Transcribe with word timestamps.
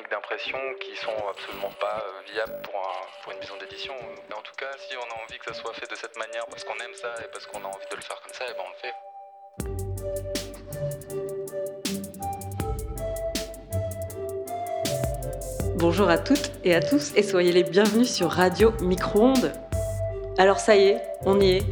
techniques 0.00 0.10
d'impression 0.10 0.58
qui 0.80 0.96
sont 0.96 1.16
absolument 1.28 1.70
pas 1.80 2.04
viables 2.32 2.60
pour, 2.62 2.80
pour 3.22 3.32
une 3.32 3.38
maison 3.38 3.54
d'édition. 3.60 3.94
Mais 4.28 4.34
en 4.34 4.42
tout 4.42 4.54
cas, 4.56 4.70
si 4.78 4.96
on 4.96 5.02
a 5.02 5.14
envie 5.24 5.38
que 5.38 5.46
ça 5.46 5.54
soit 5.54 5.72
fait 5.74 5.90
de 5.90 5.96
cette 5.96 6.16
manière 6.16 6.46
parce 6.46 6.64
qu'on 6.64 6.74
aime 6.74 6.94
ça 6.94 7.08
et 7.22 7.28
parce 7.32 7.46
qu'on 7.46 7.58
a 7.60 7.66
envie 7.66 7.86
de 7.90 7.96
le 7.96 8.02
faire 8.02 8.20
comme 8.22 8.32
ça, 8.32 8.44
et 8.46 8.54
ben 8.54 8.64
on 8.66 8.70
le 8.70 8.76
fait. 8.80 8.94
Bonjour 15.76 16.08
à 16.08 16.18
toutes 16.18 16.50
et 16.64 16.74
à 16.74 16.80
tous 16.80 17.12
et 17.16 17.22
soyez 17.22 17.52
les 17.52 17.64
bienvenus 17.64 18.12
sur 18.12 18.30
Radio 18.30 18.72
Micro-ondes. 18.80 19.52
Alors 20.38 20.58
ça 20.58 20.76
y 20.76 20.88
est, 20.88 21.02
on 21.24 21.40
y 21.40 21.52
est. 21.52 21.62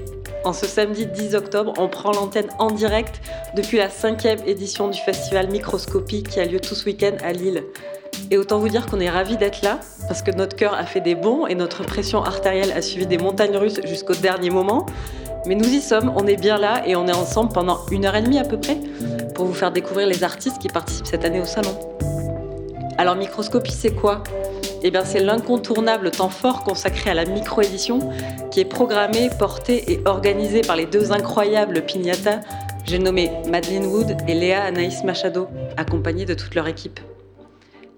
En 0.45 0.52
ce 0.52 0.66
samedi 0.66 1.06
10 1.06 1.34
octobre, 1.34 1.72
on 1.79 1.88
prend 1.88 2.12
l'antenne 2.12 2.48
en 2.58 2.70
direct 2.70 3.20
depuis 3.54 3.76
la 3.79 3.90
cinquième 3.90 4.39
édition 4.46 4.89
du 4.89 4.98
festival 5.00 5.48
Microscopie 5.50 6.22
qui 6.22 6.40
a 6.40 6.46
lieu 6.46 6.61
tout 6.61 6.75
ce 6.75 6.84
week-end 6.86 7.17
à 7.22 7.32
Lille. 7.32 7.64
Et 8.31 8.37
autant 8.37 8.59
vous 8.59 8.68
dire 8.68 8.87
qu'on 8.87 9.00
est 9.00 9.09
ravis 9.09 9.37
d'être 9.37 9.63
là 9.63 9.81
parce 10.07 10.23
que 10.23 10.31
notre 10.31 10.55
cœur 10.55 10.75
a 10.75 10.85
fait 10.85 11.00
des 11.00 11.14
bons 11.14 11.46
et 11.46 11.55
notre 11.55 11.82
pression 11.82 12.23
artérielle 12.23 12.73
a 12.73 12.82
suivi 12.82 13.07
des 13.07 13.18
montagnes 13.18 13.57
russes 13.57 13.81
jusqu'au 13.85 14.14
dernier 14.14 14.51
moment. 14.51 14.85
Mais 15.46 15.54
nous 15.54 15.68
y 15.68 15.81
sommes, 15.81 16.13
on 16.14 16.27
est 16.27 16.37
bien 16.37 16.59
là 16.59 16.82
et 16.87 16.95
on 16.95 17.07
est 17.07 17.14
ensemble 17.14 17.53
pendant 17.53 17.87
une 17.91 18.04
heure 18.04 18.17
et 18.17 18.23
demie 18.23 18.39
à 18.39 18.45
peu 18.45 18.59
près 18.59 18.77
pour 19.35 19.46
vous 19.46 19.54
faire 19.54 19.73
découvrir 19.73 20.07
les 20.07 20.25
artistes 20.25 20.59
qui 20.59 20.68
participent 20.68 21.07
cette 21.07 21.25
année 21.25 21.41
au 21.41 21.46
salon. 21.46 21.75
Alors 22.99 23.17
microscopie, 23.17 23.73
c'est 23.73 23.95
quoi? 23.95 24.23
Eh 24.82 24.90
bien, 24.90 25.04
c'est 25.04 25.21
l'incontournable 25.21 26.11
temps 26.11 26.29
fort 26.29 26.63
consacré 26.63 27.11
à 27.11 27.15
la 27.15 27.25
micro-édition 27.25 27.99
qui 28.51 28.61
est 28.61 28.65
programmé, 28.65 29.31
porté 29.39 29.93
et 29.93 30.01
organisé 30.04 30.61
par 30.61 30.76
les 30.76 30.87
deux 30.87 31.13
incroyables 31.13 31.82
pignata, 31.82 32.41
j'ai 32.84 32.98
nommé 32.98 33.31
Madeleine 33.51 33.87
Wood 33.87 34.17
et 34.27 34.35
Léa 34.35 34.65
Anaïs 34.65 35.03
Machado, 35.05 35.48
accompagnées 35.77 36.25
de 36.25 36.35
toute 36.35 36.55
leur 36.55 36.69
équipe. 36.69 37.01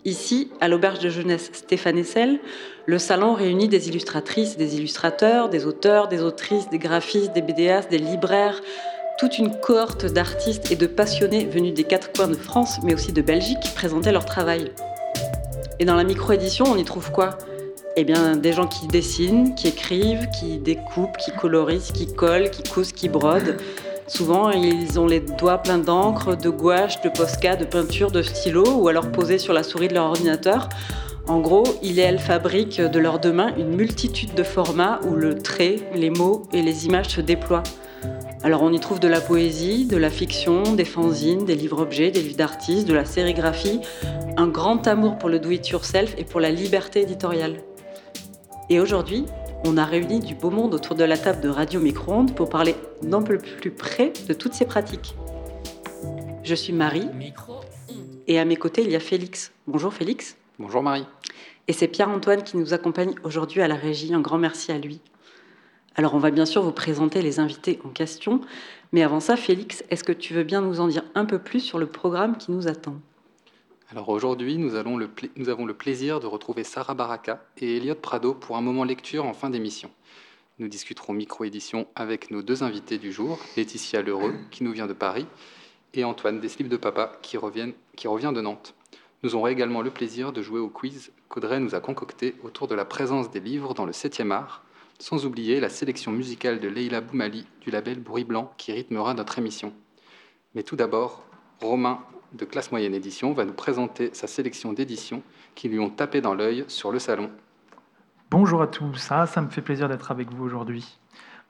Ici, 0.07 0.49
à 0.63 0.69
l'auberge 0.69 1.01
de 1.01 1.11
jeunesse 1.11 1.51
Stéphane 1.53 1.99
Essel, 1.99 2.41
le 2.87 2.99
salon 2.99 3.35
réunit 3.35 3.69
des 3.69 3.89
illustratrices, 3.89 4.57
des 4.57 4.77
illustrateurs, 4.77 5.51
des 5.51 5.67
auteurs, 5.67 6.09
des 6.09 6.23
autrices, 6.23 6.71
des 6.71 6.79
graphistes, 6.79 7.35
des 7.35 7.43
BDAs, 7.43 7.83
des 7.91 7.99
libraires, 7.99 8.63
toute 9.19 9.37
une 9.37 9.61
cohorte 9.61 10.07
d'artistes 10.07 10.73
et 10.73 10.77
de 10.77 10.87
passionnés 10.87 11.45
venus 11.45 11.75
des 11.75 11.85
quatre 11.85 12.13
coins 12.13 12.29
de 12.29 12.35
France, 12.35 12.79
mais 12.83 12.95
aussi 12.95 13.13
de 13.13 13.21
Belgique, 13.21 13.61
qui 13.61 13.73
présentaient 13.73 14.13
leur 14.13 14.25
travail. 14.25 14.73
Et 15.79 15.85
dans 15.85 15.97
la 15.97 16.05
micro-édition, 16.05 16.65
on 16.67 16.77
y 16.77 16.85
trouve 16.85 17.13
quoi? 17.13 17.37
Eh 17.97 18.05
bien, 18.05 18.37
des 18.37 18.55
gens 18.55 18.67
qui 18.67 18.87
dessinent, 18.87 19.55
qui 19.55 19.69
écrivent, 19.69 20.29
qui 20.31 20.57
découpent, 20.57 21.19
qui 21.19 21.33
colorisent, 21.33 21.93
qui 21.93 22.11
collent, 22.15 22.49
qui 22.49 22.63
cousent, 22.63 22.93
qui 22.93 23.11
brodent. 23.11 23.59
Souvent, 24.11 24.51
ils 24.51 24.99
ont 24.99 25.07
les 25.07 25.21
doigts 25.21 25.59
pleins 25.59 25.79
d'encre, 25.79 26.37
de 26.37 26.51
gouache, 26.51 27.01
de 27.01 27.09
posca, 27.09 27.55
de 27.55 27.65
peinture, 27.65 28.11
de 28.11 28.23
stylo, 28.23 28.65
ou 28.69 28.89
alors 28.89 29.13
posés 29.13 29.39
sur 29.39 29.53
la 29.53 29.63
souris 29.63 29.87
de 29.87 29.95
leur 29.95 30.07
ordinateur. 30.07 30.69
En 31.29 31.39
gros, 31.39 31.63
ils 31.81 32.01
et 32.01 32.03
elles 32.03 32.19
fabriquent 32.19 32.81
de 32.81 32.99
leurs 32.99 33.21
deux 33.21 33.33
mains 33.33 33.55
une 33.57 33.69
multitude 33.77 34.35
de 34.35 34.43
formats 34.43 34.99
où 35.09 35.15
le 35.15 35.39
trait, 35.39 35.77
les 35.95 36.11
mots 36.11 36.43
et 36.53 36.61
les 36.61 36.87
images 36.87 37.07
se 37.07 37.21
déploient. 37.21 37.63
Alors 38.43 38.63
on 38.63 38.73
y 38.73 38.81
trouve 38.81 38.99
de 38.99 39.07
la 39.07 39.21
poésie, 39.21 39.87
de 39.87 39.97
la 39.97 40.11
fiction, 40.11 40.65
des 40.75 40.85
fanzines, 40.85 41.45
des 41.45 41.55
livres-objets, 41.55 42.11
des 42.11 42.21
livres 42.21 42.37
d'artistes, 42.37 42.89
de 42.89 42.95
la 42.95 43.05
sérigraphie, 43.05 43.81
un 44.37 44.49
grand 44.49 44.89
amour 44.89 45.19
pour 45.19 45.29
le 45.29 45.39
do-it-yourself 45.39 46.17
et 46.19 46.25
pour 46.25 46.41
la 46.41 46.51
liberté 46.51 47.03
éditoriale. 47.03 47.63
Et 48.71 48.81
aujourd'hui, 48.81 49.25
on 49.65 49.77
a 49.77 49.85
réuni 49.85 50.21
du 50.21 50.35
beau 50.35 50.51
monde 50.51 50.75
autour 50.75 50.97
de 50.97 51.05
la 51.05 51.17
table 51.17 51.41
de 51.41 51.49
Radio 51.49 51.81
Micro-ondes 51.81 52.35
pour 52.35 52.49
parler 52.49 52.75
d'un 53.03 53.23
peu 53.23 53.39
plus 53.39 53.71
près 53.71 54.13
de 54.29 54.33
toutes 54.33 54.55
ces 54.55 54.65
pratiques. 54.65 55.15
Je 56.43 56.55
suis 56.55 56.73
Marie 56.73 57.09
et 58.27 58.39
à 58.39 58.45
mes 58.45 58.57
côtés 58.57 58.83
il 58.83 58.91
y 58.91 58.97
a 58.97 59.01
Félix. 59.01 59.53
Bonjour 59.67 59.93
Félix. 59.93 60.37
Bonjour 60.59 60.83
Marie. 60.83 61.07
Et 61.69 61.73
c'est 61.73 61.89
Pierre-Antoine 61.89 62.43
qui 62.43 62.57
nous 62.57 62.75
accompagne 62.75 63.15
aujourd'hui 63.23 63.63
à 63.63 63.69
la 63.69 63.77
régie. 63.77 64.15
Un 64.15 64.21
grand 64.21 64.39
merci 64.39 64.73
à 64.73 64.79
lui. 64.79 65.01
Alors 65.95 66.15
on 66.15 66.19
va 66.19 66.31
bien 66.31 66.47
sûr 66.47 66.63
vous 66.63 66.73
présenter 66.73 67.21
les 67.21 67.41
invités 67.41 67.79
en 67.85 67.89
question, 67.91 68.41
mais 68.93 69.03
avant 69.03 69.21
ça, 69.21 69.37
Félix, 69.37 69.85
est-ce 69.91 70.05
que 70.05 70.13
tu 70.13 70.35
veux 70.35 70.45
bien 70.45 70.63
nous 70.63 70.81
en 70.81 70.89
dire 70.89 71.05
un 71.15 71.25
peu 71.25 71.39
plus 71.39 71.61
sur 71.61 71.79
le 71.79 71.87
programme 71.87 72.37
qui 72.37 72.53
nous 72.53 72.69
attend? 72.69 72.97
Alors 73.91 74.09
aujourd'hui, 74.11 74.57
nous, 74.57 74.77
avons 74.77 74.97
le 74.97 75.75
plaisir 75.75 76.21
de 76.21 76.29
retrouver 76.29 76.63
Sarah 76.63 76.95
Baraka 76.95 77.45
et 77.59 77.77
Elliot 77.77 77.97
Prado 77.97 78.35
pour 78.35 78.57
un 78.57 78.61
moment 78.61 78.85
lecture 78.85 79.25
en 79.25 79.33
fin 79.33 79.51
d'émission. 79.51 79.91
Nous 80.61 80.69
discuterons 80.69 81.13
micro-édition 81.13 81.89
avec 81.97 82.31
nos 82.31 82.41
deux 82.41 82.63
invités 82.63 82.99
du 82.99 83.11
jour, 83.11 83.41
Laetitia 83.57 84.03
Lheureux, 84.03 84.37
qui 84.53 84.63
nous 84.63 84.71
vient 84.71 84.87
de 84.87 84.93
Paris, 84.93 85.27
et 85.93 86.05
Antoine 86.05 86.39
Deslips 86.39 86.69
de 86.69 86.77
Papa, 86.77 87.19
qui, 87.21 87.37
qui 87.97 88.07
revient 88.07 88.33
de 88.33 88.41
Nantes. 88.41 88.77
Nous 89.25 89.35
aurons 89.35 89.49
également 89.49 89.83
le 89.83 89.91
plaisir 89.91 90.33
de 90.33 90.41
jouer 90.41 90.61
au 90.61 90.69
quiz 90.69 91.11
qu'Audrey 91.29 91.59
nous 91.59 91.75
a 91.75 91.81
concocté 91.81 92.37
autour 92.45 92.69
de 92.69 92.77
la 92.77 92.85
présence 92.85 93.29
des 93.33 93.41
livres 93.41 93.75
dans 93.75 93.87
le 93.87 93.93
7e 93.93 94.31
art, 94.31 94.63
sans 95.01 95.27
oublier 95.27 95.59
la 95.59 95.69
sélection 95.69 96.13
musicale 96.13 96.61
de 96.61 96.69
Leila 96.69 97.01
Boumali 97.01 97.45
du 97.61 97.73
label 97.73 97.99
Bruit 97.99 98.23
Blanc 98.23 98.53
qui 98.57 98.71
rythmera 98.71 99.15
notre 99.15 99.41
émission. 99.41 99.73
Mais 100.55 100.63
tout 100.63 100.77
d'abord, 100.77 101.25
Romain 101.61 102.05
de 102.33 102.45
Classe 102.45 102.71
Moyenne 102.71 102.95
Édition 102.95 103.33
va 103.33 103.45
nous 103.45 103.53
présenter 103.53 104.11
sa 104.13 104.27
sélection 104.27 104.73
d'éditions 104.73 105.23
qui 105.55 105.69
lui 105.69 105.79
ont 105.79 105.91
tapé 105.91 106.21
dans 106.21 106.35
l'œil 106.35 106.65
sur 106.69 106.93
le 106.93 106.99
salon. 106.99 107.31
Bonjour 108.31 108.63
à 108.63 108.67
tous, 108.67 108.95
ça, 108.95 109.27
ça 109.27 109.41
me 109.41 109.49
fait 109.49 109.63
plaisir 109.63 109.89
d'être 109.89 110.11
avec 110.11 110.31
vous 110.33 110.45
aujourd'hui. 110.45 110.99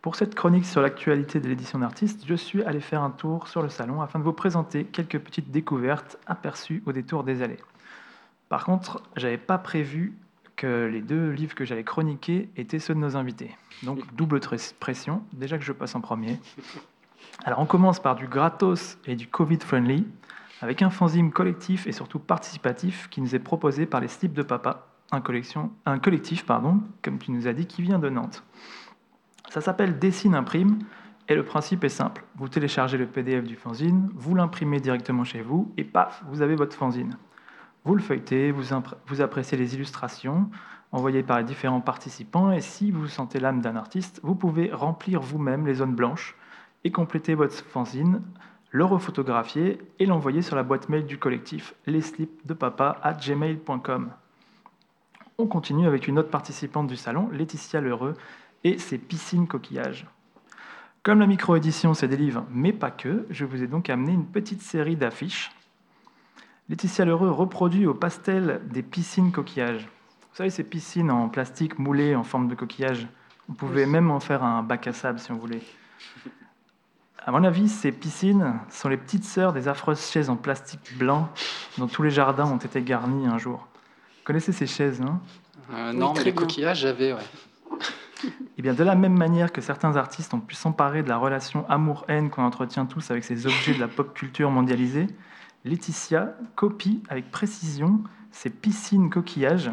Pour 0.02 0.16
cette 0.16 0.34
chronique 0.34 0.64
sur 0.64 0.80
l'actualité 0.80 1.40
de 1.40 1.48
l'édition 1.48 1.78
d'artistes, 1.78 2.24
je 2.26 2.34
suis 2.34 2.62
allé 2.62 2.80
faire 2.80 3.02
un 3.02 3.10
tour 3.10 3.48
sur 3.48 3.62
le 3.62 3.68
salon 3.68 4.00
afin 4.00 4.18
de 4.18 4.24
vous 4.24 4.32
présenter 4.32 4.84
quelques 4.84 5.18
petites 5.18 5.50
découvertes 5.50 6.18
aperçues 6.26 6.82
au 6.86 6.92
détour 6.92 7.24
des 7.24 7.42
allées. 7.42 7.60
Par 8.48 8.64
contre, 8.64 9.02
j'avais 9.16 9.38
pas 9.38 9.58
prévu 9.58 10.14
les 10.66 11.00
deux 11.00 11.30
livres 11.30 11.54
que 11.54 11.64
j'allais 11.64 11.84
chroniquer 11.84 12.48
étaient 12.56 12.78
ceux 12.78 12.94
de 12.94 12.98
nos 12.98 13.16
invités. 13.16 13.56
Donc 13.82 14.00
double 14.14 14.40
pression, 14.78 15.22
déjà 15.32 15.58
que 15.58 15.64
je 15.64 15.72
passe 15.72 15.94
en 15.94 16.00
premier. 16.00 16.38
Alors 17.44 17.60
on 17.60 17.66
commence 17.66 18.00
par 18.00 18.16
du 18.16 18.26
gratos 18.26 18.98
et 19.06 19.16
du 19.16 19.26
Covid-friendly, 19.26 20.06
avec 20.60 20.82
un 20.82 20.90
fanzine 20.90 21.30
collectif 21.30 21.86
et 21.86 21.92
surtout 21.92 22.18
participatif 22.18 23.08
qui 23.08 23.20
nous 23.20 23.34
est 23.34 23.40
proposé 23.40 23.86
par 23.86 24.00
les 24.00 24.08
Slips 24.08 24.34
de 24.34 24.42
Papa, 24.42 24.86
un, 25.12 25.20
collectif, 25.20 26.46
pardon, 26.46 26.80
comme 27.02 27.18
tu 27.18 27.32
nous 27.32 27.48
as 27.48 27.52
dit, 27.52 27.66
qui 27.66 27.82
vient 27.82 27.98
de 27.98 28.08
Nantes. 28.08 28.44
Ça 29.48 29.60
s'appelle 29.60 29.98
Dessine 29.98 30.34
Imprime 30.34 30.78
et 31.28 31.34
le 31.34 31.44
principe 31.44 31.82
est 31.82 31.88
simple. 31.88 32.24
Vous 32.36 32.48
téléchargez 32.48 32.96
le 32.96 33.06
PDF 33.06 33.44
du 33.44 33.56
fanzine, 33.56 34.08
vous 34.14 34.34
l'imprimez 34.34 34.80
directement 34.80 35.24
chez 35.24 35.42
vous 35.42 35.72
et 35.76 35.84
paf, 35.84 36.22
vous 36.28 36.42
avez 36.42 36.54
votre 36.54 36.76
fanzine. 36.76 37.16
Vous 37.84 37.94
le 37.94 38.02
feuilletez, 38.02 38.52
vous, 38.52 38.72
appréciez 39.22 39.56
les 39.56 39.74
illustrations 39.74 40.50
envoyées 40.92 41.22
par 41.22 41.38
les 41.38 41.44
différents 41.44 41.80
participants, 41.80 42.52
et 42.52 42.60
si 42.60 42.90
vous 42.90 43.06
sentez 43.06 43.40
l'âme 43.40 43.60
d'un 43.60 43.76
artiste, 43.76 44.20
vous 44.22 44.34
pouvez 44.34 44.70
remplir 44.72 45.20
vous-même 45.20 45.66
les 45.66 45.74
zones 45.74 45.94
blanches 45.94 46.36
et 46.84 46.90
compléter 46.90 47.34
votre 47.34 47.54
fanzine, 47.54 48.22
le 48.70 48.84
refotographier 48.84 49.78
et 49.98 50.06
l'envoyer 50.06 50.42
sur 50.42 50.56
la 50.56 50.62
boîte 50.62 50.88
mail 50.88 51.06
du 51.06 51.18
collectif 51.18 51.74
gmail.com. 51.86 54.10
On 55.38 55.46
continue 55.46 55.86
avec 55.86 56.06
une 56.06 56.18
autre 56.18 56.30
participante 56.30 56.86
du 56.86 56.96
salon, 56.96 57.28
Laetitia 57.32 57.80
Lheureux, 57.80 58.14
et 58.62 58.78
ses 58.78 58.98
piscines 58.98 59.46
coquillages. 59.46 60.06
Comme 61.02 61.20
la 61.20 61.26
micro-édition, 61.26 61.94
c'est 61.94 62.08
des 62.08 62.16
livres, 62.16 62.44
mais 62.50 62.72
pas 62.72 62.90
que, 62.90 63.26
je 63.30 63.46
vous 63.46 63.62
ai 63.62 63.66
donc 63.66 63.88
amené 63.88 64.12
une 64.12 64.26
petite 64.26 64.60
série 64.60 64.96
d'affiches 64.96 65.50
Laetitia 66.68 67.04
Lheureux 67.04 67.30
reproduit 67.30 67.86
au 67.86 67.94
pastel 67.94 68.60
des 68.70 68.84
piscines 68.84 69.32
coquillages. 69.32 69.88
Vous 70.30 70.36
savez, 70.36 70.50
ces 70.50 70.62
piscines 70.62 71.10
en 71.10 71.28
plastique 71.28 71.80
moulées 71.80 72.14
en 72.14 72.22
forme 72.22 72.46
de 72.46 72.54
coquillage. 72.54 73.08
Vous 73.48 73.54
pouvez 73.54 73.86
même 73.86 74.12
en 74.12 74.20
faire 74.20 74.44
un 74.44 74.62
bac 74.62 74.86
à 74.86 74.92
sable 74.92 75.18
si 75.18 75.32
vous 75.32 75.40
voulez. 75.40 75.62
À 77.26 77.32
mon 77.32 77.44
avis, 77.44 77.68
ces 77.68 77.92
piscines 77.92 78.54
sont 78.70 78.88
les 78.88 78.96
petites 78.96 79.24
sœurs 79.24 79.52
des 79.52 79.68
affreuses 79.68 80.10
chaises 80.10 80.30
en 80.30 80.36
plastique 80.36 80.96
blanc 80.96 81.28
dont 81.76 81.86
tous 81.86 82.02
les 82.02 82.10
jardins 82.10 82.46
ont 82.46 82.56
été 82.56 82.80
garnis 82.80 83.26
un 83.26 83.36
jour. 83.36 83.68
Vous 84.18 84.24
connaissez 84.24 84.52
ces 84.52 84.66
chaises, 84.66 85.00
non 85.00 85.20
euh, 85.74 85.92
Non, 85.92 86.14
mais 86.16 86.24
les 86.24 86.34
coquillages, 86.34 86.80
j'avais, 86.80 87.12
ouais. 87.12 87.20
Eh 88.58 88.62
bien, 88.62 88.74
de 88.74 88.84
la 88.84 88.94
même 88.94 89.16
manière 89.16 89.52
que 89.52 89.60
certains 89.60 89.96
artistes 89.96 90.34
ont 90.34 90.40
pu 90.40 90.54
s'emparer 90.54 91.02
de 91.02 91.08
la 91.08 91.16
relation 91.16 91.68
amour-haine 91.68 92.30
qu'on 92.30 92.42
entretient 92.42 92.84
tous 92.86 93.10
avec 93.10 93.24
ces 93.24 93.46
objets 93.46 93.74
de 93.74 93.80
la 93.80 93.88
pop 93.88 94.12
culture 94.14 94.50
mondialisée, 94.50 95.06
Laetitia 95.64 96.34
copie 96.54 97.02
avec 97.08 97.30
précision 97.30 98.02
ces 98.30 98.50
piscines 98.50 99.10
coquillages, 99.10 99.70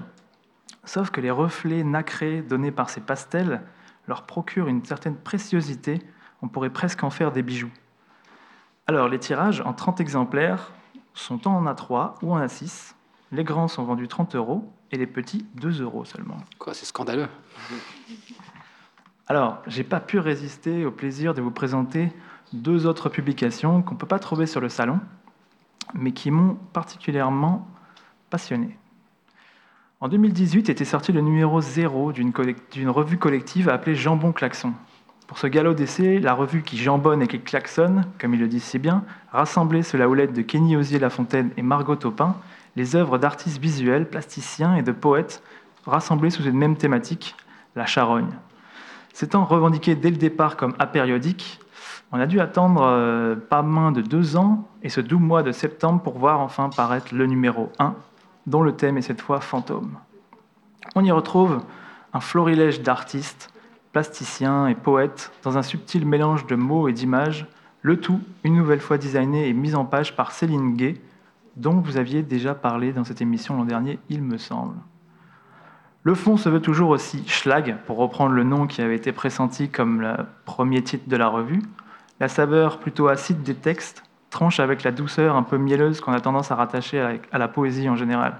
sauf 0.83 1.11
que 1.11 1.21
les 1.21 1.31
reflets 1.31 1.83
nacrés 1.83 2.41
donnés 2.41 2.71
par 2.71 2.89
ces 2.89 3.01
pastels 3.01 3.61
leur 4.07 4.25
procurent 4.25 4.67
une 4.67 4.83
certaine 4.83 5.15
préciosité, 5.15 6.01
on 6.41 6.47
pourrait 6.47 6.69
presque 6.69 7.03
en 7.03 7.09
faire 7.09 7.31
des 7.31 7.43
bijoux. 7.43 7.71
Alors 8.85 9.09
les 9.09 9.19
tirages 9.19 9.61
en 9.61 9.73
30 9.73 9.99
exemplaires 9.99 10.71
sont 11.13 11.47
en 11.47 11.65
A3 11.65 12.15
ou 12.21 12.33
en 12.33 12.39
A6. 12.39 12.93
Les 13.31 13.43
grands 13.43 13.67
sont 13.67 13.83
vendus 13.83 14.07
30 14.07 14.35
euros 14.35 14.71
et 14.91 14.97
les 14.97 15.07
petits 15.07 15.45
2 15.55 15.81
euros 15.81 16.05
seulement. 16.05 16.37
Quoi, 16.59 16.73
c'est 16.73 16.85
scandaleux. 16.85 17.27
Alors, 19.27 19.61
j'ai 19.67 19.83
pas 19.83 19.99
pu 19.99 20.19
résister 20.19 20.85
au 20.85 20.91
plaisir 20.91 21.33
de 21.33 21.41
vous 21.41 21.51
présenter 21.51 22.13
deux 22.53 22.85
autres 22.85 23.09
publications 23.09 23.81
qu'on 23.81 23.95
ne 23.95 23.99
peut 23.99 24.07
pas 24.07 24.19
trouver 24.19 24.45
sur 24.45 24.61
le 24.61 24.69
salon, 24.69 25.01
mais 25.93 26.13
qui 26.13 26.31
m'ont 26.31 26.55
particulièrement 26.71 27.67
passionné. 28.29 28.77
En 29.99 30.07
2018 30.07 30.69
était 30.69 30.85
sorti 30.85 31.11
le 31.11 31.21
numéro 31.21 31.59
0 31.59 32.13
d'une 32.13 32.89
revue 32.89 33.17
collective 33.17 33.67
appelée 33.67 33.95
Jambon 33.95 34.31
Klaxon. 34.31 34.73
Pour 35.27 35.37
ce 35.37 35.47
galop 35.47 35.73
d'essai, 35.73 36.19
la 36.19 36.33
revue 36.33 36.63
qui 36.63 36.77
jambonne 36.77 37.21
et 37.21 37.27
qui 37.27 37.39
klaxonne, 37.39 38.05
comme 38.19 38.33
il 38.33 38.39
le 38.39 38.47
dit 38.47 38.61
si 38.61 38.79
bien, 38.79 39.03
rassemblait 39.31 39.83
sous 39.83 39.97
la 39.97 40.07
houlette 40.07 40.33
de 40.33 40.41
Kenny 40.41 40.77
Osier-Lafontaine 40.77 41.51
et 41.57 41.61
Margot 41.61 41.97
Taupin 41.97 42.37
les 42.77 42.95
œuvres 42.95 43.17
d'artistes 43.17 43.57
visuels, 43.57 44.07
plasticiens 44.07 44.75
et 44.75 44.83
de 44.83 44.91
poètes 44.91 45.41
rassemblés 45.85 46.29
sous 46.29 46.43
une 46.43 46.57
même 46.57 46.77
thématique, 46.77 47.35
la 47.75 47.87
charogne. 47.87 48.29
S'étant 49.13 49.45
revendiqué 49.45 49.95
dès 49.95 50.11
le 50.11 50.15
départ 50.15 50.55
comme 50.55 50.75
apériodique, 50.77 51.59
on 52.11 52.19
a 52.19 52.27
dû 52.27 52.39
attendre 52.39 52.83
euh, 52.83 53.35
pas 53.35 53.63
moins 53.63 53.91
de 53.91 54.01
deux 54.01 54.37
ans 54.37 54.67
et 54.83 54.89
ce 54.89 55.01
doux 55.01 55.17
mois 55.17 55.43
de 55.43 55.51
septembre 55.51 56.01
pour 56.01 56.19
voir 56.19 56.39
enfin 56.39 56.69
paraître 56.69 57.13
le 57.15 57.25
numéro 57.25 57.71
1, 57.79 57.95
dont 58.45 58.61
le 58.61 58.73
thème 58.73 58.97
est 58.97 59.01
cette 59.01 59.21
fois 59.21 59.41
fantôme. 59.41 59.97
On 60.95 61.03
y 61.03 61.11
retrouve 61.11 61.59
un 62.13 62.19
florilège 62.19 62.81
d'artistes, 62.81 63.49
plasticiens 63.91 64.67
et 64.67 64.75
poètes 64.75 65.31
dans 65.43 65.57
un 65.57 65.63
subtil 65.63 66.05
mélange 66.05 66.45
de 66.47 66.55
mots 66.55 66.87
et 66.87 66.93
d'images, 66.93 67.47
le 67.81 67.99
tout 67.99 68.19
une 68.43 68.55
nouvelle 68.55 68.79
fois 68.79 68.97
designé 68.97 69.47
et 69.47 69.53
mis 69.53 69.75
en 69.75 69.85
page 69.85 70.15
par 70.15 70.31
Céline 70.31 70.75
Gay, 70.75 70.99
dont 71.55 71.79
vous 71.79 71.97
aviez 71.97 72.21
déjà 72.21 72.53
parlé 72.53 72.93
dans 72.93 73.03
cette 73.03 73.21
émission 73.21 73.57
l'an 73.57 73.65
dernier, 73.65 73.99
il 74.09 74.21
me 74.21 74.37
semble. 74.37 74.75
Le 76.03 76.15
fond 76.15 76.37
se 76.37 76.47
veut 76.47 76.61
toujours 76.61 76.89
aussi 76.89 77.27
schlag, 77.27 77.77
pour 77.85 77.97
reprendre 77.97 78.31
le 78.31 78.43
nom 78.43 78.67
qui 78.67 78.81
avait 78.81 78.95
été 78.95 79.11
pressenti 79.11 79.69
comme 79.69 80.01
le 80.01 80.13
premier 80.45 80.81
titre 80.83 81.09
de 81.09 81.17
la 81.17 81.27
revue. 81.27 81.61
La 82.19 82.29
saveur 82.29 82.79
plutôt 82.79 83.07
acide 83.07 83.43
des 83.43 83.55
textes 83.55 84.03
tranche 84.29 84.59
avec 84.59 84.83
la 84.83 84.91
douceur 84.91 85.35
un 85.35 85.43
peu 85.43 85.57
mielleuse 85.57 85.99
qu'on 85.99 86.13
a 86.13 86.21
tendance 86.21 86.51
à 86.51 86.55
rattacher 86.55 87.19
à 87.31 87.37
la 87.37 87.47
poésie 87.47 87.89
en 87.89 87.95
général. 87.95 88.39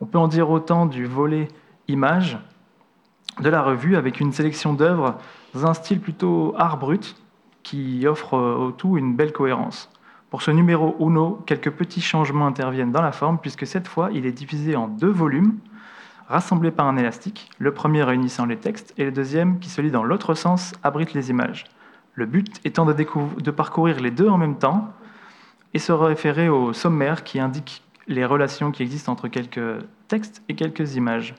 On 0.00 0.06
peut 0.06 0.18
en 0.18 0.28
dire 0.28 0.50
autant 0.50 0.86
du 0.86 1.06
volet 1.06 1.48
image 1.88 2.38
de 3.40 3.48
la 3.48 3.62
revue 3.62 3.96
avec 3.96 4.20
une 4.20 4.32
sélection 4.32 4.72
d'œuvres 4.72 5.18
dans 5.54 5.66
un 5.66 5.74
style 5.74 6.00
plutôt 6.00 6.54
art 6.56 6.78
brut 6.78 7.16
qui 7.62 8.06
offre 8.06 8.34
au 8.34 8.70
tout 8.70 8.96
une 8.96 9.16
belle 9.16 9.32
cohérence. 9.32 9.90
Pour 10.30 10.42
ce 10.42 10.50
numéro 10.50 10.96
Uno, 11.00 11.42
quelques 11.46 11.70
petits 11.70 12.00
changements 12.00 12.46
interviennent 12.46 12.92
dans 12.92 13.02
la 13.02 13.12
forme 13.12 13.38
puisque 13.38 13.66
cette 13.66 13.88
fois 13.88 14.10
il 14.12 14.26
est 14.26 14.32
divisé 14.32 14.76
en 14.76 14.88
deux 14.88 15.10
volumes 15.10 15.58
rassemblés 16.28 16.70
par 16.70 16.86
un 16.86 16.96
élastique, 16.96 17.50
le 17.58 17.72
premier 17.72 18.02
réunissant 18.02 18.46
les 18.46 18.56
textes 18.56 18.92
et 18.98 19.04
le 19.04 19.12
deuxième, 19.12 19.58
qui 19.58 19.68
se 19.68 19.80
lit 19.80 19.90
dans 19.90 20.02
l'autre 20.02 20.34
sens, 20.34 20.72
abrite 20.82 21.14
les 21.14 21.30
images. 21.30 21.64
Le 22.14 22.26
but 22.26 22.60
étant 22.64 22.84
de, 22.84 22.92
de, 22.92 23.50
parcourir 23.50 24.00
les 24.00 24.10
deux 24.10 24.28
en 24.28 24.38
même 24.38 24.56
temps 24.56 24.92
et 25.74 25.78
se 25.78 25.92
référer 25.92 26.48
au 26.48 26.72
sommaire 26.72 27.24
qui 27.24 27.38
indique 27.38 27.82
les 28.08 28.24
relations 28.24 28.72
qui 28.72 28.82
existent 28.82 29.12
entre 29.12 29.28
quelques 29.28 29.84
textes 30.08 30.42
et 30.48 30.54
quelques 30.54 30.96
images. 30.96 31.34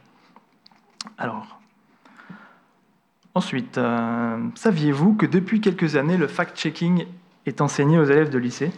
Alors, 1.17 1.56
ensuite, 3.37 3.77
euh, 3.77 4.37
saviez-vous 4.55 5.13
que 5.13 5.25
depuis 5.25 5.61
quelques 5.61 5.95
années, 5.95 6.17
le 6.17 6.27
fact-checking 6.27 7.05
est 7.45 7.61
enseigné 7.61 7.97
aux 7.99 8.03
élèves 8.03 8.29
de 8.29 8.37
lycée? 8.37 8.71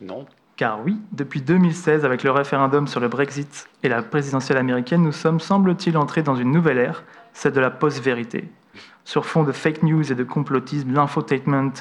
Non. 0.00 0.26
Car 0.56 0.80
oui, 0.84 0.98
depuis 1.12 1.42
2016, 1.42 2.04
avec 2.04 2.22
le 2.22 2.30
référendum 2.30 2.86
sur 2.86 3.00
le 3.00 3.08
Brexit 3.08 3.68
et 3.82 3.88
la 3.88 4.02
présidentielle 4.02 4.58
américaine, 4.58 5.02
nous 5.02 5.12
sommes, 5.12 5.40
semble-t-il, 5.40 5.96
entrés 5.96 6.22
dans 6.22 6.36
une 6.36 6.50
nouvelle 6.52 6.78
ère, 6.78 7.04
celle 7.32 7.52
de 7.52 7.60
la 7.60 7.70
post-vérité. 7.70 8.48
Sur 9.04 9.26
fond 9.26 9.44
de 9.44 9.52
fake 9.52 9.82
news 9.82 10.12
et 10.12 10.14
de 10.14 10.24
complotisme, 10.24 10.92
l'infotainment 10.92 11.72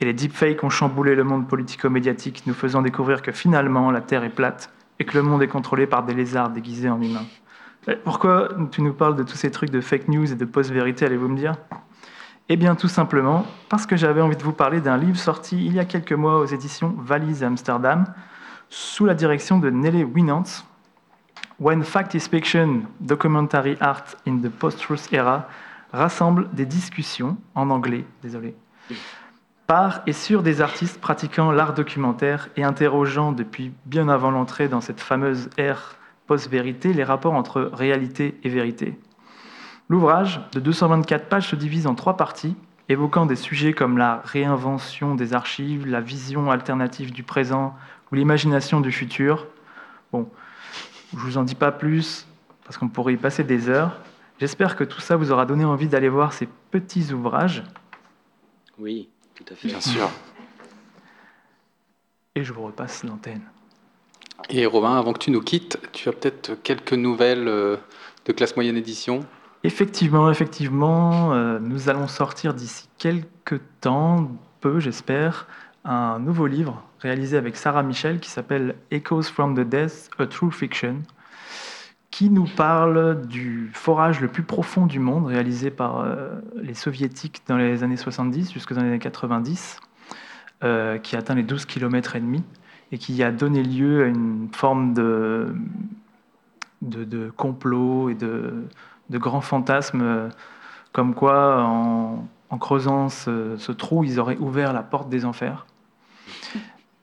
et 0.00 0.04
les 0.04 0.12
deepfakes 0.12 0.62
ont 0.64 0.70
chamboulé 0.70 1.14
le 1.14 1.24
monde 1.24 1.48
politico-médiatique, 1.48 2.42
nous 2.46 2.54
faisant 2.54 2.82
découvrir 2.82 3.22
que 3.22 3.32
finalement 3.32 3.90
la 3.90 4.00
Terre 4.00 4.24
est 4.24 4.30
plate 4.30 4.70
et 4.98 5.04
que 5.04 5.16
le 5.16 5.22
monde 5.22 5.42
est 5.42 5.48
contrôlé 5.48 5.86
par 5.86 6.02
des 6.04 6.14
lézards 6.14 6.50
déguisés 6.50 6.88
en 6.88 7.00
humains. 7.00 7.26
Pourquoi 8.04 8.48
tu 8.70 8.80
nous 8.80 8.92
parles 8.92 9.16
de 9.16 9.24
tous 9.24 9.36
ces 9.36 9.50
trucs 9.50 9.70
de 9.70 9.80
fake 9.80 10.08
news 10.08 10.30
et 10.30 10.36
de 10.36 10.44
post-vérité, 10.44 11.04
allez-vous 11.04 11.28
me 11.28 11.36
dire? 11.36 11.56
Eh 12.48 12.56
bien, 12.56 12.74
tout 12.74 12.88
simplement 12.88 13.46
parce 13.68 13.86
que 13.86 13.96
j'avais 13.96 14.20
envie 14.20 14.36
de 14.36 14.42
vous 14.42 14.52
parler 14.52 14.80
d'un 14.80 14.96
livre 14.96 15.18
sorti 15.18 15.64
il 15.64 15.74
y 15.74 15.80
a 15.80 15.84
quelques 15.84 16.12
mois 16.12 16.38
aux 16.38 16.46
éditions 16.46 16.94
Valise 16.98 17.42
Amsterdam, 17.42 18.04
sous 18.68 19.04
la 19.04 19.14
direction 19.14 19.58
de 19.58 19.70
Nelly 19.70 20.04
Winant. 20.04 20.44
When 21.58 21.82
Fact 21.82 22.14
is 22.14 22.28
Fiction, 22.28 22.82
Documentary 23.00 23.76
Art 23.80 24.04
in 24.26 24.38
the 24.38 24.48
Post-Truth 24.48 25.12
Era, 25.12 25.48
rassemble 25.92 26.48
des 26.52 26.66
discussions, 26.66 27.36
en 27.54 27.70
anglais, 27.70 28.04
désolé, 28.22 28.54
par 29.66 30.02
et 30.06 30.12
sur 30.12 30.42
des 30.42 30.60
artistes 30.60 31.00
pratiquant 31.00 31.52
l'art 31.52 31.74
documentaire 31.74 32.48
et 32.56 32.64
interrogeant 32.64 33.32
depuis 33.32 33.72
bien 33.86 34.08
avant 34.08 34.30
l'entrée 34.30 34.68
dans 34.68 34.80
cette 34.80 35.00
fameuse 35.00 35.50
ère 35.56 35.96
post-vérité 36.32 36.94
les 36.94 37.04
rapports 37.04 37.34
entre 37.34 37.60
réalité 37.74 38.40
et 38.42 38.48
vérité. 38.48 38.98
L'ouvrage 39.90 40.40
de 40.52 40.60
224 40.60 41.28
pages 41.28 41.48
se 41.50 41.56
divise 41.56 41.86
en 41.86 41.94
trois 41.94 42.16
parties, 42.16 42.56
évoquant 42.88 43.26
des 43.26 43.36
sujets 43.36 43.74
comme 43.74 43.98
la 43.98 44.22
réinvention 44.24 45.14
des 45.14 45.34
archives, 45.34 45.86
la 45.86 46.00
vision 46.00 46.50
alternative 46.50 47.12
du 47.12 47.22
présent 47.22 47.76
ou 48.10 48.14
l'imagination 48.14 48.80
du 48.80 48.90
futur. 48.90 49.46
Bon, 50.10 50.26
je 51.12 51.18
vous 51.18 51.36
en 51.36 51.42
dis 51.42 51.54
pas 51.54 51.70
plus 51.70 52.26
parce 52.64 52.78
qu'on 52.78 52.88
pourrait 52.88 53.12
y 53.12 53.18
passer 53.18 53.44
des 53.44 53.68
heures. 53.68 53.98
J'espère 54.40 54.74
que 54.74 54.84
tout 54.84 55.02
ça 55.02 55.16
vous 55.16 55.32
aura 55.32 55.44
donné 55.44 55.66
envie 55.66 55.88
d'aller 55.88 56.08
voir 56.08 56.32
ces 56.32 56.48
petits 56.70 57.12
ouvrages. 57.12 57.62
Oui, 58.78 59.10
tout 59.34 59.44
à 59.50 59.54
fait. 59.54 59.68
Bien 59.68 59.82
sûr. 59.82 60.08
Et 62.34 62.42
je 62.42 62.54
vous 62.54 62.62
repasse 62.62 63.04
l'antenne. 63.04 63.42
Et 64.50 64.66
Romain, 64.66 64.98
avant 64.98 65.12
que 65.12 65.18
tu 65.18 65.30
nous 65.30 65.40
quittes, 65.40 65.78
tu 65.92 66.08
as 66.08 66.12
peut-être 66.12 66.54
quelques 66.62 66.92
nouvelles 66.92 67.48
euh, 67.48 67.76
de 68.26 68.32
classe 68.32 68.56
moyenne 68.56 68.76
édition? 68.76 69.20
Effectivement, 69.64 70.30
effectivement, 70.30 71.32
euh, 71.32 71.58
nous 71.60 71.88
allons 71.88 72.08
sortir 72.08 72.52
d'ici 72.52 72.88
quelques 72.98 73.60
temps, 73.80 74.32
peu 74.60 74.80
j'espère, 74.80 75.46
un 75.84 76.18
nouveau 76.18 76.46
livre 76.46 76.82
réalisé 77.00 77.36
avec 77.36 77.56
Sarah 77.56 77.82
Michel 77.82 78.20
qui 78.20 78.30
s'appelle 78.30 78.76
Echoes 78.90 79.24
from 79.24 79.54
the 79.54 79.68
Death, 79.68 80.10
A 80.18 80.26
True 80.26 80.50
Fiction, 80.50 81.02
qui 82.10 82.28
nous 82.28 82.46
parle 82.56 83.26
du 83.26 83.70
forage 83.72 84.20
le 84.20 84.28
plus 84.28 84.42
profond 84.42 84.86
du 84.86 84.98
monde 84.98 85.26
réalisé 85.26 85.70
par 85.70 86.00
euh, 86.00 86.28
les 86.56 86.74
soviétiques 86.74 87.42
dans 87.48 87.56
les 87.56 87.82
années 87.82 87.96
70 87.96 88.52
jusqu'aux 88.52 88.78
années 88.78 88.98
90, 88.98 89.80
euh, 90.62 90.98
qui 90.98 91.16
atteint 91.16 91.34
les 91.34 91.42
12 91.42 91.66
km 91.66 92.16
et 92.16 92.20
demi 92.20 92.42
et 92.92 92.98
qui 92.98 93.22
a 93.22 93.32
donné 93.32 93.62
lieu 93.62 94.04
à 94.04 94.06
une 94.06 94.48
forme 94.52 94.92
de, 94.92 95.54
de, 96.82 97.30
complot 97.30 98.10
et 98.10 98.14
de, 98.14 98.66
de 99.08 99.18
grands 99.18 99.40
fantasmes, 99.40 100.02
euh, 100.02 100.28
comme 100.92 101.14
quoi, 101.14 101.62
en, 101.62 102.28
creusant 102.58 103.08
ce, 103.08 103.72
trou, 103.72 104.04
ils 104.04 104.20
auraient 104.20 104.36
ouvert 104.36 104.74
la 104.74 104.82
porte 104.82 105.08
des 105.08 105.24
enfers. 105.24 105.66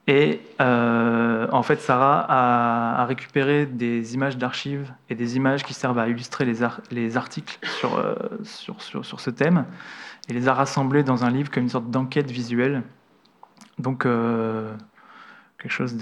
Et 0.06 0.40
euh, 0.60 1.48
en 1.50 1.62
fait, 1.64 1.80
Sarah 1.80 2.24
a, 2.28 3.04
récupéré 3.04 3.66
des 3.66 4.14
images 4.14 4.38
d'archives 4.38 4.92
et 5.08 5.16
des 5.16 5.36
images 5.36 5.64
qui 5.64 5.74
servent 5.74 5.98
à 5.98 6.08
illustrer 6.08 6.44
les, 6.44 6.58
les 6.92 7.16
articles 7.16 7.58
sur, 7.62 7.98
euh, 7.98 8.14
sur, 8.44 8.80
sur, 8.80 9.04
sur, 9.04 9.20
ce 9.20 9.30
thème 9.30 9.66
et 10.28 10.32
les 10.32 10.46
a 10.46 10.54
rassemblées 10.54 11.02
dans 11.02 11.24
un 11.24 11.30
livre 11.30 11.50
comme 11.50 11.64
une 11.64 11.68
sorte 11.68 11.90
d'enquête 11.90 12.30
visuelle. 12.30 12.82
Donc, 13.78 14.06
quelque 15.60 15.72
chose 15.72 15.96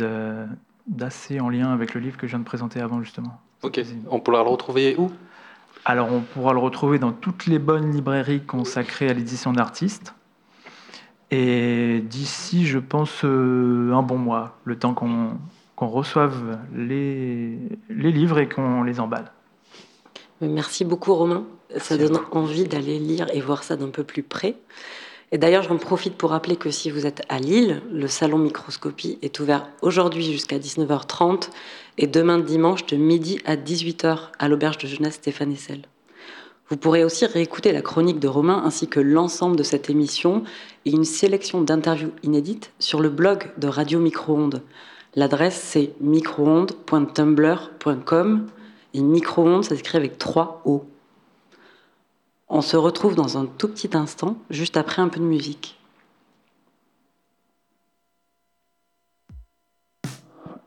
d'assez 0.87 1.41
en 1.41 1.49
lien 1.49 1.73
avec 1.73 1.95
le 1.95 2.01
livre 2.01 2.17
que 2.17 2.27
je 2.27 2.33
viens 2.33 2.39
de 2.39 2.45
présenter 2.45 2.81
avant, 2.81 3.03
justement. 3.03 3.41
Ok, 3.63 3.81
on 4.11 4.21
pourra 4.21 4.43
le 4.43 4.49
retrouver 4.49 4.95
où? 4.97 5.11
Alors 5.85 6.13
on 6.13 6.21
pourra 6.21 6.53
le 6.53 6.59
retrouver 6.59 6.99
dans 6.99 7.13
toutes 7.13 7.47
les 7.47 7.59
bonnes 7.59 7.93
librairies 7.93 8.43
consacrées 8.43 9.09
à 9.09 9.15
l'édition 9.15 9.53
d'artistes. 9.53 10.15
Et 11.31 12.01
d'ici, 12.05 12.67
je 12.67 12.79
pense, 12.79 13.25
euh, 13.25 13.93
un 13.93 14.03
bon 14.03 14.17
mois, 14.19 14.59
le 14.65 14.79
temps 14.79 14.95
qu'on 14.95 15.39
reçoive 15.87 16.59
les, 16.75 17.59
les 17.91 18.13
livres 18.13 18.39
et 18.39 18.49
qu'on 18.49 18.83
les 18.83 19.01
emballe. 19.01 19.31
Merci 20.41 20.85
beaucoup 20.85 21.15
Romain. 21.15 21.45
Ça 21.77 21.99
donne 21.99 22.19
envie 22.31 22.65
d'aller 22.65 22.99
lire 22.99 23.27
et 23.35 23.41
voir 23.41 23.63
ça 23.63 23.77
d'un 23.77 23.91
peu 23.91 24.05
plus 24.05 24.23
près. 24.23 24.55
Et 25.31 25.39
d'ailleurs, 25.39 25.63
j'en 25.63 25.77
profite 25.77 26.15
pour 26.15 26.31
rappeler 26.31 26.57
que 26.57 26.71
si 26.71 26.91
vous 26.91 27.05
êtes 27.05 27.23
à 27.29 27.39
Lille, 27.39 27.83
le 27.93 28.09
salon 28.09 28.39
microscopie 28.39 29.19
est 29.21 29.41
ouvert 29.41 29.69
aujourd'hui 29.83 30.25
jusqu'à 30.25 30.59
19h30 30.59 31.51
et 31.99 32.07
demain 32.07 32.39
dimanche 32.39 32.87
de 32.87 32.97
midi 32.97 33.39
à 33.45 33.57
18h 33.57 34.19
à 34.39 34.49
l'auberge 34.49 34.79
de 34.79 34.87
jeunesse 34.87 35.15
Stéphane 35.15 35.53
Essel. 35.53 35.83
Vous 36.71 36.77
pourrez 36.77 37.03
aussi 37.05 37.25
réécouter 37.27 37.73
la 37.73 37.83
chronique 37.83 38.21
de 38.21 38.29
Romain 38.29 38.63
ainsi 38.65 38.89
que 38.89 39.01
l'ensemble 39.01 39.57
de 39.57 39.63
cette 39.63 39.91
émission 39.91 40.45
et 40.85 40.91
une 40.91 41.05
sélection 41.05 41.63
d'interviews 41.63 42.13
inédites 42.23 42.73
sur 42.79 43.01
le 43.01 43.09
blog 43.09 43.51
de 43.59 43.69
Radio 43.69 44.01
Micro-ondes. 44.01 44.63
L'adresse 45.15 45.59
c'est 45.63 45.95
microondes.tumblr.com 46.01 48.47
et 48.95 49.01
micro-ondes 49.01 49.65
ça 49.65 49.77
s'écrit 49.77 49.97
avec 49.97 50.19
3 50.19 50.63
O. 50.67 50.85
On 52.51 52.63
se 52.63 52.79
retrouve 52.79 53.15
dans 53.15 53.37
un 53.37 53.45
tout 53.45 53.69
petit 53.69 53.95
instant, 53.95 54.39
juste 54.49 54.79
après 54.79 55.03
un 55.03 55.09
peu 55.09 55.21
de 55.21 55.25
musique. 55.25 55.79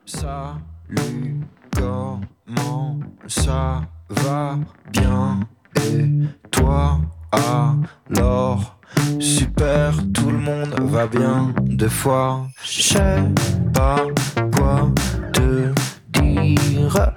Salut, 0.05 1.41
comment 1.75 3.00
ça 3.27 3.81
va 4.09 4.59
bien. 4.91 5.39
Et 5.83 6.05
toi, 6.51 7.00
alors? 7.31 8.77
Super, 9.19 9.95
tout 10.13 10.29
le 10.29 10.38
monde 10.38 10.75
va 10.81 11.07
bien. 11.07 11.53
Deux 11.63 11.89
fois, 11.89 12.45
je 12.63 12.81
sais 12.81 13.23
pas 13.73 14.05
quoi 14.55 14.91
te 15.33 15.73
dire 16.19 17.11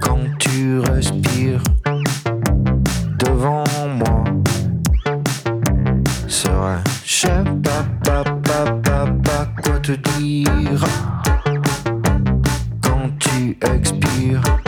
quand 0.00 0.18
tu 0.40 0.80
respires 0.80 1.29
sais 7.20 7.44
pas, 7.62 7.84
pas, 8.02 8.24
pas, 8.24 8.72
pas, 8.82 9.06
pas 9.06 9.46
quoi 9.62 9.78
te 9.80 9.92
dire? 9.92 10.84
Quand 12.82 13.10
tu 13.18 13.58
expires 13.74 14.59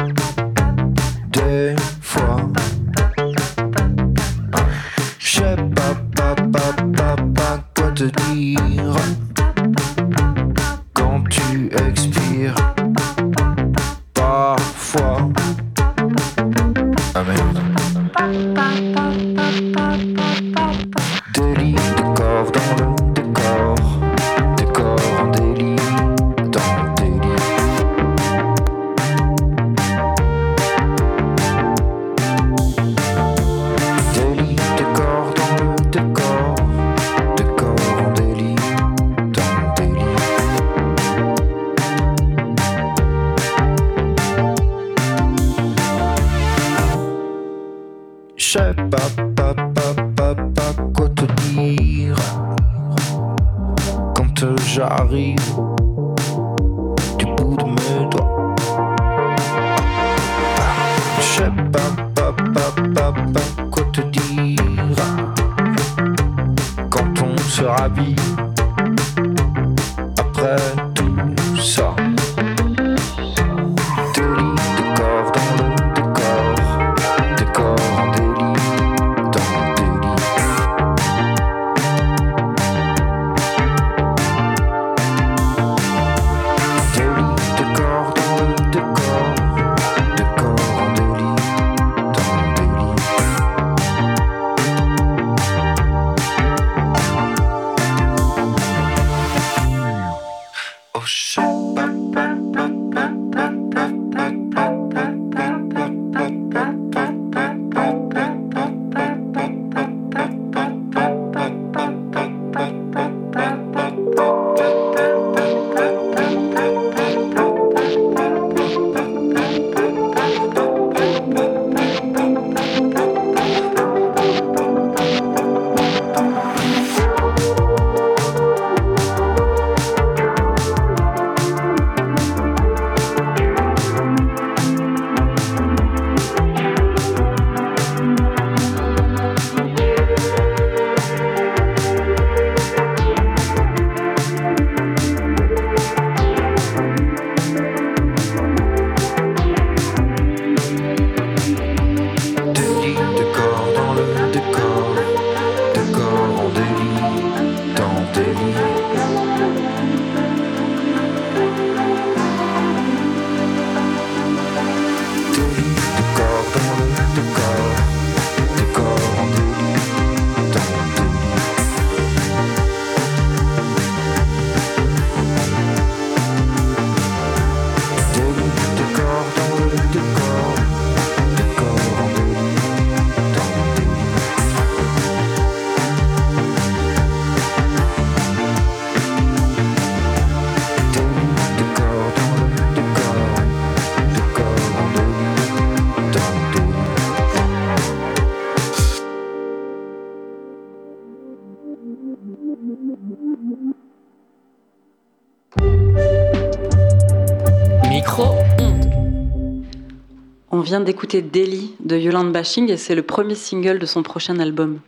d'écouter 210.81 211.23
Daily 211.23 211.75
de 211.81 211.97
Yolande 211.97 212.33
Bashing 212.33 212.71
et 212.71 212.76
c'est 212.76 212.95
le 212.95 213.02
premier 213.02 213.35
single 213.35 213.79
de 213.79 213.87
son 213.87 214.02
prochain 214.02 214.38
album. 214.38 214.81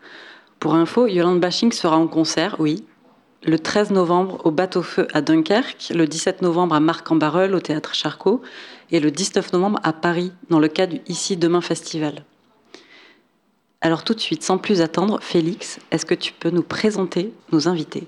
Pour 0.58 0.74
info, 0.74 1.06
Yolande 1.06 1.40
Bashing 1.40 1.72
sera 1.72 1.96
en 1.98 2.06
concert, 2.06 2.56
oui, 2.58 2.84
le 3.42 3.58
13 3.58 3.90
novembre 3.90 4.40
au 4.44 4.50
Bateau-Feu 4.50 5.06
à 5.12 5.20
Dunkerque, 5.20 5.92
le 5.94 6.06
17 6.06 6.42
novembre 6.42 6.74
à 6.74 6.80
Marc-en-Barœul 6.80 7.54
au 7.54 7.60
Théâtre 7.60 7.94
Charcot 7.94 8.40
et 8.90 9.00
le 9.00 9.10
19 9.10 9.52
novembre 9.52 9.80
à 9.82 9.92
Paris 9.92 10.32
dans 10.48 10.58
le 10.58 10.68
cadre 10.68 10.94
du 10.94 11.00
Ici 11.06 11.36
Demain 11.36 11.60
Festival. 11.60 12.24
Alors 13.82 14.04
tout 14.04 14.14
de 14.14 14.20
suite, 14.20 14.42
sans 14.42 14.56
plus 14.56 14.80
attendre, 14.80 15.18
Félix, 15.20 15.78
est-ce 15.90 16.06
que 16.06 16.14
tu 16.14 16.32
peux 16.32 16.50
nous 16.50 16.62
présenter 16.62 17.32
nos 17.52 17.68
invités? 17.68 18.06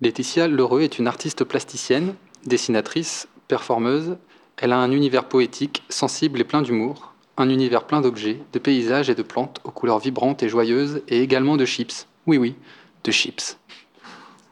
Laetitia 0.00 0.46
Lheureux 0.46 0.82
est 0.82 1.00
une 1.00 1.08
artiste 1.08 1.42
plasticienne, 1.42 2.14
dessinatrice, 2.44 3.26
performeuse. 3.48 4.16
Elle 4.58 4.72
a 4.72 4.78
un 4.78 4.90
univers 4.90 5.24
poétique, 5.24 5.82
sensible 5.90 6.40
et 6.40 6.44
plein 6.44 6.62
d'humour, 6.62 7.12
un 7.36 7.50
univers 7.50 7.84
plein 7.84 8.00
d'objets, 8.00 8.40
de 8.54 8.58
paysages 8.58 9.10
et 9.10 9.14
de 9.14 9.22
plantes 9.22 9.60
aux 9.64 9.70
couleurs 9.70 9.98
vibrantes 9.98 10.42
et 10.42 10.48
joyeuses, 10.48 11.02
et 11.08 11.20
également 11.20 11.58
de 11.58 11.66
chips. 11.66 12.06
Oui, 12.26 12.38
oui, 12.38 12.54
de 13.04 13.10
chips. 13.10 13.58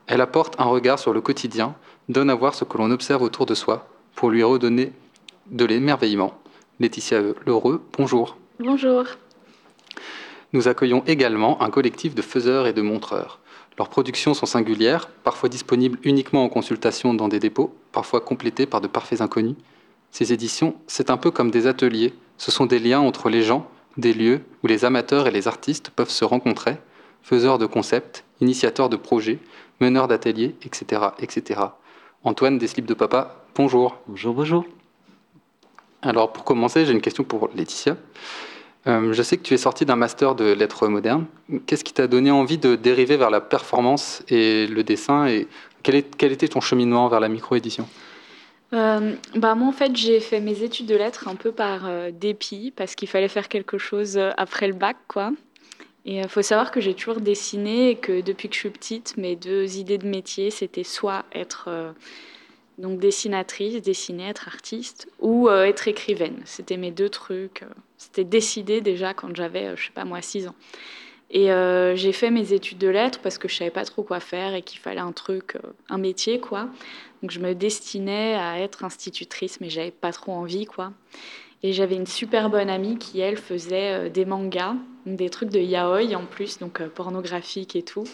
Elle 0.06 0.20
apporte 0.20 0.61
un 0.61 0.64
regard 0.64 0.99
sur 0.99 1.14
le 1.14 1.23
quotidien, 1.23 1.75
donne 2.11 2.28
à 2.28 2.34
voir 2.34 2.54
ce 2.54 2.64
que 2.64 2.76
l'on 2.76 2.90
observe 2.90 3.23
autour 3.23 3.46
de 3.46 3.54
soi, 3.54 3.88
pour 4.14 4.28
lui 4.30 4.42
redonner 4.42 4.92
de 5.50 5.64
l'émerveillement. 5.64 6.38
Laetitia 6.80 7.23
Lheureux, 7.46 7.82
bonjour. 7.96 8.37
Bonjour. 8.61 9.04
Nous 10.52 10.68
accueillons 10.68 11.02
également 11.06 11.62
un 11.62 11.70
collectif 11.70 12.14
de 12.14 12.20
faiseurs 12.23 12.66
et 12.66 12.75
de 12.75 12.82
montreurs. 12.82 13.40
Leurs 13.78 13.88
productions 13.88 14.34
sont 14.34 14.46
singulières, 14.46 15.08
parfois 15.08 15.49
disponibles 15.49 15.99
uniquement 16.04 16.44
en 16.44 16.50
consultation 16.50 17.14
dans 17.14 17.28
des 17.28 17.40
dépôts, 17.40 17.75
parfois 17.90 18.20
complétées 18.20 18.66
par 18.66 18.82
de 18.82 18.87
parfaits 18.87 19.23
inconnus. 19.23 19.56
Ces 20.14 20.33
éditions, 20.33 20.76
c'est 20.87 21.11
un 21.11 21.16
peu 21.16 21.33
comme 21.33 21.50
des 21.50 21.66
ateliers. 21.66 22.14
Ce 22.38 22.52
sont 22.52 22.66
des 22.66 22.78
liens 22.78 23.00
entre 23.00 23.28
les 23.28 23.42
gens, 23.42 23.68
des 23.97 24.12
lieux 24.12 24.42
où 24.62 24.68
les 24.68 24.85
amateurs 24.85 25.26
et 25.26 25.33
les 25.33 25.49
artistes 25.49 25.90
peuvent 25.90 26.09
se 26.09 26.25
rencontrer, 26.25 26.76
faiseurs 27.25 27.59
de 27.59 27.66
concepts, 27.66 28.23
initiateurs 28.40 28.88
de 28.88 28.94
projets, 28.94 29.40
meneurs 29.80 30.06
d'ateliers, 30.06 30.54
etc., 30.62 31.06
etc. 31.18 31.62
Antoine 32.23 32.59
des 32.59 32.68
slips 32.68 32.87
de 32.87 32.94
papa, 32.94 33.44
bonjour. 33.56 33.99
Bonjour, 34.06 34.35
bonjour. 34.35 34.64
Alors 36.00 36.33
pour 36.33 36.44
commencer, 36.44 36.87
j'ai 36.87 36.92
une 36.92 37.00
question 37.00 37.25
pour 37.25 37.50
Laetitia. 37.52 37.97
Euh, 38.87 39.12
je 39.12 39.21
sais 39.21 39.37
que 39.37 39.42
tu 39.42 39.54
es 39.54 39.59
sorti 39.59 39.85
d'un 39.85 39.97
master 39.97 40.37
de 40.37 40.52
lettres 40.52 40.87
modernes. 40.87 41.26
Qu'est-ce 41.66 41.83
qui 41.83 41.92
t'a 41.92 42.06
donné 42.06 42.30
envie 42.30 42.59
de 42.59 42.76
dériver 42.76 43.16
vers 43.16 43.30
la 43.30 43.40
performance 43.40 44.23
et 44.28 44.68
le 44.68 44.85
dessin 44.85 45.26
et 45.26 45.49
quel, 45.83 45.97
est, 45.97 46.16
quel 46.16 46.30
était 46.30 46.47
ton 46.47 46.61
cheminement 46.61 47.09
vers 47.09 47.18
la 47.18 47.28
micro-édition? 47.28 47.88
Euh, 48.74 49.14
bah 49.36 49.54
moi 49.54 49.68
en 49.68 49.72
fait 49.72 49.94
j'ai 49.94 50.18
fait 50.20 50.40
mes 50.40 50.62
études 50.62 50.86
de 50.86 50.96
lettres 50.96 51.28
un 51.28 51.36
peu 51.36 51.52
par 51.52 51.86
euh, 51.86 52.10
dépit 52.10 52.72
parce 52.74 52.94
qu'il 52.96 53.08
fallait 53.08 53.28
faire 53.28 53.48
quelque 53.48 53.78
chose 53.78 54.16
euh, 54.16 54.30
après 54.36 54.66
le 54.66 54.74
bac 54.74 54.96
quoi. 55.06 55.32
Et 56.06 56.18
il 56.18 56.28
faut 56.28 56.42
savoir 56.42 56.70
que 56.72 56.80
j'ai 56.80 56.94
toujours 56.94 57.20
dessiné 57.20 57.90
et 57.90 57.96
que 57.96 58.20
depuis 58.20 58.48
que 58.48 58.54
je 58.54 58.60
suis 58.60 58.70
petite 58.70 59.16
mes 59.16 59.36
deux 59.36 59.76
idées 59.78 59.98
de 59.98 60.08
métier 60.08 60.50
c'était 60.50 60.82
soit 60.84 61.24
être 61.32 61.66
euh, 61.68 61.92
donc 62.78 62.98
dessinatrice, 62.98 63.80
dessiner, 63.80 64.28
être 64.30 64.48
artiste 64.48 65.08
ou 65.20 65.48
euh, 65.48 65.64
être 65.64 65.86
écrivaine. 65.86 66.42
C'était 66.44 66.76
mes 66.76 66.90
deux 66.90 67.08
trucs. 67.08 67.62
euh, 67.62 67.66
C'était 67.96 68.24
décidé 68.24 68.80
déjà 68.80 69.14
quand 69.14 69.34
j'avais 69.36 69.66
euh, 69.68 69.76
je 69.76 69.84
sais 69.86 69.92
pas 69.94 70.04
moi 70.04 70.20
6 70.20 70.48
ans. 70.48 70.54
Et 71.30 71.50
euh, 71.52 71.96
j'ai 71.96 72.12
fait 72.12 72.30
mes 72.30 72.52
études 72.52 72.78
de 72.78 72.88
lettres 72.88 73.20
parce 73.22 73.38
que 73.38 73.48
je 73.48 73.56
savais 73.56 73.70
pas 73.70 73.84
trop 73.84 74.02
quoi 74.02 74.20
faire 74.20 74.54
et 74.54 74.62
qu'il 74.62 74.78
fallait 74.80 75.00
un 75.00 75.12
truc, 75.12 75.56
euh, 75.56 75.60
un 75.88 75.98
métier 75.98 76.38
quoi. 76.40 76.68
Donc 77.24 77.30
je 77.30 77.40
me 77.40 77.54
destinais 77.54 78.34
à 78.34 78.60
être 78.60 78.84
institutrice, 78.84 79.58
mais 79.62 79.70
j'avais 79.70 79.90
pas 79.90 80.12
trop 80.12 80.32
envie, 80.32 80.66
quoi. 80.66 80.92
Et 81.62 81.72
j'avais 81.72 81.94
une 81.94 82.06
super 82.06 82.50
bonne 82.50 82.68
amie 82.68 82.98
qui, 82.98 83.18
elle, 83.18 83.38
faisait 83.38 83.94
euh, 83.94 84.08
des 84.10 84.26
mangas, 84.26 84.74
des 85.06 85.30
trucs 85.30 85.48
de 85.48 85.58
yaoi 85.58 86.14
en 86.16 86.26
plus, 86.26 86.58
donc 86.58 86.82
euh, 86.82 86.88
pornographique 86.90 87.76
et 87.76 87.82
tout. 87.82 88.04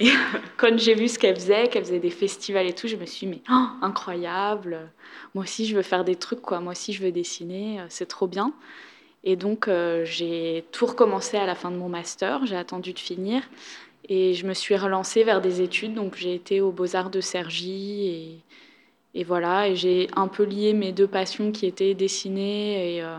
Et 0.00 0.08
quand 0.56 0.78
j'ai 0.78 0.94
vu 0.94 1.08
ce 1.08 1.18
qu'elle 1.18 1.34
faisait, 1.34 1.68
qu'elle 1.68 1.84
faisait 1.84 1.98
des 1.98 2.08
festivals 2.08 2.66
et 2.66 2.72
tout, 2.72 2.88
je 2.88 2.96
me 2.96 3.04
suis 3.04 3.26
dit, 3.26 3.34
mais 3.34 3.42
oh, 3.54 3.66
incroyable, 3.82 4.78
moi 5.34 5.44
aussi 5.44 5.66
je 5.66 5.76
veux 5.76 5.82
faire 5.82 6.04
des 6.04 6.16
trucs, 6.16 6.40
quoi. 6.40 6.60
Moi 6.60 6.72
aussi 6.72 6.94
je 6.94 7.02
veux 7.02 7.12
dessiner, 7.12 7.80
euh, 7.80 7.86
c'est 7.90 8.06
trop 8.06 8.28
bien. 8.28 8.54
Et 9.24 9.36
donc 9.36 9.68
j'ai 10.04 10.64
tout 10.72 10.86
recommencé 10.86 11.36
à 11.36 11.44
la 11.44 11.56
fin 11.56 11.72
de 11.72 11.76
mon 11.76 11.88
master, 11.90 12.46
j'ai 12.46 12.56
attendu 12.56 12.94
de 12.94 12.98
finir. 12.98 13.42
Et 14.04 14.34
je 14.34 14.46
me 14.46 14.54
suis 14.54 14.76
relancée 14.76 15.24
vers 15.24 15.40
des 15.40 15.60
études, 15.60 15.94
donc 15.94 16.16
j'ai 16.16 16.34
été 16.34 16.60
aux 16.60 16.70
Beaux-Arts 16.72 17.10
de 17.10 17.20
Cergy 17.20 18.06
et, 18.08 18.38
et 19.20 19.24
voilà, 19.24 19.68
et 19.68 19.76
j'ai 19.76 20.08
un 20.16 20.28
peu 20.28 20.44
lié 20.44 20.72
mes 20.72 20.92
deux 20.92 21.06
passions 21.08 21.52
qui 21.52 21.66
étaient 21.66 21.94
dessiner 21.94 22.96
et, 22.96 23.02
euh, 23.02 23.18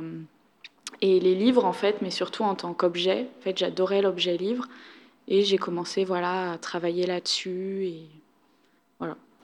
et 1.01 1.19
les 1.19 1.35
livres 1.35 1.65
en 1.65 1.73
fait, 1.73 2.01
mais 2.01 2.09
surtout 2.11 2.43
en 2.43 2.55
tant 2.55 2.73
qu'objet. 2.73 3.27
En 3.39 3.43
fait, 3.43 3.57
j'adorais 3.57 4.01
l'objet 4.01 4.35
livre 4.37 4.65
et 5.27 5.43
j'ai 5.43 5.57
commencé 5.57 6.05
voilà 6.05 6.53
à 6.53 6.57
travailler 6.57 7.05
là-dessus 7.05 7.85
et 7.85 8.07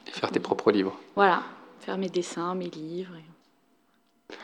Et 0.08 0.12
faire 0.12 0.32
tes 0.32 0.40
propres 0.40 0.72
livres. 0.72 0.98
voilà, 1.16 1.44
faire 1.80 1.98
mes 1.98 2.10
dessins, 2.10 2.56
mes 2.56 2.70
livres. 2.70 3.16
et- 3.18 4.36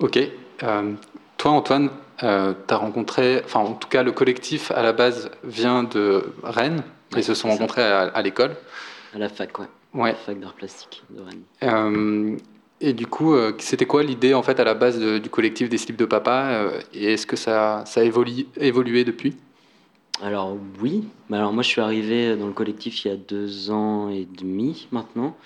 Ok. 0.00 0.18
Euh, 0.62 0.92
toi, 1.38 1.50
Antoine, 1.52 1.90
tu 2.18 2.24
as 2.26 2.76
rencontré, 2.76 3.42
enfin, 3.44 3.60
en 3.60 3.74
tout 3.74 3.88
cas, 3.88 4.02
le 4.02 4.12
collectif 4.12 4.70
à 4.70 4.82
la 4.82 4.92
base 4.92 5.30
vient 5.44 5.82
de 5.84 6.24
Rennes. 6.42 6.82
Ouais, 7.12 7.20
Ils 7.20 7.24
se 7.24 7.34
sont 7.34 7.48
rencontrés 7.48 7.82
à, 7.82 8.02
à 8.02 8.22
l'école. 8.22 8.56
À 9.14 9.18
la 9.18 9.28
fac, 9.28 9.58
ouais. 9.58 9.66
Ouais. 9.94 10.10
La 10.10 10.16
fac 10.16 10.40
d'art 10.40 10.54
plastique 10.54 11.02
de 11.10 11.20
Rennes. 11.22 11.42
Euh, 11.62 12.36
et 12.80 12.92
du 12.92 13.06
coup, 13.06 13.34
euh, 13.34 13.52
c'était 13.58 13.86
quoi 13.86 14.02
l'idée 14.02 14.34
en 14.34 14.42
fait 14.42 14.58
à 14.58 14.64
la 14.64 14.74
base 14.74 14.98
de- 14.98 15.18
du 15.18 15.30
collectif 15.30 15.68
des 15.68 15.78
slips 15.78 15.96
de 15.96 16.04
papa 16.04 16.48
euh, 16.50 16.80
Et 16.92 17.12
est-ce 17.12 17.26
que 17.26 17.36
ça, 17.36 17.84
ça 17.86 18.00
a 18.00 18.04
évolu- 18.04 18.46
évolué 18.56 19.04
depuis? 19.04 19.36
Alors 20.22 20.56
oui, 20.80 21.04
alors 21.32 21.52
moi 21.52 21.62
je 21.62 21.68
suis 21.68 21.80
arrivé 21.80 22.36
dans 22.36 22.46
le 22.46 22.52
collectif 22.52 23.04
il 23.04 23.08
y 23.08 23.10
a 23.10 23.16
deux 23.16 23.70
ans 23.70 24.08
et 24.10 24.26
demi 24.38 24.86
maintenant. 24.92 25.36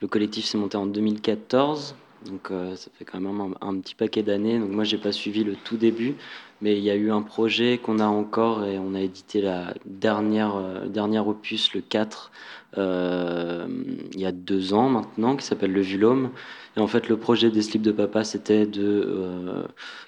Le 0.00 0.08
collectif 0.08 0.46
s'est 0.46 0.56
monté 0.58 0.76
en 0.78 0.86
2014, 0.86 1.94
donc 2.24 2.50
euh, 2.50 2.76
ça 2.76 2.90
fait 2.92 3.04
quand 3.04 3.20
même 3.20 3.40
un, 3.40 3.68
un 3.68 3.80
petit 3.80 3.94
paquet 3.94 4.22
d'années. 4.22 4.58
Donc 4.58 4.70
moi 4.70 4.84
j'ai 4.84 4.98
pas 4.98 5.12
suivi 5.12 5.44
le 5.44 5.56
tout 5.56 5.76
début, 5.76 6.16
mais 6.62 6.76
il 6.76 6.84
y 6.84 6.90
a 6.90 6.94
eu 6.94 7.10
un 7.10 7.22
projet 7.22 7.78
qu'on 7.78 7.98
a 7.98 8.06
encore 8.06 8.64
et 8.64 8.78
on 8.78 8.94
a 8.94 9.00
édité 9.00 9.40
la 9.40 9.74
dernière 9.86 10.56
euh, 10.56 10.86
dernière 10.86 11.26
opus, 11.28 11.74
le 11.74 11.80
4, 11.80 12.30
euh, 12.78 13.66
il 14.12 14.20
y 14.20 14.26
a 14.26 14.32
deux 14.32 14.74
ans 14.74 14.88
maintenant, 14.88 15.36
qui 15.36 15.44
s'appelle 15.44 15.72
Le 15.72 15.80
Vulome. 15.80 16.30
Et 16.76 16.80
en 16.80 16.86
fait 16.86 17.08
le 17.08 17.16
projet 17.16 17.50
des 17.50 17.62
slips 17.62 17.82
de 17.82 17.90
papa 17.90 18.22
c'était 18.22 18.64
de 18.64 19.04
euh, 19.04 19.64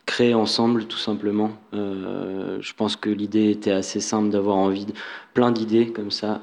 créer 0.06 0.34
ensemble 0.34 0.84
tout 0.84 0.98
simplement. 0.98 1.50
Euh, 1.74 2.58
je 2.60 2.72
pense 2.74 2.94
que 2.94 3.10
l'idée 3.10 3.50
était 3.50 3.72
assez 3.72 4.00
simple 4.00 4.30
d'avoir 4.30 4.56
envie 4.56 4.86
de 4.86 4.92
plein 5.34 5.50
d'idées 5.50 5.88
comme 5.88 6.10
ça, 6.10 6.40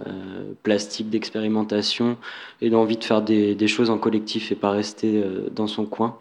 plastiques, 0.63 1.09
d'expérimentation 1.09 2.17
et 2.61 2.69
d'envie 2.69 2.97
de 2.97 3.03
faire 3.03 3.21
des, 3.21 3.67
choses 3.67 3.89
en 3.89 3.97
collectif 3.97 4.51
et 4.51 4.55
pas 4.55 4.71
rester 4.71 5.23
dans 5.55 5.67
son 5.67 5.85
coin. 5.85 6.17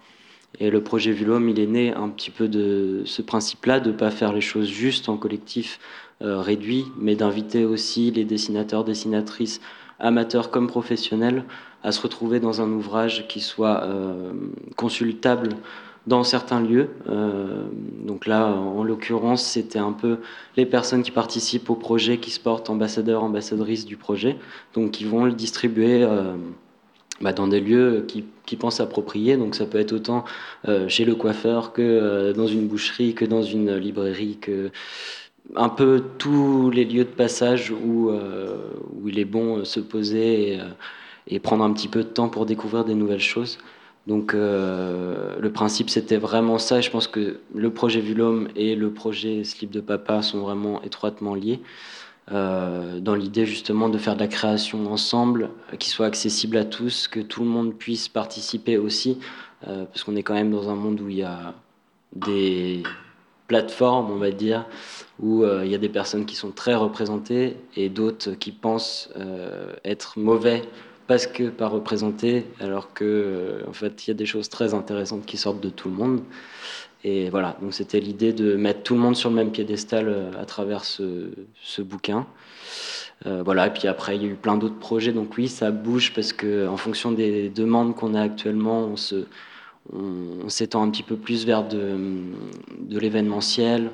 Et 0.61 0.71
le 0.71 0.83
projet 0.83 1.13
Vulome, 1.13 1.49
il 1.49 1.61
est 1.61 1.67
né 1.67 1.93
un 1.93 2.09
petit 2.09 2.31
peu 2.31 2.49
de 2.49 3.03
ce 3.05 3.23
principe-là, 3.23 3.81
de 3.81 3.93
pas 3.93 4.11
faire 4.11 4.33
les 4.33 4.41
choses 4.41 4.69
juste 4.69 5.09
en 5.09 5.17
collectif 5.17 5.79
euh, 6.21 6.41
réduit, 6.41 6.87
mais 6.99 7.15
d'inviter 7.15 7.65
aussi 7.65 8.11
les 8.11 8.25
dessinateurs, 8.25 8.83
dessinatrices, 8.83 9.61
amateurs 10.01 10.51
comme 10.51 10.67
professionnels, 10.67 11.45
à 11.85 11.93
se 11.93 12.01
retrouver 12.01 12.41
dans 12.41 12.61
un 12.61 12.71
ouvrage 12.73 13.29
qui 13.29 13.41
soit 13.41 13.85
euh, 13.85 14.33
consultable 14.77 15.51
dans 16.09 16.25
certains 16.25 16.61
lieux. 16.61 16.89
Euh, 17.09 17.67
donc 18.05 18.27
là, 18.27 18.47
en 18.47 18.83
l'occurrence, 18.83 19.45
c'était 19.45 19.79
un 19.79 19.93
peu 19.93 20.19
les 20.57 20.67
personnes 20.67 21.03
qui 21.03 21.13
participent 21.13 21.71
au 21.71 21.77
projet 21.77 22.19
qui 22.19 22.31
se 22.31 22.41
portent 22.41 22.71
ambassadeurs, 22.71 23.23
ambassadrices 23.23 23.85
du 23.85 23.97
projet, 23.97 24.39
donc 24.75 24.93
qui 24.93 25.05
vont 25.05 25.25
le 25.25 25.33
distribuer 25.33 26.05
bah, 27.21 27.33
dans 27.33 27.49
des 27.49 27.61
lieux 27.61 28.07
qui, 28.07 28.25
pensent 28.57 28.81
appropriés. 28.81 29.37
Donc 29.37 29.55
ça 29.55 29.67
peut 29.67 29.79
être 29.79 29.93
autant 29.93 30.25
euh, 30.69 30.89
chez 30.89 31.05
le 31.05 31.15
coiffeur 31.15 31.73
que 31.73 31.83
euh, 31.83 32.33
dans 32.33 32.47
une 32.47 32.67
boucherie, 32.67 33.15
que 33.15 33.25
dans 33.25 33.43
une 33.43 33.77
librairie, 33.77 34.39
que 34.41 34.71
un 35.57 35.69
peu 35.69 36.03
tous 36.19 36.71
les 36.71 36.85
lieux 36.85 37.05
de 37.05 37.11
passage 37.11 37.71
où, 37.71 38.11
euh, 38.11 38.57
il 39.07 39.19
est 39.19 39.25
bon 39.25 39.65
se 39.65 39.81
poser 39.81 40.55
et, 40.55 40.61
et 41.29 41.41
prendre 41.41 41.65
un 41.65 41.73
petit 41.73 41.89
peu 41.89 42.03
de 42.05 42.09
temps 42.09 42.29
pour 42.29 42.47
découvrir 42.47 42.85
des 42.85 42.95
nouvelles 42.95 43.21
choses. 43.21 43.59
Donc 44.07 44.33
le 44.33 45.49
principe 45.53 45.91
c'était 45.91 46.17
vraiment 46.17 46.59
ça. 46.59 46.81
Je 46.81 46.91
pense 46.91 47.07
que 47.07 47.41
le 47.55 47.71
projet 47.71 48.01
Vulome 48.01 48.49
et 48.57 48.75
le 48.75 48.91
projet 48.91 49.45
Slip 49.45 49.71
de 49.71 49.81
Papa 49.81 50.23
sont 50.23 50.41
vraiment 50.41 50.83
étroitement 50.83 51.35
liés. 51.35 51.61
Euh, 52.31 53.01
dans 53.01 53.15
l'idée 53.15 53.47
justement 53.47 53.89
de 53.89 53.97
faire 53.97 54.15
de 54.15 54.21
la 54.21 54.29
création 54.29 54.93
ensemble, 54.93 55.51
euh, 55.73 55.77
qui 55.77 55.89
soit 55.89 56.07
accessible 56.07 56.59
à 56.59 56.65
tous, 56.65 57.09
que 57.09 57.21
tout 57.21 57.43
le 57.43 57.49
monde 57.49 57.75
puisse 57.75 58.09
participer 58.09 58.77
aussi, 58.77 59.19
euh, 59.67 59.87
parce 59.87 60.05
qu'on 60.05 60.15
est 60.15 60.23
quand 60.23 60.35
même 60.35 60.51
dans 60.51 60.69
un 60.69 60.75
monde 60.75 61.01
où 61.01 61.09
il 61.09 61.17
y 61.17 61.23
a 61.23 61.55
des 62.15 62.83
plateformes, 63.47 64.11
on 64.11 64.19
va 64.19 64.31
dire, 64.31 64.67
où 65.21 65.45
il 65.45 65.71
y 65.71 65.75
a 65.75 65.79
des 65.79 65.89
personnes 65.89 66.27
qui 66.27 66.37
sont 66.37 66.51
très 66.51 66.75
représentées 66.75 67.57
et 67.77 67.89
d'autres 67.89 68.33
qui 68.33 68.53
pensent 68.53 69.11
être 69.85 70.19
mauvais 70.19 70.63
parce 71.07 71.27
que 71.27 71.49
pas 71.49 71.69
représentés, 71.69 72.47
alors 72.61 72.93
que 72.93 73.63
en 73.67 73.73
fait 73.73 74.07
il 74.07 74.11
y 74.11 74.13
a 74.13 74.15
des 74.15 74.27
choses 74.27 74.51
très 74.51 74.75
intéressantes 74.75 75.25
qui 75.25 75.39
sortent 75.39 75.61
de 75.63 75.71
tout 75.71 75.89
le 75.89 75.95
monde. 75.95 76.21
Et 77.05 77.31
voilà, 77.31 77.57
donc 77.63 77.75
c'était 77.75 78.01
l'idée 78.01 78.33
de 78.33 78.57
mettre 78.57 78.83
tout 78.83 78.95
le 78.95 79.01
monde 79.01 79.15
sur 79.15 79.31
le 79.31 79.37
même 79.37 79.53
piédestal 79.53 80.09
euh, 80.09 80.31
à 80.41 80.45
travers 80.45 80.85
ce, 80.85 81.31
ce 81.63 81.81
bouquin. 81.81 82.27
Euh, 83.27 83.43
voilà, 83.45 83.69
et 83.69 83.73
puis 83.73 83.87
après 83.89 84.17
il 84.17 84.23
y 84.23 84.27
a 84.27 84.29
eu 84.29 84.35
plein 84.35 84.57
d'autres 84.57 84.79
projets, 84.79 85.13
donc 85.13 85.37
oui, 85.37 85.49
ça 85.49 85.71
bouge 85.71 86.13
parce 86.15 86.33
que 86.33 86.69
en 86.69 86.77
fonction 86.77 87.13
des 87.13 87.49
demandes 87.49 87.95
qu'on 87.95 88.15
a 88.15 88.23
actuellement, 88.23 88.81
on 88.85 88.97
se 88.97 89.27
on, 89.93 90.49
s'étend 90.49 90.83
un 90.83 90.91
petit 90.91 91.03
peu 91.03 91.17
plus 91.17 91.47
vers 91.47 91.67
de, 91.67 91.97
de 92.79 92.99
l'événementiel, 92.99 93.91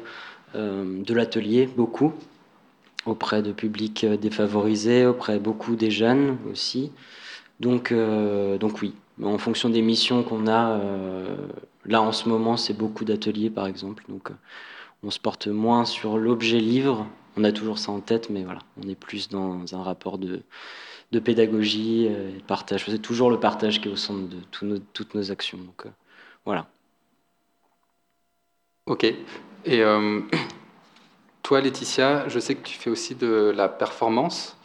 euh, 0.54 1.02
de 1.02 1.14
l'atelier, 1.14 1.68
beaucoup, 1.76 2.12
auprès 3.06 3.42
de 3.42 3.52
publics 3.52 4.04
défavorisés, 4.04 5.06
auprès 5.06 5.38
beaucoup 5.38 5.76
des 5.76 5.90
jeunes 5.90 6.36
aussi. 6.50 6.90
Donc, 7.60 7.94
donc 8.58 8.82
oui, 8.82 8.94
en 9.22 9.38
fonction 9.38 9.68
des 9.68 9.82
missions 9.82 10.24
qu'on 10.24 10.48
a, 10.48 10.80
là 11.86 12.02
en 12.02 12.12
ce 12.12 12.28
moment 12.28 12.56
c'est 12.56 12.74
beaucoup 12.74 13.04
d'ateliers 13.04 13.50
par 13.50 13.66
exemple, 13.66 14.04
donc 14.08 14.30
euh, 14.30 14.34
on 15.02 15.10
se 15.10 15.18
porte 15.18 15.48
moins 15.48 15.84
sur 15.84 16.18
l'objet 16.18 16.58
livre, 16.58 17.06
on 17.36 17.44
a 17.44 17.52
toujours 17.52 17.78
ça 17.78 17.92
en 17.92 18.00
tête, 18.00 18.30
mais 18.30 18.44
voilà, 18.44 18.60
on 18.82 18.88
est 18.88 18.94
plus 18.94 19.28
dans 19.28 19.74
un 19.74 19.82
rapport 19.82 20.18
de, 20.18 20.42
pédagogie, 21.20 22.08
euh, 22.10 22.30
et 22.30 22.38
de 22.38 22.42
partage. 22.42 22.84
C'est 22.86 22.98
toujours 22.98 23.30
le 23.30 23.38
partage 23.38 23.80
qui 23.80 23.88
est 23.88 23.92
au 23.92 23.96
centre 23.96 24.28
de 24.28 24.78
toutes 24.92 25.14
nos 25.14 25.30
actions. 25.30 25.58
Donc 25.58 25.86
euh, 25.86 25.90
voilà. 26.44 26.68
Ok. 28.86 29.04
Et 29.66 29.82
toi, 31.42 31.60
Laetitia, 31.60 32.28
je 32.28 32.38
sais 32.38 32.54
que 32.54 32.62
tu 32.62 32.78
fais 32.78 32.90
aussi 32.90 33.14
de 33.14 33.52
la 33.56 33.68
performance. 33.68 34.56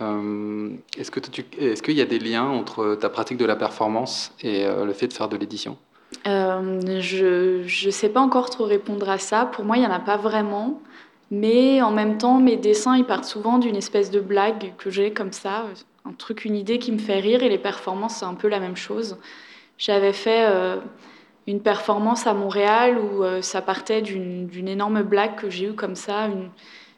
Est-ce 0.00 1.10
que 1.10 1.92
y 1.92 2.00
a 2.00 2.06
des 2.06 2.18
liens 2.18 2.46
entre 2.46 2.96
ta 2.96 3.08
pratique 3.08 3.38
de 3.38 3.44
la 3.44 3.54
performance 3.54 4.34
et 4.40 4.66
le 4.66 4.92
fait 4.92 5.06
de 5.06 5.12
faire 5.12 5.28
de 5.28 5.36
l'édition? 5.36 5.78
Je 6.24 7.86
ne 7.86 7.90
sais 7.90 8.08
pas 8.08 8.20
encore 8.20 8.50
trop 8.50 8.64
répondre 8.64 9.08
à 9.08 9.18
ça. 9.18 9.46
Pour 9.46 9.64
moi, 9.64 9.76
il 9.76 9.80
n'y 9.80 9.86
en 9.86 9.92
a 9.92 10.00
pas 10.00 10.16
vraiment. 10.16 10.80
Mais 11.30 11.82
en 11.82 11.90
même 11.90 12.16
temps, 12.16 12.40
mes 12.40 12.56
dessins, 12.56 12.96
ils 12.96 13.04
partent 13.04 13.24
souvent 13.24 13.58
d'une 13.58 13.76
espèce 13.76 14.10
de 14.10 14.20
blague 14.20 14.74
que 14.78 14.90
j'ai 14.90 15.12
comme 15.12 15.32
ça, 15.32 15.66
un 16.06 16.12
truc, 16.12 16.44
une 16.44 16.56
idée 16.56 16.78
qui 16.78 16.90
me 16.90 16.98
fait 16.98 17.20
rire. 17.20 17.42
Et 17.42 17.48
les 17.48 17.58
performances, 17.58 18.16
c'est 18.16 18.24
un 18.24 18.34
peu 18.34 18.48
la 18.48 18.60
même 18.60 18.76
chose. 18.76 19.18
J'avais 19.76 20.14
fait 20.14 20.46
euh, 20.48 20.78
une 21.46 21.60
performance 21.60 22.26
à 22.26 22.34
Montréal 22.34 22.98
où 22.98 23.22
euh, 23.22 23.42
ça 23.42 23.60
partait 23.60 24.02
d'une 24.02 24.68
énorme 24.68 25.02
blague 25.02 25.36
que 25.36 25.50
j'ai 25.50 25.66
eue 25.66 25.74
comme 25.74 25.94
ça, 25.94 26.28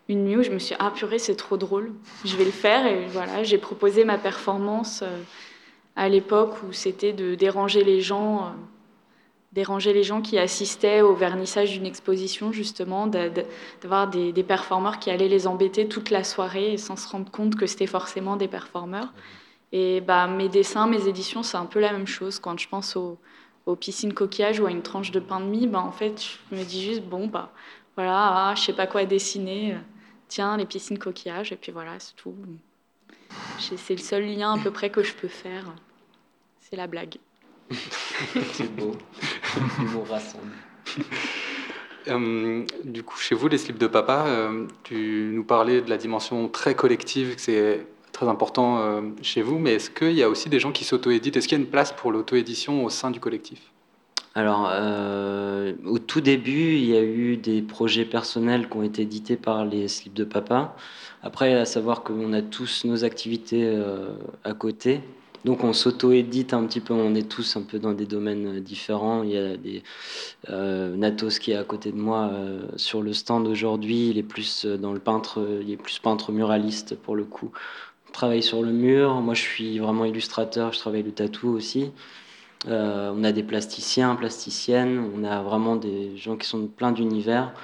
une, 0.09 0.25
nuit 0.25 0.39
où 0.39 0.43
je 0.43 0.51
me 0.51 0.59
suis 0.59 0.75
dit, 0.75 0.81
ah 0.81 0.91
purée, 0.93 1.21
c'est 1.21 1.37
trop 1.37 1.57
drôle, 1.57 1.93
je 2.25 2.37
vais 2.37 2.45
le 2.45 2.51
faire. 2.51 2.87
Et 2.87 3.07
voilà, 3.07 3.43
j'ai 3.43 3.59
proposé 3.59 4.05
ma 4.05 4.19
performance 4.19 5.03
euh, 5.03 5.23
à 5.95 6.09
l'époque 6.09 6.55
où 6.69 6.73
c'était 6.73 7.13
de 7.13 7.35
déranger 7.35 7.85
les 7.85 8.01
gens. 8.01 8.53
Déranger 9.53 9.93
les 9.93 10.05
gens 10.05 10.23
qui 10.23 10.39
assistaient 10.39 11.01
au 11.01 11.15
vernissage 11.15 11.73
d'une 11.73 11.87
exposition, 11.87 12.53
justement, 12.53 13.07
d'a- 13.07 13.29
d'a- 13.29 13.43
d'avoir 13.83 14.09
des, 14.09 14.33
performeurs 14.45 14.99
qui 14.99 15.11
allaient 15.11 15.29
les 15.29 15.47
embêter 15.47 15.89
toute 15.89 16.11
la 16.11 16.23
soirée 16.25 16.77
sans 16.77 16.97
se 16.97 17.09
rendre 17.09 17.31
compte 17.31 17.57
que 17.57 17.67
c'était 17.67 17.87
forcément 17.87 18.37
des 18.37 18.49
performeurs. 18.49 19.13
Et 19.73 20.01
bah, 20.01 20.27
mes 20.27 20.49
dessins, 20.49 20.87
mes 20.87 21.09
éditions, 21.09 21.43
c'est 21.43 21.57
un 21.57 21.67
peu 21.67 21.81
la 21.81 21.93
même 21.93 22.07
chose. 22.07 22.39
Quand 22.39 22.59
je 22.59 22.69
pense 22.69 22.97
aux, 22.97 23.19
piscines 23.79 24.13
coquillages 24.13 24.59
ou 24.59 24.67
à 24.67 24.73
une 24.73 24.83
tranche 24.83 25.13
de 25.13 25.21
pain 25.21 25.39
de 25.39 25.45
mie, 25.45 25.69
bah, 25.69 25.81
en 25.81 25.93
fait, 25.93 26.21
je 26.51 26.57
me 26.57 26.65
dis 26.65 26.85
juste, 26.85 27.03
bon, 27.03 27.29
bah, 27.29 27.53
voilà, 27.95 28.49
ah, 28.49 28.55
je 28.57 28.63
sais 28.63 28.73
pas 28.73 28.89
quoi 28.89 29.05
dessiner. 29.05 29.77
Tiens, 30.27 30.57
les 30.57 30.67
piscines 30.67 30.99
coquillages, 30.99 31.53
et 31.53 31.57
puis 31.57 31.71
voilà, 31.71 31.99
c'est 31.99 32.15
tout. 32.17 32.35
C'est 33.59 33.95
le 33.95 34.01
seul 34.01 34.25
lien 34.25 34.55
à 34.55 34.59
peu 34.59 34.71
près 34.73 34.91
que 34.91 35.03
je 35.03 35.15
peux 35.15 35.29
faire. 35.29 35.67
C'est 36.61 36.77
la 36.77 36.87
blague. 36.87 37.19
C'est 38.53 38.75
beau. 38.75 38.93
L'humour 39.79 40.07
rassemble. 40.09 40.53
Euh, 42.09 42.65
du 42.85 43.03
coup, 43.03 43.19
chez 43.19 43.35
vous, 43.35 43.49
les 43.49 43.59
slips 43.59 43.79
de 43.79 43.87
papa, 43.87 44.25
euh, 44.27 44.67
tu 44.83 45.31
nous 45.33 45.45
parlais 45.45 45.81
de 45.81 45.91
la 45.91 45.97
dimension 45.97 46.49
très 46.49 46.75
collective, 46.75 47.37
que 47.37 47.41
c'est 47.41 47.87
très 48.13 48.27
important 48.27 48.79
euh, 48.79 49.03
chez 49.23 49.43
vous, 49.43 49.59
mais 49.59 49.75
est-ce 49.75 49.91
qu'il 49.91 50.13
y 50.13 50.23
a 50.23 50.29
aussi 50.29 50.49
des 50.49 50.61
gens 50.61 50.73
qui 50.73 50.85
s'auto-éditent? 50.85 51.37
Est-ce 51.37 51.47
qu'il 51.47 51.59
y 51.59 51.61
a 51.61 51.65
une 51.65 51.71
place 51.71 51.93
pour 51.93 52.11
l'auto-édition 52.11 52.85
au 52.85 52.91
sein 52.91 53.11
du 53.11 53.21
collectif? 53.21 53.61
Alors, 54.35 54.69
euh, 54.73 55.75
au 55.85 55.99
tout 55.99 56.21
début, 56.21 56.75
il 56.75 56.85
y 56.85 56.97
a 56.97 57.03
eu 57.03 57.37
des 57.37 57.63
projets 57.63 58.05
personnels 58.05 58.69
qui 58.69 58.77
ont 58.77 58.83
été 58.83 59.03
édités 59.03 59.37
par 59.37 59.65
les 59.65 59.89
slips 59.89 60.15
de 60.15 60.25
papa. 60.25 60.77
Après, 61.23 61.55
à 61.55 61.65
savoir 61.65 62.03
qu'on 62.03 62.33
a 62.33 62.41
tous 62.41 62.85
nos 62.85 63.05
activités 63.05 63.77
à 64.45 64.55
côté. 64.55 65.01
Donc, 65.45 65.65
on 65.65 65.73
s'auto-édite 65.73 66.53
un 66.53 66.65
petit 66.67 66.81
peu. 66.81 66.93
On 66.93 67.15
est 67.15 67.29
tous 67.29 67.57
un 67.57 67.63
peu 67.63 67.79
dans 67.79 67.93
des 67.93 68.05
domaines 68.05 68.59
euh, 68.59 68.61
différents. 68.61 69.23
Il 69.23 69.31
y 69.31 69.39
a 69.39 69.57
des 69.57 69.83
euh, 70.51 70.95
Natos 70.97 71.39
qui 71.39 71.53
est 71.53 71.57
à 71.57 71.65
côté 71.65 71.93
de 71.93 71.97
moi 71.97 72.31
euh, 72.33 72.61
sur 72.77 73.01
le 73.01 73.15
stand 73.15 73.47
aujourd'hui. 73.47 74.11
Il 74.11 74.19
est 74.19 74.23
plus 74.23 74.67
dans 74.67 74.93
le 74.93 75.01
peintre. 75.01 75.43
Il 75.63 75.71
est 75.71 75.79
plus 75.79 75.99
peintre 75.99 76.31
muraliste 76.33 76.95
pour 76.95 77.17
le 77.17 77.25
coup. 77.25 77.53
On 78.09 78.13
travaille 78.13 78.43
sur 78.43 78.63
le 78.63 78.73
mur. 78.73 79.15
Moi, 79.15 79.35
je 79.35 79.41
suis 79.41 79.79
vraiment 79.79 80.05
illustrateur. 80.05 80.75
Je 80.75 80.79
travaille 80.79 81.03
le 81.03 81.13
tatou 81.13 81.49
aussi. 81.49 81.91
On 82.67 83.25
a 83.25 83.33
des 83.33 83.43
plasticiens, 83.43 84.15
plasticiennes, 84.17 85.03
on 85.17 85.25
a 85.25 85.41
vraiment 85.41 85.77
des 85.77 86.15
gens 86.19 86.37
qui 86.37 86.47
sont 86.47 86.59
de 86.59 86.67
plein 86.67 86.93
d'univers. 86.93 87.55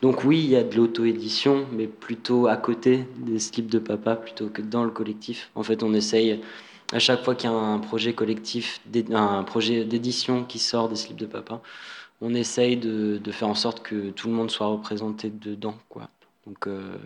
Donc 0.00 0.24
oui, 0.24 0.40
il 0.40 0.50
y 0.50 0.56
a 0.56 0.64
de 0.64 0.74
l'auto-édition, 0.74 1.64
mais 1.70 1.86
plutôt 1.86 2.48
à 2.48 2.56
côté 2.56 3.06
des 3.18 3.38
slips 3.38 3.70
de 3.70 3.78
papa 3.78 4.16
plutôt 4.16 4.48
que 4.48 4.60
dans 4.60 4.82
le 4.82 4.90
collectif. 4.90 5.50
En 5.54 5.62
fait, 5.62 5.84
on 5.84 5.94
essaye 5.94 6.40
à 6.92 6.98
chaque 6.98 7.24
fois 7.24 7.34
qu'il 7.34 7.50
y 7.50 7.52
a 7.52 7.56
un 7.56 7.78
projet 7.78 8.12
collectif, 8.12 8.80
un 9.12 9.42
projet 9.44 9.84
d'édition 9.84 10.44
qui 10.44 10.58
sort 10.58 10.88
des 10.88 10.96
slips 10.96 11.16
de 11.16 11.26
papa, 11.26 11.60
on 12.20 12.34
essaye 12.34 12.76
de, 12.76 13.18
de 13.18 13.32
faire 13.32 13.48
en 13.48 13.54
sorte 13.54 13.82
que 13.82 14.10
tout 14.10 14.28
le 14.28 14.34
monde 14.34 14.50
soit 14.50 14.66
représenté 14.66 15.30
dedans. 15.30 15.74
Quoi. 15.88 16.08
Donc 16.46 16.66
euh, 16.66 16.96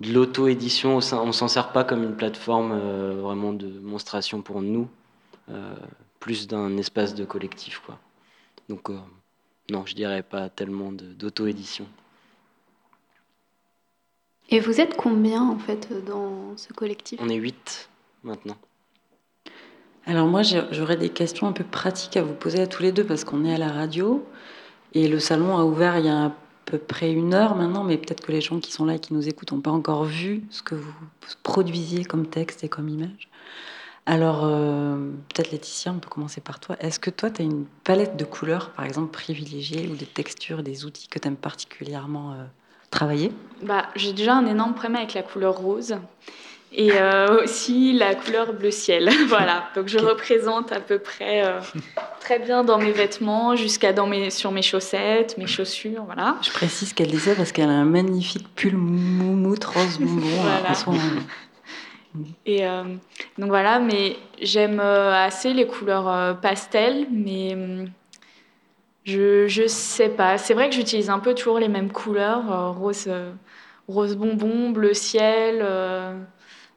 de 0.00 0.12
l'auto-édition, 0.12 0.96
on 0.96 1.32
s'en 1.32 1.48
sert 1.48 1.72
pas 1.72 1.84
comme 1.84 2.02
une 2.02 2.16
plateforme 2.16 2.72
euh, 2.72 3.20
vraiment 3.20 3.52
de 3.52 3.68
monstration 3.80 4.42
pour 4.42 4.62
nous. 4.62 4.88
Euh, 5.50 5.74
plus 6.20 6.46
d'un 6.48 6.76
espace 6.76 7.14
de 7.14 7.24
collectif. 7.24 7.80
Quoi. 7.86 7.98
Donc, 8.68 8.90
non, 9.70 9.86
je 9.86 9.94
dirais 9.94 10.24
pas 10.24 10.50
tellement 10.50 10.90
d'auto-édition. 10.90 11.86
Et 14.50 14.60
vous 14.60 14.80
êtes 14.80 14.96
combien 14.96 15.42
en 15.42 15.58
fait 15.58 16.04
dans 16.04 16.56
ce 16.56 16.72
collectif? 16.72 17.20
On 17.22 17.28
est 17.28 17.36
8 17.36 17.88
maintenant. 18.24 18.58
Alors 20.08 20.26
moi, 20.26 20.40
j'aurais 20.42 20.96
des 20.96 21.10
questions 21.10 21.46
un 21.46 21.52
peu 21.52 21.64
pratiques 21.64 22.16
à 22.16 22.22
vous 22.22 22.32
poser 22.32 22.62
à 22.62 22.66
tous 22.66 22.82
les 22.82 22.92
deux 22.92 23.04
parce 23.04 23.24
qu'on 23.24 23.44
est 23.44 23.52
à 23.52 23.58
la 23.58 23.68
radio 23.68 24.26
et 24.94 25.06
le 25.06 25.20
salon 25.20 25.58
a 25.58 25.64
ouvert 25.64 25.98
il 25.98 26.06
y 26.06 26.08
a 26.08 26.24
à 26.24 26.32
peu 26.64 26.78
près 26.78 27.12
une 27.12 27.34
heure 27.34 27.54
maintenant, 27.56 27.84
mais 27.84 27.98
peut-être 27.98 28.22
que 28.22 28.32
les 28.32 28.40
gens 28.40 28.58
qui 28.58 28.72
sont 28.72 28.86
là 28.86 28.94
et 28.94 29.00
qui 29.00 29.12
nous 29.12 29.28
écoutent 29.28 29.52
n'ont 29.52 29.60
pas 29.60 29.70
encore 29.70 30.04
vu 30.04 30.44
ce 30.48 30.62
que 30.62 30.74
vous 30.74 30.94
produisiez 31.42 32.06
comme 32.06 32.26
texte 32.26 32.64
et 32.64 32.70
comme 32.70 32.88
image. 32.88 33.28
Alors, 34.06 34.46
euh, 34.46 34.96
peut-être 35.34 35.52
Laetitia, 35.52 35.92
on 35.92 35.98
peut 35.98 36.08
commencer 36.08 36.40
par 36.40 36.58
toi. 36.58 36.76
Est-ce 36.80 36.98
que 36.98 37.10
toi, 37.10 37.28
tu 37.28 37.42
as 37.42 37.44
une 37.44 37.66
palette 37.84 38.16
de 38.16 38.24
couleurs, 38.24 38.70
par 38.70 38.86
exemple, 38.86 39.10
privilégiée 39.10 39.88
ou 39.88 39.94
des 39.94 40.06
textures, 40.06 40.62
des 40.62 40.86
outils 40.86 41.08
que 41.08 41.18
tu 41.18 41.28
aimes 41.28 41.36
particulièrement 41.36 42.32
euh, 42.32 42.44
travailler? 42.90 43.30
Bah, 43.62 43.88
j'ai 43.94 44.14
déjà 44.14 44.36
un 44.36 44.46
énorme 44.46 44.72
problème 44.72 44.96
avec 44.96 45.12
la 45.12 45.22
couleur 45.22 45.58
rose 45.58 45.96
et 46.72 46.92
euh, 46.92 47.42
aussi 47.44 47.92
la 47.94 48.14
couleur 48.14 48.52
bleu 48.52 48.70
ciel. 48.70 49.08
voilà, 49.28 49.64
donc 49.74 49.88
je 49.88 49.98
représente 49.98 50.70
à 50.72 50.80
peu 50.80 50.98
près 50.98 51.44
euh, 51.44 51.60
très 52.20 52.38
bien 52.38 52.62
dans 52.64 52.78
mes 52.78 52.92
vêtements, 52.92 53.56
jusqu'à 53.56 53.92
dans 53.92 54.06
mes, 54.06 54.30
sur 54.30 54.50
mes 54.52 54.62
chaussettes, 54.62 55.36
mes 55.38 55.46
chaussures, 55.46 56.04
voilà. 56.04 56.36
Je 56.42 56.50
précise 56.50 56.92
qu'elle 56.92 57.08
disait 57.10 57.34
parce 57.34 57.52
qu'elle 57.52 57.70
a 57.70 57.72
un 57.72 57.84
magnifique 57.84 58.46
pull 58.54 58.76
moumoute 58.76 59.64
rose 59.64 59.98
bonbon 59.98 60.20
Voilà. 60.42 60.70
à 60.70 60.74
son- 60.74 60.94
Et 62.46 62.66
euh, 62.66 62.82
donc 63.36 63.48
voilà, 63.48 63.78
mais 63.78 64.16
j'aime 64.40 64.80
assez 64.80 65.52
les 65.52 65.66
couleurs 65.66 66.38
pastel, 66.40 67.06
mais 67.12 67.52
hum, 67.54 67.90
je, 69.04 69.46
je 69.46 69.66
sais 69.66 70.08
pas. 70.08 70.36
C'est 70.38 70.54
vrai 70.54 70.68
que 70.68 70.74
j'utilise 70.74 71.10
un 71.10 71.18
peu 71.18 71.34
toujours 71.34 71.58
les 71.58 71.68
mêmes 71.68 71.92
couleurs, 71.92 72.74
rose, 72.76 73.08
rose 73.88 74.16
bonbon, 74.16 74.70
bleu 74.70 74.94
ciel, 74.94 75.62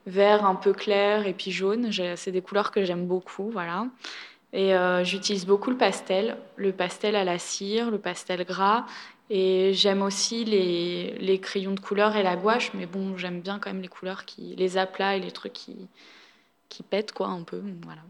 vert 0.06 0.44
un 0.44 0.54
peu 0.54 0.72
clair 0.72 1.26
et 1.26 1.32
puis 1.32 1.50
jaune. 1.52 1.90
C'est 2.16 2.32
des 2.32 2.42
couleurs 2.42 2.70
que 2.70 2.84
j'aime 2.84 3.06
beaucoup, 3.06 3.50
voilà. 3.50 3.86
Et 4.52 4.74
euh, 4.74 5.02
j'utilise 5.04 5.46
beaucoup 5.46 5.70
le 5.70 5.76
pastel, 5.78 6.36
le 6.56 6.72
pastel 6.72 7.16
à 7.16 7.24
la 7.24 7.38
cire, 7.38 7.90
le 7.90 7.98
pastel 7.98 8.44
gras. 8.44 8.84
Et 9.30 9.72
j'aime 9.72 10.02
aussi 10.02 10.44
les, 10.44 11.16
les 11.18 11.38
crayons 11.40 11.72
de 11.72 11.80
couleur 11.80 12.16
et 12.16 12.22
la 12.22 12.36
gouache, 12.36 12.72
mais 12.74 12.84
bon, 12.86 13.16
j'aime 13.16 13.40
bien 13.40 13.58
quand 13.58 13.70
même 13.72 13.80
les 13.80 13.88
couleurs, 13.88 14.26
qui, 14.26 14.54
les 14.56 14.76
aplats 14.76 15.16
et 15.16 15.20
les 15.20 15.30
trucs 15.30 15.54
qui, 15.54 15.76
qui 16.68 16.82
pètent, 16.82 17.12
quoi, 17.12 17.28
un 17.28 17.42
peu. 17.42 17.62
Voilà. 17.84 18.02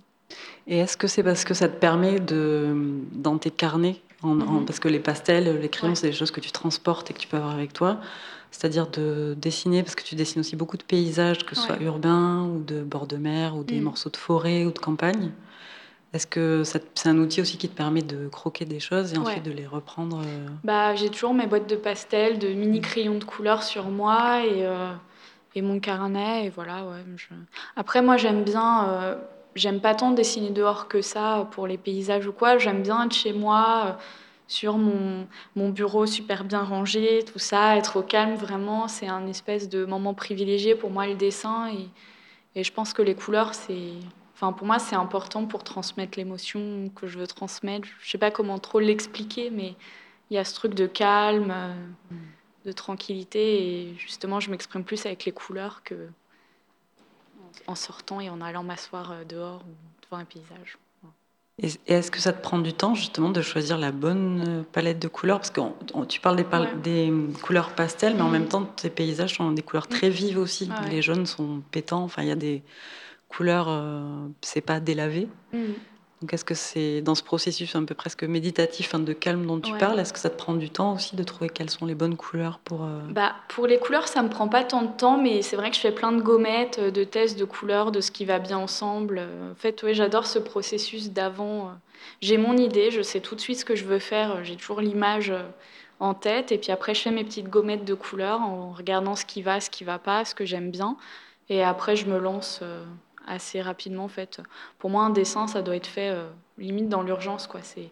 Et 0.67 0.79
est-ce 0.79 0.97
que 0.97 1.07
c'est 1.07 1.23
parce 1.23 1.45
que 1.45 1.55
ça 1.55 1.69
te 1.69 1.77
permet 1.77 2.21
de, 2.21 2.75
dans 3.13 3.39
tes 3.39 3.51
carnets, 3.51 4.01
en- 4.23 4.41
en- 4.41 4.61
Mhm. 4.61 4.65
parce 4.67 4.81
que 4.81 4.89
les 4.89 5.01
pastels, 5.01 5.61
les 5.61 5.69
crayons, 5.69 5.93
Ouais. 5.93 5.97
c'est 5.97 6.09
des 6.09 6.13
choses 6.17 6.31
que 6.31 6.41
tu 6.41 6.53
transportes 6.53 7.11
et 7.11 7.15
que 7.15 7.19
tu 7.19 7.29
peux 7.29 7.37
avoir 7.37 7.53
avec 7.55 7.73
toi, 7.73 7.99
c'est-à-dire 8.53 8.87
de 8.87 9.35
dessiner, 9.37 9.83
parce 9.83 9.97
que 9.97 10.05
tu 10.05 10.15
dessines 10.15 10.41
aussi 10.41 10.55
beaucoup 10.55 10.77
de 10.77 10.85
paysages, 10.85 11.45
que 11.45 11.57
ce 11.57 11.63
soit 11.63 11.81
urbains 11.81 12.45
ou 12.45 12.63
de 12.63 12.83
bord 12.83 13.07
de 13.09 13.17
mer 13.17 13.57
ou 13.57 13.65
des 13.65 13.77
Mhm. 13.79 13.83
morceaux 13.85 14.11
de 14.11 14.17
forêt 14.17 14.65
ou 14.65 14.71
de 14.71 14.79
campagne. 14.79 15.33
Est-ce 16.13 16.27
que 16.27 16.63
c'est 16.65 17.07
un 17.09 17.17
outil 17.19 17.41
aussi 17.41 17.57
qui 17.57 17.69
te 17.71 17.75
permet 17.75 18.03
de 18.03 18.29
croquer 18.29 18.67
des 18.67 18.79
choses 18.81 19.15
et 19.15 19.19
Ouais. 19.19 19.25
ensuite 19.25 19.43
de 19.45 19.51
les 19.51 19.67
reprendre 19.67 20.19
euh, 20.23 20.47
Bah, 20.63 20.95
j'ai 20.95 21.09
toujours 21.09 21.33
mes 21.33 21.47
boîtes 21.47 21.69
de 21.69 21.77
pastel, 21.77 22.39
de 22.39 22.49
mini 22.49 22.81
crayons 22.83 23.19
de 23.19 23.25
couleur 23.25 23.63
sur 23.63 23.87
moi 23.87 24.45
et, 24.45 24.67
euh, 24.67 24.93
et 25.55 25.63
mon 25.63 25.81
carnet. 25.81 26.45
Et 26.47 26.51
voilà, 26.51 26.85
ouais. 26.85 27.03
je- 27.17 27.27
Après, 27.77 28.03
moi, 28.03 28.19
j'aime 28.19 28.45
bien. 28.45 28.89
euh, 28.91 29.17
j'aime 29.55 29.81
pas 29.81 29.95
tant 29.95 30.11
dessiner 30.13 30.51
dehors 30.51 30.87
que 30.89 31.01
ça 31.03 31.49
pour 31.53 31.67
les 31.67 31.79
paysages 31.79 32.27
ou 32.27 32.33
quoi. 32.33 32.59
J'aime 32.59 32.83
bien 32.83 33.05
être 33.07 33.15
chez 33.15 33.33
moi, 33.33 33.85
euh, 33.87 33.93
sur 34.53 34.77
mon, 34.77 35.27
mon 35.57 35.71
bureau 35.71 36.05
super 36.05 36.45
bien 36.45 36.63
rangé, 36.63 37.25
tout 37.25 37.39
ça, 37.39 37.79
être 37.79 37.97
au 37.97 38.03
calme, 38.03 38.35
vraiment. 38.35 38.87
C'est 38.87 39.09
un 39.09 39.27
espèce 39.27 39.71
de 39.71 39.87
moment 39.87 40.13
privilégié 40.13 40.75
pour 40.75 40.91
moi, 40.91 41.07
le 41.07 41.15
dessin. 41.15 41.71
Et, 41.73 41.89
et 42.55 42.63
je 42.63 42.71
pense 42.71 42.93
que 42.93 43.01
les 43.01 43.15
couleurs, 43.15 43.55
c'est. 43.55 43.95
Enfin, 44.35 44.53
pour 44.53 44.67
moi, 44.67 44.79
c'est 44.79 44.97
important 44.97 45.47
pour 45.47 45.65
transmettre 45.65 46.19
l'émotion 46.19 46.91
que 46.95 47.07
je 47.07 47.19
veux 47.19 47.27
transmettre. 47.27 47.89
Je 48.03 48.11
sais 48.11 48.19
pas 48.19 48.31
comment 48.31 48.59
trop 48.59 48.79
l'expliquer, 48.79 49.49
mais 49.51 49.75
il 50.31 50.35
y 50.35 50.39
a 50.39 50.45
ce 50.45 50.55
truc 50.55 50.75
de 50.75 50.87
calme, 50.87 51.51
euh, 51.51 51.75
de 52.67 52.73
tranquillité, 52.73 53.89
et 53.89 53.95
justement, 53.97 54.39
je 54.41 54.51
m'exprime 54.51 54.85
plus 54.85 55.07
avec 55.07 55.25
les 55.25 55.33
couleurs 55.33 55.83
que 55.83 56.09
en 57.67 57.75
sortant 57.75 58.21
et 58.21 58.29
en 58.29 58.41
allant 58.41 58.65
m'asseoir 58.65 59.13
euh, 59.13 59.25
dehors 59.25 59.63
ou 59.63 59.75
devant 60.05 60.21
un 60.21 60.25
paysage. 60.25 60.77
Et, 61.63 61.69
et 61.87 61.93
est-ce 61.95 62.11
que 62.11 62.19
ça 62.19 62.33
te 62.33 62.43
prend 62.43 62.59
du 62.59 62.73
temps 62.73 62.95
justement 62.95 63.31
de 63.31 63.41
choisir 63.41 63.79
la 63.79 63.93
bonne 63.93 64.45
euh, 64.47 64.63
palette 64.73 64.99
de 64.99 65.09
couleurs? 65.09 65.39
Parce 65.39 65.51
que 65.51 65.61
on- 65.61 65.75
on- 65.95 66.05
tu 66.05 66.21
parles 66.21 66.37
des, 66.37 66.45
pal- 66.45 66.63
Ouais. 66.63 66.75
des 66.83 67.09
hum, 67.09 67.33
couleurs 67.41 67.71
pastel, 67.75 68.15
mais 68.17 68.23
en 68.23 68.27
Mhm. 68.27 68.33
même 68.33 68.49
temps, 68.49 68.65
tes 68.65 68.91
paysages 68.91 69.37
sont 69.37 69.53
des 69.53 69.63
couleurs 69.63 69.87
très 69.87 70.11
vives 70.11 70.39
aussi. 70.39 70.69
Ouais. 70.69 70.91
Les 70.91 71.03
jaunes 71.03 71.27
sont 71.27 71.63
pétants, 71.71 72.03
enfin, 72.03 72.23
il 72.23 72.29
y 72.29 72.33
a 72.33 72.37
des 72.37 72.63
couleurs, 73.29 73.67
euh, 73.69 74.27
c'est 74.43 74.61
pas 74.61 74.81
délavé. 74.81 75.29
Mm. 75.53 75.59
Donc, 76.23 76.33
est-ce 76.33 76.45
que 76.45 76.55
c'est 76.55 77.01
dans 77.03 77.17
ce 77.17 77.23
processus 77.25 77.75
un 77.75 77.85
peu 77.85 77.97
presque 77.97 78.23
méditatif, 78.23 78.95
hein, 78.95 79.01
de 79.01 79.13
calme 79.13 79.45
dont 79.45 79.59
tu 79.61 79.73
Ouais. 79.73 79.79
parles, 79.79 79.99
est-ce 79.99 80.13
que 80.13 80.21
ça 80.21 80.31
te 80.31 80.37
prend 80.37 80.55
du 80.55 80.71
temps 80.71 80.95
aussi 80.95 81.17
de 81.17 81.23
trouver 81.25 81.51
quelles 81.51 81.69
sont 81.69 81.85
les 81.85 81.97
bonnes 81.97 82.17
couleurs 82.17 82.61
pour. 82.61 82.85
euh, 82.85 83.01
Bah, 83.11 83.35
pour 83.49 83.67
les 83.67 83.79
couleurs, 83.79 84.07
ça 84.07 84.23
me 84.23 84.29
prend 84.29 84.47
pas 84.47 84.63
tant 84.63 84.83
de 84.83 84.97
temps, 84.97 85.19
mais 85.19 85.43
c'est 85.43 85.57
vrai 85.57 85.69
que 85.71 85.77
je 85.77 85.81
fais 85.81 85.91
plein 85.91 86.13
de 86.13 86.23
gommettes, 86.23 86.79
euh, 86.79 86.91
de 86.93 87.03
tests 87.03 87.37
de 87.39 87.45
couleurs, 87.45 87.91
de 87.91 88.01
ce 88.01 88.13
qui 88.13 88.25
va 88.25 88.39
bien 88.39 88.59
ensemble. 88.59 89.19
Euh, 89.19 89.51
En 89.51 89.55
fait, 89.57 89.83
ouais, 89.83 89.95
j'adore 89.95 90.27
ce 90.27 90.39
processus 90.39 91.11
d'avant. 91.11 91.73
J'ai 92.21 92.39
mon 92.39 92.57
idée, 92.57 92.93
je 92.93 93.03
sais 93.03 93.19
tout 93.21 93.35
de 93.35 93.41
suite 93.41 93.59
ce 93.59 93.65
que 93.65 93.75
je 93.75 93.85
veux 93.85 93.99
faire, 93.99 94.45
j'ai 94.45 94.55
toujours 94.55 94.81
l'image 94.81 95.33
en 95.99 96.15
tête, 96.15 96.53
et 96.53 96.59
puis 96.59 96.71
après, 96.71 96.95
je 96.95 97.01
fais 97.03 97.11
mes 97.11 97.25
petites 97.25 97.49
gommettes 97.49 97.85
de 97.85 97.95
couleurs 97.95 98.41
en 98.43 98.71
regardant 98.73 99.17
ce 99.17 99.25
qui 99.25 99.43
va, 99.43 99.61
ce 99.61 99.71
qui 99.71 99.83
va 99.85 99.99
pas, 99.99 100.25
ce 100.25 100.35
que 100.37 100.45
j'aime 100.45 100.71
bien, 100.71 100.97
et 101.49 101.63
après, 101.65 101.97
je 101.97 102.07
me 102.07 102.19
lance 102.19 102.61
euh, 102.63 102.85
assez 103.27 103.61
rapidement. 103.63 104.05
En 104.05 104.09
fait, 104.09 104.41
pour 104.79 104.91
moi, 104.91 105.05
un 105.05 105.11
dessin, 105.11 105.47
ça 105.47 105.63
doit 105.63 105.77
être 105.77 105.87
fait 105.87 106.11
euh, 106.11 106.31
limite 106.59 106.89
dans 106.89 107.03
l'urgence, 107.03 107.47
quoi. 107.47 107.61
C'est 107.63 107.91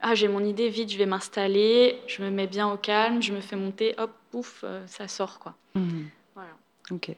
ah, 0.00 0.14
j'ai 0.14 0.28
mon 0.28 0.44
idée, 0.44 0.68
vite, 0.68 0.90
je 0.92 0.98
vais 0.98 1.06
m'installer, 1.06 1.98
je 2.06 2.22
me 2.22 2.28
mets 2.30 2.46
bien 2.46 2.70
au 2.70 2.76
calme, 2.76 3.22
je 3.22 3.32
me 3.32 3.40
fais 3.40 3.56
monter, 3.56 3.94
hop, 3.96 4.10
pouf, 4.30 4.60
euh, 4.62 4.86
ça 4.86 5.08
sort, 5.08 5.38
quoi. 5.38 5.54
mhm. 5.74 6.10
Voilà. 6.34 6.50
Ok. 6.90 7.16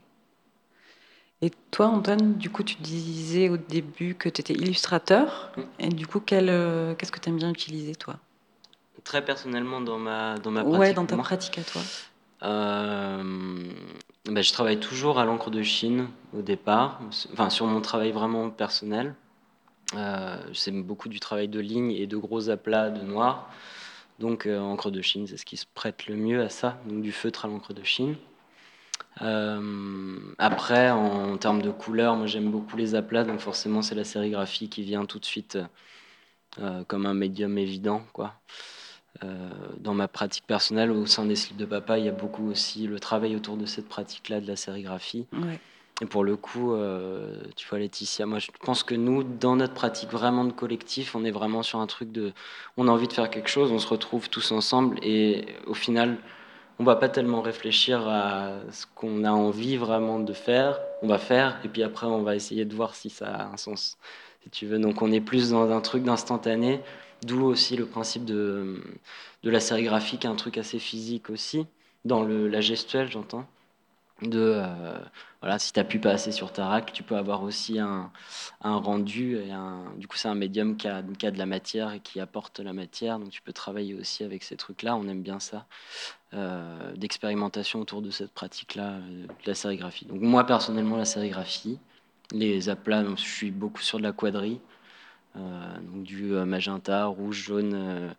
Et 1.43 1.51
toi, 1.71 1.87
Antoine, 1.89 2.35
du 2.35 2.49
coup, 2.51 2.63
tu 2.63 2.77
disais 2.77 3.49
au 3.49 3.57
début 3.57 4.15
que 4.15 4.29
tu 4.29 4.41
étais 4.41 4.55
illustrateur. 4.55 5.53
Mm. 5.57 5.63
Et 5.81 5.89
du 5.89 6.07
coup, 6.07 6.21
quel, 6.21 6.49
euh, 6.49 6.95
qu'est-ce 6.95 7.13
que 7.13 7.21
tu 7.21 7.29
aimes 7.29 7.37
bien 7.37 7.51
utiliser, 7.51 7.95
toi? 7.95 8.17
Très 9.05 9.25
personnellement, 9.25 9.81
dans 9.81 9.99
ma, 9.99 10.39
dans 10.39 10.51
ma 10.51 10.63
pratique. 10.63 10.81
Ouais, 10.81 10.95
dans 10.95 11.07
ta 11.07 11.17
moi, 11.17 11.25
pratique 11.25 11.59
à 11.59 11.63
toi. 11.63 11.83
euh, 12.45 13.73
bah, 14.29 14.43
je 14.43 14.53
travaille 14.53 14.81
toujours 14.81 15.19
à 15.19 15.25
l'encre 15.25 15.51
de 15.51 15.63
Chine 15.63 16.09
au 16.37 16.43
départ, 16.43 17.01
enfin 17.33 17.51
sur 17.51 17.67
mon 17.67 17.81
travail 17.81 18.13
vraiment 18.13 18.51
personnel. 18.51 19.15
Euh, 19.95 20.37
c'est 20.53 20.73
beaucoup 20.73 21.09
du 21.09 21.21
travail 21.21 21.49
de 21.49 21.61
ligne 21.61 21.93
et 21.93 22.07
de 22.07 22.17
gros 22.17 22.51
aplats 22.51 22.91
de 22.91 23.03
noir. 23.03 23.51
Donc 24.19 24.47
euh, 24.47 24.59
encre 24.59 24.91
de 24.91 25.03
Chine, 25.03 25.27
c'est 25.27 25.37
ce 25.37 25.45
qui 25.45 25.57
se 25.57 25.67
prête 25.75 26.07
le 26.07 26.17
mieux 26.17 26.43
à 26.43 26.49
ça, 26.49 26.81
donc 26.87 27.03
du 27.03 27.13
feutre 27.13 27.45
à 27.45 27.49
l'encre 27.49 27.75
de 27.75 27.85
Chine. 27.85 28.17
Euh, 29.23 30.19
après, 30.39 30.91
en, 30.91 31.37
termes 31.39 31.63
de 31.63 31.71
couleurs, 31.71 32.17
moi 32.17 32.27
j'aime 32.27 32.51
beaucoup 32.51 32.77
les 32.77 32.95
aplats, 32.95 33.25
donc 33.25 33.41
forcément 33.41 33.83
c'est 33.83 33.95
la 33.95 34.05
sérigraphie 34.05 34.69
qui 34.69 34.83
vient 34.83 35.05
tout 35.07 35.19
de 35.19 35.25
suite 35.25 35.59
euh, 36.59 36.85
comme 36.85 37.07
un 37.07 37.15
médium 37.15 37.59
évident, 37.59 38.03
quoi. 38.13 38.35
Euh, 39.25 39.49
dans 39.79 39.95
ma 39.95 40.09
pratique 40.09 40.47
personnelle, 40.47 40.91
au 40.91 41.07
sein 41.07 41.25
des 41.25 41.37
slips 41.37 41.57
de 41.57 41.65
papa, 41.65 41.99
il 41.99 42.05
y 42.05 42.09
a 42.09 42.13
beaucoup 42.13 42.51
aussi 42.51 42.87
le 42.87 43.01
travail 43.01 43.37
autour 43.37 43.57
de 43.57 43.67
cette 43.67 43.89
pratique-là, 43.89 44.41
de 44.41 44.47
la 44.47 44.57
sérigraphie. 44.57 45.27
Ouais. 45.33 45.59
Et 46.03 46.07
pour 46.07 46.25
le 46.25 46.37
coup, 46.37 46.75
euh, 46.75 47.35
tu 47.57 47.67
vois, 47.69 47.79
Laetitia, 47.79 48.27
moi 48.27 48.39
je 48.39 48.51
pense 48.61 48.83
que 48.83 48.95
nous, 48.95 49.23
dans 49.23 49.57
notre 49.57 49.73
pratique 49.73 50.11
vraiment 50.11 50.45
de 50.45 50.53
collectif, 50.53 51.15
on 51.15 51.25
est 51.25 51.31
vraiment 51.31 51.63
sur 51.63 51.79
un 51.79 51.87
truc 51.87 52.13
de. 52.13 52.33
On 52.77 52.87
a 52.87 52.91
envie 52.91 53.09
de 53.09 53.15
faire 53.15 53.31
quelque 53.31 53.49
chose, 53.49 53.73
on 53.73 53.79
se 53.79 53.89
retrouve 53.89 54.29
tous 54.29 54.53
ensemble 54.53 54.99
et 55.03 55.47
au 55.67 55.73
final, 55.73 56.19
on 56.79 56.85
va 56.85 56.97
pas 56.97 57.09
tellement 57.09 57.41
réfléchir 57.41 58.07
à 58.07 58.51
ce 58.71 58.85
qu'on 58.95 59.25
a 59.25 59.31
envie 59.31 59.79
vraiment 59.79 60.19
de 60.19 60.35
faire, 60.35 60.79
on 61.01 61.09
va 61.09 61.17
faire 61.17 61.59
et 61.65 61.69
puis 61.69 61.83
après 61.83 62.07
on 62.07 62.23
va 62.23 62.37
essayer 62.37 62.67
de 62.67 62.75
voir 62.75 62.95
si 62.95 63.09
ça 63.09 63.29
a 63.29 63.47
un 63.47 63.57
sens, 63.57 63.97
si 64.43 64.51
tu 64.51 64.67
veux. 64.67 64.79
Donc 64.79 65.01
on 65.01 65.11
est 65.11 65.23
plus 65.23 65.51
dans 65.51 65.71
un 65.71 65.81
truc 65.81 66.03
d'instantané, 66.05 66.83
d'où 67.23 67.45
aussi 67.45 67.77
le 67.77 67.87
principe 67.87 68.25
de, 68.25 68.83
de 69.43 69.51
la 69.51 69.61
sérigraphie 69.61 70.19
qui 70.19 70.27
est 70.27 70.31
un 70.31 70.37
truc 70.37 70.59
assez 70.59 70.79
physique 70.79 71.31
aussi, 71.31 71.67
dans 72.05 72.23
le, 72.23 72.49
la 72.49 72.61
gestuelle 72.61 73.11
j'entends. 73.11 73.47
De, 74.23 74.55
euh, 74.65 74.99
voilà, 75.43 75.59
si 75.59 75.75
tu 75.75 75.79
appuies 75.79 75.99
pas 75.99 76.13
assez 76.13 76.33
sur 76.33 76.51
ta 76.51 76.67
rack, 76.67 76.91
tu 76.95 77.03
peux 77.03 77.17
avoir 77.17 77.43
aussi 77.43 77.79
un, 77.79 78.11
un 78.63 78.77
rendu. 78.77 79.37
Et 79.37 79.53
un, 79.53 79.85
du 79.99 80.09
coup, 80.09 80.17
c'est 80.17 80.29
un 80.29 80.35
médium 80.35 80.79
qui 80.79 80.89
a, 80.89 81.03
qui 81.19 81.27
a 81.27 81.31
de 81.31 81.37
la 81.37 81.45
matière 81.45 81.93
et 81.93 82.01
qui 82.01 82.19
apporte 82.19 82.59
la 82.61 82.73
matière. 82.73 83.19
Donc, 83.19 83.29
tu 83.29 83.43
peux 83.43 83.53
travailler 83.53 83.95
aussi 83.95 84.25
avec 84.25 84.43
ces 84.43 84.57
trucs-là. 84.57 84.97
On 84.97 85.07
aime 85.07 85.21
bien 85.21 85.39
ça. 85.39 85.67
Euh, 86.33 86.97
d'expérimentation 86.97 87.79
autour 87.79 88.01
de 88.01 88.11
cette 88.11 88.33
pratique-là, 88.33 88.93
euh, 88.95 89.27
de 89.27 89.47
la 89.47 89.55
sérigraphie. 89.55 90.07
Donc, 90.07 90.23
moi, 90.23 90.45
personnellement, 90.45 90.97
la 90.97 91.05
sérigraphie. 91.05 91.79
Les 92.33 92.71
aplats, 92.71 93.05
je 93.17 93.23
suis 93.23 93.51
beaucoup 93.51 93.83
sur 93.83 93.99
de 93.99 94.03
la 94.03 94.13
quadrille. 94.13 94.61
Euh, 95.37 95.81
donc 95.93 96.03
du 96.03 96.35
euh, 96.35 96.45
magenta, 96.45 97.07
rouge, 97.07 97.45
jaune. 97.45 97.73
euh, 97.75 98.11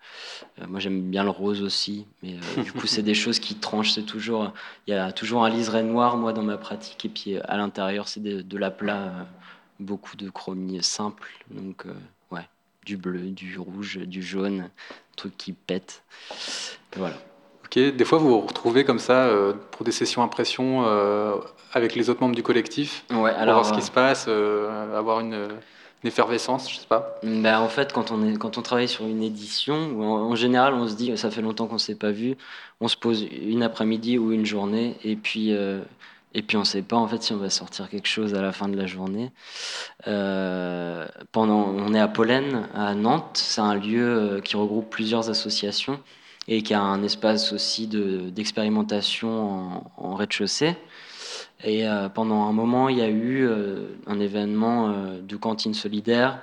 moi 0.68 0.80
j'aime 0.80 1.02
bien 1.10 1.24
le 1.24 1.30
rose 1.30 1.62
aussi, 1.64 2.06
mais 2.22 2.36
du 2.64 2.72
coup 2.72 2.86
c'est 2.88 3.02
des 3.02 3.14
choses 3.24 3.40
qui 3.40 3.56
tranchent. 3.56 3.94
C'est 3.94 4.04
toujours, 4.06 4.52
il 4.86 4.92
y 4.92 4.98
a 4.98 5.12
toujours 5.12 5.44
un 5.44 5.50
liseré 5.50 5.84
noir 5.84 6.18
moi 6.18 6.34
dans 6.34 6.44
ma 6.44 6.58
pratique 6.58 7.06
et 7.06 7.10
puis 7.10 7.38
à 7.38 7.58
l'intérieur 7.58 8.08
c'est 8.08 8.22
de, 8.22 8.42
de 8.42 8.58
l'aplat, 8.58 8.98
euh, 8.98 9.24
beaucoup 9.80 10.16
de 10.16 10.30
chromie 10.30 10.82
simple. 10.84 11.30
Donc 11.50 11.86
ouais, 12.32 12.48
du 12.86 12.98
bleu, 12.98 13.32
du 13.32 13.58
rouge, 13.58 13.98
du 13.98 14.22
jaune, 14.22 14.70
truc 15.16 15.36
qui 15.38 15.54
pète. 15.54 16.04
Voilà. 16.96 17.16
Ok, 17.66 17.78
des 17.80 18.06
fois 18.06 18.18
vous 18.18 18.30
vous 18.30 18.42
retrouvez 18.48 18.86
comme 18.86 19.00
ça 19.00 19.26
euh, 19.26 19.54
pour 19.72 19.86
des 19.86 19.92
sessions 19.92 20.24
impression 20.24 20.86
euh, 20.86 21.36
avec 21.74 21.96
les 21.96 22.10
autres 22.10 22.22
membres 22.22 22.36
du 22.36 22.44
collectif, 22.44 23.04
Ouais, 23.10 23.32
pour 23.32 23.42
alors 23.42 23.56
voir 23.56 23.66
ce 23.66 23.74
qui 23.74 23.86
se 23.86 23.92
passe, 23.92 24.26
euh, 24.30 24.98
avoir 24.98 25.20
une 25.20 25.50
effervescence, 26.04 26.70
je 26.72 26.78
sais 26.78 26.88
pas. 26.88 27.20
Ben, 27.24 27.60
en 27.60 27.70
fait, 27.70 27.92
quand 27.94 28.12
on, 28.12 28.36
quand 28.38 28.58
on 28.58 28.62
travaille 28.62 28.88
sur 28.88 29.06
une 29.06 29.24
édition, 29.24 30.00
en, 30.02 30.36
général, 30.36 30.74
on 30.74 30.88
se 30.88 30.96
dit, 30.96 31.18
ça 31.18 31.32
fait 31.32 31.42
longtemps 31.42 31.68
qu'on 31.68 31.76
ne 31.76 31.80
s'est 31.80 31.96
pas 31.96 32.12
vu, 32.12 32.38
on 32.80 32.88
se 32.88 32.96
pose 32.96 33.26
une 33.32 33.64
après-midi 33.64 34.18
ou 34.18 34.32
une 34.32 34.46
journée, 34.46 34.96
et 35.04 35.16
puis, 35.16 35.54
euh, 35.54 35.82
et 36.34 36.42
puis 36.44 36.58
on 36.58 36.62
ne 36.62 36.66
sait 36.66 36.82
pas 36.84 36.98
en 36.98 37.08
fait 37.08 37.24
si 37.24 37.34
on 37.34 37.38
va 37.38 37.50
sortir 37.50 37.90
quelque 37.90 38.08
chose 38.08 38.36
à 38.36 38.42
la 38.42 38.52
fin 38.52 38.68
de 38.70 38.78
la 38.78 38.86
journée. 38.86 39.32
Euh, 40.08 41.08
pendant, 41.32 41.64
on 41.64 41.94
est 41.94 42.00
à 42.00 42.08
Pollen, 42.08 42.68
à 42.76 42.94
Nantes, 42.94 43.38
c'est 43.42 43.62
un 43.62 43.76
lieu 43.76 44.08
euh, 44.08 44.42
qui 44.42 44.56
regroupe 44.56 44.90
plusieurs 44.90 45.30
associations 45.30 46.00
et 46.48 46.62
qui 46.62 46.74
a 46.74 46.82
un 46.82 47.04
espace 47.04 47.52
aussi 47.54 47.88
de- 47.88 48.30
d'expérimentation 48.30 49.30
en, 49.50 49.92
en 49.98 50.16
rez-de-chaussée. 50.16 50.76
Et 51.64 51.88
euh, 51.88 52.10
pendant 52.10 52.44
un 52.44 52.52
moment, 52.52 52.90
il 52.90 52.98
y 52.98 53.02
a 53.02 53.10
eu 53.10 53.48
euh, 53.48 53.88
un 54.06 54.20
événement 54.20 54.90
euh, 54.90 55.22
de 55.22 55.36
cantine 55.36 55.74
solidaire. 55.74 56.40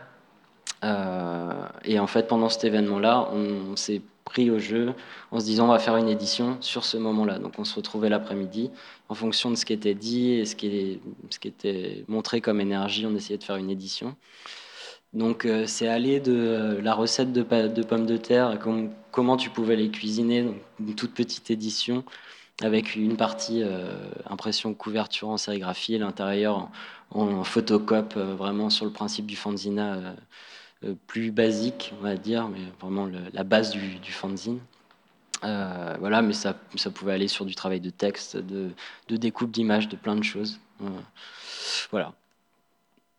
Euh, 0.83 1.67
et 1.85 1.99
en 1.99 2.07
fait, 2.07 2.27
pendant 2.27 2.49
cet 2.49 2.65
événement-là, 2.65 3.29
on, 3.33 3.77
s'est 3.77 4.03
pris 4.25 4.51
au 4.51 4.59
jeu 4.59 4.93
en 5.31 5.39
se 5.39 5.45
disant 5.45 5.67
on 5.67 5.69
va 5.69 5.79
faire 5.79 5.97
une 5.97 6.09
édition 6.09 6.57
sur 6.61 6.85
ce 6.85 6.97
moment-là. 6.97 7.39
Donc 7.39 7.59
on 7.59 7.65
se 7.65 7.75
retrouvait 7.77 8.09
l'après-midi. 8.09 8.71
En 9.09 9.15
fonction 9.15 9.51
de 9.51 9.55
ce 9.55 9.65
qui 9.65 9.73
était 9.73 9.95
dit 9.95 10.33
et 10.33 10.45
ce 10.47 10.57
qui, 10.57 11.01
était 11.45 12.05
montré 12.09 12.41
comme 12.41 12.61
énergie, 12.61 13.07
on 13.07 13.15
essayait 13.15 13.39
de 13.39 13.45
faire 13.45 13.57
une 13.57 13.71
édition. 13.71 14.17
Donc 15.13 15.47
c'est 15.67 15.87
aller 15.87 16.21
de 16.21 16.81
la 16.83 16.95
recette 16.95 17.33
de, 17.33 17.43
pommes 17.43 18.07
de 18.07 18.17
terre, 18.17 18.49
à 18.49 18.57
com- 18.57 18.91
comment 19.13 19.37
tu 19.37 19.49
pouvais 19.49 19.77
les 19.77 19.91
cuisiner, 19.91 20.45
une 20.81 20.95
toute 20.97 21.15
petite 21.15 21.51
édition 21.51 22.05
avec 22.63 22.95
une 22.97 23.17
partie 23.17 23.63
euh, 23.63 23.93
impression 24.31 24.75
couverture 24.75 25.29
en 25.29 25.37
sérigraphie 25.37 25.95
et 25.95 25.99
l'intérieur 25.99 26.69
en, 27.11 27.29
en 27.29 27.45
photocope, 27.45 28.15
euh, 28.17 28.35
vraiment 28.35 28.71
sur 28.71 28.85
le 28.85 28.93
principe 28.93 29.27
du 29.27 29.37
fanzina 29.37 29.95
euh, 30.85 30.95
plus 31.07 31.31
basique, 31.33 31.93
on 31.99 32.03
va 32.03 32.17
dire, 32.17 32.49
mais 32.49 32.61
vraiment 32.81 33.07
le- 33.07 33.19
la 33.33 33.45
base 33.45 33.71
du, 33.71 33.97
du 33.97 34.13
fanzine. 34.13 34.61
Euh, 35.45 35.97
voilà, 36.01 36.23
mais 36.23 36.33
ça, 36.33 36.57
ça 36.77 36.91
pouvait 36.91 37.13
aller 37.13 37.29
sur 37.29 37.45
du 37.45 37.55
travail 37.55 37.81
de 37.81 37.91
texte, 37.91 38.37
de, 38.37 38.71
de 39.09 39.17
découpe 39.17 39.51
d'images, 39.51 39.89
de 39.89 39.97
plein 39.97 40.17
de 40.17 40.23
choses. 40.25 40.59
Euh, 40.83 40.87
voilà. 41.91 42.13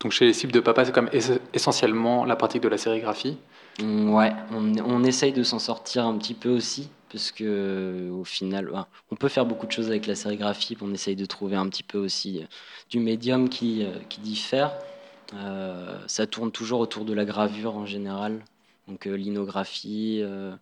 Donc 0.01 0.11
chez 0.11 0.25
les 0.25 0.33
cibles 0.33 0.51
de 0.53 0.59
papa, 0.59 0.85
c'est 0.85 0.91
quand 0.91 1.03
même 1.03 1.13
es- 1.13 1.39
essentiellement 1.53 2.25
la 2.25 2.35
pratique 2.35 2.61
de 2.61 2.67
la 2.67 2.77
sérigraphie? 2.77 3.37
Mm, 3.81 4.09
Ouais, 4.13 4.33
on, 4.51 4.73
on 4.79 5.03
essaye 5.03 5.33
de 5.33 5.43
s'en 5.43 5.59
sortir 5.59 6.05
un 6.05 6.17
petit 6.17 6.33
peu 6.33 6.49
aussi, 6.49 6.89
parce 7.15 7.31
que 7.31 8.09
au 8.11 8.25
final, 8.25 8.69
on 9.09 9.15
peut 9.15 9.29
faire 9.29 9.45
beaucoup 9.45 9.65
de 9.65 9.71
choses 9.71 9.87
avec 9.87 10.05
la 10.05 10.15
sérigraphie, 10.15 10.75
on 10.81 10.93
essaye 10.93 11.15
de 11.15 11.25
trouver 11.25 11.55
un 11.55 11.69
petit 11.69 11.81
peu 11.81 11.97
aussi 11.97 12.41
euh, 12.41 12.45
du 12.89 12.99
médium 12.99 13.47
qui, 13.47 13.85
euh, 13.85 13.93
qui 14.09 14.19
diffère. 14.19 14.73
Euh, 15.33 15.97
ça 16.07 16.27
tourne 16.27 16.51
toujours 16.51 16.81
autour 16.81 17.05
de 17.05 17.13
la 17.13 17.23
gravure 17.23 17.77
en 17.77 17.85
général, 17.85 18.43
donc 18.89 19.07
euh, 19.07 19.13
linographie, 19.15 20.19
euh, 20.23 20.57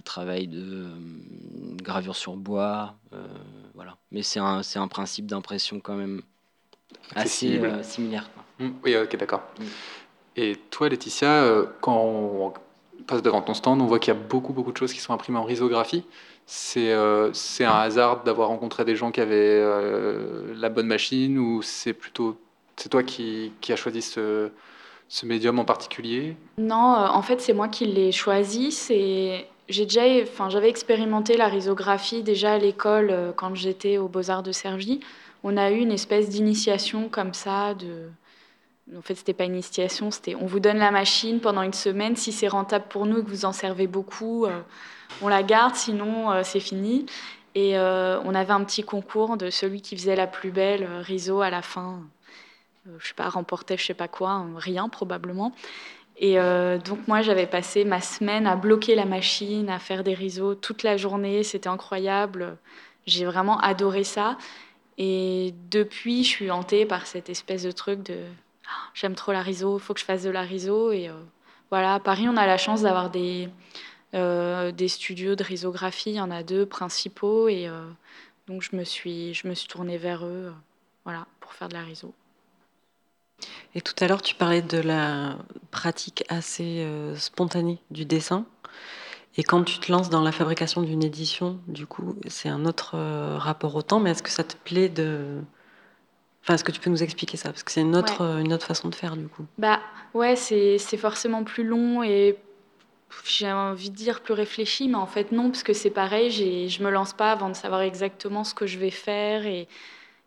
travail 0.00 0.48
de 0.48 0.86
gravure 1.82 2.16
sur 2.16 2.34
bois, 2.34 2.94
voilà. 3.74 3.98
Mais 4.12 4.22
c'est 4.22 4.40
un, 4.40 4.62
c'est 4.62 4.78
un 4.78 4.88
principe 4.88 5.26
d'impression 5.26 5.78
quand 5.78 5.94
même 5.94 6.22
assez 7.14 7.60
similaire. 7.82 8.30
quoi. 8.32 8.66
Hmm, 8.66 8.72
Oui, 8.82 8.96
ok, 8.96 9.14
d'accord. 9.18 9.42
Mm. 9.60 9.64
Et 10.36 10.56
toi, 10.70 10.88
Laetitia, 10.88 11.64
quand 11.82 11.98
on 11.98 12.52
devant 13.16 13.42
ton 13.42 13.54
stand, 13.54 13.80
on 13.80 13.86
voit 13.86 13.98
qu'il 13.98 14.12
y 14.12 14.16
a 14.16 14.20
beaucoup, 14.20 14.52
beaucoup 14.52 14.72
de 14.72 14.76
choses 14.76 14.92
qui 14.92 15.00
sont 15.00 15.12
imprimées 15.12 15.38
en 15.38 15.44
risographie. 15.44 16.04
C'est 16.46 16.92
euh, 16.92 17.30
un 17.60 17.78
hasard 17.80 18.22
d'avoir 18.24 18.48
rencontré 18.48 18.84
des 18.84 18.96
gens 18.96 19.10
qui 19.10 19.20
avaient 19.20 19.34
euh, 19.34 20.54
la 20.56 20.68
bonne 20.68 20.86
machine 20.86 21.38
ou 21.38 21.62
c'est 21.62 21.92
plutôt 21.92 22.38
c'est 22.76 22.88
toi 22.88 23.02
qui, 23.02 23.52
qui 23.60 23.72
as 23.72 23.76
choisi 23.76 24.02
ce, 24.02 24.50
ce 25.08 25.26
médium 25.26 25.58
en 25.58 25.64
particulier? 25.64 26.36
Non, 26.58 26.94
euh, 26.94 27.08
en 27.08 27.22
fait, 27.22 27.40
c'est 27.40 27.52
moi 27.52 27.68
qui 27.68 27.86
l'ai 27.86 28.12
choisi. 28.12 28.70
C'est 28.70 29.46
j'ai 29.68 29.84
déjà, 29.84 30.02
enfin, 30.22 30.48
j'avais 30.48 30.70
expérimenté 30.70 31.36
la 31.36 31.48
risographie 31.48 32.22
déjà 32.22 32.52
à 32.52 32.58
l'école 32.58 33.34
quand 33.36 33.54
j'étais 33.54 33.98
aux 33.98 34.08
Beaux 34.08 34.30
Arts 34.30 34.42
de 34.42 34.52
Cergy. 34.52 35.00
On 35.44 35.56
a 35.56 35.70
eu 35.70 35.78
une 35.78 35.92
espèce 35.92 36.30
d'initiation 36.30 37.08
comme 37.10 37.34
ça. 37.34 37.74
De, 37.74 38.08
en 38.96 39.02
fait, 39.02 39.14
c'était 39.14 39.34
pas 39.34 39.44
une 39.44 39.52
initiation, 39.52 40.10
c'était 40.10 40.34
on 40.34 40.46
vous 40.46 40.60
donne 40.60 40.78
la 40.78 40.90
machine 40.90 41.40
pendant 41.40 41.62
une 41.62 41.72
semaine. 41.72 42.16
Si 42.16 42.32
c'est 42.32 42.48
rentable 42.48 42.86
pour 42.88 43.06
nous 43.06 43.18
et 43.18 43.24
que 43.24 43.28
vous 43.28 43.44
en 43.44 43.52
servez 43.52 43.86
beaucoup, 43.86 44.46
euh, 44.46 44.60
on 45.20 45.28
la 45.28 45.42
garde. 45.42 45.74
Sinon, 45.74 46.30
euh, 46.30 46.42
c'est 46.42 46.60
fini. 46.60 47.06
Et 47.54 47.78
euh, 47.78 48.20
on 48.24 48.34
avait 48.34 48.52
un 48.52 48.64
petit 48.64 48.84
concours 48.84 49.36
de 49.36 49.50
celui 49.50 49.82
qui 49.82 49.96
faisait 49.96 50.16
la 50.16 50.26
plus 50.26 50.50
belle 50.50 50.86
riso 51.00 51.40
à 51.40 51.50
la 51.50 51.62
fin. 51.62 52.00
Je 52.98 53.08
sais 53.08 53.14
pas, 53.14 53.28
remportait 53.28 53.76
je 53.76 53.84
sais 53.84 53.94
pas 53.94 54.08
quoi, 54.08 54.30
hein, 54.30 54.48
rien 54.56 54.88
probablement. 54.88 55.52
Et 56.20 56.36
donc 56.84 57.06
moi, 57.06 57.22
j'avais 57.22 57.46
passé 57.46 57.84
ma 57.84 58.00
semaine 58.00 58.48
à 58.48 58.56
bloquer 58.56 58.96
la 58.96 59.04
machine, 59.04 59.70
à 59.70 59.78
faire 59.78 60.02
des 60.02 60.14
risos 60.14 60.56
toute 60.56 60.82
la 60.82 60.96
journée. 60.96 61.44
C'était 61.44 61.68
incroyable. 61.68 62.56
J'ai 63.06 63.24
vraiment 63.24 63.58
adoré 63.60 64.02
ça. 64.02 64.36
Et 64.96 65.54
depuis, 65.70 66.24
je 66.24 66.28
suis 66.28 66.50
hantée 66.50 66.86
par 66.86 67.06
cette 67.06 67.30
espèce 67.30 67.62
de 67.62 67.70
truc 67.70 68.02
de 68.02 68.16
J'aime 68.94 69.14
trop 69.14 69.32
la 69.32 69.42
riso, 69.42 69.78
faut 69.78 69.94
que 69.94 70.00
je 70.00 70.04
fasse 70.04 70.22
de 70.22 70.30
la 70.30 70.42
riso. 70.42 70.92
Et 70.92 71.08
euh, 71.08 71.14
voilà, 71.70 71.94
à 71.94 72.00
Paris, 72.00 72.28
on 72.28 72.36
a 72.36 72.46
la 72.46 72.58
chance 72.58 72.82
d'avoir 72.82 73.10
des, 73.10 73.48
euh, 74.14 74.72
des 74.72 74.88
studios 74.88 75.36
de 75.36 75.44
risographie. 75.44 76.10
Il 76.10 76.16
y 76.16 76.20
en 76.20 76.30
a 76.30 76.42
deux 76.42 76.66
principaux. 76.66 77.48
Et 77.48 77.68
euh, 77.68 77.84
donc, 78.46 78.62
je 78.62 78.76
me, 78.76 78.84
suis, 78.84 79.34
je 79.34 79.48
me 79.48 79.54
suis 79.54 79.68
tournée 79.68 79.98
vers 79.98 80.24
eux 80.24 80.52
voilà, 81.04 81.26
pour 81.40 81.52
faire 81.52 81.68
de 81.68 81.74
la 81.74 81.82
riso. 81.82 82.12
Et 83.74 83.80
tout 83.80 83.94
à 84.00 84.08
l'heure, 84.08 84.22
tu 84.22 84.34
parlais 84.34 84.62
de 84.62 84.78
la 84.78 85.36
pratique 85.70 86.24
assez 86.28 86.84
spontanée 87.14 87.78
du 87.92 88.04
dessin. 88.04 88.46
Et 89.36 89.44
quand 89.44 89.62
tu 89.62 89.78
te 89.78 89.92
lances 89.92 90.10
dans 90.10 90.22
la 90.22 90.32
fabrication 90.32 90.82
d'une 90.82 91.04
édition, 91.04 91.60
du 91.68 91.86
coup, 91.86 92.16
c'est 92.26 92.48
un 92.48 92.64
autre 92.64 92.98
rapport 93.36 93.76
au 93.76 93.82
temps. 93.82 94.00
Mais 94.00 94.10
est-ce 94.10 94.24
que 94.24 94.30
ça 94.30 94.42
te 94.42 94.56
plaît 94.56 94.88
de... 94.88 95.40
Enfin, 96.42 96.54
est-ce 96.54 96.64
que 96.64 96.72
tu 96.72 96.80
peux 96.80 96.90
nous 96.90 97.02
expliquer 97.02 97.36
ça? 97.36 97.50
Parce 97.50 97.62
que 97.62 97.70
c'est 97.70 97.82
une 97.82 97.96
autre, 97.96 98.22
une 98.22 98.52
autre 98.52 98.66
façon 98.66 98.88
de 98.88 98.94
faire, 98.94 99.16
du 99.16 99.28
coup. 99.28 99.44
Bah 99.58 99.80
ouais, 100.14 100.36
c'est 100.36 100.78
c'est 100.78 100.96
forcément 100.96 101.44
plus 101.44 101.64
long 101.64 102.02
et 102.02 102.36
j'ai 103.26 103.50
envie 103.52 103.90
de 103.90 103.96
dire 103.96 104.20
plus 104.22 104.34
réfléchi, 104.34 104.88
mais 104.88 104.96
en 104.96 105.06
fait 105.06 105.32
non, 105.32 105.50
parce 105.50 105.62
que 105.62 105.72
c'est 105.72 105.90
pareil, 105.90 106.30
j'ai- 106.30 106.68
je 106.68 106.82
me 106.82 106.90
lance 106.90 107.12
pas 107.12 107.32
avant 107.32 107.48
de 107.48 107.54
savoir 107.54 107.80
exactement 107.82 108.44
ce 108.44 108.54
que 108.54 108.66
je 108.66 108.78
vais 108.78 108.90
faire 108.90 109.46
et, 109.46 109.66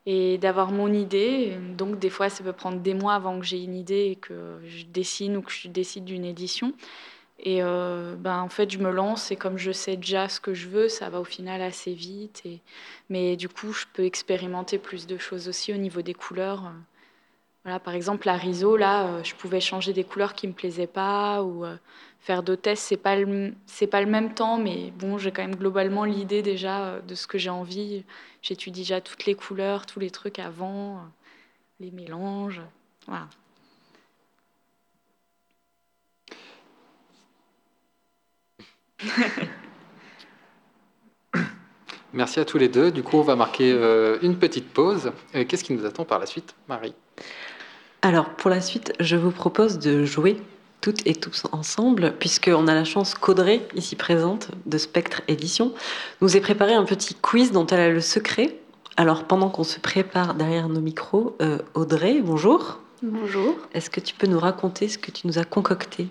et 0.06 0.38
d'avoir 0.40 0.72
mon 0.72 0.92
idée. 0.94 1.54
Donc 1.78 2.00
des 2.00 2.10
fois, 2.10 2.30
ça 2.30 2.44
peut 2.44 2.54
prendre 2.54 2.80
des 2.80 2.94
mois 2.94 3.16
avant 3.16 3.40
que 3.40 3.46
j'ai 3.46 3.64
une 3.64 3.76
idée 3.76 4.12
et 4.12 4.16
que 4.18 4.60
je 4.68 4.86
dessine 4.86 5.38
ou 5.38 5.42
que 5.44 5.52
je 5.52 5.68
décide 5.70 6.06
d'une 6.06 6.26
édition. 6.26 6.74
Et 7.44 7.64
euh, 7.64 8.16
ben, 8.16 8.40
en 8.40 8.50
fait, 8.50 8.70
je 8.70 8.78
me 8.78 8.92
lance 8.92 9.32
et 9.32 9.36
comme 9.36 9.58
je 9.58 9.72
sais 9.72 9.98
déjà 9.98 10.30
ce 10.30 10.40
que 10.40 10.54
je 10.54 10.70
veux, 10.70 10.90
ça 10.90 11.10
va 11.10 11.20
au 11.20 11.24
final 11.24 11.62
assez 11.62 11.94
vite. 11.94 12.44
Et... 12.46 12.60
Mais 13.10 13.36
du 13.36 13.50
coup, 13.50 13.74
je 13.74 13.86
peux 13.94 14.06
expérimenter 14.06 14.78
plus 14.78 15.08
de 15.08 15.18
choses 15.18 15.48
aussi 15.48 15.74
au 15.74 15.78
niveau 15.78 16.04
des 16.04 16.14
couleurs. 16.14 16.72
Voilà, 17.64 17.80
par 17.80 17.96
exemple, 17.96 18.28
la 18.28 18.38
riso, 18.38 18.78
là, 18.78 19.08
euh, 19.08 19.24
je 19.24 19.34
pouvais 19.36 19.60
changer 19.60 19.92
des 19.94 20.04
couleurs 20.04 20.34
qui 20.34 20.48
me 20.48 20.54
plaisaient 20.54 20.88
pas 20.88 21.44
ou 21.44 21.66
euh, 21.66 21.78
faire 22.20 22.44
d'autres 22.44 22.62
tests. 22.62 22.84
C'est 22.84 22.98
pas 22.98 23.16
le, 23.16 23.54
pas 23.90 24.02
le 24.02 24.08
même 24.08 24.34
temps, 24.36 24.58
mais 24.58 24.92
bon, 24.98 25.18
j'ai 25.18 25.32
quand 25.32 25.42
même 25.44 25.56
globalement 25.56 26.06
l'idée 26.06 26.44
déjà 26.44 27.00
de 27.02 27.16
ce 27.16 27.26
que 27.26 27.40
j'ai 27.40 27.50
envie. 27.50 28.04
J'étudie 28.44 28.82
déjà 28.82 29.02
toutes 29.02 29.26
les 29.26 29.36
couleurs, 29.36 29.88
tous 29.88 30.00
les 30.00 30.12
trucs 30.12 30.40
avant, 30.40 31.02
les 31.80 31.92
mélanges. 31.92 32.62
Voilà. 33.08 33.28
Merci 42.14 42.40
à 42.40 42.46
tous 42.46 42.58
les 42.58 42.68
deux. 42.68 42.92
Du 42.92 43.04
coup, 43.04 43.18
on 43.18 43.24
va 43.24 43.36
marquer 43.36 43.72
euh, 43.72 44.18
une 44.22 44.38
petite 44.38 44.70
pause. 44.70 45.12
Euh, 45.34 45.46
Qu'est-ce 45.48 45.64
qui 45.64 45.74
nous 45.74 45.86
attend 45.86 46.04
par 46.04 46.20
la 46.20 46.26
suite, 46.26 46.56
Marie? 46.68 46.94
Alors, 48.02 48.30
pour 48.32 48.50
la 48.50 48.60
suite, 48.60 48.94
je 49.00 49.16
vous 49.16 49.32
propose 49.32 49.80
de 49.80 50.04
jouer 50.04 50.38
toutes 50.82 51.06
et 51.06 51.16
tous 51.16 51.44
ensemble, 51.52 52.14
puisqu'on 52.20 52.68
a 52.68 52.74
la 52.74 52.84
chance 52.84 53.14
qu'Audrey, 53.14 53.62
ici 53.76 53.96
présente, 53.96 54.50
de 54.66 54.78
Spectre 54.78 55.22
Édition, 55.28 55.74
nous 56.20 56.36
ait 56.36 56.42
préparé 56.42 56.74
un 56.74 56.84
petit 56.84 57.14
quiz 57.16 57.52
dont 57.52 57.68
elle 57.68 57.80
a 57.80 57.90
le 57.90 58.02
secret. 58.02 58.58
Alors, 58.98 59.24
pendant 59.24 59.50
qu'on 59.50 59.64
se 59.64 59.80
prépare 59.80 60.34
derrière 60.34 60.68
nos 60.68 60.82
micros, 60.82 61.38
euh, 61.42 61.60
Audrey, 61.76 62.22
bonjour. 62.22 62.80
Bonjour. 63.04 63.56
Est-ce 63.74 63.90
que 63.90 64.00
tu 64.00 64.16
peux 64.16 64.28
nous 64.28 64.40
raconter 64.40 64.90
ce 64.90 64.98
que 64.98 65.12
tu 65.12 65.28
nous 65.28 65.40
as 65.40 65.46
concocté? 65.46 66.08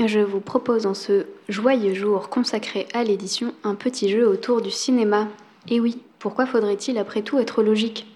Je 0.00 0.20
vous 0.20 0.40
propose 0.40 0.86
en 0.86 0.94
ce 0.94 1.26
joyeux 1.50 1.92
jour 1.92 2.30
consacré 2.30 2.88
à 2.94 3.04
l'édition 3.04 3.52
un 3.62 3.74
petit 3.74 4.08
jeu 4.08 4.26
autour 4.26 4.62
du 4.62 4.70
cinéma. 4.70 5.28
Et 5.68 5.80
oui, 5.80 5.98
pourquoi 6.18 6.46
faudrait-il 6.46 6.96
après 6.96 7.20
tout 7.20 7.38
être 7.38 7.62
logique? 7.62 8.06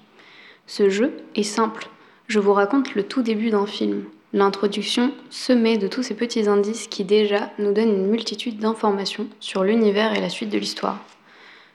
Ce 0.66 0.88
jeu 0.88 1.12
est 1.34 1.42
simple. 1.42 1.88
Je 2.28 2.38
vous 2.38 2.54
raconte 2.54 2.94
le 2.94 3.02
tout 3.02 3.20
début 3.20 3.50
d'un 3.50 3.66
film. 3.66 4.04
L'introduction 4.32 5.12
semée 5.28 5.76
de 5.76 5.86
tous 5.86 6.02
ces 6.02 6.14
petits 6.14 6.48
indices 6.48 6.88
qui 6.88 7.04
déjà 7.04 7.50
nous 7.58 7.74
donnent 7.74 7.94
une 7.94 8.08
multitude 8.08 8.58
d'informations 8.58 9.26
sur 9.38 9.62
l'univers 9.62 10.14
et 10.14 10.20
la 10.20 10.30
suite 10.30 10.50
de 10.50 10.58
l'histoire. 10.58 11.04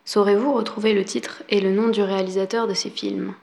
Saurez-vous 0.03 0.51
retrouver 0.51 0.93
le 0.93 1.05
titre 1.05 1.43
et 1.49 1.61
le 1.61 1.71
nom 1.71 1.89
du 1.89 2.01
réalisateur 2.01 2.67
de 2.67 2.73
ces 2.73 2.89
films? 2.89 3.35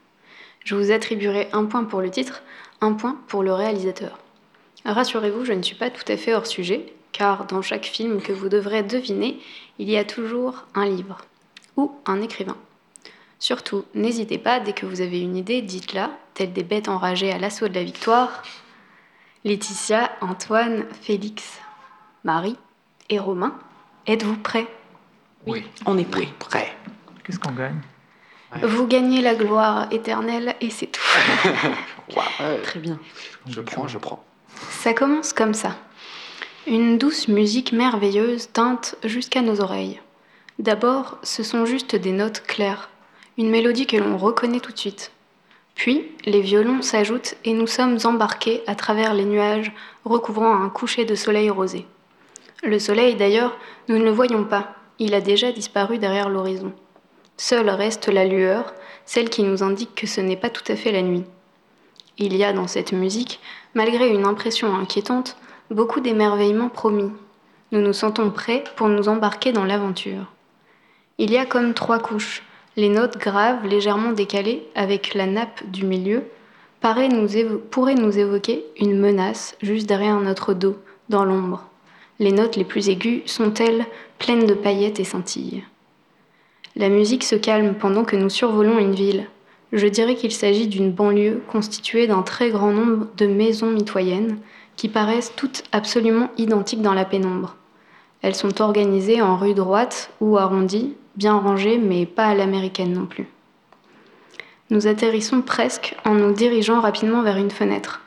Je 0.65 0.75
vous 0.75 0.91
attribuerai 0.91 1.47
un 1.53 1.63
point 1.65 1.85
pour 1.85 2.01
le 2.01 2.11
titre, 2.11 2.43
un 2.81 2.91
point 2.93 3.17
pour 3.27 3.43
le 3.43 3.53
réalisateur. 3.53 4.19
Rassurez-vous, 4.85 5.45
je 5.45 5.53
ne 5.53 5.61
suis 5.61 5.75
pas 5.75 5.89
tout 5.89 6.09
à 6.11 6.17
fait 6.17 6.33
hors 6.33 6.47
sujet, 6.47 6.93
car 7.11 7.45
dans 7.45 7.61
chaque 7.61 7.85
film 7.85 8.21
que 8.21 8.31
vous 8.31 8.49
devrez 8.49 8.83
deviner, 8.83 9.39
il 9.77 9.89
y 9.89 9.97
a 9.97 10.03
toujours 10.05 10.65
un 10.75 10.85
livre 10.85 11.17
ou 11.77 11.91
un 12.05 12.21
écrivain. 12.21 12.57
Surtout, 13.39 13.85
n'hésitez 13.93 14.37
pas, 14.37 14.59
dès 14.59 14.73
que 14.73 14.85
vous 14.85 15.01
avez 15.01 15.21
une 15.21 15.37
idée, 15.37 15.61
dites-la, 15.61 16.11
telles 16.33 16.53
des 16.53 16.63
bêtes 16.63 16.89
enragées 16.89 17.31
à 17.31 17.37
l'assaut 17.37 17.67
de 17.67 17.73
la 17.75 17.83
victoire. 17.83 18.43
Laetitia, 19.45 20.11
Antoine, 20.21 20.85
Félix, 21.01 21.59
Marie 22.25 22.57
et 23.09 23.19
Romain, 23.19 23.57
êtes-vous 24.07 24.35
prêts? 24.37 24.67
Oui. 25.47 25.63
On 25.85 25.97
est 25.97 26.09
prêt. 26.09 26.27
prêt. 26.37 26.75
Qu'est-ce 27.23 27.39
qu'on 27.39 27.53
gagne? 27.53 27.79
Vous 28.63 28.87
gagnez 28.87 29.21
la 29.21 29.35
gloire 29.35 29.87
éternelle 29.91 30.55
et 30.61 30.69
c'est 30.69 30.87
tout. 30.87 31.01
Ouais. 32.17 32.59
Très 32.63 32.79
bien. 32.79 32.99
Je 33.47 33.61
prends, 33.61 33.87
je 33.87 33.99
prends. 33.99 34.25
Ça 34.69 34.93
commence 34.93 35.33
comme 35.33 35.53
ça. 35.53 35.75
Une 36.67 36.97
douce 36.97 37.27
musique 37.27 37.71
merveilleuse 37.71 38.49
teinte 38.51 38.95
jusqu'à 39.03 39.41
nos 39.41 39.61
oreilles. 39.61 39.99
D'abord, 40.59 41.17
ce 41.23 41.43
sont 41.43 41.65
juste 41.65 41.95
des 41.95 42.11
notes 42.11 42.43
claires, 42.45 42.89
une 43.37 43.49
mélodie 43.49 43.87
que 43.87 43.97
l'on 43.97 44.17
reconnaît 44.17 44.59
tout 44.59 44.71
de 44.71 44.77
suite. 44.77 45.11
Puis, 45.75 46.11
les 46.25 46.41
violons 46.41 46.81
s'ajoutent 46.81 47.35
et 47.45 47.53
nous 47.53 47.67
sommes 47.67 47.97
embarqués 48.03 48.61
à 48.67 48.75
travers 48.75 49.13
les 49.13 49.23
nuages 49.23 49.71
recouvrant 50.03 50.61
un 50.61 50.69
coucher 50.69 51.05
de 51.05 51.15
soleil 51.15 51.49
rosé. 51.49 51.85
Le 52.63 52.77
soleil, 52.79 53.15
d'ailleurs, 53.15 53.57
nous 53.87 53.97
ne 53.97 54.03
le 54.03 54.11
voyons 54.11 54.43
pas, 54.43 54.75
il 54.99 55.13
a 55.13 55.21
déjà 55.21 55.53
disparu 55.53 55.97
derrière 55.97 56.27
l'horizon. 56.27 56.73
Seule 57.37 57.69
reste 57.69 58.09
la 58.09 58.25
lueur, 58.25 58.73
celle 59.05 59.29
qui 59.29 59.43
nous 59.43 59.63
indique 59.63 59.95
que 59.95 60.07
ce 60.07 60.19
n'est 60.19 60.35
pas 60.35 60.49
tout 60.49 60.69
à 60.69 60.75
fait 60.75 60.91
la 60.91 61.01
nuit. 61.01 61.23
Il 62.17 62.35
y 62.35 62.43
a 62.43 62.51
dans 62.51 62.67
cette 62.67 62.91
musique, 62.91 63.39
malgré 63.73 64.09
une 64.09 64.25
impression 64.25 64.75
inquiétante, 64.75 65.37
beaucoup 65.71 65.99
d'émerveillement 65.99 66.69
promis. 66.69 67.11
Nous 67.71 67.81
nous 67.81 67.93
sentons 67.93 68.31
prêts 68.31 68.63
pour 68.75 68.89
nous 68.89 69.09
embarquer 69.09 69.51
dans 69.51 69.65
l'aventure. 69.65 70.25
Il 71.17 71.31
y 71.31 71.37
a 71.37 71.45
comme 71.45 71.73
trois 71.73 71.99
couches. 71.99 72.43
Les 72.75 72.89
notes 72.89 73.17
graves, 73.17 73.65
légèrement 73.67 74.11
décalées, 74.11 74.65
avec 74.73 75.13
la 75.13 75.25
nappe 75.25 75.69
du 75.69 75.85
milieu, 75.85 76.23
pourraient 76.79 77.09
nous 77.09 78.17
évoquer 78.17 78.65
une 78.79 78.97
menace 78.97 79.55
juste 79.61 79.87
derrière 79.87 80.19
notre 80.19 80.53
dos, 80.53 80.77
dans 81.09 81.25
l'ombre. 81.25 81.65
Les 82.19 82.31
notes 82.31 82.55
les 82.55 82.63
plus 82.63 82.89
aiguës 82.89 83.21
sont-elles 83.25 83.85
pleines 84.17 84.45
de 84.45 84.53
paillettes 84.53 84.99
et 84.99 85.03
scintilles. 85.03 85.63
La 86.75 86.89
musique 86.89 87.23
se 87.23 87.35
calme 87.35 87.75
pendant 87.75 88.05
que 88.05 88.15
nous 88.15 88.29
survolons 88.29 88.79
une 88.79 88.93
ville. 88.93 89.27
Je 89.71 89.87
dirais 89.87 90.15
qu'il 90.15 90.31
s'agit 90.31 90.67
d'une 90.67 90.91
banlieue 90.91 91.43
constituée 91.47 92.07
d'un 92.07 92.23
très 92.23 92.49
grand 92.49 92.71
nombre 92.71 93.07
de 93.17 93.27
maisons 93.27 93.69
mitoyennes 93.69 94.39
qui 94.75 94.89
paraissent 94.89 95.33
toutes 95.35 95.63
absolument 95.71 96.29
identiques 96.37 96.81
dans 96.81 96.93
la 96.93 97.05
pénombre. 97.05 97.55
Elles 98.21 98.35
sont 98.35 98.61
organisées 98.61 99.21
en 99.21 99.37
rues 99.37 99.53
droites 99.53 100.11
ou 100.21 100.37
arrondies, 100.37 100.95
bien 101.15 101.37
rangées 101.37 101.77
mais 101.77 102.05
pas 102.05 102.25
à 102.25 102.33
l'américaine 102.33 102.93
non 102.93 103.05
plus. 103.05 103.27
Nous 104.71 104.87
atterrissons 104.87 105.41
presque 105.41 105.95
en 106.03 106.15
nous 106.15 106.31
dirigeant 106.31 106.81
rapidement 106.81 107.21
vers 107.21 107.37
une 107.37 107.51
fenêtre. 107.51 108.01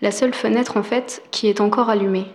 La 0.00 0.12
seule 0.12 0.34
fenêtre 0.34 0.76
en 0.76 0.82
fait 0.84 1.22
qui 1.32 1.48
est 1.48 1.60
encore 1.60 1.90
allumée. 1.90 2.26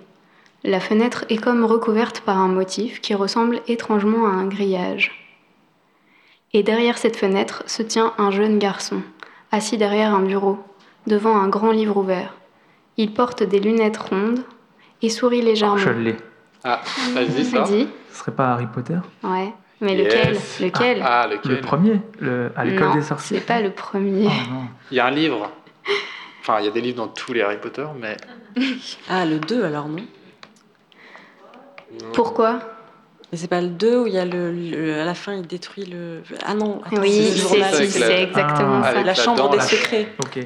La 0.66 0.80
fenêtre 0.80 1.26
est 1.30 1.38
comme 1.38 1.64
recouverte 1.64 2.22
par 2.22 2.38
un 2.38 2.48
motif 2.48 3.00
qui 3.02 3.14
ressemble 3.14 3.62
étrangement 3.68 4.26
à 4.26 4.32
un 4.32 4.48
grillage. 4.48 5.23
Et 6.54 6.64
derrière 6.64 6.97
cette 6.97 7.18
fenêtre 7.18 7.64
se 7.66 7.82
tient 7.82 8.14
un 8.18 8.30
jeune 8.32 8.60
garçon, 8.60 9.01
assis 9.51 9.78
derrière 9.78 10.14
un 10.14 10.22
bureau, 10.22 10.60
devant 11.08 11.36
un 11.38 11.47
grand 11.49 11.72
livre 11.72 11.97
ouvert. 11.97 12.36
Il 12.97 13.14
porte 13.14 13.41
des 13.43 13.60
lunettes 13.60 13.97
rondes 13.97 14.43
et 15.01 15.10
sourit 15.10 15.41
légèrement. 15.41 15.78
Je 15.78 15.89
l'ai. 15.89 16.16
Ah, 16.64 16.82
vas-y, 17.14 17.43
ça. 17.43 17.62
Dis. 17.64 17.88
Ce 18.12 18.20
serait 18.20 18.32
pas 18.32 18.54
Harry 18.54 18.68
Potter? 18.68 18.99
Ouais. 19.24 19.51
Mais 19.82 19.95
Yes. 19.95 20.60
lequel? 20.62 20.68
Lequel 20.68 21.01
Ah, 21.04 21.28
Le 21.28 21.36
lequel 21.36 21.62
premier 21.62 21.99
le, 22.20 22.51
À 22.56 22.64
l'école 22.64 22.89
Non, 22.89 22.93
des 22.95 23.01
sorciers 23.01 23.39
c'est 23.39 23.45
pas 23.45 23.60
le 23.60 23.72
premier. 23.72 24.28
Oh, 24.28 24.51
non. 24.54 24.62
Il 24.91 24.97
y 24.97 24.99
a 24.99 25.08
un 25.08 25.12
livre. 25.12 25.49
Enfin, 26.39 26.60
il 26.60 26.66
y 26.66 26.68
a 26.68 26.72
des 26.72 26.80
livres 26.82 26.97
dans 26.97 27.08
tous 27.08 27.34
les 27.34 27.41
Harry 27.41 27.58
Potter, 27.60 27.86
mais 27.99 28.16
Ah, 29.10 29.26
le 29.26 29.39
2 29.39 29.64
alors, 29.66 29.88
non 29.89 29.97
Non? 32.01 32.12
Pourquoi? 32.14 32.60
Mais 33.34 33.40
c'est 33.40 33.48
pas 33.48 33.62
le 33.62 33.70
2 33.70 33.98
où 34.02 34.06
il 34.06 34.14
y 34.14 34.20
a 34.20 34.26
le, 34.26 34.52
le- 34.52 35.02
à 35.02 35.06
la 35.06 35.16
fin 35.16 35.34
il 35.34 35.48
détruit 35.48 35.86
le. 35.86 36.22
Ah 36.46 36.54
non, 36.54 36.82
attends, 36.86 36.98
Oui, 37.02 37.32
c'est 37.36 37.48
si, 37.48 37.58
la- 37.60 37.72
c'est 37.74 38.22
exactement 38.22 38.82
Ah, 38.84 38.90
ça. 38.90 38.94
La 38.94 39.02
la 39.02 39.16
chambre 39.16 39.50
des 39.50 39.58
là. 39.58 39.64
secrets. 39.64 40.08
Ok. 40.24 40.46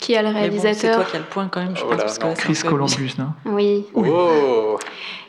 Qui 0.00 0.16
a 0.16 0.22
le 0.22 0.32
Mais 0.32 0.48
bon, 0.48 0.58
c'est 0.62 0.70
toi 0.72 0.80
réalisateur 1.02 1.10
qui 1.10 1.16
as 1.16 1.18
le 1.18 1.24
point 1.26 1.48
quand 1.52 1.60
même, 1.62 1.76
je 1.76 1.82
Oh 1.84 1.88
pense. 1.90 1.98
là, 1.98 2.04
parce 2.04 2.18
que 2.18 2.26
là, 2.28 2.34
Chris. 2.34 2.58
Columbus, 2.66 3.10
non? 3.18 3.26
Oui, 3.44 3.84
Oui. 3.92 4.08
Oh 4.10 4.78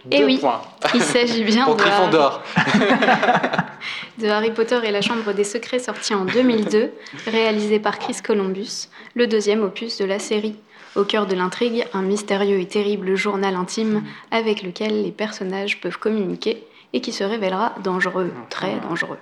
Eh 0.09 0.19
Deux 0.19 0.25
oui. 0.25 0.37
points 0.37 0.61
il 0.93 1.01
s'agit 1.01 1.43
bien 1.43 1.65
pour 1.65 1.75
de 1.75 1.83
de 4.23 4.27
Harry 4.29 4.51
Potter 4.51 4.79
et 4.85 4.91
la 4.91 5.01
Chambre 5.01 5.33
des 5.33 5.43
Secrets 5.43 5.79
sorti 5.79 6.13
en 6.13 6.23
2002, 6.23 6.91
réalisé 7.27 7.79
par 7.79 7.99
Chris 7.99 8.15
Columbus, 8.25 8.87
le 9.15 9.27
deuxième 9.27 9.63
opus 9.63 9.97
de 9.97 10.05
la 10.05 10.19
série. 10.19 10.55
Au 10.95 11.03
cœur 11.03 11.27
de 11.27 11.35
l'intrigue, 11.35 11.85
un 11.93 12.01
mystérieux 12.01 12.59
et 12.59 12.67
terrible 12.67 13.15
journal 13.15 13.55
intime 13.55 14.03
avec 14.31 14.63
lequel 14.63 15.03
les 15.03 15.11
personnages 15.11 15.81
peuvent 15.81 15.99
communiquer 15.99 16.63
et 16.93 17.01
qui 17.01 17.11
se 17.11 17.25
révélera 17.25 17.75
dangereux, 17.83 18.31
très 18.49 18.79
dangereux. 18.79 19.17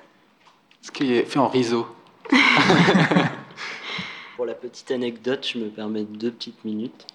Ce 0.82 0.92
qui 0.92 1.14
est 1.14 1.26
fait 1.26 1.40
en 1.40 1.48
riso. 1.48 1.88
Pour 4.36 4.46
la 4.46 4.54
petite 4.54 4.92
anecdote, 4.92 5.48
je 5.52 5.58
me 5.58 5.70
permets 5.70 6.04
deux 6.04 6.32
petites 6.32 6.64
minutes. 6.64 7.08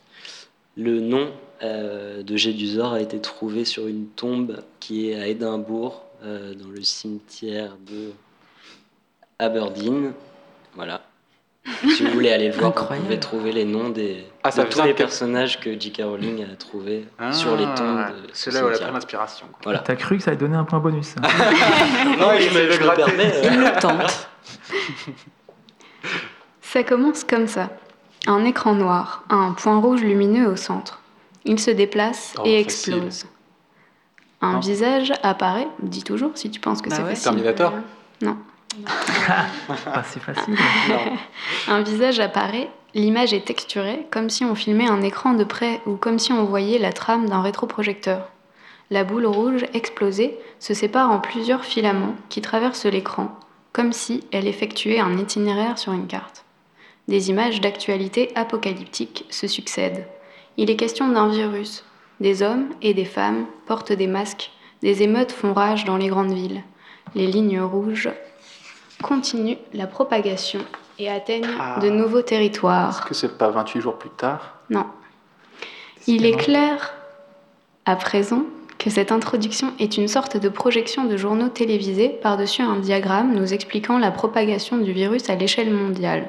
Le 0.76 1.00
nom 1.00 1.30
euh, 1.62 2.24
de 2.24 2.36
Gédusor 2.36 2.94
a 2.94 3.00
été 3.00 3.20
trouvé 3.20 3.64
sur 3.64 3.86
une 3.86 4.08
tombe 4.08 4.62
qui 4.80 5.10
est 5.10 5.20
à 5.20 5.28
Édimbourg, 5.28 6.04
euh, 6.24 6.54
dans 6.54 6.68
le 6.68 6.82
cimetière 6.82 7.76
de 7.86 8.10
Aberdeen. 9.38 10.12
Voilà. 10.74 11.07
Si 11.96 12.04
vous 12.04 12.12
voulez 12.12 12.32
aller 12.32 12.48
le 12.48 12.54
voir, 12.54 12.68
Incroyable. 12.68 12.98
vous 12.98 13.04
pouvez 13.06 13.20
trouver 13.20 13.52
les 13.52 13.64
noms 13.64 13.88
des, 13.90 14.24
Ah, 14.44 14.50
ça 14.50 14.64
de 14.64 14.68
tous 14.70 14.82
les 14.82 14.94
personnages 14.94 15.60
que 15.60 15.78
J.K. 15.78 16.02
Rowling 16.04 16.44
a 16.44 16.56
trouvés 16.56 17.06
Ah, 17.18 17.32
sur 17.32 17.56
les 17.56 17.64
tombes 17.74 18.04
C'est 18.32 18.52
là 18.52 18.64
où 18.64 18.68
elle 18.68 18.74
a 18.74 18.78
pris 18.78 18.92
l'inspiration. 18.92 19.46
Voilà. 19.64 19.80
T'as 19.80 19.96
cru 19.96 20.16
que 20.18 20.22
ça 20.22 20.30
allait 20.30 20.38
donner 20.40 20.56
un 20.56 20.64
point 20.64 20.78
bonus 20.80 21.08
ça 21.08 21.20
Non, 22.18 22.30
je 22.38 22.48
me 22.58 22.94
permets, 22.96 23.32
euh, 23.34 23.50
Il 23.52 23.60
le 23.60 23.80
tente. 23.80 24.28
Ça 26.62 26.82
commence 26.82 27.24
comme 27.24 27.46
ça. 27.46 27.70
Un 28.26 28.44
écran 28.44 28.74
noir, 28.74 29.24
un 29.30 29.52
point 29.52 29.78
rouge 29.80 30.02
lumineux 30.02 30.48
au 30.48 30.56
centre. 30.56 31.00
Il 31.44 31.58
se 31.58 31.70
déplace 31.70 32.34
Oh, 32.38 32.42
et 32.44 32.62
facile. 32.64 32.94
explose. 32.94 33.26
Un 34.42 34.54
Non. 34.54 34.60
visage 34.60 35.12
apparaît, 35.22 35.68
dis 35.82 36.02
toujours 36.04 36.32
si 36.34 36.50
tu 36.50 36.60
penses 36.60 36.82
que 36.82 36.90
Bah 36.90 36.96
c'est 36.96 37.02
ouais. 37.02 37.10
facile. 37.10 37.24
Terminator 37.32 37.72
Pas 39.66 39.76
facile. 39.76 40.22
Un 41.68 41.82
visage 41.82 42.20
apparaît, 42.20 42.68
l'image 42.94 43.32
est 43.32 43.44
texturée, 43.44 44.06
comme 44.10 44.30
si 44.30 44.44
on 44.44 44.54
filmait 44.54 44.88
un 44.88 45.02
écran 45.02 45.34
de 45.34 45.44
près 45.44 45.80
ou 45.86 45.96
comme 45.96 46.18
si 46.18 46.32
on 46.32 46.44
voyait 46.44 46.78
la 46.78 46.92
trame 46.92 47.28
d'un 47.28 47.42
rétroprojecteur. 47.42 48.28
La 48.90 49.04
boule 49.04 49.26
rouge 49.26 49.66
explosée 49.74 50.38
se 50.60 50.72
sépare 50.72 51.10
en 51.10 51.18
plusieurs 51.18 51.64
filaments 51.64 52.14
qui 52.30 52.40
traversent 52.40 52.86
l'écran, 52.86 53.38
comme 53.72 53.92
si 53.92 54.24
elle 54.32 54.46
effectuait 54.46 55.00
un 55.00 55.18
itinéraire 55.18 55.78
sur 55.78 55.92
une 55.92 56.06
carte. 56.06 56.44
Des 57.06 57.30
images 57.30 57.60
d'actualité 57.60 58.30
apocalyptique 58.34 59.26
se 59.30 59.46
succèdent. 59.46 60.06
Il 60.56 60.70
est 60.70 60.76
question 60.76 61.08
d'un 61.08 61.28
virus. 61.28 61.84
Des 62.20 62.42
hommes 62.42 62.68
et 62.82 62.94
des 62.94 63.04
femmes 63.04 63.46
portent 63.66 63.92
des 63.92 64.06
masques. 64.06 64.50
Des 64.82 65.02
émeutes 65.02 65.32
font 65.32 65.52
rage 65.52 65.84
dans 65.84 65.96
les 65.96 66.08
grandes 66.08 66.32
villes. 66.32 66.62
Les 67.14 67.26
lignes 67.26 67.60
rouges 67.60 68.10
continuent 69.02 69.56
la 69.74 69.86
propagation 69.86 70.60
et 70.98 71.08
atteignent 71.08 71.46
Ah. 71.60 71.78
de 71.80 71.88
nouveaux 71.90 72.18
Est-ce 72.18 72.26
territoires. 72.26 73.04
que 73.04 73.14
c'est 73.14 73.38
pas 73.38 73.50
28 73.50 73.80
jours 73.80 73.96
plus 73.98 74.10
tard? 74.10 74.56
Non. 74.70 74.86
Il 76.06 76.24
est 76.26 76.36
clair, 76.36 76.94
à 77.84 77.96
présent, 77.96 78.42
que 78.78 78.90
cette 78.90 79.12
introduction 79.12 79.72
est 79.78 79.96
une 79.96 80.08
sorte 80.08 80.36
de 80.36 80.48
projection 80.48 81.04
de 81.04 81.16
journaux 81.16 81.48
télévisés 81.48 82.08
par-dessus 82.08 82.62
un 82.62 82.76
diagramme 82.76 83.34
nous 83.34 83.52
expliquant 83.52 83.98
la 83.98 84.10
propagation 84.10 84.78
du 84.78 84.92
virus 84.92 85.28
à 85.30 85.34
l'échelle 85.34 85.72
mondiale. 85.72 86.28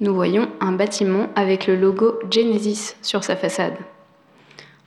Nous 0.00 0.14
voyons 0.14 0.48
un 0.60 0.72
bâtiment 0.72 1.26
avec 1.34 1.66
le 1.66 1.74
logo 1.74 2.18
Genesis 2.30 2.94
sur 3.02 3.24
sa 3.24 3.34
façade. 3.34 3.76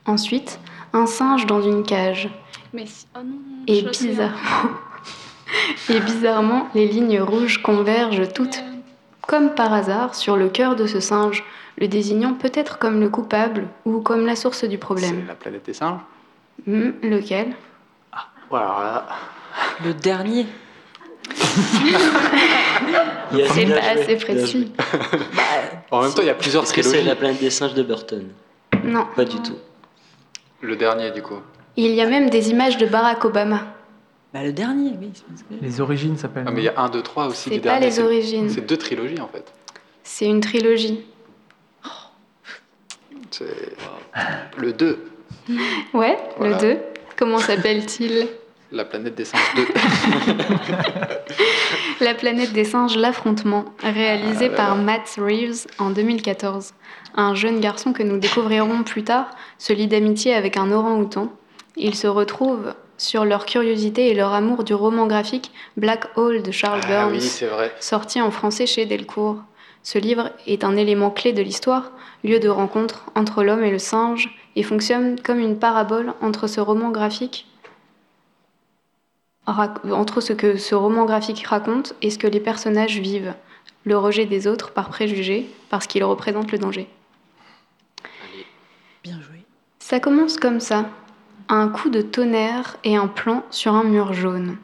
Ensuite, 0.05 0.59
un 0.93 1.05
singe 1.05 1.45
dans 1.45 1.61
une 1.61 1.83
cage. 1.83 2.29
Mais 2.73 2.85
si- 2.85 3.05
oh 3.15 3.19
non, 3.23 3.35
Et 3.67 3.81
je 3.85 3.91
sais. 3.91 4.07
bizarrement, 4.07 4.69
et 5.89 5.99
bizarrement, 5.99 6.67
les 6.75 6.87
lignes 6.87 7.21
rouges 7.21 7.61
convergent 7.61 8.31
toutes 8.33 8.63
comme 9.27 9.53
par 9.55 9.73
hasard 9.73 10.15
sur 10.15 10.35
le 10.35 10.49
cœur 10.49 10.75
de 10.75 10.87
ce 10.87 10.99
singe, 10.99 11.43
le 11.77 11.87
désignant 11.87 12.33
peut-être 12.33 12.77
comme 12.79 12.99
le 12.99 13.09
coupable 13.09 13.67
ou 13.85 14.01
comme 14.01 14.25
la 14.25 14.35
source 14.35 14.65
du 14.65 14.71
C'est 14.71 14.77
problème. 14.77 15.25
la 15.27 15.35
planète 15.35 15.65
des 15.65 15.73
singes? 15.73 16.01
Hmm, 16.67 16.91
lequel? 17.01 17.53
Voilà, 18.49 18.67
là, 18.67 19.05
Le 19.85 19.93
dernier. 19.93 20.45
C'est 23.53 23.65
pas 23.67 23.89
assez 23.91 24.17
précis. 24.17 24.71
Bah, 24.77 25.43
En 25.91 26.01
même 26.01 26.13
temps, 26.13 26.21
il 26.21 26.27
y 26.27 26.31
a 26.31 26.33
plusieurs 26.35 26.63
Est-ce 26.63 26.73
que 26.73 26.81
c'est 26.81 27.03
la 27.03 27.15
planète 27.15 27.39
des 27.39 27.49
singes 27.49 27.73
de 27.73 27.83
Burton? 27.83 28.27
Non. 28.83 29.07
Pas 29.15 29.25
du 29.25 29.37
tout. 29.41 29.57
Le 30.61 30.75
dernier, 30.75 31.11
du 31.11 31.21
coup. 31.21 31.39
Il 31.77 31.91
y 31.91 32.01
a 32.01 32.07
même 32.07 32.29
des 32.29 32.49
images 32.49 32.77
de 32.77 32.85
Barack 32.85 33.23
Obama. 33.25 33.61
Bah, 34.34 34.43
le 34.43 34.53
dernier, 34.53 34.91
oui. 34.99 35.11
Les 35.61 35.82
origines 35.82 36.17
s'appellent. 36.17 36.45
Ah, 36.47 36.51
mais 36.51 36.61
il 36.61 36.65
y 36.65 36.69
a 36.69 36.79
un, 36.79 36.89
deux, 36.89 37.01
trois 37.01 37.27
aussi 37.27 37.49
C'est 37.49 37.59
pas 37.59 37.79
les 37.79 37.99
origines. 37.99 38.49
C'est 38.49 38.61
deux 38.65 38.77
trilogies, 38.77 39.19
en 39.19 39.27
fait. 39.27 39.45
C'est 40.03 40.25
une 40.25 40.39
trilogie. 40.41 41.01
C'est 43.29 43.45
le 44.57 44.73
2, 44.73 45.05
Ouais, 45.93 46.17
Voilà. 46.38 46.55
le 46.57 46.61
2. 46.75 46.79
Comment 47.17 47.38
s'appelle-t-il? 47.38 48.27
La 48.73 48.84
planète 48.86 49.15
des 49.15 49.25
singes 49.25 49.55
2. 49.55 49.65
La 52.01 52.13
planète 52.15 52.51
des 52.53 52.63
singes, 52.63 52.97
l'affrontement, 52.97 53.65
réalisé 53.84 54.45
Ah 54.45 54.49
là 54.51 54.55
par 54.57 54.75
là. 54.75 54.82
Matt 54.82 55.15
Reeves 55.19 55.67
en 55.77 55.91
2014. 55.91 56.73
Un 57.15 57.36
jeune 57.36 57.59
garçon 57.59 57.93
que 57.93 58.01
nous 58.01 58.17
découvrirons 58.17 58.84
plus 58.84 59.03
tard 59.03 59.29
se 59.59 59.71
lie 59.73 59.88
d'amitié 59.88 60.34
avec 60.34 60.57
un 60.57 60.71
orang-outan. 60.71 61.32
Ils 61.77 61.95
se 61.95 62.07
retrouvent 62.07 62.73
sur 63.01 63.25
leur 63.25 63.45
curiosité 63.45 64.09
et 64.09 64.13
leur 64.13 64.33
amour 64.33 64.63
du 64.63 64.73
roman 64.73 65.07
graphique 65.07 65.51
Black 65.75 66.05
Hole 66.15 66.43
de 66.43 66.51
Charles 66.51 66.81
Ah 66.83 66.87
Burns, 66.87 67.13
oui, 67.13 67.21
c'est 67.21 67.47
vrai. 67.47 67.73
sorti 67.79 68.21
en 68.21 68.31
français 68.31 68.67
chez 68.67 68.85
Delcourt. 68.85 69.37
Ce 69.83 69.97
livre 69.97 70.29
est 70.45 70.63
un 70.63 70.77
élément 70.77 71.09
clé 71.09 71.33
de 71.33 71.41
l'histoire, 71.41 71.91
lieu 72.23 72.39
de 72.39 72.47
rencontre 72.49 73.05
entre 73.15 73.43
l'homme 73.43 73.63
et 73.63 73.71
le 73.71 73.79
singe, 73.79 74.29
et 74.55 74.61
fonctionne 74.61 75.19
comme 75.19 75.39
une 75.39 75.57
parabole 75.57 76.13
entre 76.21 76.47
ce 76.47 76.61
roman 76.61 76.89
graphique 76.89 77.47
entre 79.47 80.21
ce 80.21 80.33
que 80.33 80.55
ce 80.55 80.75
roman 80.75 81.05
graphique 81.05 81.45
raconte 81.45 81.95
et 82.01 82.11
ce 82.11 82.19
que 82.19 82.27
les 82.27 82.39
personnages 82.39 82.99
vivent, 82.99 83.33
le 83.85 83.97
rejet 83.97 84.25
des 84.25 84.47
autres 84.47 84.71
par 84.71 84.89
préjugés, 84.89 85.49
parce 85.69 85.87
qu'ils 85.87 86.03
représentent 86.03 86.51
le 86.51 86.59
danger. 86.59 86.87
Bien 89.03 89.19
joué. 89.19 89.43
Ça 89.79 89.99
commence 89.99 90.37
comme 90.37 90.59
ça. 90.59 90.85
Un 91.53 91.67
coup 91.67 91.89
de 91.89 92.01
tonnerre 92.01 92.77
et 92.85 92.95
un 92.95 93.07
plan 93.07 93.43
sur 93.51 93.73
un 93.73 93.83
mur 93.83 94.13
jaune. 94.13 94.55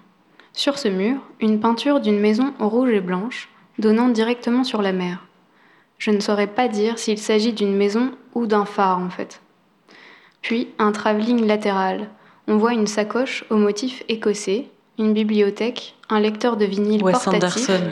Sur 0.53 0.77
ce 0.77 0.87
mur, 0.87 1.17
une 1.41 1.59
peinture 1.59 1.99
d'une 1.99 2.17
maison 2.17 2.53
rouge 2.59 2.91
et 2.91 3.01
blanche, 3.01 3.49
donnant 3.77 4.07
directement 4.07 4.63
sur 4.63 4.81
la 4.81 4.93
mer. 4.93 5.25
Je 5.97 6.11
ne 6.11 6.21
saurais 6.21 6.47
pas 6.47 6.69
dire 6.69 6.97
s'il 6.97 7.17
s'agit 7.17 7.51
d'une 7.51 7.75
maison 7.75 8.11
ou 8.35 8.47
d'un 8.47 8.63
phare 8.63 8.99
en 8.99 9.09
fait. 9.09 9.41
Puis 10.41 10.69
un 10.79 10.93
travelling 10.93 11.45
latéral. 11.45 12.07
On 12.47 12.55
voit 12.55 12.71
une 12.71 12.87
sacoche 12.87 13.43
au 13.49 13.57
motif 13.57 14.03
écossais, 14.07 14.69
une 14.97 15.11
bibliothèque, 15.11 15.93
un 16.07 16.21
lecteur 16.21 16.55
de 16.55 16.63
vinyle 16.63 17.03
Wes 17.03 17.11
portatif. 17.11 17.69
Anderson. 17.69 17.91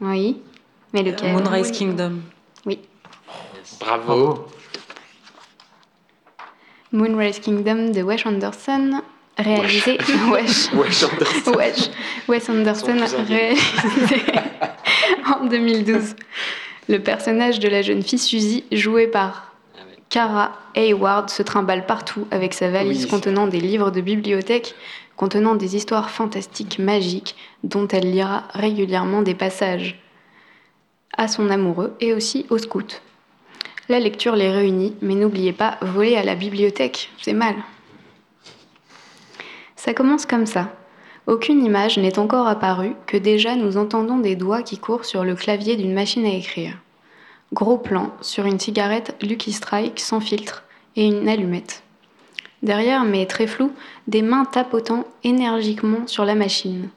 Oui, 0.00 0.42
mais 0.92 1.04
lequel? 1.04 1.32
Moonrise 1.32 1.70
Kingdom. 1.70 2.14
Oui, 2.66 2.80
Bravo. 3.78 4.48
Moonrise 6.96 7.40
Kingdom 7.40 7.90
de 7.92 8.02
Wes 8.02 8.24
Anderson, 8.24 9.02
réalisé 9.38 9.98
Wesh. 10.32 10.72
Wesh. 11.56 11.90
Wes 12.28 12.48
Anderson 12.48 12.96
réalisé 13.28 14.22
en 15.40 15.44
2012. 15.46 16.16
Le 16.88 16.98
personnage 16.98 17.60
de 17.60 17.68
la 17.68 17.82
jeune 17.82 18.02
fille 18.02 18.18
Suzy, 18.18 18.64
jouée 18.72 19.08
par 19.08 19.52
Ah. 19.76 19.82
Cara 20.08 20.52
Hayward, 20.74 21.28
se 21.28 21.42
trimballe 21.42 21.84
partout 21.84 22.26
avec 22.30 22.54
sa 22.54 22.70
valise 22.70 23.04
Oui. 23.04 23.10
contenant 23.10 23.46
des 23.46 23.60
livres 23.60 23.90
de 23.90 24.00
bibliothèque, 24.00 24.74
contenant 25.16 25.54
des 25.54 25.76
histoires 25.76 26.08
fantastiques, 26.10 26.78
magiques, 26.78 27.36
dont 27.62 27.86
elle 27.88 28.10
lira 28.10 28.44
régulièrement 28.54 29.20
des 29.20 29.34
passages 29.34 30.00
à 31.18 31.28
son 31.28 31.50
amoureux 31.50 31.94
et 32.00 32.14
aussi 32.14 32.46
au 32.48 32.56
scout. 32.58 33.02
La 33.88 34.00
lecture 34.00 34.34
les 34.34 34.50
réunit, 34.50 34.96
mais 35.00 35.14
n'oubliez 35.14 35.52
pas, 35.52 35.78
voler 35.80 36.16
à 36.16 36.24
la 36.24 36.34
bibliothèque, 36.34 37.08
c'est 37.22 37.32
mal. 37.32 37.54
Ça 39.76 39.94
commence 39.94 40.26
comme 40.26 40.46
ça. 40.46 40.72
Aucune 41.28 41.64
image 41.64 41.96
n'est 41.96 42.18
encore 42.18 42.48
apparue 42.48 42.94
que 43.06 43.16
déjà 43.16 43.54
nous 43.54 43.76
entendons 43.76 44.18
des 44.18 44.34
doigts 44.34 44.62
qui 44.62 44.78
courent 44.78 45.04
sur 45.04 45.22
le 45.22 45.36
clavier 45.36 45.76
d'une 45.76 45.94
machine 45.94 46.26
à 46.26 46.34
écrire. 46.34 46.76
Gros 47.52 47.78
plan 47.78 48.12
sur 48.22 48.46
une 48.46 48.58
cigarette 48.58 49.14
Lucky 49.22 49.52
Strike 49.52 50.00
sans 50.00 50.18
filtre 50.20 50.64
et 50.96 51.06
une 51.06 51.28
allumette. 51.28 51.84
Derrière, 52.62 53.04
mais 53.04 53.26
très 53.26 53.46
flou, 53.46 53.70
des 54.08 54.22
mains 54.22 54.46
tapotant 54.46 55.04
énergiquement 55.22 56.08
sur 56.08 56.24
la 56.24 56.34
machine. 56.34 56.88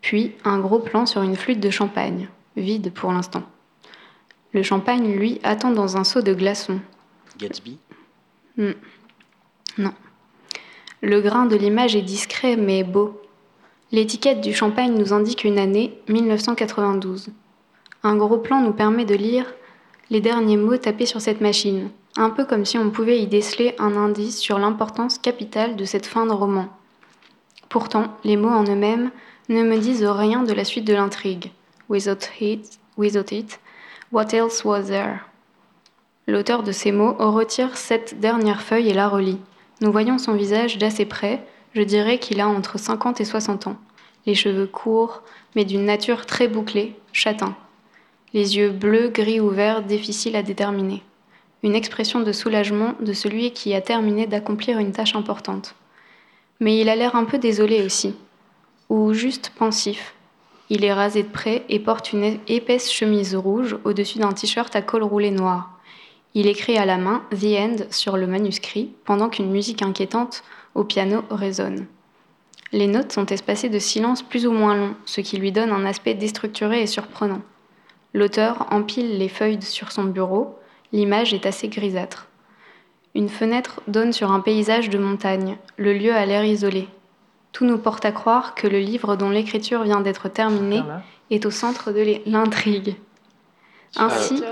Puis 0.00 0.32
un 0.44 0.58
gros 0.58 0.80
plan 0.80 1.06
sur 1.06 1.22
une 1.22 1.36
flûte 1.36 1.60
de 1.60 1.70
champagne, 1.70 2.28
vide 2.56 2.92
pour 2.92 3.12
l'instant. 3.12 3.44
Le 4.56 4.62
champagne, 4.62 5.12
lui, 5.12 5.38
attend 5.42 5.70
dans 5.70 5.98
un 5.98 6.04
seau 6.04 6.22
de 6.22 6.32
glaçons. 6.32 6.80
Gatsby 7.38 7.76
Hmm. 8.56 8.72
Non. 9.76 9.92
Le 11.02 11.20
grain 11.20 11.44
de 11.44 11.56
l'image 11.56 11.94
est 11.94 12.00
discret 12.00 12.56
mais 12.56 12.82
beau. 12.82 13.20
L'étiquette 13.92 14.40
du 14.40 14.54
champagne 14.54 14.94
nous 14.96 15.12
indique 15.12 15.44
une 15.44 15.58
année, 15.58 16.00
1992. 16.08 17.28
Un 18.02 18.16
gros 18.16 18.38
plan 18.38 18.62
nous 18.62 18.72
permet 18.72 19.04
de 19.04 19.14
lire 19.14 19.44
les 20.08 20.22
derniers 20.22 20.56
mots 20.56 20.78
tapés 20.78 21.04
sur 21.04 21.20
cette 21.20 21.42
machine, 21.42 21.90
un 22.16 22.30
peu 22.30 22.46
comme 22.46 22.64
si 22.64 22.78
on 22.78 22.88
pouvait 22.88 23.20
y 23.20 23.26
déceler 23.26 23.74
un 23.78 23.94
indice 23.94 24.38
sur 24.38 24.58
l'importance 24.58 25.18
capitale 25.18 25.76
de 25.76 25.84
cette 25.84 26.06
fin 26.06 26.24
de 26.24 26.32
roman. 26.32 26.70
Pourtant, 27.68 28.16
les 28.24 28.38
mots 28.38 28.48
en 28.48 28.64
eux-mêmes 28.64 29.10
ne 29.50 29.62
me 29.62 29.76
disent 29.76 30.06
rien 30.06 30.44
de 30.44 30.54
la 30.54 30.64
suite 30.64 30.86
de 30.86 30.94
l'intrigue. 30.94 31.52
Without 31.90 32.30
it, 32.40 32.78
without 32.96 33.32
it, 33.32 33.60
what 34.12 34.32
else 34.32 34.64
was 34.64 34.84
there? 34.84 35.20
L'auteur 36.26 36.62
de 36.62 36.72
ces 36.72 36.90
mots 36.90 37.14
retire 37.18 37.76
cette 37.76 38.18
dernière 38.18 38.62
feuille 38.62 38.88
et 38.88 38.94
la 38.94 39.08
relit. 39.08 39.38
Nous 39.80 39.92
voyons 39.92 40.18
son 40.18 40.34
visage 40.34 40.78
d'assez 40.78 41.04
près, 41.04 41.44
je 41.74 41.82
dirais 41.82 42.18
qu'il 42.18 42.40
a 42.40 42.48
entre 42.48 42.78
50 42.78 43.20
et 43.20 43.24
60 43.24 43.68
ans. 43.68 43.76
Les 44.26 44.34
cheveux 44.34 44.66
courts, 44.66 45.22
mais 45.54 45.64
d'une 45.64 45.84
nature 45.84 46.26
très 46.26 46.48
bouclée, 46.48 46.96
châtain. 47.12 47.54
Les 48.32 48.56
yeux 48.56 48.70
bleus, 48.70 49.08
gris 49.08 49.38
ou 49.38 49.50
verts, 49.50 49.82
difficiles 49.82 50.34
à 50.34 50.42
déterminer. 50.42 51.02
Une 51.62 51.76
expression 51.76 52.20
de 52.20 52.32
soulagement 52.32 52.94
de 53.00 53.12
celui 53.12 53.52
qui 53.52 53.72
a 53.74 53.80
terminé 53.80 54.26
d'accomplir 54.26 54.78
une 54.78 54.92
tâche 54.92 55.14
importante. 55.14 55.74
Mais 56.58 56.80
il 56.80 56.88
a 56.88 56.96
l'air 56.96 57.14
un 57.14 57.24
peu 57.24 57.38
désolé 57.38 57.84
aussi, 57.84 58.16
ou 58.88 59.12
juste 59.12 59.52
pensif. 59.56 60.15
Il 60.68 60.84
est 60.84 60.92
rasé 60.92 61.22
de 61.22 61.28
près 61.28 61.64
et 61.68 61.78
porte 61.78 62.12
une 62.12 62.38
épaisse 62.48 62.90
chemise 62.90 63.36
rouge 63.36 63.76
au-dessus 63.84 64.18
d'un 64.18 64.32
t-shirt 64.32 64.74
à 64.74 64.82
col 64.82 65.04
roulé 65.04 65.30
noir. 65.30 65.70
Il 66.34 66.48
écrit 66.48 66.76
à 66.76 66.84
la 66.84 66.98
main 66.98 67.22
The 67.30 67.56
End 67.58 67.76
sur 67.90 68.16
le 68.16 68.26
manuscrit 68.26 68.92
pendant 69.04 69.28
qu'une 69.28 69.50
musique 69.50 69.82
inquiétante 69.82 70.42
au 70.74 70.84
piano 70.84 71.22
résonne. 71.30 71.86
Les 72.72 72.88
notes 72.88 73.12
sont 73.12 73.26
espacées 73.26 73.68
de 73.68 73.78
silence 73.78 74.22
plus 74.22 74.46
ou 74.46 74.50
moins 74.50 74.76
long, 74.76 74.94
ce 75.06 75.20
qui 75.20 75.36
lui 75.36 75.52
donne 75.52 75.70
un 75.70 75.86
aspect 75.86 76.14
déstructuré 76.14 76.82
et 76.82 76.86
surprenant. 76.86 77.42
L'auteur 78.12 78.66
empile 78.70 79.18
les 79.18 79.28
feuilles 79.28 79.62
sur 79.62 79.92
son 79.92 80.04
bureau, 80.04 80.58
l'image 80.92 81.32
est 81.32 81.46
assez 81.46 81.68
grisâtre. 81.68 82.28
Une 83.14 83.28
fenêtre 83.28 83.80
donne 83.88 84.12
sur 84.12 84.32
un 84.32 84.40
paysage 84.40 84.90
de 84.90 84.98
montagne, 84.98 85.56
le 85.76 85.94
lieu 85.94 86.12
a 86.12 86.26
l'air 86.26 86.44
isolé. 86.44 86.88
Tout 87.56 87.64
nous 87.64 87.78
porte 87.78 88.04
à 88.04 88.12
croire 88.12 88.54
que 88.54 88.66
le 88.66 88.78
livre 88.78 89.16
dont 89.16 89.30
l'écriture 89.30 89.82
vient 89.82 90.02
d'être 90.02 90.28
terminée 90.28 90.82
est 91.30 91.46
au 91.46 91.50
centre 91.50 91.90
de 91.90 92.20
l'intrigue. 92.26 92.96
Ainsi, 93.96 94.42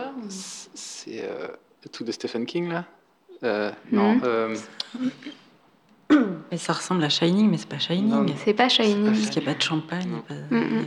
C'est 0.75 1.21
euh, 1.23 1.49
tout 1.93 2.03
de 2.03 2.11
Stephen 2.13 2.47
King, 2.47 2.71
là? 2.73 2.87
Euh, 3.43 3.71
Non. 3.93 4.15
Mhm. 4.15 4.21
euh, 4.25 4.57
Mais 6.51 6.57
ça 6.57 6.73
ressemble 6.73 7.05
à 7.05 7.11
Shining, 7.11 7.51
mais 7.51 7.59
c'est 7.59 7.69
pas 7.69 7.79
Shining. 7.79 8.09
Non, 8.09 8.25
c'est 8.43 8.55
pas 8.55 8.71
Shining. 8.71 9.05
Parce 9.05 9.29
qu'il 9.29 9.43
n'y 9.43 9.49
a 9.49 9.53
pas 9.53 9.59
de 9.59 9.63
champagne. 9.63 10.09
Non. 10.09 10.21
pas- 10.23 10.35
Mm, 10.51 10.79
mm. 10.81 10.87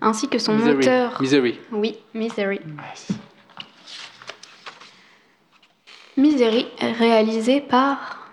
Ainsi 0.00 0.28
que 0.28 0.40
son 0.40 0.54
Misery. 0.56 0.74
auteur. 0.78 1.22
Misery. 1.22 1.60
Oui, 1.70 1.98
Misery. 2.14 2.58
Misery, 6.16 6.66
réalisé 6.80 7.60
par. 7.60 8.26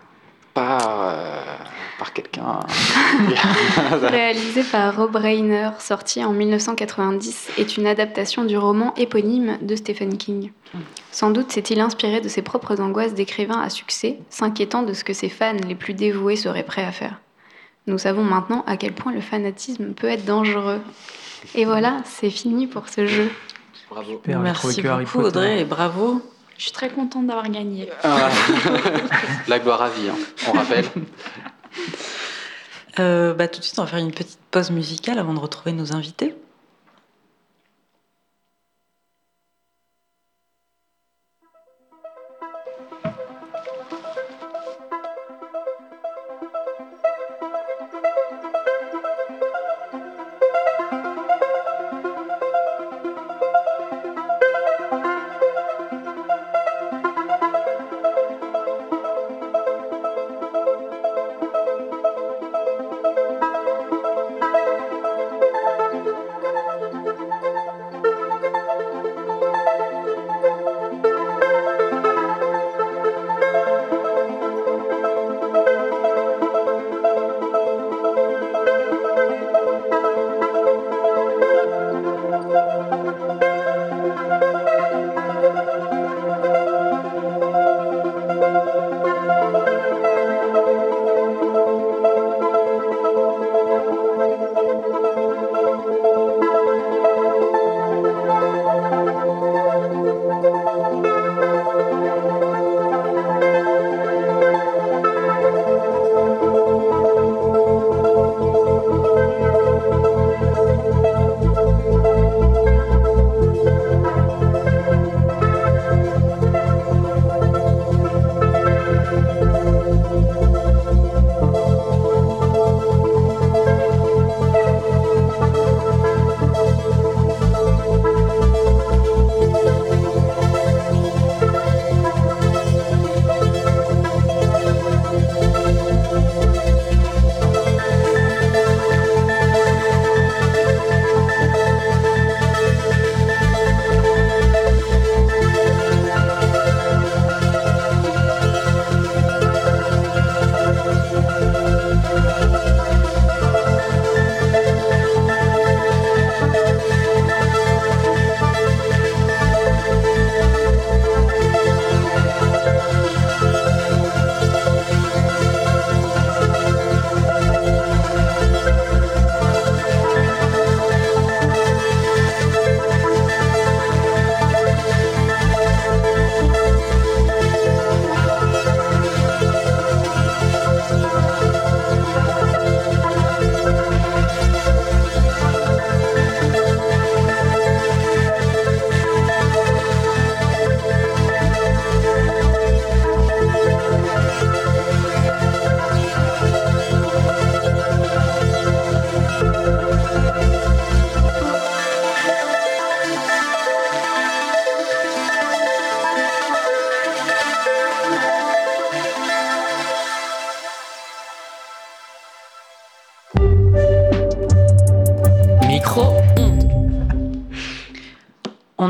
Par, 0.55 0.81
euh, 1.01 1.43
par 1.97 2.13
quelqu'un. 2.13 2.59
réalisé 4.01 4.63
par 4.63 4.95
Rob 4.95 5.15
Reiner, 5.15 5.69
sorti 5.79 6.23
en 6.23 6.33
1990, 6.33 7.51
est 7.57 7.77
une 7.77 7.87
adaptation 7.87 8.43
du 8.43 8.57
roman 8.57 8.93
éponyme 8.95 9.57
de 9.61 9.75
Stephen 9.75 10.17
King. 10.17 10.51
Sans 11.11 11.31
doute 11.31 11.51
s'est-il 11.51 11.79
inspiré 11.79 12.19
de 12.19 12.27
ses 12.27 12.41
propres 12.41 12.81
angoisses 12.81 13.13
d'écrivain 13.13 13.61
à 13.61 13.69
succès, 13.69 14.19
s'inquiétant 14.29 14.83
de 14.83 14.93
ce 14.93 15.03
que 15.03 15.13
ses 15.13 15.29
fans 15.29 15.53
les 15.67 15.75
plus 15.75 15.93
dévoués 15.93 16.35
seraient 16.35 16.63
prêts 16.63 16.83
à 16.83 16.91
faire. 16.91 17.21
Nous 17.87 17.97
savons 17.97 18.23
maintenant 18.23 18.63
à 18.67 18.77
quel 18.77 18.93
point 18.93 19.13
le 19.13 19.21
fanatisme 19.21 19.93
peut 19.93 20.09
être 20.09 20.25
dangereux. 20.25 20.81
Et 21.53 21.65
voilà, 21.65 21.97
c'est 22.05 22.31
fini 22.31 22.67
pour 22.67 22.89
ce 22.89 23.05
jeu. 23.05 23.29
Bravo. 23.89 24.11
Super, 24.11 24.39
Merci 24.39 24.81
beaucoup. 24.81 25.19
Audrey 25.19 25.61
et 25.61 25.65
bravo. 25.65 26.21
Je 26.57 26.63
suis 26.63 26.71
très 26.71 26.89
contente 26.89 27.27
d'avoir 27.27 27.49
gagné. 27.49 27.89
Ah. 28.03 28.29
La 29.47 29.59
gloire 29.59 29.81
à 29.81 29.89
vie, 29.89 30.09
hein, 30.09 30.15
on 30.47 30.53
rappelle. 30.53 30.85
Euh, 32.99 33.33
bah, 33.33 33.47
tout 33.47 33.59
de 33.59 33.65
suite, 33.65 33.77
on 33.79 33.83
va 33.83 33.89
faire 33.89 33.99
une 33.99 34.13
petite 34.13 34.39
pause 34.51 34.71
musicale 34.71 35.19
avant 35.19 35.33
de 35.33 35.39
retrouver 35.39 35.73
nos 35.73 35.93
invités. 35.93 36.33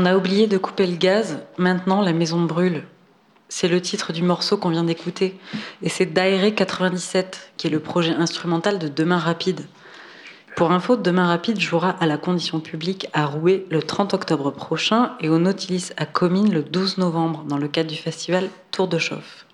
On 0.06 0.10
a 0.10 0.16
oublié 0.16 0.46
de 0.46 0.56
couper 0.56 0.86
le 0.86 0.94
gaz, 0.94 1.40
maintenant 1.58 2.00
la 2.00 2.12
maison 2.12 2.40
brûle. 2.40 2.84
C'est 3.48 3.66
le 3.66 3.80
titre 3.80 4.12
du 4.12 4.22
morceau 4.22 4.56
qu'on 4.56 4.68
vient 4.68 4.84
d'écouter. 4.84 5.36
Et 5.82 5.88
c'est 5.88 6.06
Daéré 6.06 6.54
97, 6.54 7.50
qui 7.56 7.66
est 7.66 7.70
le 7.70 7.80
projet 7.80 8.12
instrumental 8.12 8.78
de 8.78 8.86
Demain 8.86 9.18
Rapide. 9.18 9.62
Pour 10.54 10.70
info, 10.70 10.94
Demain 10.94 11.26
Rapide 11.26 11.58
jouera 11.58 11.90
à 11.90 12.06
la 12.06 12.18
condition 12.18 12.60
publique 12.60 13.08
à 13.14 13.26
Rouet 13.26 13.66
le 13.68 13.82
30 13.82 14.14
octobre 14.14 14.52
prochain 14.52 15.16
et 15.18 15.28
au 15.28 15.40
Nautilus 15.40 15.92
à 15.96 16.06
Comines 16.06 16.54
le 16.54 16.62
12 16.62 16.98
novembre 16.98 17.42
dans 17.42 17.58
le 17.58 17.66
cadre 17.66 17.90
du 17.90 17.96
festival 17.96 18.48
Tour 18.70 18.86
de 18.86 18.98
Chauffe. 18.98 19.44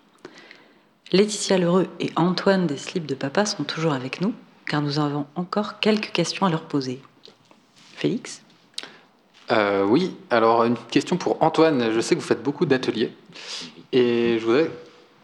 Laetitia 1.13 1.57
Lheureux 1.57 1.89
et 1.99 2.11
Antoine 2.15 2.67
des 2.67 2.77
Slips 2.77 3.07
de 3.07 3.15
Papa 3.15 3.47
sont 3.47 3.65
toujours 3.65 3.95
avec 3.95 4.21
nous 4.21 4.35
car 4.69 4.83
nous 4.83 4.99
avons 4.99 5.25
encore 5.35 5.81
quelques 5.81 6.13
questions 6.13 6.45
à 6.45 6.51
leur 6.51 6.65
poser. 6.65 7.01
Félix? 7.97 8.43
Euh, 9.51 9.85
oui, 9.85 10.15
alors 10.31 10.65
une 10.65 10.77
question 10.91 11.17
pour 11.17 11.43
Antoine. 11.43 11.93
Je 11.93 12.01
sais 12.01 12.15
que 12.15 12.21
vous 12.21 12.27
faites 12.27 12.43
beaucoup 12.43 12.65
d'ateliers 12.67 13.13
et 13.93 14.39
je 14.39 14.45
voudrais 14.45 14.71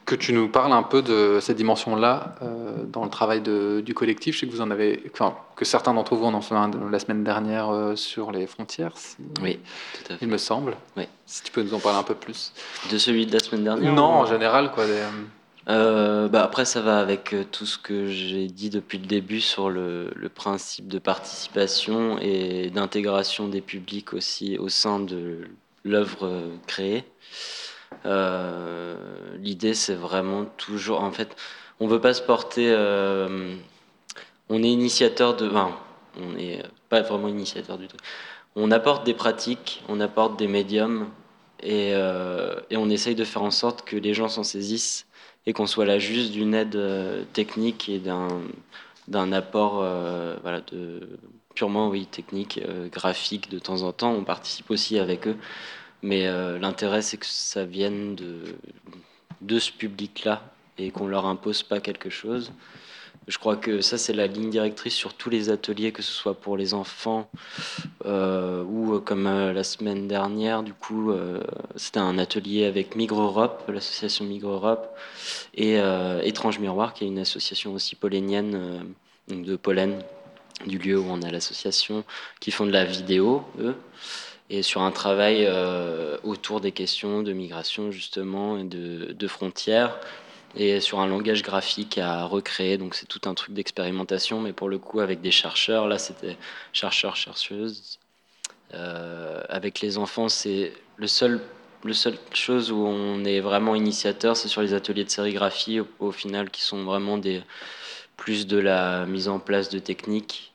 que 0.05 0.14
tu 0.14 0.33
nous 0.33 0.49
parles 0.49 0.73
un 0.73 0.83
peu 0.83 1.03
de 1.03 1.39
cette 1.41 1.57
dimension-là 1.59 2.35
euh, 2.43 2.83
dans 2.85 3.05
le 3.05 3.11
travail 3.11 3.43
de- 3.43 3.83
du 3.85 3.93
collectif. 3.95 4.35
Je 4.35 4.41
sais 4.41 4.47
que 4.47 4.53
vous 4.53 4.62
en 4.62 4.71
avez, 4.71 5.03
enfin, 5.12 5.35
que 5.55 5.64
certains 5.66 5.93
d'entre 5.93 6.16
vous 6.16 6.25
en 6.25 6.33
ont 6.35 6.41
fait 6.41 6.55
un 6.55 6.71
la 6.91 6.99
semaine 6.99 7.23
dernière 7.25 7.69
euh, 7.71 7.95
sur 7.95 8.33
les 8.33 8.47
frontières, 8.47 8.93
si- 8.97 9.16
Oui, 9.43 9.59
tout 9.95 10.12
à 10.14 10.16
fait. 10.16 10.25
il 10.25 10.29
me 10.29 10.39
semble. 10.39 10.77
Oui. 10.97 11.05
Si 11.27 11.43
tu 11.43 11.53
peux 11.53 11.62
nous 11.62 11.75
en 11.75 11.79
parler 11.79 11.99
un 11.99 12.03
peu 12.05 12.14
plus. 12.14 12.53
De 12.91 12.97
celui 12.97 13.27
de 13.27 13.33
la 13.35 13.39
semaine 13.39 13.64
dernière 13.64 13.93
non, 13.93 14.03
ou- 14.19 14.23
en 14.23 14.27
général, 14.27 14.73
quoi. 14.73 14.87
des- 14.87 15.03
Euh, 15.69 16.29
bah 16.29 16.43
après, 16.45 16.64
ça 16.64 16.81
va 16.81 16.99
avec 16.99 17.35
euh, 17.35 17.45
tout 17.45 17.66
ce 17.66 17.77
que 17.77 18.09
j'ai 18.09 18.47
dit 18.47 18.71
depuis 18.71 18.97
le 18.99 19.07
début 19.07 19.41
sur 19.41 19.69
le, 19.69 20.11
principe 20.35 20.89
de 20.89 20.99
participation 20.99 22.19
et 22.21 22.71
d'intégration 22.71 23.49
des 23.49 23.61
publics 23.61 24.14
aussi 24.14 24.57
au 24.59 24.69
sein 24.71 24.99
de 24.99 25.49
l'œuvre 25.85 26.27
euh, 26.27 26.57
créée. 26.66 27.05
L'idée, 29.39 29.75
c'est 29.75 29.95
vraiment 29.95 30.45
toujours. 30.57 31.03
En 31.03 31.12
fait, 31.12 31.37
on 31.81 31.87
veut 31.87 32.01
pas 32.01 32.14
se 32.14 32.23
porter. 32.23 32.75
on 34.49 34.62
est 34.62 34.71
initiateur 34.71 35.37
de. 35.37 35.49
Enfin, 35.49 35.77
on 36.21 36.33
n'est 36.33 36.62
pas 36.89 37.03
vraiment 37.03 37.29
initiateur 37.29 37.79
du 37.79 37.89
tout. 37.89 37.97
On 38.57 38.71
apporte 38.71 39.05
des 39.05 39.14
pratiques, 39.14 39.83
on 39.89 40.01
apporte 40.01 40.39
des 40.39 40.49
médiums 40.49 41.09
et 41.62 41.95
on 42.73 42.91
essaye 42.91 43.14
de 43.14 43.25
faire 43.25 43.43
en 43.43 43.51
sorte 43.51 43.85
que 43.85 43.97
les 43.97 44.14
gens 44.14 44.29
s'en 44.29 44.45
saisissent 44.45 45.08
et 45.49 45.55
qu'on 45.55 45.66
soit 45.66 45.86
là 45.86 45.99
juste 45.99 46.32
d'une 46.32 46.55
aide 46.55 46.76
euh, 46.76 47.24
technique 47.32 47.88
et 47.88 47.99
d'un 47.99 48.28
d'un 49.09 49.32
apport 49.32 49.80
euh, 49.80 50.36
voilà, 50.42 50.61
de, 50.61 51.18
purement 51.55 51.88
oui, 51.88 52.05
technique, 52.05 52.61
euh, 52.68 52.88
graphique 52.88 53.51
de 53.51 53.59
temps 53.59 53.80
en 53.80 53.92
temps. 53.92 54.12
On 54.12 54.24
participe 54.24 54.70
aussi 54.70 54.99
avec 54.99 55.26
eux. 55.26 55.36
Mais 56.03 56.28
l'intérêt, 56.61 57.03
c'est 57.03 57.16
que 57.16 57.26
ça 57.26 57.64
vienne 57.64 58.14
de, 58.14 58.55
de 59.40 59.59
ce 59.59 59.72
public-là 59.72 60.42
et 60.76 60.92
qu'on 60.92 61.09
leur 61.09 61.26
impose 61.26 61.64
pas 61.64 61.80
quelque 61.80 62.09
chose. 62.09 62.53
Je 63.29 63.37
crois 63.37 63.57
que 63.57 63.83
ça, 63.83 63.99
c'est 63.99 64.14
la 64.14 64.26
ligne 64.26 64.49
directrice 64.49 64.95
sur 64.95 65.12
tous 65.12 65.29
les 65.29 65.51
ateliers, 65.51 65.93
que 65.93 66.01
ce 66.01 66.12
soit 66.12 66.33
pour 66.33 66.57
les 66.57 66.72
enfants 66.72 67.29
euh, 68.07 68.64
ou 68.64 68.95
euh, 68.95 69.01
comme 69.01 69.26
euh, 69.26 69.53
la 69.53 69.64
semaine 69.64 70.09
dernière, 70.09 70.62
du 70.62 70.72
coup, 70.72 71.12
c'était 71.76 72.01
un 72.01 72.16
atelier 72.16 72.64
avec 72.64 72.97
Migre 72.97 73.20
Europe, 73.20 73.64
l'association 73.68 74.24
Migre 74.24 74.49
Europe, 74.49 74.97
et 75.55 75.79
Étrange 76.22 76.59
Miroir, 76.59 76.95
qui 76.95 77.05
est 77.05 77.07
une 77.07 77.18
association 77.18 77.74
aussi 77.74 77.95
polénienne, 77.95 78.95
de 79.29 79.57
Pollen, 79.57 80.03
du 80.66 80.79
lieu 80.79 80.99
où 80.99 81.05
on 81.09 81.20
a 81.20 81.31
l'association, 81.31 82.05
qui 82.41 82.51
font 82.51 82.64
de 82.64 82.72
la 82.72 82.87
vidéo, 82.87 83.45
eux, 83.61 83.76
et 84.49 84.62
sur 84.62 84.81
un 84.81 84.91
travail 84.91 85.47
autour 86.22 86.61
des 86.61 86.72
questions 86.72 87.22
de 87.22 87.33
migration, 87.33 87.91
justement, 87.91 88.59
et 88.59 88.64
de 88.64 89.29
frontières, 89.29 89.99
et 90.55 90.80
sur 90.80 91.01
un 91.01 91.07
langage 91.07 91.42
graphique 91.42 91.99
à 91.99 92.24
recréer. 92.24 92.78
Donc 92.78 92.94
c'est 92.94 93.07
tout 93.07 93.28
un 93.28 93.34
truc 93.34 93.55
d'expérimentation, 93.55 94.40
mais 94.40 94.53
pour 94.53 94.68
le 94.68 94.78
coup 94.78 95.01
avec 95.01 95.20
des 95.20 95.30
chercheurs. 95.30 95.88
Là, 95.88 95.99
c'était 95.99 96.36
chercheurs, 96.72 97.16
chercheuses. 97.16 97.99
Euh, 98.74 99.42
avec 99.49 99.80
les 99.80 99.99
enfants, 99.99 100.28
c'est 100.28 100.72
le 100.96 101.07
seul, 101.07 101.40
le 101.84 101.92
seul 101.94 102.18
chose 102.34 102.70
où 102.72 102.78
on 102.86 103.24
est 103.24 103.40
vraiment 103.40 103.74
initiateur, 103.74 104.36
c'est 104.36 104.49
sur 104.49 104.62
les 104.62 104.74
ateliers 104.74 105.05
de 105.05 105.11
sérigraphie, 105.11 105.80
au, 105.80 105.88
au 106.01 106.12
final, 106.12 106.51
qui 106.51 106.62
sont 106.62 106.84
vraiment 106.84 107.18
des 107.18 107.42
plus 108.16 108.46
de 108.46 108.59
la 108.59 109.07
mise 109.07 109.28
en 109.28 109.40
place 109.40 109.68
de 109.70 109.78
techniques. 109.78 110.53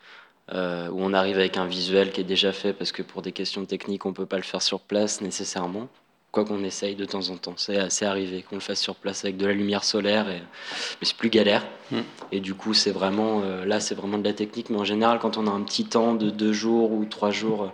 euh, 0.54 0.90
où 0.90 1.02
on 1.02 1.14
arrive 1.14 1.38
avec 1.38 1.58
un 1.58 1.66
visuel 1.66 2.12
qui 2.12 2.22
est 2.22 2.24
déjà 2.26 2.52
fait 2.52 2.74
parce 2.74 2.92
que 2.92 3.02
pour 3.04 3.22
des 3.22 3.32
questions 3.32 3.66
techniques 3.66 4.06
on 4.06 4.14
peut 4.14 4.26
pas 4.26 4.38
le 4.38 4.44
faire 4.44 4.62
sur 4.62 4.82
place 4.82 5.22
nécessairement 5.22 5.90
quoi 6.34 6.46
qu'on 6.46 6.64
essaye 6.64 6.96
de 6.96 7.06
temps 7.06 7.30
en 7.30 7.38
temps. 7.38 7.54
C'est 7.58 7.78
assez 7.78 8.06
arrivé 8.06 8.42
qu'on 8.42 8.56
le 8.56 8.62
fasse 8.62 8.82
sur 8.82 8.96
place 8.96 9.24
avec 9.24 9.38
de 9.38 9.46
la 9.46 9.54
lumière 9.54 9.84
solaire, 9.84 10.28
et... 10.30 10.40
mais 10.40 11.04
c'est 11.04 11.16
plus 11.16 11.30
galère. 11.30 11.64
Mm. 11.92 12.00
Et 12.32 12.40
du 12.42 12.56
coup, 12.56 12.74
c'est 12.74 12.92
vraiment 12.92 13.42
euh, 13.44 13.66
là, 13.66 13.80
c'est 13.80 13.94
vraiment 13.94 14.18
de 14.18 14.24
la 14.24 14.34
technique. 14.34 14.72
Mais 14.72 14.80
en 14.80 14.84
général, 14.84 15.20
quand 15.20 15.38
on 15.38 15.46
a 15.46 15.52
un 15.52 15.62
petit 15.62 15.86
temps 15.86 16.16
de 16.16 16.32
deux 16.32 16.52
jours 16.52 16.92
ou 16.92 17.06
trois 17.06 17.30
jours 17.30 17.64
euh, 17.64 17.70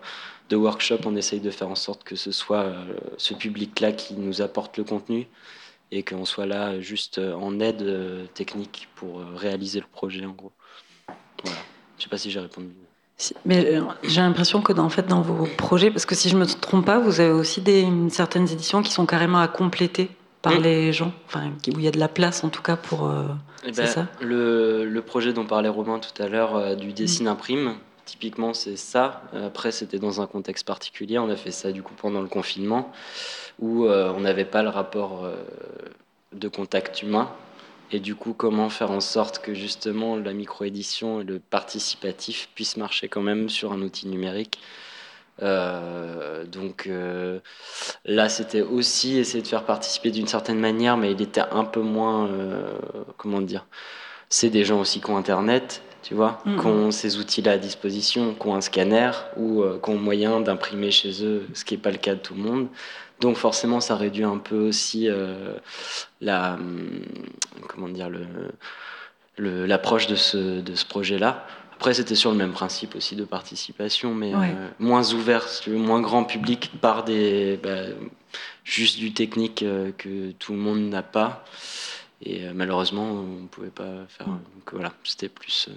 de 0.49 0.57
workshop, 0.57 0.99
on 1.05 1.15
essaye 1.15 1.39
de 1.39 1.49
faire 1.51 1.69
en 1.69 1.75
sorte 1.75 2.03
que 2.03 2.17
ce 2.17 2.33
soit 2.33 2.63
euh, 2.63 2.85
ce 3.17 3.33
public-là 3.33 3.93
qui 3.93 4.13
nous 4.15 4.41
apporte 4.41 4.77
le 4.77 4.83
contenu 4.83 5.27
et 5.91 6.03
qu'on 6.03 6.25
soit 6.25 6.45
là 6.45 6.81
juste 6.81 7.17
en 7.17 7.61
aide 7.61 7.81
euh, 7.81 8.25
technique 8.33 8.89
pour 8.95 9.21
réaliser 9.35 9.79
le 9.79 9.87
projet, 9.87 10.25
en 10.25 10.33
gros. 10.33 10.51
Voilà. 11.43 11.57
Je 11.97 12.03
sais 12.03 12.09
pas 12.09 12.17
si 12.17 12.29
j'ai 12.29 12.41
répondu. 12.41 12.73
Si- 13.19 13.35
Mais 13.45 13.75
euh, 13.75 13.81
j'ai 14.03 14.21
l'impression 14.21 14.61
que 14.61 14.71
dans, 14.73 14.85
en 14.85 14.89
fait, 14.89 15.05
dans 15.05 15.21
vos 15.21 15.45
projets, 15.57 15.91
parce 15.91 16.05
que 16.05 16.15
si 16.15 16.29
je 16.29 16.37
me 16.37 16.45
trompe 16.45 16.85
pas, 16.85 16.99
vous 16.99 17.19
avez 17.19 17.31
aussi 17.31 17.59
des, 17.61 17.85
certaines 18.09 18.49
éditions 18.49 18.81
qui 18.81 18.91
sont 18.93 19.05
carrément 19.05 19.39
à 19.39 19.47
compléter 19.49 20.09
par 20.41 20.53
Mm. 20.53 20.63
les 20.63 20.93
gens, 20.93 21.11
enfin, 21.27 21.49
où 21.67 21.79
il 21.79 21.81
y 21.81 21.87
a 21.87 21.91
de 21.91 21.99
la 21.99 22.07
place 22.07 22.43
en 22.45 22.49
tout 22.49 22.61
cas 22.61 22.77
pour. 22.77 23.05
euh, 23.07 23.25
Eh 23.65 23.73
C'est 23.73 23.81
ben, 23.81 23.87
ça? 23.87 24.07
le, 24.21 24.85
le 24.85 25.01
projet 25.01 25.33
dont 25.33 25.45
parlait 25.45 25.67
Romain 25.67 25.99
tout 25.99 26.23
à 26.23 26.29
l'heure, 26.29 26.55
euh, 26.55 26.75
du 26.75 26.93
dessine 26.93 27.27
imprime, 27.27 27.73
typiquement 28.05 28.53
c'est 28.53 28.77
ça. 28.77 29.21
Après, 29.45 29.71
c'était 29.73 29.99
dans 29.99 30.21
un 30.21 30.25
contexte 30.25 30.65
particulier. 30.65 31.19
On 31.19 31.29
a 31.29 31.35
fait 31.35 31.51
ça 31.51 31.73
du 31.73 31.83
coup 31.83 31.93
pendant 32.01 32.21
le 32.21 32.29
confinement, 32.29 32.89
où 33.59 33.83
euh, 33.85 34.13
on 34.15 34.21
n'avait 34.21 34.45
pas 34.45 34.63
le 34.63 34.69
rapport 34.69 35.25
de 36.33 36.47
contact 36.47 37.03
humain. 37.03 37.29
Et 37.91 37.99
du 37.99 38.15
coup, 38.15 38.33
comment 38.33 38.69
faire 38.69 38.91
en 38.91 38.99
sorte 38.99 39.39
que 39.39 39.53
justement 39.53 40.15
la 40.17 40.33
micro-édition 40.33 41.21
et 41.21 41.23
le 41.23 41.39
participatif 41.39 42.49
puissent 42.53 42.77
marcher 42.77 43.07
quand 43.07 43.21
même 43.21 43.49
sur 43.49 43.71
un 43.73 43.81
outil 43.81 44.07
numérique? 44.07 44.59
Euh, 45.41 46.45
donc 46.45 46.85
euh, 46.87 47.39
là, 48.05 48.29
c'était 48.29 48.61
aussi 48.61 49.17
essayer 49.17 49.41
de 49.41 49.47
faire 49.47 49.65
participer 49.65 50.11
d'une 50.11 50.27
certaine 50.27 50.59
manière, 50.59 50.97
mais 50.97 51.11
il 51.13 51.21
était 51.21 51.41
un 51.51 51.63
peu 51.63 51.81
moins, 51.81 52.27
euh, 52.27 52.73
comment 53.17 53.41
dire, 53.41 53.65
c'est 54.29 54.49
des 54.49 54.65
gens 54.65 54.79
aussi 54.81 55.01
qui 55.01 55.09
ont 55.09 55.17
Internet, 55.17 55.81
tu 56.03 56.13
vois, 56.13 56.39
Mhm. 56.45 56.59
qui 56.59 56.65
ont 56.67 56.91
ces 56.91 57.17
outils-là 57.17 57.53
à 57.53 57.57
disposition, 57.57 58.35
qui 58.35 58.47
ont 58.47 58.55
un 58.55 58.61
scanner 58.61 59.11
ou 59.37 59.63
qui 59.83 59.89
ont 59.89 59.97
moyen 59.97 60.41
d'imprimer 60.41 60.91
chez 60.91 61.23
eux, 61.25 61.47
ce 61.53 61.65
qui 61.65 61.73
n'est 61.75 61.81
pas 61.81 61.91
le 61.91 61.97
cas 61.97 62.15
de 62.15 62.19
tout 62.19 62.35
le 62.35 62.41
monde. 62.41 62.67
Donc 63.19 63.35
forcément, 63.37 63.81
ça 63.81 63.95
réduit 63.95 64.23
un 64.23 64.37
peu 64.37 64.55
aussi 64.57 65.09
euh, 65.09 65.53
la, 66.21 66.53
hum, 66.53 67.01
comment 67.67 67.89
dire, 67.89 68.09
le, 68.09 68.25
le- 69.37 69.65
l'approche 69.65 70.07
de 70.07 70.15
ce, 70.15 70.61
de 70.61 70.75
ce 70.75 70.85
projet-là. 70.85 71.45
Après, 71.73 71.93
c'était 71.93 72.15
sur 72.15 72.31
le 72.31 72.37
même 72.37 72.51
principe 72.51 72.95
aussi 72.95 73.15
de 73.15 73.23
participation, 73.23 74.13
mais 74.13 74.35
Ouais. 74.35 74.53
euh, 74.55 74.67
moins 74.79 75.13
ouvert, 75.13 75.45
moins 75.67 76.01
grand 76.01 76.23
public 76.25 76.71
par 76.81 77.03
des, 77.05 77.57
bah, 77.63 77.83
juste 78.65 78.97
du 78.99 79.13
technique 79.13 79.63
euh, 79.63 79.91
que 79.97 80.31
tout 80.31 80.51
le 80.53 80.59
monde 80.59 80.81
n'a 80.89 81.03
pas. 81.03 81.45
Et 82.21 82.45
euh, 82.45 82.51
malheureusement, 82.53 83.03
on 83.05 83.43
ne 83.43 83.47
pouvait 83.47 83.69
pas 83.69 84.05
faire. 84.09 84.27
Donc 84.27 84.73
voilà, 84.73 84.91
c'était 85.05 85.29
plus 85.29 85.69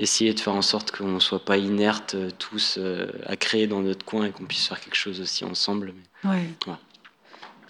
essayer 0.00 0.32
de 0.32 0.40
faire 0.40 0.54
en 0.54 0.62
sorte 0.62 0.90
qu'on 0.90 1.08
ne 1.08 1.20
soit 1.20 1.44
pas 1.44 1.58
inertes 1.58 2.14
euh, 2.14 2.30
tous 2.38 2.78
euh, 2.78 3.06
à 3.26 3.36
créer 3.36 3.66
dans 3.66 3.80
notre 3.80 4.04
coin 4.04 4.24
et 4.24 4.30
qu'on 4.30 4.44
puisse 4.44 4.66
faire 4.66 4.80
quelque 4.80 4.96
chose 4.96 5.20
aussi 5.20 5.44
ensemble. 5.44 5.92
Mais... 6.24 6.30
Ouais. 6.30 6.48
Ouais. 6.66 6.74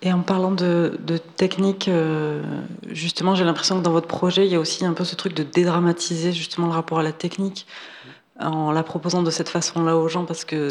Et 0.03 0.13
en 0.13 0.23
parlant 0.23 0.53
de, 0.53 0.99
de 1.01 1.19
technique, 1.19 1.89
euh, 1.89 2.43
justement, 2.89 3.35
j'ai 3.35 3.45
l'impression 3.45 3.79
que 3.79 3.85
dans 3.85 3.93
votre 3.93 4.07
projet, 4.07 4.47
il 4.47 4.53
y 4.53 4.55
a 4.55 4.61
aussi 4.61 4.85
un 4.87 4.95
peu 4.95 5.05
ce 5.05 5.15
truc 5.15 5.35
de 5.35 5.43
dédramatiser 5.43 6.33
justement 6.33 6.69
le 6.69 6.73
rapport 6.73 7.01
à 7.01 7.03
la 7.03 7.13
technique 7.13 7.67
en 8.39 8.73
la 8.73 8.83
proposant 8.83 9.23
de 9.23 9.31
cette 9.31 9.51
façon-là 9.51 9.99
aux 9.99 10.09
gens 10.09 10.25
parce 10.25 10.47
que, 10.47 10.71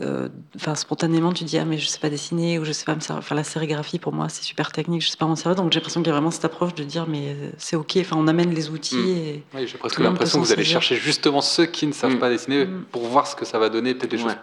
euh, 0.00 0.28
enfin, 0.56 0.74
spontanément, 0.74 1.32
tu 1.34 1.44
dis 1.44 1.58
ah 1.58 1.64
mais 1.66 1.76
je 1.78 1.86
sais 1.86 1.98
pas 1.98 2.08
dessiner 2.08 2.58
ou 2.58 2.64
je 2.64 2.72
sais 2.72 2.84
pas 2.86 2.94
me 2.94 3.00
servir. 3.00 3.18
Enfin, 3.18 3.34
la 3.34 3.44
sérigraphie 3.44 3.98
pour 3.98 4.12
moi 4.12 4.28
c'est 4.30 4.42
super 4.42 4.72
technique, 4.72 5.02
je 5.02 5.08
sais 5.10 5.16
pas 5.18 5.26
m'en 5.26 5.36
servir. 5.36 5.62
Donc 5.62 5.70
j'ai 5.72 5.78
l'impression 5.80 6.00
qu'il 6.00 6.08
y 6.08 6.10
a 6.10 6.14
vraiment 6.14 6.30
cette 6.30 6.44
approche 6.46 6.74
de 6.74 6.84
dire 6.84 7.06
mais 7.06 7.28
euh, 7.28 7.50
c'est 7.58 7.76
ok. 7.76 7.98
Enfin, 8.00 8.16
on 8.18 8.26
amène 8.28 8.54
les 8.54 8.70
outils 8.70 8.96
Mm. 8.96 9.08
et 9.08 9.42
Oui, 9.54 9.66
j'ai 9.68 9.76
presque 9.78 9.98
l'impression 10.00 10.40
que 10.40 10.46
vous 10.46 10.52
allez 10.52 10.64
chercher 10.64 10.96
justement 10.96 11.40
ceux 11.42 11.66
qui 11.66 11.86
ne 11.86 11.92
savent 11.92 12.14
Mm. 12.14 12.18
pas 12.20 12.30
dessiner 12.30 12.64
Mm. 12.64 12.84
pour 12.90 13.02
voir 13.06 13.26
ce 13.26 13.36
que 13.36 13.44
ça 13.44 13.58
va 13.58 13.68
donner, 13.68 13.94
peut-être 13.94 14.10
des 14.12 14.16
Ouais. 14.22 14.30
choses 14.30 14.36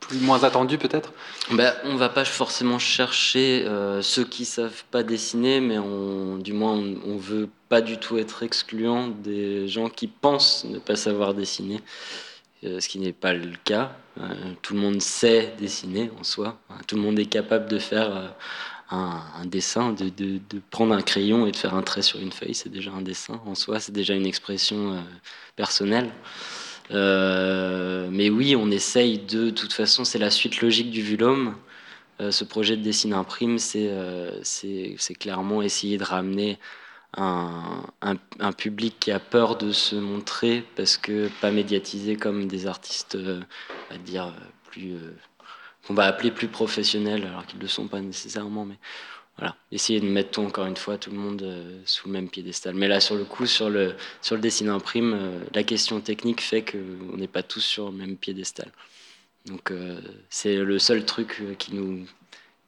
plus 0.00 0.18
moins 0.20 0.44
attendues 0.44 0.76
peut-être. 0.76 1.12
Ben, 1.52 1.72
on 1.84 1.96
va 1.96 2.10
pas 2.10 2.26
forcément 2.26 2.78
chercher 2.78 3.64
euh, 3.66 4.02
ceux 4.02 4.24
qui 4.24 4.44
savent 4.44 4.84
pas 4.90 5.02
dessiner, 5.02 5.60
mais 5.60 5.78
on, 5.78 6.36
du 6.36 6.52
moins 6.52 6.72
on, 6.74 6.96
on 7.06 7.16
veut 7.16 7.48
pas 7.70 7.80
du 7.80 7.96
tout 7.96 8.18
être 8.18 8.42
excluant 8.42 9.08
des 9.08 9.66
gens 9.66 9.88
qui 9.88 10.06
pensent 10.06 10.66
ne 10.66 10.78
pas 10.78 10.94
savoir 10.96 11.32
dessiner. 11.32 11.80
euh, 12.64 12.80
ce 12.80 12.88
qui 12.88 12.98
n'est 12.98 13.12
pas 13.14 13.32
le 13.32 13.52
cas. 13.64 13.96
Euh, 14.18 14.52
tout 14.62 14.74
le 14.74 14.80
monde 14.80 15.00
sait 15.00 15.54
dessiner 15.58 16.10
en 16.18 16.24
soi. 16.24 16.58
Tout 16.86 16.96
le 16.96 17.02
monde 17.02 17.18
est 17.18 17.26
capable 17.26 17.68
de 17.68 17.78
faire 17.78 18.16
euh, 18.16 18.28
un, 18.90 19.46
dessin, 19.46 19.92
de, 19.92 20.40
prendre 20.70 20.94
un 20.94 21.02
crayon 21.02 21.46
et 21.46 21.52
de 21.52 21.56
faire 21.56 21.74
un 21.74 21.82
trait 21.82 22.02
sur 22.02 22.20
une 22.20 22.32
feuille. 22.32 22.54
C'est 22.54 22.68
déjà 22.68 22.92
un 22.92 23.02
dessin 23.02 23.40
en 23.46 23.54
soi, 23.54 23.80
c'est 23.80 23.92
déjà 23.92 24.14
une 24.14 24.26
expression 24.26 24.94
euh, 24.94 25.00
personnelle. 25.56 26.10
Mais 26.90 28.30
oui, 28.30 28.56
on 28.56 28.70
essaye 28.70 29.18
de, 29.18 29.46
de 29.46 29.50
toute 29.50 29.72
façon, 29.72 30.04
c'est 30.04 30.18
la 30.18 30.30
suite 30.30 30.60
logique 30.60 30.90
du 30.90 31.02
Vulome. 31.02 31.56
Euh, 32.20 32.30
ce 32.30 32.44
projet 32.44 32.76
de 32.76 32.82
dessin 32.82 33.12
imprime, 33.12 33.58
c'est 33.58 33.90
clairement 35.18 35.62
essayer 35.62 35.98
de 35.98 36.04
ramener 36.04 36.58
un, 37.16 38.52
public 38.56 38.96
qui 39.00 39.12
a 39.12 39.20
peur 39.20 39.56
de 39.56 39.72
se 39.72 39.96
montrer 39.96 40.64
parce 40.76 40.96
que 40.96 41.28
pas 41.40 41.50
médiatisé 41.50 42.16
comme 42.16 42.46
des 42.46 42.66
artistes, 42.66 43.14
euh, 43.14 43.40
à 43.90 43.98
dire 43.98 44.26
euh, 44.26 44.44
plus 44.70 44.94
euh, 44.94 45.14
qu'on 45.86 45.94
va 45.94 46.04
appeler 46.04 46.30
plus 46.30 46.48
professionnels, 46.48 47.24
alors 47.26 47.46
qu'ils 47.46 47.58
ne 47.58 47.62
le 47.62 47.68
sont 47.68 47.88
pas 47.88 48.00
nécessairement, 48.00 48.64
mais 48.64 48.78
voilà, 49.38 49.56
essayer 49.72 50.00
de 50.00 50.06
mettre 50.06 50.38
encore 50.38 50.66
une 50.66 50.76
fois 50.76 50.96
tout 50.96 51.10
le 51.10 51.16
monde 51.16 51.44
sous 51.84 52.06
le 52.06 52.12
même 52.12 52.28
piédestal. 52.28 52.74
Mais 52.74 52.86
là, 52.86 53.00
sur 53.00 53.16
le 53.16 53.24
coup, 53.24 53.46
sur 53.46 53.68
le 53.68 53.94
sur 54.22 54.36
le 54.36 54.40
dessin 54.40 54.68
imprime, 54.68 55.42
la 55.52 55.64
question 55.64 56.00
technique 56.00 56.40
fait 56.40 56.62
qu'on 56.62 57.16
n'est 57.16 57.26
pas 57.26 57.42
tous 57.42 57.60
sur 57.60 57.90
le 57.90 57.96
même 57.96 58.16
piédestal. 58.16 58.70
Donc 59.46 59.72
c'est 60.30 60.56
le 60.56 60.78
seul 60.78 61.04
truc 61.04 61.42
qui 61.58 61.74
nous 61.74 62.06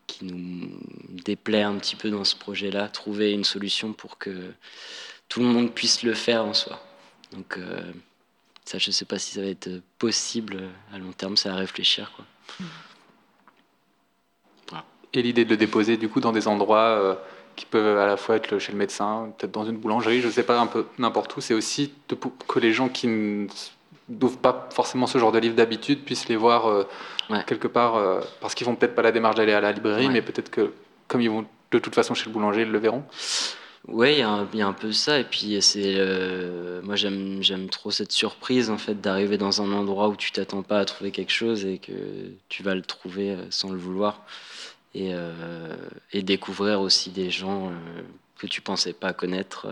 qui 0.07 0.25
nous 0.25 0.71
déplaît 1.09 1.63
un 1.63 1.77
petit 1.77 1.97
peu 1.97 2.11
dans 2.11 2.25
ce 2.25 2.37
projet-là, 2.37 2.89
trouver 2.89 3.33
une 3.33 3.45
solution 3.45 3.93
pour 3.93 4.19
que 4.19 4.53
tout 5.29 5.41
le 5.41 5.47
monde 5.47 5.73
puisse 5.73 6.03
le 6.03 6.15
faire 6.15 6.45
en 6.45 6.55
soi. 6.55 6.81
Donc 7.33 7.59
euh, 7.59 7.81
ça, 8.65 8.79
je 8.79 8.91
sais 8.91 9.05
pas 9.05 9.19
si 9.19 9.35
ça 9.35 9.41
va 9.41 9.49
être 9.49 9.81
possible 9.99 10.63
à 10.93 10.99
long 10.99 11.13
terme, 11.13 11.37
c'est 11.37 11.49
à 11.49 11.55
réfléchir. 11.55 12.13
Quoi. 12.15 12.25
Et 15.17 15.23
l'idée 15.23 15.45
de 15.45 15.51
le 15.51 15.57
déposer 15.57 15.97
du 15.97 16.09
coup 16.09 16.21
dans 16.21 16.33
des 16.33 16.47
endroits 16.47 16.89
euh, 16.89 17.15
qui 17.57 17.65
peuvent 17.65 17.99
à 17.99 18.07
la 18.07 18.17
fois 18.19 18.37
être 18.37 18.59
chez 18.59 18.73
le 18.73 18.79
médecin, 18.79 19.33
peut-être 19.39 19.53
dans 19.53 19.65
une 19.65 19.79
boulangerie, 19.79 20.21
je 20.21 20.29
sais 20.29 20.43
pas, 20.43 20.61
un 20.61 20.67
peu 20.67 20.87
n'importe 20.99 21.35
où, 21.37 21.41
c'est 21.41 21.55
aussi 21.55 21.95
de 22.09 22.15
que 22.15 22.59
les 22.59 22.73
gens 22.73 22.91
qui 22.91 23.07
ne 23.07 23.49
n'ouvrent 24.09 24.39
pas 24.39 24.69
forcément 24.73 25.07
ce 25.07 25.19
genre 25.19 25.33
de 25.33 25.39
livre 25.39 25.55
d'habitude 25.57 26.05
puissent 26.05 26.29
les 26.29 26.37
voir 26.37 26.67
euh, 26.67 26.85
Ouais. 27.29 27.43
quelque 27.47 27.67
part, 27.67 27.97
euh, 27.97 28.21
parce 28.41 28.55
qu'ils 28.55 28.65
font 28.65 28.77
peut-être 28.77 28.95
pas 28.95 29.03
la 29.03 29.11
démarche 29.13 29.35
d'aller 29.37 29.53
à 29.53 29.61
la 29.61 29.73
librairie, 29.73 30.07
Ouais. 30.07 30.13
mais 30.13 30.23
peut-être 30.23 30.51
que 30.51 30.73
comme 31.09 31.21
ils 31.21 31.31
vont 31.31 31.45
de 31.73 31.79
toute 31.81 31.95
façon 31.95 32.15
chez 32.15 32.27
le 32.27 32.31
boulanger, 32.33 32.63
ils 32.63 32.71
le 32.71 32.79
verront. 32.79 33.03
Ouais, 33.89 34.15
il 34.15 34.19
y, 34.19 34.23
a 34.23 34.29
un- 34.29 34.49
il 34.53 34.59
y 34.59 34.63
a 34.63 34.67
un 34.67 34.73
peu 34.73 34.91
ça. 34.93 35.19
Et 35.21 35.25
puis, 35.25 35.61
c'est, 35.63 35.95
euh, 35.97 36.81
moi, 36.83 36.97
j'aime, 36.97 37.39
j'aime 37.43 37.69
trop 37.69 37.91
cette 37.93 38.11
surprise, 38.13 38.69
en 38.71 38.79
fait, 38.79 39.01
d'arriver 39.01 39.39
dans 39.39 39.63
un 39.63 39.73
endroit 39.73 40.09
où 40.09 40.17
tu 40.17 40.33
t'attends 40.33 40.63
pas 40.63 40.79
à 40.81 40.85
trouver 40.85 41.11
quelque 41.13 41.33
chose 41.33 41.65
et 41.65 41.79
que 41.79 41.93
tu 42.49 42.63
vas 42.65 42.75
le 42.75 42.83
trouver 42.83 43.37
sans 43.51 43.71
le 43.71 43.79
vouloir. 43.79 44.23
Et, 44.95 45.13
et 46.15 46.23
découvrir 46.23 46.81
aussi 46.81 47.11
des 47.11 47.31
gens 47.31 47.71
que 48.39 48.47
tu 48.47 48.63
pensais 48.63 48.95
pas 48.95 49.13
connaître 49.13 49.67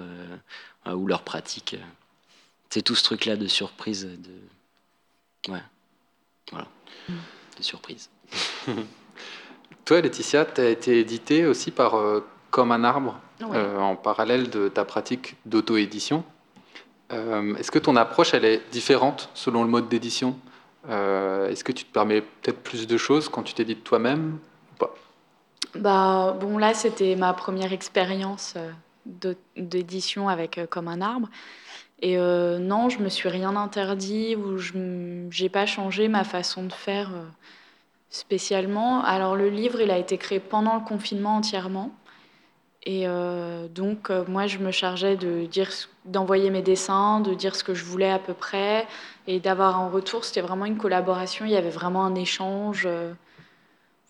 ou 0.92 1.06
leurs 1.06 1.22
pratiques. 1.22 1.76
C'est 2.74 2.82
tout 2.82 2.96
ce 2.96 3.04
truc-là 3.04 3.36
de 3.36 3.46
surprise. 3.46 4.04
De... 4.04 5.52
Ouais. 5.52 5.62
Voilà. 6.50 6.66
De 7.56 7.62
surprise. 7.62 8.10
Toi, 9.84 10.00
Laetitia, 10.00 10.44
tu 10.44 10.60
as 10.60 10.70
été 10.70 10.98
édité 10.98 11.46
aussi 11.46 11.70
par 11.70 11.94
euh, 11.94 12.26
Comme 12.50 12.72
un 12.72 12.82
arbre, 12.82 13.20
Ouais. 13.40 13.56
euh, 13.56 13.78
en 13.78 13.94
parallèle 13.94 14.50
de 14.50 14.66
ta 14.68 14.84
pratique 14.84 15.36
d'auto-édition. 15.46 16.24
Euh, 17.12 17.54
Est-ce 17.54 17.70
que 17.70 17.78
ton 17.78 17.94
approche, 17.94 18.34
elle 18.34 18.44
est 18.44 18.62
différente 18.72 19.30
selon 19.34 19.62
le 19.62 19.70
mode 19.70 19.88
d'édition? 19.88 20.36
Euh, 20.88 21.48
Est-ce 21.50 21.62
que 21.62 21.70
tu 21.70 21.84
te 21.84 21.92
permets 21.92 22.22
peut-être 22.22 22.60
plus 22.60 22.88
de 22.88 22.96
choses 22.96 23.28
quand 23.28 23.44
tu 23.44 23.54
t'édites 23.54 23.84
toi-même 23.84 24.40
ou 24.72 24.76
pas? 24.78 24.92
Bah, 25.76 26.36
bon, 26.40 26.58
là, 26.58 26.74
c'était 26.74 27.14
ma 27.14 27.34
première 27.34 27.72
expérience 27.72 28.56
d'édition 29.56 30.28
avec 30.28 30.58
euh, 30.58 30.66
Comme 30.66 30.88
un 30.88 31.00
arbre. 31.00 31.28
Et 32.04 32.18
euh, 32.18 32.58
non, 32.58 32.90
je 32.90 32.98
me 32.98 33.08
suis 33.08 33.30
rien 33.30 33.56
interdit 33.56 34.36
ou 34.36 34.58
je 34.58 34.74
j'ai 35.30 35.48
pas 35.48 35.64
changé 35.64 36.06
ma 36.08 36.22
façon 36.22 36.64
de 36.64 36.72
faire 36.72 37.08
euh, 37.14 37.24
spécialement. 38.10 39.02
Alors, 39.02 39.36
le 39.36 39.48
livre, 39.48 39.80
il 39.80 39.90
a 39.90 39.96
été 39.96 40.18
créé 40.18 40.38
pendant 40.38 40.74
le 40.74 40.82
confinement 40.82 41.36
entièrement. 41.36 41.92
Et 42.82 43.08
euh, 43.08 43.68
donc, 43.68 44.10
moi, 44.28 44.46
je 44.46 44.58
me 44.58 44.70
chargeais 44.70 45.16
d'envoyer 46.04 46.50
mes 46.50 46.60
dessins, 46.60 47.20
de 47.20 47.32
dire 47.32 47.56
ce 47.56 47.64
que 47.64 47.72
je 47.72 47.86
voulais 47.86 48.10
à 48.10 48.18
peu 48.18 48.34
près, 48.34 48.86
et 49.26 49.40
d'avoir 49.40 49.80
un 49.80 49.88
retour. 49.88 50.26
C'était 50.26 50.42
vraiment 50.42 50.66
une 50.66 50.76
collaboration. 50.76 51.46
Il 51.46 51.52
y 51.52 51.56
avait 51.56 51.70
vraiment 51.70 52.04
un 52.04 52.14
échange. 52.14 52.86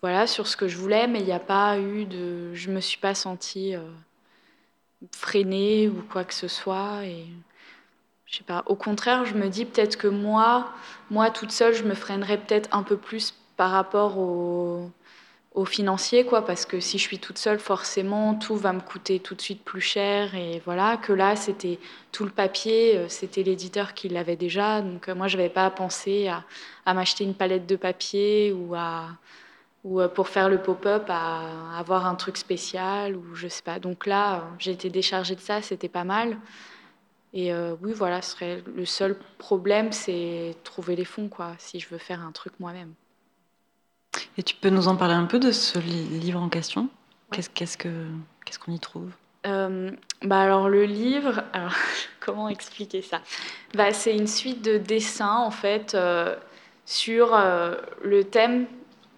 voilà, 0.03 0.27
sur 0.27 0.49
ce 0.49 0.57
que 0.57 0.67
je 0.67 0.79
voulais, 0.79 1.07
mais 1.07 1.21
il 1.21 1.27
n'y 1.27 1.33
a 1.33 1.39
pas 1.39 1.79
eu 1.79 2.07
de. 2.07 2.53
Je 2.55 2.71
me 2.73 2.81
suis 2.81 2.99
pas 2.99 3.15
sentie 3.15 3.77
freinée 5.13 5.89
ou 5.89 6.03
quoi 6.11 6.25
que 6.25 6.35
ce 6.35 6.49
soit. 6.49 7.03
Je 8.35 8.39
sais 8.39 8.45
pas. 8.45 8.65
Au 8.67 8.75
contraire, 8.75 9.25
je 9.25 9.35
me 9.35 9.49
dis 9.49 9.65
peut-être 9.65 9.97
que 9.97 10.09
moi, 10.09 10.73
moi 11.09 11.31
toute 11.31 11.53
seule, 11.53 11.73
je 11.73 11.85
me 11.85 11.95
freinerais 11.95 12.39
peut-être 12.39 12.69
un 12.73 12.83
peu 12.83 12.97
plus 12.97 13.33
par 13.57 13.71
rapport 13.71 14.19
au, 14.19 14.91
au 15.55 15.65
financier, 15.65 16.27
quoi, 16.27 16.45
parce 16.45 16.67
que 16.67 16.81
si 16.81 16.99
je 16.99 17.03
suis 17.05 17.21
toute 17.21 17.39
seule, 17.39 17.61
forcément, 17.61 18.35
tout 18.35 18.57
va 18.57 18.73
me 18.73 18.81
coûter 18.81 19.21
tout 19.21 19.37
de 19.37 19.41
suite 19.41 19.63
plus 19.63 19.81
cher. 19.81 20.35
Et 20.35 20.61
voilà, 20.65 20.97
que 20.97 21.13
là, 21.13 21.37
c'était 21.37 21.79
tout 22.11 22.25
le 22.25 22.31
papier, 22.31 22.97
euh, 22.97 23.09
c'était 23.09 23.45
l'éditeur 23.45 23.95
qui 23.95 24.09
l'avait 24.09 24.35
déjà. 24.35 24.83
Donc 24.83 25.09
euh, 25.09 25.15
moi, 25.15 25.29
je 25.29 25.37
n'avais 25.37 25.49
pas 25.49 25.67
à 25.67 25.71
penser 25.71 26.27
à, 26.27 26.43
à 26.87 26.93
m'acheter 26.93 27.23
une 27.23 27.35
palette 27.35 27.67
de 27.67 27.77
papier 27.77 28.53
ou 28.53 28.75
à 28.75 29.11
ou 29.85 30.01
euh, 30.01 30.09
pour 30.09 30.29
faire 30.29 30.49
le 30.49 30.59
pop-up 30.59 31.05
à 31.09 31.79
avoir 31.79 32.07
un 32.07 32.15
truc 32.17 32.37
spécial 32.37 33.17
ou 33.17 33.35
je 33.35 33.47
sais 33.47 33.63
pas. 33.63 33.79
Donc 33.79 34.07
là, 34.07 34.45
j'ai 34.59 34.73
été 34.73 34.91
déchargée 34.91 35.37
de 35.37 35.41
ça, 35.41 35.63
c'était 35.63 35.89
pas 35.89 36.05
mal. 36.05 36.37
Et 37.35 37.53
euh, 37.53 37.77
oui, 37.83 37.93
voilà, 37.93 38.23
ce 38.23 38.31
serait 38.33 38.63
le 38.67 38.87
seul 38.87 39.19
problème, 39.39 39.93
c'est 39.93 40.57
trouver 40.65 40.97
les 40.97 41.05
fonds, 41.05 41.29
quoi, 41.29 41.55
si 41.59 41.81
je 41.81 41.89
veux 41.91 41.99
faire 41.99 42.21
un 42.23 42.33
truc 42.33 42.55
moi-même. 42.61 42.95
Et 44.37 44.43
tu 44.43 44.55
peux 44.55 44.71
nous 44.71 44.89
en 44.89 44.97
parler 44.97 45.15
un 45.15 45.25
peu 45.27 45.39
de 45.39 45.51
ce 45.51 45.79
li- 45.79 46.19
livre 46.21 46.41
en 46.41 46.49
question? 46.49 46.89
Qu'est-ce 47.33 47.51
qu'est-ce 47.51 47.77
que 47.77 47.89
qu'est-ce 48.45 48.59
qu'on 48.59 48.73
y 48.73 48.79
trouve? 48.79 49.11
Euh, 49.47 49.91
bah 50.23 50.41
alors 50.41 50.69
le 50.69 50.85
livre, 50.85 51.45
alors, 51.53 51.75
comment 52.21 52.49
expliquer 52.49 53.03
ça? 53.03 53.21
Bah, 53.75 53.93
C'est 53.93 54.17
une 54.17 54.27
suite 54.27 54.63
de 54.63 54.79
dessins 54.79 55.37
en 55.37 55.51
fait 55.51 55.95
euh, 55.95 56.35
sur 56.87 57.35
euh, 57.35 57.75
le 58.03 58.25
thème, 58.25 58.67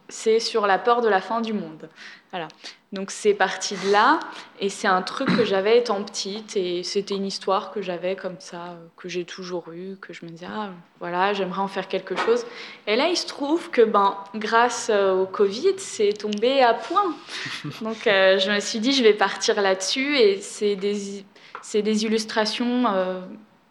c'est 0.08 0.40
sur 0.40 0.66
la 0.66 0.78
peur 0.78 1.00
de 1.00 1.08
la 1.08 1.20
fin 1.20 1.40
du 1.40 1.52
monde. 1.52 1.88
Voilà. 2.30 2.48
Donc 2.92 3.10
c'est 3.10 3.34
parti 3.34 3.76
de 3.76 3.92
là 3.92 4.20
et 4.60 4.68
c'est 4.68 4.86
un 4.88 5.02
truc 5.02 5.28
que 5.36 5.44
j'avais 5.44 5.78
étant 5.78 6.02
petite 6.02 6.56
et 6.56 6.82
c'était 6.82 7.14
une 7.14 7.26
histoire 7.26 7.70
que 7.72 7.82
j'avais 7.82 8.14
comme 8.14 8.36
ça, 8.38 8.56
euh, 8.56 8.86
que 8.96 9.08
j'ai 9.08 9.24
toujours 9.24 9.70
eue, 9.72 9.96
que 10.00 10.12
je 10.12 10.24
me 10.24 10.30
disais 10.30 10.46
ah 10.48 10.70
voilà 11.00 11.32
j'aimerais 11.32 11.60
en 11.60 11.68
faire 11.68 11.88
quelque 11.88 12.16
chose. 12.16 12.44
Et 12.86 12.96
là 12.96 13.08
il 13.08 13.16
se 13.16 13.26
trouve 13.26 13.70
que 13.70 13.82
ben 13.82 14.16
grâce 14.34 14.88
euh, 14.90 15.22
au 15.22 15.26
Covid 15.26 15.74
c'est 15.78 16.12
tombé 16.12 16.62
à 16.62 16.74
point. 16.74 17.14
Donc 17.80 18.06
euh, 18.06 18.38
je 18.38 18.50
me 18.50 18.60
suis 18.60 18.78
dit, 18.78 18.92
je 18.92 19.02
vais 19.02 19.14
partir 19.14 19.60
là-dessus 19.60 20.16
et 20.16 20.40
c'est 20.40 20.76
des, 20.76 21.24
des 21.74 22.04
illustrations 22.04 22.86
euh, 22.86 23.20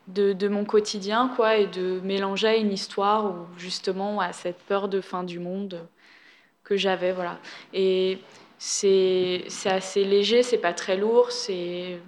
de, 0.07 0.33
de 0.33 0.47
mon 0.47 0.65
quotidien, 0.65 1.31
quoi, 1.35 1.57
et 1.57 1.67
de 1.67 1.99
mélanger 2.03 2.47
à 2.47 2.55
une 2.55 2.71
histoire 2.71 3.25
où 3.25 3.35
justement 3.57 4.19
à 4.19 4.33
cette 4.33 4.59
peur 4.63 4.87
de 4.87 5.01
fin 5.01 5.23
du 5.23 5.39
monde 5.39 5.87
que 6.65 6.75
j'avais, 6.75 7.13
voilà. 7.13 7.37
Et 7.73 8.19
c'est 8.57 9.45
c'est 9.47 9.69
assez 9.69 10.03
léger, 10.03 10.43
c'est 10.43 10.57
pas 10.57 10.73
très 10.73 10.97
lourd, 10.97 11.31
c'est, 11.31 11.99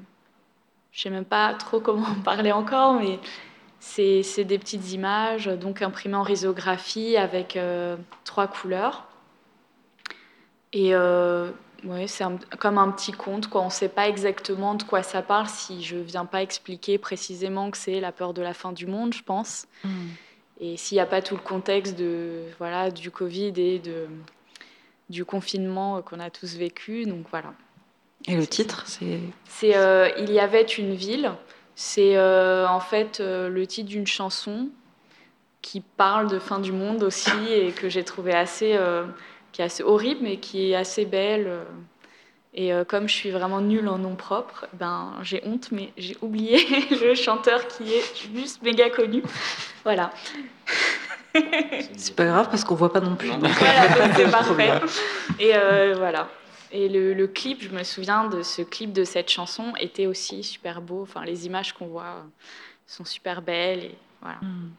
je 0.92 1.02
sais 1.02 1.10
même 1.10 1.26
pas 1.26 1.54
trop 1.54 1.80
comment 1.80 2.08
en 2.08 2.22
parler 2.22 2.52
encore, 2.52 2.94
mais 2.96 3.20
c'est 3.80 4.24
c'est 4.24 4.44
des 4.44 4.58
petites 4.60 4.92
images, 4.92 5.46
donc 5.46 5.82
imprimées 5.82 6.16
en 6.16 6.24
risographie 6.24 7.16
avec 7.16 7.56
euh, 7.56 7.96
trois 8.26 8.48
couleurs. 8.48 9.06
Et 10.74 10.94
euh, 10.94 11.50
ouais, 11.86 12.08
c'est 12.08 12.26
comme 12.60 12.78
un 12.78 12.92
petit 12.92 13.14
conte, 13.14 13.48
quoi. 13.48 13.62
On 13.62 13.66
ne 13.66 13.72
sait 13.72 13.90
pas 13.90 14.08
exactement 14.10 14.76
de 14.76 14.84
quoi 14.84 15.02
ça 15.04 15.22
parle 15.22 15.48
si 15.48 15.84
je 15.84 15.96
viens 15.96 16.26
pas 16.26 16.42
expliquer 16.42 16.98
précisément 16.98 17.72
que 17.72 17.78
c'est 17.78 18.00
la 18.02 18.12
peur 18.12 18.34
de 18.34 18.42
la 18.42 18.54
fin 18.54 18.74
du 18.74 18.86
monde, 18.86 19.14
je 19.14 19.24
pense. 19.24 19.68
Et 20.60 20.76
s'il 20.76 20.96
n'y 20.96 21.02
a 21.02 21.06
pas 21.06 21.22
tout 21.22 21.36
le 21.36 21.42
contexte 21.42 21.98
de, 21.98 22.44
voilà, 22.58 22.90
du 22.92 23.12
Covid 23.12 23.54
et 23.58 23.80
de, 23.80 24.08
du 25.10 25.26
confinement 25.26 26.02
qu'on 26.02 26.20
a 26.20 26.30
tous 26.30 26.56
vécu, 26.58 27.06
donc 27.06 27.26
voilà. 27.32 27.54
Et 28.28 28.36
le 28.36 28.46
titre, 28.48 28.84
c'est 28.88 29.20
C'est 29.46 29.76
euh, 29.78 30.10
Il 30.20 30.32
y 30.32 30.40
avait 30.40 30.64
une 30.64 30.94
ville. 30.96 31.32
C'est 31.76 32.18
euh, 32.18 32.68
en 32.68 32.80
fait 32.80 33.20
euh, 33.20 33.50
le 33.50 33.66
titre 33.68 33.90
d'une 33.90 34.08
chanson 34.08 34.70
qui 35.62 35.82
parle 35.82 36.28
de 36.28 36.40
fin 36.40 36.60
du 36.60 36.72
monde 36.72 37.04
aussi 37.04 37.30
et 37.52 37.72
que 37.72 37.88
j'ai 37.90 38.04
trouvé 38.04 38.34
assez, 38.34 38.74
euh, 38.76 39.06
qui 39.52 39.62
est 39.62 39.66
assez 39.66 39.84
horrible 39.84 40.22
mais 40.24 40.38
qui 40.38 40.72
est 40.72 40.76
assez 40.76 41.06
belle. 41.06 41.46
euh. 41.48 41.64
Et 42.54 42.74
euh, 42.74 42.84
comme 42.84 43.08
je 43.08 43.14
suis 43.14 43.30
vraiment 43.30 43.62
nulle 43.62 43.88
en 43.88 44.00
nom 44.00 44.16
propre, 44.16 44.66
ben 44.74 45.14
j'ai 45.22 45.42
honte 45.46 45.70
mais 45.72 45.94
j'ai 45.98 46.18
oublié 46.22 46.58
le 46.90 47.14
chanteur 47.14 47.68
qui 47.68 47.94
est 47.94 48.30
juste 48.34 48.64
méga 48.64 48.90
connu. 48.90 49.22
Voilà. 49.84 50.12
C'est 51.98 52.16
pas 52.16 52.26
grave 52.26 52.50
parce 52.50 52.64
qu'on 52.64 52.76
voit 52.76 52.92
pas 52.94 53.00
non 53.02 53.16
plus. 53.16 53.30
Non. 53.30 53.38
donc- 53.40 53.52
Voilà, 53.52 53.88
donc 53.90 54.16
c'est 54.16 54.24
Pas 54.24 54.28
de 54.28 54.32
parfait. 54.32 54.46
problème. 54.46 54.80
Et 55.40 55.56
euh, 55.56 55.96
voilà. 55.98 56.30
Et 56.72 56.90
le, 56.90 57.14
le 57.14 57.28
clip, 57.28 57.62
je 57.64 57.70
me 57.70 57.84
souviens 57.84 58.26
de 58.28 58.42
ce 58.44 58.62
clip 58.62 58.92
de 58.92 59.04
cette 59.06 59.30
chanson, 59.30 59.74
était 59.80 60.06
aussi 60.08 60.44
super 60.44 60.82
beau. 60.82 61.02
Enfin, 61.04 61.24
les 61.24 61.46
images 61.46 61.74
qu'on 61.74 61.88
voit 61.88 62.04
euh, 62.04 62.22
sont 62.86 63.06
super 63.06 63.42
belles. 63.42 63.84
Et 63.86 63.96
voilà. 64.22 64.38
Hmm. 64.42 64.70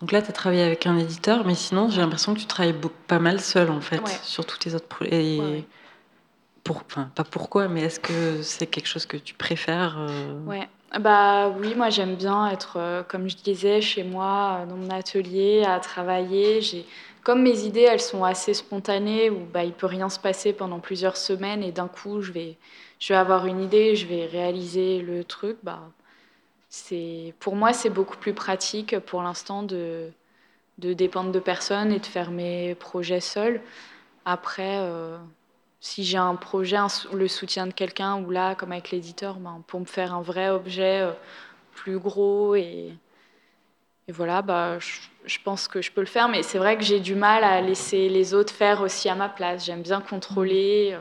Donc 0.00 0.10
là, 0.10 0.20
tu 0.20 0.30
as 0.30 0.32
travaillé 0.32 0.62
avec 0.62 0.84
un 0.86 0.98
éditeur, 0.98 1.46
mais 1.46 1.54
sinon, 1.54 1.88
j'ai 1.88 2.00
l'impression 2.00 2.34
que 2.34 2.40
tu 2.40 2.46
travailles 2.46 2.74
pas 3.06 3.20
mal 3.20 3.40
seul, 3.40 3.70
en 3.70 3.80
fait, 3.80 4.00
Ouais. 4.00 4.10
sur 4.24 4.44
tous 4.44 4.58
tes 4.58 4.74
autres 4.74 4.88
projets. 4.88 5.36
Et 5.36 5.40
Ouais, 5.40 5.46
ouais. 5.46 5.64
Pour, 6.64 6.82
enfin, 6.86 7.10
pas 7.14 7.24
pourquoi, 7.24 7.68
mais 7.68 7.82
est-ce 7.82 7.98
que 8.00 8.42
c'est 8.42 8.66
quelque 8.66 8.86
chose 8.86 9.04
que 9.06 9.16
tu 9.16 9.34
préfères 9.34 9.96
euh, 9.98 10.40
Ouais. 10.44 10.68
Bah 11.00 11.48
oui, 11.48 11.74
moi 11.74 11.88
j'aime 11.88 12.16
bien 12.16 12.48
être, 12.50 12.76
euh, 12.76 13.02
comme 13.02 13.28
je 13.28 13.36
disais, 13.36 13.80
chez 13.80 14.04
moi, 14.04 14.60
euh, 14.62 14.66
dans 14.66 14.76
mon 14.76 14.90
atelier, 14.90 15.64
à 15.64 15.80
travailler. 15.80 16.60
J'ai, 16.60 16.84
comme 17.24 17.42
mes 17.42 17.60
idées, 17.64 17.80
elles 17.90 18.00
sont 18.00 18.24
assez 18.24 18.52
spontanées, 18.52 19.30
où 19.30 19.38
bah, 19.46 19.64
il 19.64 19.72
peut 19.72 19.86
rien 19.86 20.10
se 20.10 20.18
passer 20.20 20.52
pendant 20.52 20.80
plusieurs 20.80 21.16
semaines, 21.16 21.62
et 21.62 21.72
d'un 21.72 21.88
coup, 21.88 22.20
je 22.20 22.32
vais, 22.32 22.58
je 22.98 23.08
vais 23.14 23.18
avoir 23.18 23.46
une 23.46 23.62
idée, 23.62 23.96
je 23.96 24.06
vais 24.06 24.26
réaliser 24.26 25.00
le 25.00 25.24
truc. 25.24 25.56
Bah, 25.62 25.80
c'est, 26.68 27.34
pour 27.40 27.56
moi, 27.56 27.72
c'est 27.72 27.90
beaucoup 27.90 28.16
plus 28.16 28.34
pratique 28.34 28.98
pour 29.00 29.22
l'instant 29.22 29.62
de, 29.62 30.10
de 30.78 30.92
dépendre 30.94 31.32
de 31.32 31.40
personne 31.40 31.92
et 31.92 32.00
de 32.00 32.06
faire 32.06 32.30
mes 32.32 32.74
projets 32.76 33.20
seuls. 33.20 33.60
Après, 34.26 34.78
euh, 34.80 35.18
si 35.82 36.04
j'ai 36.04 36.18
un 36.18 36.36
projet, 36.36 36.76
un 36.78 36.88
le 37.14 37.28
soutien 37.28 37.68
de 37.68 37.74
quelqu'un, 37.74 38.22
ou 38.22 38.30
là, 38.32 38.56
comme 38.56 38.72
avec 38.72 38.90
l'éditeur, 38.92 39.36
ben, 39.36 39.64
pour 39.68 39.80
me 39.80 39.86
faire 39.86 40.14
un 40.14 40.22
vrai 40.22 40.50
objet 40.50 41.00
euh, 41.02 41.12
plus 41.74 41.98
gros 42.00 42.56
et, 42.56 42.94
et 44.08 44.12
voilà, 44.12 44.42
bah, 44.42 44.78
je, 44.78 45.00
je 45.26 45.38
pense 45.44 45.68
que 45.68 45.80
je 45.80 45.92
peux 45.92 46.00
le 46.00 46.06
faire, 46.06 46.28
mais 46.28 46.42
c'est 46.42 46.58
vrai 46.58 46.76
que 46.76 46.82
j'ai 46.84 47.00
du 47.00 47.14
mal 47.14 47.44
à 47.44 47.60
laisser 47.60 48.08
les 48.08 48.34
autres 48.34 48.52
faire 48.52 48.80
aussi 48.80 49.08
à 49.08 49.14
ma 49.14 49.28
place. 49.28 49.64
J'aime 49.66 49.82
bien 49.82 50.00
contrôler. 50.00 50.90
euh. 50.94 51.00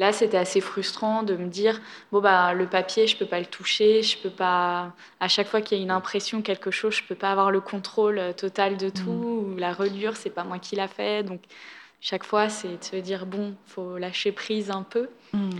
Là, 0.00 0.12
c'était 0.12 0.38
assez 0.38 0.60
frustrant 0.60 1.22
de 1.24 1.36
me 1.36 1.48
dire 1.48 1.80
bon 2.12 2.20
bah 2.22 2.54
le 2.54 2.68
papier, 2.68 3.06
je 3.06 3.16
peux 3.16 3.26
pas 3.26 3.40
le 3.40 3.46
toucher, 3.46 4.02
je 4.02 4.18
peux 4.18 4.30
pas. 4.30 4.94
À 5.20 5.28
chaque 5.28 5.48
fois 5.48 5.62
qu'il 5.62 5.78
y 5.78 5.80
a 5.80 5.84
une 5.84 5.90
impression 5.92 6.42
quelque 6.42 6.70
chose, 6.72 6.94
je 6.96 7.04
peux 7.04 7.14
pas 7.16 7.32
avoir 7.32 7.50
le 7.52 7.60
contrôle 7.60 8.18
euh, 8.18 8.32
total 8.34 8.76
de 8.78 8.90
tout. 8.90 9.10
Ou 9.52 9.56
la 9.58 9.72
reliure, 9.74 10.16
c'est 10.16 10.30
pas 10.30 10.44
moi 10.44 10.58
qui 10.58 10.76
l'a 10.76 10.88
fait, 10.88 11.22
donc 11.24 11.42
chaque 12.00 12.24
fois, 12.24 12.48
c'est 12.48 12.68
de 12.78 12.84
se 12.84 12.96
dire 12.96 13.26
bon, 13.26 13.54
faut 13.66 13.98
lâcher 13.98 14.32
prise 14.32 14.70
un 14.70 14.82
peu. 14.82 15.08
hmm. 15.32 15.50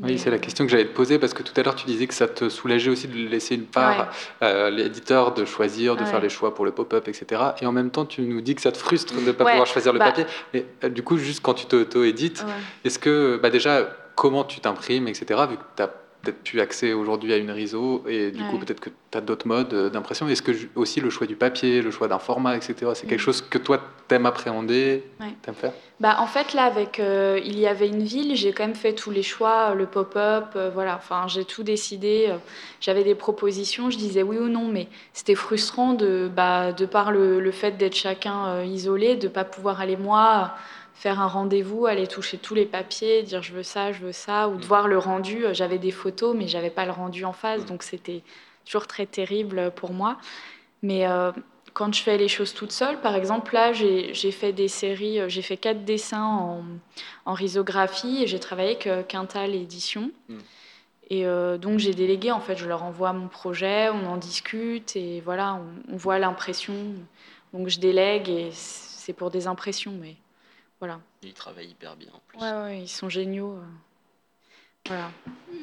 Oui, 0.00 0.16
c'est 0.16 0.30
la 0.30 0.36
euh, 0.36 0.38
question 0.38 0.64
que 0.64 0.70
j'allais 0.70 0.84
te 0.86 0.94
poser 0.94 1.18
parce 1.18 1.34
que 1.34 1.42
tout 1.42 1.52
à 1.56 1.62
l'heure 1.64 1.74
tu 1.74 1.84
disais 1.86 2.06
que 2.06 2.14
ça 2.14 2.28
te 2.28 2.48
soulageait 2.48 2.88
aussi 2.90 3.08
de 3.08 3.16
laisser 3.16 3.56
une 3.56 3.64
part 3.66 4.08
Ouais. 4.40 4.46
à 4.46 4.70
l'éditeur 4.70 5.34
de 5.34 5.44
choisir, 5.44 5.96
de 5.96 6.02
Ouais. 6.04 6.06
faire 6.06 6.20
les 6.20 6.28
choix 6.28 6.54
pour 6.54 6.64
le 6.64 6.70
pop-up, 6.70 7.08
etc. 7.08 7.42
Et 7.60 7.66
en 7.66 7.72
même 7.72 7.90
temps, 7.90 8.06
tu 8.06 8.20
nous 8.22 8.40
dis 8.40 8.54
que 8.54 8.60
ça 8.62 8.70
te 8.70 8.78
frustre 8.78 9.12
de 9.16 9.20
ne 9.26 9.32
pas 9.32 9.42
Ouais, 9.44 9.50
pouvoir 9.52 9.66
choisir 9.66 9.92
le 9.92 9.98
bah- 9.98 10.04
papier. 10.04 10.24
Mais 10.54 10.66
euh, 10.84 10.88
du 10.88 11.02
coup, 11.02 11.18
juste 11.18 11.40
quand 11.42 11.54
tu 11.54 11.66
t'auto-édites, 11.66 12.44
ouais. 12.46 12.52
est-ce 12.84 13.00
que 13.00 13.40
bah 13.42 13.50
déjà, 13.50 13.88
comment 14.14 14.44
tu 14.44 14.60
t'imprimes, 14.60 15.08
etc. 15.08 15.26
Vu 15.50 15.56
que 15.56 15.62
tu 15.76 15.82
as 15.82 15.90
peut-être 16.22 16.42
plus 16.42 16.60
accès 16.60 16.92
aujourd'hui 16.92 17.32
à 17.32 17.36
une 17.36 17.50
réseau 17.50 18.02
et 18.08 18.30
du 18.32 18.42
coup 18.44 18.58
peut-être 18.58 18.80
que 18.80 18.90
tu 19.10 19.16
as 19.16 19.20
d'autres 19.20 19.46
modes 19.46 19.72
euh, 19.72 19.88
d'impression. 19.88 20.28
Est-ce 20.28 20.42
que 20.42 20.52
aussi 20.74 21.00
le 21.00 21.10
choix 21.10 21.26
du 21.26 21.36
papier, 21.36 21.80
le 21.80 21.90
choix 21.90 22.08
d'un 22.08 22.18
format, 22.18 22.56
etc. 22.56 22.74
C'est 22.94 23.06
quelque 23.06 23.20
Mm. 23.20 23.24
chose 23.24 23.42
que 23.42 23.58
toi 23.58 23.80
t'aimes 24.08 24.26
appréhender, 24.26 25.04
Ouais. 25.20 25.26
t'aimes 25.42 25.54
faire? 25.54 25.72
Bah, 26.00 26.16
en 26.20 26.26
fait, 26.26 26.54
là, 26.54 26.64
avec 26.64 27.00
euh, 27.00 27.40
Il 27.44 27.58
y 27.58 27.66
avait 27.66 27.88
une 27.88 28.02
ville, 28.04 28.36
j'ai 28.36 28.52
quand 28.52 28.64
même 28.64 28.74
fait 28.76 28.92
tous 28.94 29.10
les 29.10 29.22
choix, 29.24 29.74
le 29.74 29.86
pop-up, 29.86 30.46
euh, 30.56 30.70
voilà. 30.72 30.96
Enfin, 30.96 31.26
j'ai 31.28 31.44
tout 31.44 31.62
décidé. 31.64 32.32
J'avais 32.80 33.02
des 33.04 33.14
propositions, 33.16 33.90
je 33.90 33.96
disais 33.98 34.22
oui 34.22 34.38
ou 34.38 34.48
non, 34.48 34.68
mais 34.68 34.88
c'était 35.12 35.34
frustrant 35.34 35.94
de, 35.94 36.30
bah, 36.34 36.72
de 36.72 36.86
par 36.86 37.10
le, 37.10 37.40
le 37.40 37.50
fait 37.50 37.72
d'être 37.72 37.96
chacun 37.96 38.62
isolé, 38.64 39.16
de 39.16 39.28
pas 39.28 39.44
pouvoir 39.44 39.80
aller 39.80 39.96
moi 39.96 40.52
faire 40.98 41.20
un 41.20 41.28
rendez-vous, 41.28 41.86
aller 41.86 42.08
toucher 42.08 42.38
tous 42.38 42.56
les 42.56 42.66
papiers, 42.66 43.22
dire 43.22 43.40
je 43.40 43.52
veux 43.52 43.62
ça, 43.62 43.92
je 43.92 44.00
veux 44.00 44.12
ça, 44.12 44.48
ou 44.48 44.56
de 44.56 44.64
voir 44.64 44.88
le 44.88 44.98
rendu. 44.98 45.46
Euh, 45.46 45.54
J'avais 45.54 45.78
des 45.78 45.92
photos, 45.92 46.34
mais 46.36 46.48
j'avais 46.48 46.70
pas 46.70 46.84
le 46.86 46.90
rendu 46.90 47.24
en 47.24 47.32
face, 47.32 47.64
donc 47.64 47.84
c'était 47.84 48.22
toujours 48.64 48.88
très 48.88 49.06
terrible 49.06 49.70
pour 49.76 49.92
moi. 49.92 50.18
Mais 50.82 51.06
euh, 51.06 51.30
quand 51.72 51.94
je 51.94 52.02
fais 52.02 52.18
les 52.18 52.26
choses 52.26 52.52
toute 52.52 52.72
seule, 52.72 53.00
par 53.00 53.14
exemple, 53.14 53.54
là, 53.54 53.72
j'ai 53.72 54.32
fait 54.32 54.52
des 54.52 54.66
séries, 54.66 55.20
euh, 55.20 55.28
j'ai 55.28 55.42
fait 55.42 55.56
quatre 55.56 55.84
dessins 55.84 56.24
en, 56.24 56.64
en 57.24 57.32
risographie 57.32 58.24
et 58.24 58.26
j'ai 58.26 58.40
travaillé 58.40 58.70
avec 58.70 58.86
euh, 58.88 59.04
Quintal 59.04 59.54
Édition. 59.54 60.10
Mm. 60.28 60.38
Et 61.10 61.26
euh, 61.26 61.58
donc, 61.58 61.78
j'ai 61.78 61.94
délégué, 61.94 62.32
en 62.32 62.40
fait, 62.40 62.56
je 62.56 62.66
leur 62.66 62.82
envoie 62.82 63.12
mon 63.12 63.28
projet, 63.28 63.88
on 63.90 64.04
en 64.06 64.16
discute 64.16 64.96
et 64.96 65.20
voilà, 65.24 65.54
on, 65.54 65.94
on 65.94 65.96
voit 65.96 66.18
l'impression. 66.18 66.74
Donc, 67.52 67.68
je 67.68 67.78
délègue 67.78 68.28
et 68.28 68.50
c'est 68.52 69.12
pour 69.12 69.30
des 69.30 69.46
impressions, 69.46 69.94
mais 70.00 70.16
voilà. 70.80 71.00
Il 71.22 71.32
travaille 71.34 71.68
hyper 71.68 71.96
bien 71.96 72.08
en 72.14 72.20
plus. 72.26 72.38
Ouais, 72.38 72.52
ouais, 72.62 72.80
ils 72.82 72.88
sont 72.88 73.08
géniaux. 73.08 73.52
euh. 73.52 73.62
Voilà. 74.86 75.10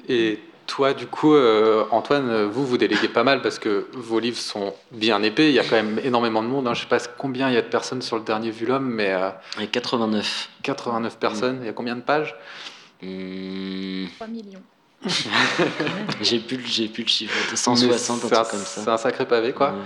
Et 0.10 0.40
toi, 0.68 0.94
du 0.94 1.08
coup, 1.08 1.34
euh, 1.34 1.86
Antoine, 1.92 2.44
vous, 2.46 2.66
vous 2.66 2.78
déléguez 2.78 3.08
pas 3.08 3.24
mal 3.24 3.42
parce 3.42 3.58
que 3.60 3.88
vos 3.94 4.20
livres 4.20 4.38
sont 4.38 4.74
bien 4.92 5.22
épais. 5.24 5.50
Il 5.50 5.56
y 5.56 5.60
a 5.60 5.64
quand 5.64 5.76
même 5.76 6.00
énormément 6.04 6.44
de 6.44 6.48
monde. 6.48 6.68
hein. 6.68 6.74
Je 6.74 6.82
sais 6.82 6.88
pas 6.88 7.00
combien 7.00 7.50
il 7.50 7.56
y 7.56 7.58
a 7.58 7.62
de 7.62 7.68
personnes 7.68 8.02
sur 8.02 8.18
le 8.18 8.24
dernier 8.24 8.52
Vu 8.52 8.66
l'homme, 8.66 8.88
mais 8.88 9.14
euh, 9.14 9.30
Et 9.60 9.68
89. 9.68 10.50
89 10.64 11.18
personnes. 11.18 11.60
Il 11.62 11.66
y 11.66 11.70
a 11.70 11.74
combien 11.74 11.96
de 11.96 12.02
pages? 12.02 12.36
Hmm, 13.02 14.06
3 14.16 14.28
millions. 14.28 14.62
j'ai 16.22 16.40
plus, 16.40 16.66
j'ai 16.66 16.88
plus 16.88 17.04
le 17.04 17.10
chiffre. 17.10 17.34
Mais 17.52 17.56
160, 17.56 17.90
un 17.90 18.28
c'est 18.28 18.34
truc 18.34 18.48
comme 18.50 18.60
C'est 18.60 18.82
ça. 18.82 18.94
un 18.94 18.98
sacré 18.98 19.28
pavé, 19.28 19.54
quoi. 19.54 19.72
Ouais. 19.72 19.78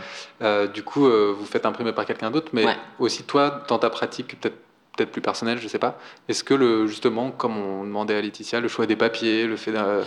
Euh, 0.43 0.67
du 0.67 0.84
coup, 0.84 1.07
euh, 1.07 1.34
vous 1.38 1.45
faites 1.45 1.65
imprimer 1.65 1.91
par 1.91 2.05
quelqu'un 2.05 2.32
d'autre, 2.32 2.49
mais 2.53 2.65
Ouais. 2.65 2.77
aussi 2.99 3.23
toi, 3.23 3.63
dans 3.67 3.80
ta 3.80 3.89
pratique, 3.89 4.39
peut-être 4.39 4.57
peut-être 4.99 5.11
plus 5.11 5.21
personnelle, 5.21 5.59
je 5.59 5.67
sais 5.67 5.79
pas. 5.79 5.97
Est-ce 6.27 6.43
que 6.43 6.53
le, 6.53 6.87
justement, 6.87 7.31
comme 7.31 7.57
on 7.57 7.83
demandait 7.83 8.15
à 8.15 8.21
Laetitia, 8.21 8.59
le 8.59 8.67
choix 8.67 8.85
des 8.85 8.95
papiers, 8.95 9.47
le 9.47 9.55
fait 9.55 9.71
d'un 9.71 10.01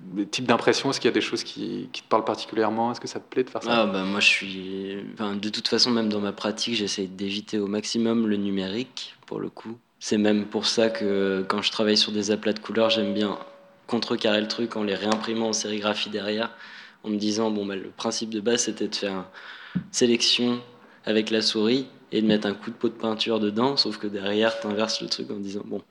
des 0.00 0.26
types 0.26 0.46
d'impression, 0.46 0.90
est-ce 0.90 1.00
qu'il 1.00 1.08
y 1.08 1.12
a 1.12 1.14
des 1.14 1.22
choses 1.22 1.42
qui, 1.42 1.88
te 1.90 2.08
parlent 2.08 2.24
particulièrement? 2.24 2.92
Est-ce 2.92 3.00
que 3.00 3.08
ça 3.08 3.18
te 3.18 3.28
plaît 3.28 3.44
de 3.44 3.50
faire 3.50 3.62
ça? 3.62 3.82
Ah, 3.82 3.86
bah, 3.86 4.04
moi, 4.04 4.20
je 4.20 4.26
suis. 4.26 4.98
enfin, 5.14 5.34
de 5.34 5.48
toute 5.48 5.68
façon, 5.68 5.90
même 5.90 6.10
dans 6.10 6.20
ma 6.20 6.32
pratique, 6.32 6.74
j'essaie 6.74 7.06
d'éviter 7.06 7.58
au 7.58 7.66
maximum 7.66 8.26
le 8.26 8.36
numérique, 8.36 9.16
pour 9.24 9.40
le 9.40 9.48
coup. 9.48 9.78
C'est 9.98 10.18
même 10.18 10.44
pour 10.44 10.66
ça 10.66 10.90
que 10.90 11.44
quand 11.48 11.62
je 11.62 11.72
travaille 11.72 11.96
sur 11.96 12.12
des 12.12 12.30
aplats 12.30 12.52
de 12.52 12.58
couleurs, 12.58 12.90
j'aime 12.90 13.14
bien 13.14 13.38
contrecarrer 13.86 14.42
le 14.42 14.48
truc 14.48 14.76
en 14.76 14.82
les 14.82 14.94
réimprimant 14.94 15.48
en 15.48 15.52
sérigraphie 15.54 16.10
derrière, 16.10 16.50
en 17.02 17.08
me 17.08 17.16
disant 17.16 17.50
bon, 17.50 17.64
bah, 17.64 17.76
le 17.76 17.88
principe 17.88 18.28
de 18.28 18.40
base, 18.40 18.64
c'était 18.64 18.88
de 18.88 18.94
faire 18.94 19.24
une 19.74 19.82
sélection 19.92 20.60
avec 21.06 21.30
la 21.30 21.40
souris 21.40 21.86
et 22.12 22.22
de 22.22 22.26
mettre 22.26 22.46
un 22.46 22.54
coup 22.54 22.70
de 22.70 22.76
pot 22.76 22.88
de 22.88 22.94
peinture 22.94 23.40
dedans, 23.40 23.76
sauf 23.76 23.98
que 23.98 24.06
derrière, 24.06 24.58
tu 24.60 24.66
inverses 24.66 25.00
le 25.02 25.08
truc 25.08 25.30
en 25.30 25.36
disant 25.36 25.62
bon. 25.64 25.82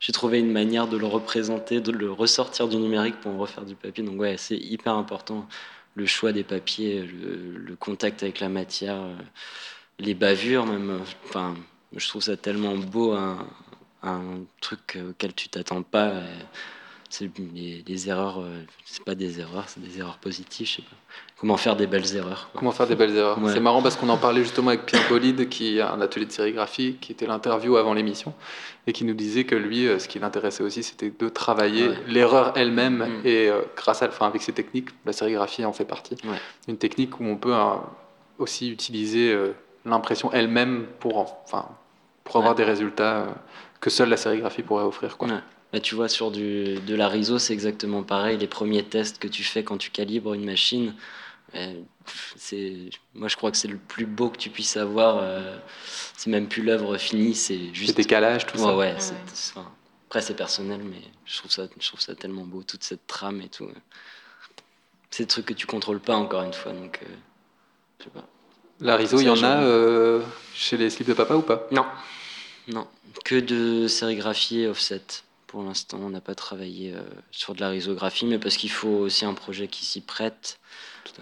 J'ai 0.00 0.12
trouvé 0.12 0.38
une 0.40 0.50
manière 0.50 0.88
de 0.88 0.96
le 0.96 1.06
représenter, 1.06 1.80
de 1.80 1.92
le 1.92 2.10
ressortir 2.10 2.68
du 2.68 2.76
numérique 2.76 3.20
pour 3.20 3.32
en 3.32 3.38
refaire 3.38 3.64
du 3.66 3.74
papier. 3.74 4.02
Donc 4.02 4.18
ouais, 4.18 4.36
c'est 4.38 4.56
hyper 4.56 4.94
important 4.94 5.46
le 5.94 6.06
choix 6.06 6.32
des 6.32 6.44
papiers, 6.44 7.02
le, 7.02 7.76
contact 7.76 8.22
avec 8.22 8.40
la 8.40 8.48
matière, 8.48 8.96
euh, 8.96 9.14
les 9.98 10.14
bavures 10.14 10.66
même. 10.66 10.90
euh, 10.90 10.98
Enfin, 11.24 11.54
je 11.94 12.08
trouve 12.08 12.22
ça 12.22 12.36
tellement 12.36 12.76
beau, 12.76 13.12
un, 13.12 13.46
truc 14.60 14.98
auquel 15.10 15.34
tu 15.34 15.48
t'attends 15.48 15.82
pas. 15.82 16.08
euh, 16.10 16.40
C'est 17.10 17.30
les, 17.54 18.08
erreurs, 18.08 18.44
c'est 18.84 19.04
pas 19.04 19.14
des 19.14 19.40
erreurs, 19.40 19.68
c'est 19.68 19.80
des 19.80 19.98
erreurs 20.00 20.18
positives. 20.18 20.80
Comment 21.40 21.56
faire 21.56 21.76
des 21.76 21.86
belles 21.86 22.14
erreurs. 22.16 22.48
quoi. 22.52 22.60
Comment 22.60 22.70
faire 22.72 22.86
des 22.86 22.94
belles 22.94 23.14
erreurs 23.16 23.38
Ouais. 23.42 23.52
C'est 23.52 23.60
marrant 23.60 23.82
parce 23.82 23.96
qu'on 23.96 24.08
en 24.08 24.16
parlait 24.16 24.42
justement 24.42 24.68
avec 24.68 24.86
Pierre 24.86 25.06
Bolide, 25.08 25.48
qui 25.48 25.80
a 25.80 25.92
un 25.92 26.00
atelier 26.00 26.26
de 26.26 26.32
sérigraphie, 26.32 26.96
qui 27.00 27.12
était 27.12 27.26
l'interview 27.26 27.76
avant 27.76 27.92
l'émission, 27.92 28.32
et 28.86 28.92
qui 28.92 29.04
nous 29.04 29.14
disait 29.14 29.44
que 29.44 29.54
lui, 29.56 29.86
euh, 29.88 29.98
ce 29.98 30.08
qui 30.08 30.18
l'intéressait 30.18 30.62
aussi, 30.62 30.82
c'était 30.82 31.12
de 31.18 31.28
travailler 31.28 31.88
Ouais. 31.88 31.96
l'erreur 32.08 32.52
elle-même, 32.56 32.98
Mm. 33.22 33.26
et 33.26 33.48
euh, 33.50 33.62
grâce 33.76 34.02
à, 34.02 34.08
enfin, 34.08 34.26
avec 34.28 34.42
ces 34.42 34.52
techniques, 34.52 34.90
la 35.04 35.12
sérigraphie 35.12 35.64
en 35.64 35.72
fait 35.72 35.84
partie. 35.84 36.14
Ouais. 36.24 36.38
Une 36.68 36.78
technique 36.78 37.18
où 37.20 37.24
on 37.24 37.36
peut 37.36 37.54
euh, 37.54 37.74
aussi 38.38 38.70
utiliser 38.70 39.32
euh, 39.32 39.52
l'impression 39.84 40.30
elle-même 40.32 40.86
pour, 41.00 41.18
en- 41.18 41.42
enfin, 41.44 41.66
pour 42.22 42.36
avoir 42.36 42.54
des 42.54 42.64
résultats 42.64 43.16
euh, 43.16 43.26
que 43.80 43.90
seule 43.90 44.08
la 44.08 44.16
sérigraphie 44.16 44.62
pourrait 44.62 44.84
offrir. 44.84 45.18
Quoi. 45.18 45.28
Là, 45.72 45.80
tu 45.80 45.94
vois, 45.96 46.08
sur 46.08 46.30
du, 46.30 46.76
de 46.76 46.94
la 46.94 47.08
RISO, 47.08 47.38
c'est 47.40 47.52
exactement 47.52 48.02
pareil. 48.04 48.38
Les 48.38 48.46
premiers 48.46 48.84
tests 48.84 49.18
que 49.18 49.26
tu 49.28 49.42
fais 49.42 49.64
quand 49.64 49.76
tu 49.76 49.90
calibres 49.90 50.32
une 50.32 50.44
machine, 50.44 50.94
c'est, 52.36 52.90
moi, 53.14 53.28
je 53.28 53.36
crois 53.36 53.50
que 53.50 53.56
c'est 53.56 53.68
le 53.68 53.78
plus 53.78 54.06
beau 54.06 54.28
que 54.30 54.36
tu 54.38 54.50
puisses 54.50 54.76
avoir. 54.76 55.18
euh, 55.18 55.56
c'est 56.16 56.30
même 56.30 56.48
plus 56.48 56.62
l'œuvre 56.62 56.96
finie, 56.98 57.34
c'est 57.34 57.72
juste. 57.74 57.96
décalages, 57.96 58.46
tout 58.46 58.56
Ouais, 58.56 58.62
ça. 58.64 58.76
ouais, 58.76 58.94
enfin, 58.96 59.72
après, 60.08 60.20
c'est 60.22 60.34
personnel, 60.34 60.82
mais 60.82 61.00
je 61.24 61.38
trouve, 61.38 61.50
ça, 61.50 61.66
je 61.78 61.86
trouve 61.88 62.00
ça 62.00 62.14
tellement 62.14 62.44
beau, 62.44 62.62
toute 62.62 62.84
cette 62.84 63.06
trame 63.06 63.40
et 63.40 63.48
tout. 63.48 63.68
C'est 65.10 65.24
des 65.24 65.28
trucs 65.28 65.46
que 65.46 65.54
tu 65.54 65.66
contrôles 65.66 66.00
pas, 66.00 66.16
encore 66.16 66.42
une 66.42 66.52
fois. 66.52 66.72
Donc, 66.72 67.00
euh, 67.02 67.06
je 67.98 68.04
sais 68.04 68.10
pas. 68.10 68.26
La 68.80 68.96
RISO, 68.96 69.20
il 69.20 69.26
y 69.26 69.30
en 69.30 69.42
a 69.42 69.62
euh, 69.62 70.20
chez 70.54 70.76
les 70.76 70.90
slips 70.90 71.08
de 71.08 71.14
papa 71.14 71.34
ou 71.34 71.42
pas? 71.42 71.68
Non, 71.70 71.86
non, 72.66 72.88
que 73.24 73.36
de 73.36 73.86
sérigraphie 73.86 74.60
et 74.62 74.66
offset. 74.68 75.02
Pour 75.46 75.62
l'instant, 75.62 75.98
on 76.02 76.10
n'a 76.10 76.20
pas 76.20 76.34
travaillé 76.34 76.92
euh, 76.92 77.00
sur 77.30 77.54
de 77.54 77.60
la 77.60 77.68
risographie, 77.68 78.26
mais 78.26 78.40
parce 78.40 78.56
qu'il 78.56 78.72
faut 78.72 78.88
aussi 78.88 79.24
un 79.24 79.34
projet 79.34 79.68
qui 79.68 79.84
s'y 79.84 80.00
prête. 80.00 80.58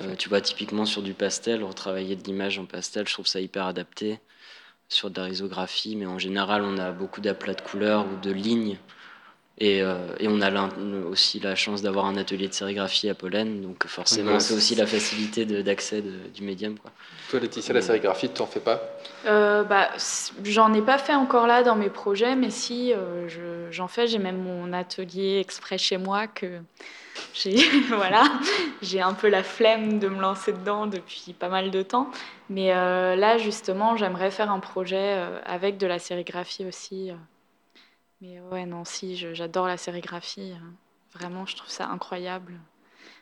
Euh, 0.00 0.14
tu 0.16 0.28
vois, 0.28 0.40
typiquement 0.40 0.84
sur 0.86 1.02
du 1.02 1.14
pastel, 1.14 1.62
retravailler 1.64 2.16
de 2.16 2.24
l'image 2.24 2.58
en 2.58 2.66
pastel, 2.66 3.06
je 3.08 3.12
trouve 3.14 3.26
ça 3.26 3.40
hyper 3.40 3.66
adapté. 3.66 4.20
Sur 4.88 5.10
de 5.10 5.20
la 5.20 5.26
risographie, 5.26 5.96
mais 5.96 6.06
en 6.06 6.18
général, 6.18 6.62
on 6.62 6.78
a 6.78 6.92
beaucoup 6.92 7.20
d'aplats 7.20 7.54
de 7.54 7.62
couleurs 7.62 8.06
ou 8.06 8.16
de 8.20 8.30
lignes. 8.30 8.78
Et, 9.62 9.80
euh, 9.80 9.94
et 10.18 10.26
on 10.26 10.40
a 10.40 10.50
aussi 11.08 11.38
la 11.38 11.54
chance 11.54 11.82
d'avoir 11.82 12.06
un 12.06 12.16
atelier 12.16 12.48
de 12.48 12.52
sérigraphie 12.52 13.08
à 13.08 13.14
Pollen, 13.14 13.62
donc 13.62 13.86
forcément, 13.86 14.32
Ouais, 14.32 14.40
c'est 14.40 14.54
aussi 14.54 14.74
la 14.74 14.86
facilité 14.86 15.46
d'accès 15.46 16.02
du 16.02 16.42
médium. 16.42 16.76
Quoi. 16.76 16.90
Toi, 17.30 17.38
Laetitia, 17.38 17.72
la 17.72 17.80
sérigraphie, 17.80 18.26
tu 18.26 18.34
t'en 18.34 18.46
fais 18.46 18.58
pas? 18.58 18.82
Euh, 19.24 19.62
bah, 19.62 19.88
j'en 20.42 20.74
ai 20.74 20.82
pas 20.82 20.98
fait 20.98 21.14
encore 21.14 21.46
là 21.46 21.62
dans 21.62 21.76
mes 21.76 21.90
projets, 21.90 22.34
mais 22.34 22.50
si 22.50 22.92
euh, 22.92 23.28
je- 23.28 23.70
j'en 23.70 23.86
fais, 23.86 24.08
j'ai 24.08 24.18
même 24.18 24.42
mon 24.42 24.72
atelier 24.72 25.38
exprès 25.38 25.78
chez 25.78 25.96
moi 25.96 26.26
que 26.26 26.58
j'ai 27.32 27.54
voilà, 27.90 28.24
j'ai 28.82 29.00
un 29.00 29.14
peu 29.14 29.28
la 29.28 29.44
flemme 29.44 30.00
de 30.00 30.08
me 30.08 30.20
lancer 30.20 30.52
dedans 30.52 30.88
depuis 30.88 31.34
pas 31.38 31.48
mal 31.48 31.70
de 31.70 31.82
temps. 31.82 32.10
Mais 32.50 32.74
euh, 32.74 33.14
là, 33.14 33.38
justement, 33.38 33.96
j'aimerais 33.96 34.32
faire 34.32 34.50
un 34.50 34.58
projet 34.58 35.22
avec 35.46 35.78
de 35.78 35.86
la 35.86 36.00
sérigraphie 36.00 36.64
aussi. 36.66 37.12
Euh. 38.22 38.26
Mais 38.26 38.40
ouais, 38.52 38.66
non, 38.66 38.84
si, 38.84 39.16
j'adore 39.34 39.66
la 39.66 39.76
sérigraphie. 39.76 40.52
euh. 40.52 41.18
Vraiment, 41.18 41.44
je 41.46 41.56
trouve 41.56 41.68
ça 41.70 41.88
incroyable. 41.88 42.54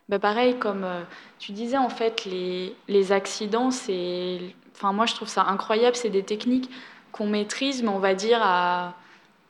Bah, 0.08 0.18
pareil, 0.18 0.56
comme 0.58 0.84
euh, 0.84 1.02
tu 1.38 1.52
disais, 1.52 1.76
en 1.78 1.88
fait, 1.88 2.24
les, 2.24 2.74
les 2.88 3.12
accidents, 3.12 3.70
c'est. 3.70 4.40
Enfin, 4.74 4.92
moi, 4.92 5.06
je 5.06 5.14
trouve 5.14 5.28
ça 5.28 5.44
incroyable. 5.44 5.96
C'est 5.96 6.10
des 6.10 6.22
techniques 6.22 6.70
qu'on 7.12 7.26
maîtrise, 7.26 7.82
mais 7.82 7.88
on 7.88 7.98
va 7.98 8.14
dire 8.14 8.38
à, 8.42 8.94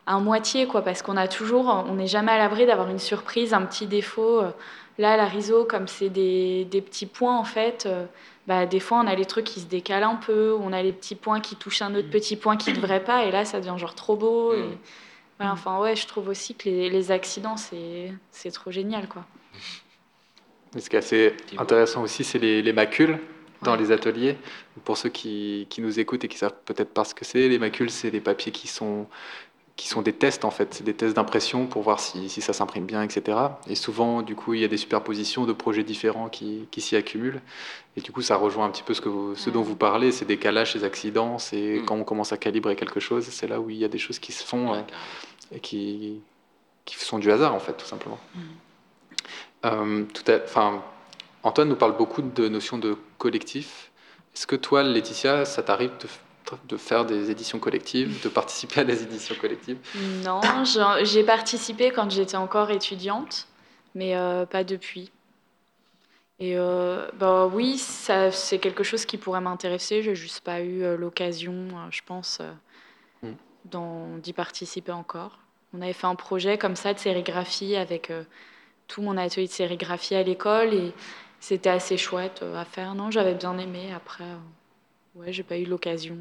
à 0.06 0.18
moitié, 0.18 0.66
quoi, 0.66 0.82
parce 0.82 1.02
qu'on 1.02 1.16
a 1.16 1.28
toujours. 1.28 1.66
On 1.88 1.94
n'est 1.94 2.06
jamais 2.06 2.32
à 2.32 2.38
l'abri 2.38 2.66
d'avoir 2.66 2.88
une 2.88 2.98
surprise, 2.98 3.52
un 3.54 3.62
petit 3.62 3.86
défaut. 3.86 4.42
Là, 4.98 5.16
la 5.16 5.26
riso, 5.26 5.64
comme 5.64 5.88
c'est 5.88 6.10
des, 6.10 6.64
des 6.66 6.82
petits 6.82 7.06
points, 7.06 7.38
en 7.38 7.44
fait, 7.44 7.84
euh, 7.86 8.04
bah, 8.46 8.66
des 8.66 8.80
fois, 8.80 8.98
on 8.98 9.06
a 9.06 9.14
les 9.14 9.24
trucs 9.24 9.46
qui 9.46 9.60
se 9.60 9.66
décalent 9.66 10.04
un 10.04 10.16
peu, 10.16 10.54
on 10.60 10.72
a 10.74 10.82
les 10.82 10.92
petits 10.92 11.14
points 11.14 11.40
qui 11.40 11.56
touchent 11.56 11.80
un 11.82 11.94
autre 11.94 12.10
petit 12.10 12.36
point 12.36 12.56
qui 12.58 12.70
ne 12.70 12.76
devrait 12.76 13.02
pas, 13.04 13.24
et 13.24 13.30
là, 13.30 13.44
ça 13.46 13.60
devient 13.60 13.78
genre 13.78 13.94
trop 13.94 14.16
beau. 14.16 14.52
et- 14.54 14.78
Mm. 15.40 15.46
voilà, 15.46 15.52
enfin, 15.52 15.78
ouais, 15.80 15.96
je 15.96 16.06
trouve 16.06 16.28
aussi 16.28 16.54
que 16.56 16.68
les, 16.68 16.90
les 16.90 17.10
accidents, 17.10 17.56
c'est 17.56 18.12
c'est 18.30 18.50
trop 18.52 18.70
génial, 18.70 19.08
quoi. 19.08 19.26
Mais 20.74 20.80
ce 20.80 20.90
qui 20.90 20.96
est 20.96 20.98
assez 21.00 21.36
intéressant 21.56 22.02
aussi, 22.02 22.24
c'est 22.24 22.38
les, 22.38 22.62
les 22.62 22.72
macules 22.72 23.18
dans 23.62 23.76
Ouais. 23.76 23.76
les 23.76 23.90
ateliers. 23.92 24.38
Pour 24.84 24.96
ceux 24.96 25.08
qui, 25.10 25.66
qui 25.70 25.80
nous 25.82 25.98
écoutent 26.00 26.24
et 26.24 26.28
qui 26.28 26.38
savent 26.38 26.54
peut-être 26.64 26.94
pas 26.94 27.04
ce 27.04 27.14
que 27.14 27.24
c'est, 27.24 27.48
les 27.48 27.58
macules, 27.58 27.90
c'est 27.90 28.10
des 28.10 28.20
papiers 28.20 28.52
qui 28.52 28.68
sont, 28.68 29.06
qui 29.76 29.88
sont 29.88 30.02
des 30.02 30.12
tests 30.12 30.44
en 30.44 30.50
fait. 30.50 30.74
C'est 30.74 30.84
des 30.84 30.92
tests 30.94 31.16
d'impression 31.16 31.66
pour 31.66 31.82
voir 31.82 32.00
si, 32.00 32.28
si 32.28 32.40
ça 32.42 32.52
s'imprime 32.52 32.84
bien, 32.84 33.02
etc. 33.02 33.38
Et 33.66 33.74
souvent, 33.74 34.20
du 34.22 34.34
coup, 34.34 34.52
il 34.54 34.60
y 34.60 34.64
a 34.64 34.68
des 34.68 34.76
superpositions 34.76 35.46
de 35.46 35.52
projets 35.54 35.84
différents 35.84 36.28
qui, 36.28 36.68
qui 36.70 36.80
s'y 36.82 36.96
accumulent. 36.96 37.40
Et 37.96 38.00
du 38.02 38.12
coup, 38.12 38.20
ça 38.22 38.36
rejoint 38.36 38.66
un 38.66 38.70
petit 38.70 38.82
peu 38.82 38.92
ce, 38.94 39.00
que 39.00 39.08
vous- 39.08 39.34
ce 39.36 39.48
dont 39.50 39.60
Ouais. 39.60 39.66
vous 39.66 39.76
parlez, 39.76 40.12
ces 40.12 40.24
décalages, 40.26 40.72
ces 40.74 40.84
accidents. 40.84 41.38
C'est 41.38 41.78
Mm. 41.80 41.84
quand 41.86 41.96
on 41.96 42.04
commence 42.04 42.32
à 42.32 42.36
calibrer 42.36 42.76
quelque 42.76 43.00
chose, 43.00 43.24
c'est 43.30 43.46
là 43.48 43.58
où 43.60 43.70
il 43.70 43.76
y 43.76 43.84
a 43.84 43.88
des 43.88 43.98
choses 43.98 44.18
qui 44.18 44.32
se 44.32 44.44
font. 44.44 44.72
Ouais, 44.72 44.78
euh, 44.78 44.82
carrément. 44.82 44.96
et 45.52 45.60
qui, 45.60 46.20
qui 46.84 46.96
sont 46.96 47.18
du 47.18 47.32
hasard, 47.32 47.54
en 47.54 47.58
fait, 47.60 47.72
tout 47.72 47.86
simplement. 47.86 48.18
Mm. 48.34 48.40
Euh, 49.66 50.04
tout 50.14 50.30
à- 50.30 50.38
enfin, 50.44 50.82
Antoine 51.42 51.68
nous 51.68 51.76
parle 51.76 51.96
beaucoup 51.96 52.22
de 52.22 52.48
notions 52.48 52.78
de 52.78 52.96
collectif. 53.18 53.90
Est-ce 54.34 54.46
que 54.46 54.56
toi, 54.56 54.82
Laetitia, 54.82 55.44
ça 55.44 55.62
t'arrive 55.62 55.90
de, 56.00 56.06
de 56.68 56.76
faire 56.76 57.04
des 57.04 57.30
éditions 57.30 57.58
collectives, 57.58 58.22
de 58.22 58.28
participer 58.28 58.80
à 58.80 58.84
des 58.84 59.02
éditions 59.02 59.34
collectives 59.40 59.78
Non, 60.24 60.40
j'ai 61.02 61.24
participé 61.24 61.90
quand 61.90 62.10
j'étais 62.10 62.36
encore 62.36 62.70
étudiante, 62.70 63.46
mais 63.94 64.16
euh, 64.16 64.46
pas 64.46 64.64
depuis. 64.64 65.10
Et 66.38 66.56
euh, 66.56 67.06
bah 67.18 67.46
oui, 67.46 67.76
c'est 67.76 68.58
quelque 68.58 68.82
chose 68.82 69.04
qui 69.04 69.18
pourrait 69.18 69.42
m'intéresser. 69.42 70.02
J'ai 70.02 70.14
juste 70.14 70.40
pas 70.40 70.60
eu 70.62 70.82
euh, 70.82 70.96
l'occasion, 70.96 71.52
euh, 71.52 71.90
je 71.90 72.00
pense, 72.04 72.38
euh, 72.40 72.52
Mm. 73.22 74.20
d'y 74.20 74.32
participer 74.32 74.92
encore. 74.92 75.38
On 75.74 75.82
avait 75.82 75.92
fait 75.92 76.06
un 76.06 76.14
projet 76.14 76.56
comme 76.56 76.76
ça 76.76 76.94
de 76.94 76.98
sérigraphie 76.98 77.76
avec 77.76 78.10
tout 78.88 79.02
mon 79.02 79.18
atelier 79.18 79.46
de 79.46 79.52
sérigraphie 79.52 80.14
à 80.14 80.22
l'école 80.22 80.72
et 80.72 80.94
c'était 81.38 81.68
assez 81.68 81.98
chouette 81.98 82.42
à 82.42 82.64
faire. 82.64 82.94
Non, 82.94 83.10
j'avais 83.10 83.34
bien 83.34 83.58
aimé. 83.58 83.92
Après, 83.94 84.24
ouais, 85.14 85.32
j'ai 85.32 85.42
pas 85.42 85.56
eu 85.58 85.64
l'occasion 85.64 86.16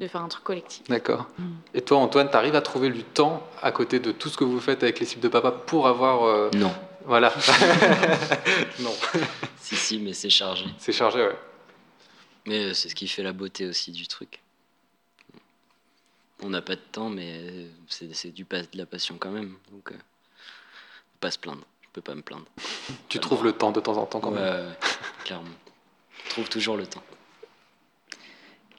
de 0.00 0.08
faire 0.08 0.22
un 0.22 0.28
truc 0.28 0.44
collectif. 0.44 0.82
D'accord. 0.88 1.26
Mm. 1.38 1.52
Et 1.74 1.80
toi, 1.82 1.98
Antoine, 1.98 2.28
tu 2.30 2.36
arrives 2.36 2.56
à 2.56 2.62
trouver 2.62 2.90
du 2.90 3.04
temps 3.04 3.46
à 3.62 3.70
côté 3.72 4.00
de 4.00 4.12
tout 4.12 4.28
ce 4.28 4.36
que 4.36 4.44
vous 4.44 4.60
faites 4.60 4.82
avec 4.82 4.98
les 5.00 5.06
cibles 5.06 5.22
de 5.22 5.28
papa 5.28 5.52
pour 5.52 5.86
avoir. 5.86 6.24
euh, 6.24 6.50
Non, 6.54 6.74
Voilà. 7.04 7.32
non, 8.80 8.92
si, 9.60 9.76
si, 9.76 9.98
mais 9.98 10.12
c'est 10.12 10.30
chargé. 10.30 10.66
c'est 10.78 10.92
chargé, 10.92 11.20
ouais. 11.22 11.38
Mais 12.46 12.64
euh, 12.64 12.74
c'est 12.74 12.88
ce 12.88 12.94
qui 12.94 13.08
fait 13.08 13.22
la 13.22 13.32
beauté 13.32 13.66
aussi 13.66 13.90
du 13.92 14.06
truc. 14.06 14.40
On 16.42 16.50
n'a 16.50 16.60
pas 16.60 16.74
de 16.74 16.80
temps, 16.92 17.08
mais 17.08 17.30
euh, 17.42 17.68
c'est 17.88 18.32
du 18.34 18.44
pas- 18.44 18.60
de 18.62 18.68
la 18.76 18.86
passion 18.86 19.16
quand 19.18 19.30
même. 19.30 19.54
Donc, 19.72 19.92
euh, 19.92 19.96
pas 21.20 21.30
se 21.30 21.38
plaindre. 21.38 21.62
Je 21.82 21.88
peux 21.92 22.02
pas 22.02 22.14
me 22.14 22.22
plaindre. 22.22 22.44
Tu 23.08 23.18
trouves 23.20 23.44
le 23.44 23.52
temps 23.52 23.70
de 23.70 23.80
temps 23.80 23.96
en 23.96 24.04
temps 24.06 24.20
quand 24.20 24.32
Ouais, 24.32 24.40
même. 24.40 24.66
ouais, 24.68 24.74
clairement. 25.24 25.48
Je 26.24 26.30
trouve 26.30 26.48
toujours 26.48 26.76
le 26.76 26.86
temps. 26.86 27.02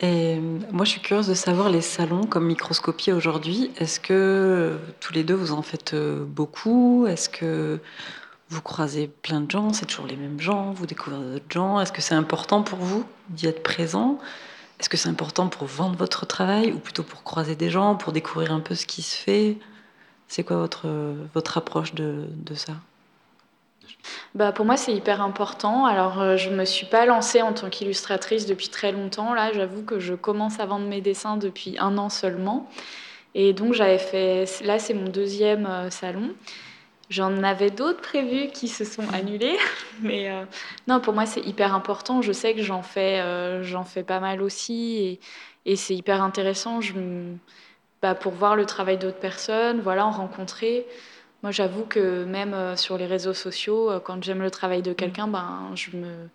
Et 0.02 0.38
euh, 0.38 0.60
moi, 0.72 0.84
je 0.86 0.92
suis 0.92 1.02
curieuse 1.02 1.28
de 1.28 1.34
savoir 1.34 1.70
les 1.70 1.82
salons 1.82 2.26
comme 2.26 2.46
microscopie 2.46 3.12
aujourd'hui. 3.14 3.72
Est-ce 3.78 4.00
que 4.00 4.14
euh, 4.14 4.78
tous 5.00 5.14
les 5.14 5.24
deux, 5.24 5.36
vous 5.36 5.52
en 5.54 5.62
faites 5.62 5.94
euh, 5.94 6.26
beaucoup? 6.26 7.08
Est-ce 7.08 7.30
que 7.30 7.80
vous 8.50 8.62
croisez 8.62 9.08
plein 9.08 9.40
de 9.42 9.50
gens 9.50 9.72
C'est 9.74 9.86
toujours 9.86 10.06
les 10.08 10.18
mêmes 10.18 10.40
gens 10.40 10.74
Vous 10.74 10.86
découvrez 10.86 11.18
d'autres 11.20 11.46
gens? 11.50 11.80
Est-ce 11.80 11.94
que 11.94 12.02
c'est 12.02 12.16
important 12.16 12.62
pour 12.62 12.80
vous 12.80 13.06
d'y 13.30 13.48
être 13.48 13.64
présent? 13.64 14.20
Est-ce 14.80 14.90
que 14.90 14.98
c'est 14.98 15.10
important 15.10 15.48
pour 15.48 15.68
vendre 15.68 15.98
votre 15.98 16.26
travail 16.26 16.74
ou 16.74 16.80
plutôt 16.80 17.04
pour 17.04 17.24
croiser 17.24 17.56
des 17.56 17.70
gens, 17.70 17.96
pour 17.96 18.12
découvrir 18.12 18.52
un 18.52 18.60
peu 18.60 18.76
ce 18.76 18.86
qui 18.86 19.02
se 19.02 19.16
fait? 19.16 19.58
C'est 20.28 20.44
quoi 20.44 20.58
votre, 20.58 20.88
votre 21.34 21.58
approche 21.58 21.94
de, 21.96 22.26
de 22.30 22.56
ça? 22.56 22.74
Bah, 24.36 24.52
pour 24.52 24.66
moi, 24.66 24.78
c'est 24.78 24.94
hyper 24.94 25.22
important. 25.22 25.86
Alors, 25.86 26.22
euh, 26.22 26.38
je 26.38 26.50
me 26.50 26.66
suis 26.66 26.86
pas 26.86 27.06
lancée 27.06 27.42
en 27.42 27.54
tant 27.54 27.70
qu'illustratrice 27.70 28.46
depuis 28.46 28.70
très 28.70 28.92
longtemps. 28.92 29.34
Là, 29.34 29.52
j'avoue 29.54 29.84
que 29.84 30.00
je 30.00 30.14
commence 30.14 30.60
à 30.60 30.66
vendre 30.66 30.86
mes 30.88 31.02
dessins 31.02 31.38
depuis 31.38 31.76
un 31.80 31.98
an 31.98 32.10
seulement. 32.10 32.70
Et 33.36 33.54
donc, 33.54 33.74
j'avais 33.74 34.00
fait. 34.00 34.46
Là, 34.64 34.80
c'est 34.80 34.94
mon 34.94 35.10
deuxième 35.10 35.66
euh, 35.66 35.90
salon. 35.90 36.32
J'en 37.10 37.44
avais 37.44 37.72
d'autres 37.72 38.02
prévus 38.02 38.50
qui 38.52 38.68
se 38.68 38.86
sont 38.86 39.08
annulés. 39.14 39.58
Mais 40.02 40.32
euh, 40.32 40.46
non, 40.88 41.00
pour 41.02 41.14
moi, 41.14 41.26
c'est 41.26 41.42
hyper 41.42 41.74
important. 41.76 42.22
Je 42.22 42.32
sais 42.32 42.54
que 42.56 42.64
j'en 42.64 42.84
fais, 42.84 43.22
fais 43.86 44.04
pas 44.04 44.20
mal 44.20 44.42
aussi. 44.42 45.20
Et, 45.66 45.72
et 45.74 45.76
c'est 45.76 45.96
hyper 45.96 46.22
intéressant 46.24 46.82
je, 46.82 46.94
bah, 48.02 48.16
pour 48.16 48.34
voir 48.34 48.56
le 48.56 48.66
travail 48.66 48.98
d'autres 48.98 49.20
personnes, 49.20 49.82
voilà, 49.82 50.06
en 50.06 50.12
rencontrer. 50.12 50.86
Moi, 51.44 51.52
j'avoue 51.52 51.84
que 51.86 52.24
même 52.24 52.54
euh, 52.54 52.76
sur 52.76 52.98
les 52.98 53.06
réseaux 53.06 53.34
sociaux, 53.34 53.92
euh, 53.92 54.00
quand 54.00 54.24
j'aime 54.24 54.42
le 54.42 54.50
travail 54.50 54.82
de 54.82 54.94
quelqu'un, 54.94 55.28
ben, 55.28 55.70
je 55.76 55.96
me, 55.96 56.30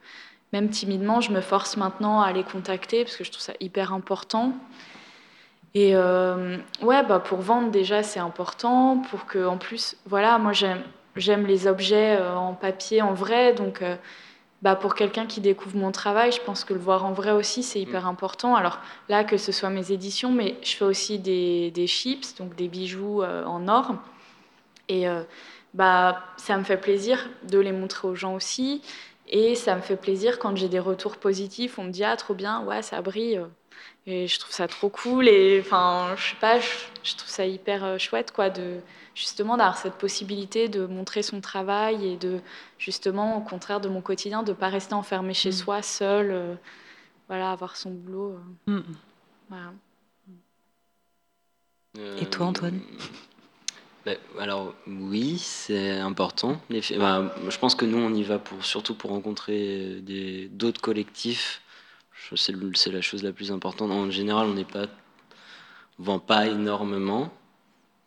même 0.52 0.70
timidement, 0.70 1.20
je 1.20 1.32
me 1.32 1.40
force 1.40 1.76
maintenant 1.76 2.20
à 2.20 2.32
les 2.32 2.44
contacter 2.44 3.04
parce 3.04 3.16
que 3.16 3.24
je 3.24 3.30
trouve 3.30 3.42
ça 3.42 3.54
hyper 3.60 3.92
important. 3.92 4.52
Et 5.74 5.94
euh, 5.94 6.56
ouais, 6.82 7.04
bah, 7.04 7.18
pour 7.20 7.40
vendre 7.40 7.70
déjà, 7.70 8.02
c'est 8.02 8.20
important. 8.20 8.98
Pour 9.10 9.26
que, 9.26 9.44
en 9.46 9.56
plus, 9.56 9.96
voilà, 10.06 10.38
moi, 10.38 10.52
j'aime, 10.52 11.46
les 11.46 11.66
objets 11.66 12.18
en 12.20 12.54
papier, 12.54 13.02
en 13.02 13.12
vrai. 13.12 13.52
Donc, 13.54 13.82
euh, 13.82 13.96
bah, 14.62 14.76
pour 14.76 14.94
quelqu'un 14.94 15.26
qui 15.26 15.40
découvre 15.40 15.76
mon 15.76 15.92
travail, 15.92 16.32
je 16.32 16.40
pense 16.40 16.64
que 16.64 16.74
le 16.74 16.80
voir 16.80 17.04
en 17.04 17.12
vrai 17.12 17.30
aussi, 17.30 17.62
c'est 17.62 17.80
hyper 17.80 18.06
important. 18.06 18.54
Alors 18.56 18.78
là, 19.08 19.24
que 19.24 19.38
ce 19.38 19.52
soit 19.52 19.70
mes 19.70 19.90
éditions, 19.90 20.30
mais 20.32 20.56
je 20.62 20.76
fais 20.76 20.84
aussi 20.84 21.18
des, 21.18 21.70
des 21.70 21.86
chips, 21.86 22.36
donc 22.36 22.54
des 22.56 22.68
bijoux 22.68 23.22
en 23.22 23.68
or. 23.68 23.94
Et 24.90 25.08
euh, 25.08 25.22
bah, 25.72 26.24
ça 26.36 26.56
me 26.58 26.64
fait 26.64 26.76
plaisir 26.76 27.28
de 27.44 27.58
les 27.58 27.72
montrer 27.72 28.08
aux 28.08 28.16
gens 28.16 28.34
aussi. 28.34 28.82
Et 29.28 29.54
ça 29.54 29.76
me 29.76 29.80
fait 29.82 29.96
plaisir 29.96 30.38
quand 30.40 30.56
j'ai 30.56 30.68
des 30.68 30.80
retours 30.80 31.16
positifs. 31.16 31.78
On 31.78 31.84
me 31.84 31.90
dit 31.90 32.02
Ah, 32.04 32.16
trop 32.16 32.34
bien, 32.34 32.64
ouais, 32.64 32.82
ça 32.82 33.00
brille. 33.00 33.40
Et 34.06 34.26
je 34.26 34.38
trouve 34.40 34.52
ça 34.52 34.66
trop 34.66 34.88
cool. 34.88 35.28
Et 35.28 35.60
enfin, 35.64 36.14
je 36.16 36.30
sais 36.30 36.36
pas, 36.40 36.58
je, 36.58 36.68
je 37.04 37.14
trouve 37.14 37.28
ça 37.30 37.46
hyper 37.46 37.84
euh, 37.84 37.98
chouette, 37.98 38.32
quoi, 38.32 38.50
de 38.50 38.80
justement 39.14 39.56
d'avoir 39.56 39.78
cette 39.78 39.94
possibilité 39.94 40.68
de 40.68 40.86
montrer 40.86 41.22
son 41.22 41.40
travail 41.40 42.04
et 42.14 42.16
de 42.16 42.40
justement, 42.78 43.36
au 43.36 43.40
contraire 43.40 43.80
de 43.80 43.88
mon 43.88 44.00
quotidien, 44.00 44.42
de 44.42 44.52
pas 44.52 44.68
rester 44.68 44.94
enfermé 44.94 45.34
chez 45.34 45.50
Mm. 45.50 45.52
soi, 45.52 45.82
seul. 45.82 46.30
euh, 46.32 46.54
voilà, 47.28 47.52
avoir 47.52 47.76
son 47.76 47.90
boulot. 47.92 48.32
euh, 48.68 48.72
Mm. 48.72 48.94
voilà. 49.48 49.72
Et 52.20 52.26
toi, 52.26 52.46
Antoine? 52.46 52.80
bah, 54.06 54.12
Alors 54.38 54.74
oui, 54.86 55.38
c'est 55.38 55.98
important. 55.98 56.60
Bah, 56.98 57.34
je 57.48 57.58
pense 57.58 57.74
que 57.74 57.84
nous, 57.84 57.98
on 57.98 58.12
y 58.14 58.22
va 58.22 58.40
surtout 58.62 58.94
pour 58.94 59.10
rencontrer 59.10 60.00
des- 60.02 60.48
d'autres 60.48 60.80
collectifs. 60.80 61.62
C'est 62.36 62.92
la 62.92 63.00
chose 63.00 63.22
la 63.22 63.32
plus 63.32 63.50
importante. 63.52 63.90
En 63.90 64.10
général, 64.10 64.46
on 64.48 64.54
n'est 64.54 64.64
pas, 64.64 64.86
on 65.98 66.02
vend 66.04 66.18
pas 66.18 66.46
énormément. 66.46 67.32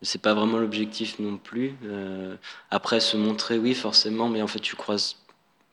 C'est 0.01 0.21
pas 0.21 0.33
vraiment 0.33 0.57
l'objectif 0.57 1.19
non 1.19 1.37
plus. 1.37 1.75
Euh, 1.85 2.35
après, 2.71 2.99
se 2.99 3.17
montrer, 3.17 3.57
oui, 3.57 3.73
forcément, 3.75 4.29
mais 4.29 4.41
en 4.41 4.47
fait, 4.47 4.59
tu 4.59 4.75
croises 4.75 5.17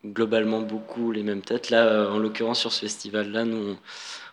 globalement 0.07 0.61
beaucoup 0.63 1.13
les 1.13 1.23
mêmes 1.23 1.43
têtes. 1.43 1.71
Là, 1.71 1.85
euh, 1.87 2.11
en 2.13 2.19
l'occurrence, 2.19 2.61
sur 2.61 2.73
ce 2.73 2.81
festival-là, 2.81 3.45
nous, 3.45 3.77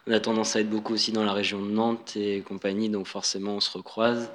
on 0.07 0.11
a 0.13 0.19
tendance 0.19 0.55
à 0.55 0.61
être 0.61 0.69
beaucoup 0.69 0.93
aussi 0.93 1.11
dans 1.11 1.25
la 1.25 1.33
région 1.33 1.61
de 1.61 1.69
Nantes 1.71 2.15
et 2.15 2.41
compagnie, 2.41 2.89
donc 2.89 3.07
forcément, 3.07 3.53
on 3.55 3.59
se 3.59 3.71
recroise. 3.77 4.31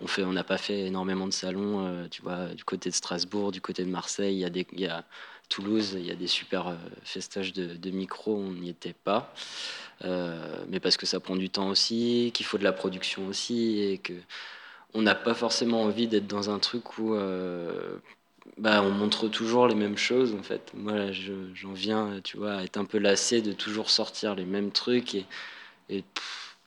On 0.00 0.06
fait, 0.06 0.24
on 0.24 0.32
n'a 0.32 0.44
pas 0.44 0.58
fait 0.58 0.80
énormément 0.86 1.26
de 1.26 1.32
salons, 1.32 1.86
euh, 1.86 2.08
tu 2.08 2.22
vois, 2.22 2.48
du 2.48 2.64
côté 2.64 2.90
de 2.90 2.94
Strasbourg, 2.94 3.52
du 3.52 3.60
côté 3.60 3.84
de 3.84 3.90
Marseille, 3.90 4.34
il 4.34 4.40
y 4.40 4.44
a 4.44 4.50
des, 4.50 4.66
il 4.72 4.80
y 4.80 4.86
a 4.86 5.04
Toulouse, 5.48 5.94
il 5.96 6.04
y 6.04 6.10
a 6.10 6.14
des 6.14 6.26
super 6.26 6.68
euh, 6.68 6.74
festages 7.04 7.52
de, 7.52 7.76
de 7.76 7.90
micro, 7.90 8.36
on 8.36 8.52
n'y 8.52 8.70
était 8.70 8.94
pas. 9.04 9.32
Euh, 10.04 10.64
mais 10.68 10.80
parce 10.80 10.96
que 10.96 11.06
ça 11.06 11.20
prend 11.20 11.36
du 11.36 11.50
temps 11.50 11.68
aussi, 11.68 12.30
qu'il 12.34 12.44
faut 12.46 12.58
de 12.58 12.64
la 12.64 12.72
production 12.72 13.26
aussi, 13.28 13.80
et 13.80 13.98
que 13.98 14.12
on 14.94 15.02
n'a 15.02 15.14
pas 15.14 15.34
forcément 15.34 15.82
envie 15.82 16.08
d'être 16.08 16.26
dans 16.26 16.50
un 16.50 16.58
truc 16.58 16.98
où 16.98 17.14
bah, 18.58 18.82
on 18.82 18.90
montre 18.90 19.28
toujours 19.28 19.66
les 19.68 19.74
mêmes 19.74 19.98
choses 19.98 20.34
en 20.34 20.42
fait. 20.42 20.72
Moi 20.74 21.12
j'en 21.12 21.72
viens, 21.72 22.20
tu 22.22 22.36
vois, 22.38 22.54
à 22.56 22.64
être 22.64 22.76
un 22.78 22.84
peu 22.84 22.98
lassé 22.98 23.42
de 23.42 23.52
toujours 23.52 23.90
sortir 23.90 24.34
les 24.34 24.44
mêmes 24.46 24.70
trucs 24.72 25.14
et, 25.88 26.04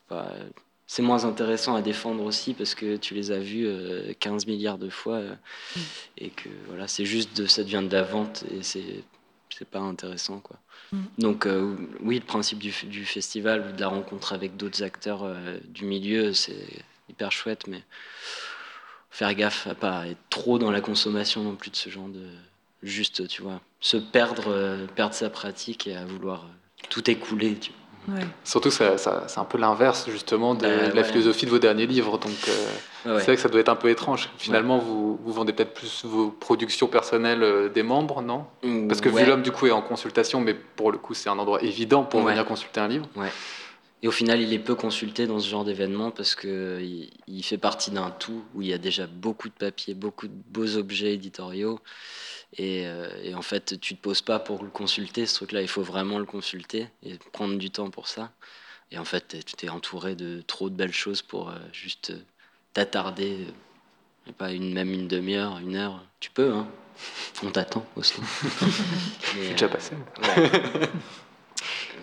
bah, 0.09 0.31
c'est 0.91 1.03
moins 1.03 1.23
intéressant 1.25 1.75
à 1.75 1.83
défendre 1.83 2.23
aussi 2.23 2.55
parce 2.55 2.73
que 2.73 2.97
tu 2.97 3.13
les 3.13 3.31
as 3.31 3.37
vus 3.37 3.67
euh, 3.67 4.11
15 4.19 4.47
milliards 4.47 4.79
de 4.79 4.89
fois 4.89 5.17
euh, 5.17 5.35
et 6.17 6.31
que 6.31 6.49
voilà, 6.67 6.87
c'est 6.87 7.05
juste 7.05 7.37
de 7.37 7.45
ça 7.45 7.63
devient 7.63 7.83
de 7.87 7.93
la 7.95 8.01
vente 8.01 8.43
et 8.51 8.63
c'est 8.63 9.03
c'est 9.55 9.67
pas 9.67 9.79
intéressant 9.79 10.39
quoi. 10.39 10.57
Mm. 10.91 10.97
Donc 11.19 11.45
euh, 11.45 11.75
oui, 12.01 12.15
le 12.15 12.25
principe 12.25 12.57
du, 12.57 12.71
festival 12.71 13.67
ou 13.69 13.75
de 13.75 13.79
la 13.79 13.87
rencontre 13.87 14.33
avec 14.33 14.57
d'autres 14.57 14.81
acteurs 14.81 15.21
euh, 15.23 15.59
du 15.67 15.85
milieu, 15.85 16.33
c'est 16.33 16.65
hyper 17.07 17.31
chouette, 17.31 17.67
mais 17.67 17.83
faire 19.11 19.35
gaffe 19.35 19.67
à 19.67 19.75
pas 19.75 20.07
être 20.07 20.17
trop 20.31 20.57
dans 20.57 20.71
la 20.71 20.81
consommation 20.81 21.43
non 21.43 21.55
plus 21.55 21.69
de 21.69 21.75
ce 21.75 21.91
genre 21.91 22.09
de 22.09 22.25
juste, 22.83 23.27
tu 23.27 23.41
vois, 23.41 23.61
se 23.79 23.97
perdre, 23.97 24.47
euh, 24.47 24.87
perdre 24.87 25.13
sa 25.13 25.29
pratique 25.29 25.87
et 25.87 25.95
à 25.95 26.05
vouloir 26.05 26.45
euh, 26.45 26.87
tout 26.89 27.09
écouler. 27.09 27.55
Tu 27.55 27.71
Ouais. 28.07 28.21
Surtout, 28.43 28.71
ça, 28.71 28.97
ça- 28.97 29.25
c'est 29.27 29.39
un 29.39 29.45
peu 29.45 29.57
l'inverse 29.57 30.07
justement 30.09 30.55
de, 30.55 30.61
Bah, 30.61 30.87
de 30.89 30.95
la 30.95 31.01
ouais. 31.01 31.03
philosophie 31.03 31.45
de 31.45 31.51
vos 31.51 31.59
derniers 31.59 31.85
livres. 31.85 32.17
Donc, 32.17 32.31
euh. 32.47 32.51
Ouais, 33.13 33.19
c'est 33.19 33.25
vrai 33.25 33.35
que 33.35 33.41
ça 33.41 33.49
doit 33.49 33.59
être 33.61 33.69
un 33.69 33.75
peu 33.75 33.89
étrange. 33.89 34.29
Finalement, 34.37 34.79
vous, 34.79 35.19
vous 35.23 35.31
vendez 35.33 35.53
peut-être 35.53 35.73
plus 35.73 36.03
vos 36.05 36.29
productions 36.31 36.87
personnelles 36.87 37.43
euh, 37.43 37.69
des 37.69 37.83
membres, 37.83 38.21
non? 38.21 38.45
Ouais. 38.63 38.87
Parce 38.87 39.01
que 39.01 39.09
Ouais. 39.09 39.23
Vulum, 39.23 39.41
du 39.41 39.51
coup, 39.51 39.67
est 39.67 39.71
en 39.71 39.81
consultation, 39.81 40.41
mais 40.41 40.53
pour 40.53 40.91
le 40.91 40.97
coup, 40.97 41.13
c'est 41.13 41.29
un 41.29 41.37
endroit 41.37 41.61
évident 41.61 42.03
pour 42.03 42.21
Ouais. 42.23 42.31
venir 42.31 42.45
consulter 42.45 42.79
un 42.79 42.87
livre. 42.87 43.05
Et 44.01 44.07
au 44.07 44.11
final, 44.11 44.39
il 44.41 44.53
est 44.53 44.59
peu 44.59 44.75
consulté 44.75 45.27
dans 45.27 45.39
ce 45.39 45.49
genre 45.49 45.65
d'événement 45.65 46.09
parce 46.09 46.33
que 46.33 46.79
il, 46.81 47.09
il 47.27 47.43
fait 47.43 47.57
partie 47.57 47.91
d'un 47.91 48.11
tout 48.11 48.43
où 48.55 48.61
il 48.61 48.69
y 48.69 48.73
a 48.73 48.77
déjà 48.77 49.07
beaucoup 49.07 49.49
de 49.49 49.53
papiers, 49.53 49.93
beaucoup 49.93 50.27
de 50.29 50.33
beaux 50.49 50.77
objets 50.77 51.13
éditoriaux. 51.13 51.79
Et, 52.57 52.87
euh, 52.87 53.09
et 53.23 53.35
en 53.35 53.41
fait, 53.41 53.79
tu 53.79 53.95
te 53.95 54.01
poses 54.01 54.21
pas 54.21 54.39
pour 54.39 54.63
le 54.63 54.69
consulter, 54.69 55.25
ce 55.25 55.35
truc-là. 55.35 55.61
Il 55.61 55.67
faut 55.67 55.83
vraiment 55.83 56.19
le 56.19 56.25
consulter 56.25 56.87
et 57.03 57.17
prendre 57.31 57.57
du 57.57 57.69
temps 57.69 57.89
pour 57.89 58.07
ça. 58.07 58.31
Et 58.91 58.97
en 58.97 59.05
fait, 59.05 59.45
tu 59.45 59.53
t'es 59.55 59.69
entouré 59.69 60.15
de 60.15 60.41
trop 60.47 60.69
de 60.69 60.75
belles 60.75 60.93
choses 60.93 61.21
pour 61.21 61.49
euh, 61.49 61.57
juste 61.71 62.09
euh, 62.09 62.19
t'attarder. 62.73 63.47
et 64.27 64.31
pas 64.31 64.51
une, 64.51 64.73
même 64.73 64.91
une 64.91 65.07
demi-heure, 65.07 65.59
une 65.59 65.75
heure. 65.75 66.03
Tu 66.19 66.31
peux, 66.31 66.53
hein. 66.53 66.67
On 67.43 67.51
t'attend 67.51 67.85
aussi. 67.95 68.15
Je 69.21 69.39
suis 69.39 69.51
déjà 69.51 69.67
passé. 69.67 69.95
ouais. 70.21 70.51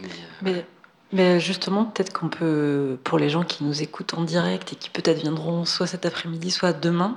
Mais, 0.01 0.09
euh, 0.09 0.13
Mais, 0.43 0.67
mais 1.13 1.41
justement, 1.41 1.87
peut-être 1.87 2.13
qu'on 2.13 2.29
peut, 2.29 2.99
pour 3.05 3.19
les 3.19 3.31
gens 3.31 3.45
qui 3.45 3.65
nous 3.65 3.83
écoutent 3.83 4.15
en 4.15 4.23
direct 4.25 4.73
et 4.73 4.77
qui 4.77 4.91
peut-être 4.91 5.21
viendront 5.21 5.65
soit 5.65 5.87
cet 5.87 6.05
après-midi, 6.05 6.51
soit 6.51 6.73
demain, 6.75 7.17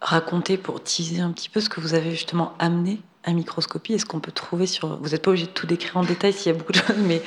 raconter 0.00 0.56
pour 0.56 0.82
teaser 0.82 1.20
un 1.20 1.32
petit 1.32 1.48
peu 1.48 1.60
ce 1.60 1.68
que 1.68 1.80
vous 1.80 1.94
avez 1.94 2.10
justement 2.10 2.54
amené 2.58 3.00
à 3.24 3.32
Microscopie. 3.32 3.94
Est-ce 3.94 4.06
qu'on 4.06 4.20
peut 4.20 4.32
trouver 4.32 4.66
sur... 4.66 4.98
Vous 5.00 5.10
n'êtes 5.10 5.22
pas 5.22 5.30
obligé 5.30 5.46
de 5.46 5.52
tout 5.52 5.66
décrire 5.66 5.96
en 5.96 6.04
détail 6.04 6.32
s'il 6.32 6.52
y 6.52 6.54
a 6.54 6.58
beaucoup 6.58 6.72
de 6.72 6.78
choses, 6.78 6.96
mais 6.98 7.22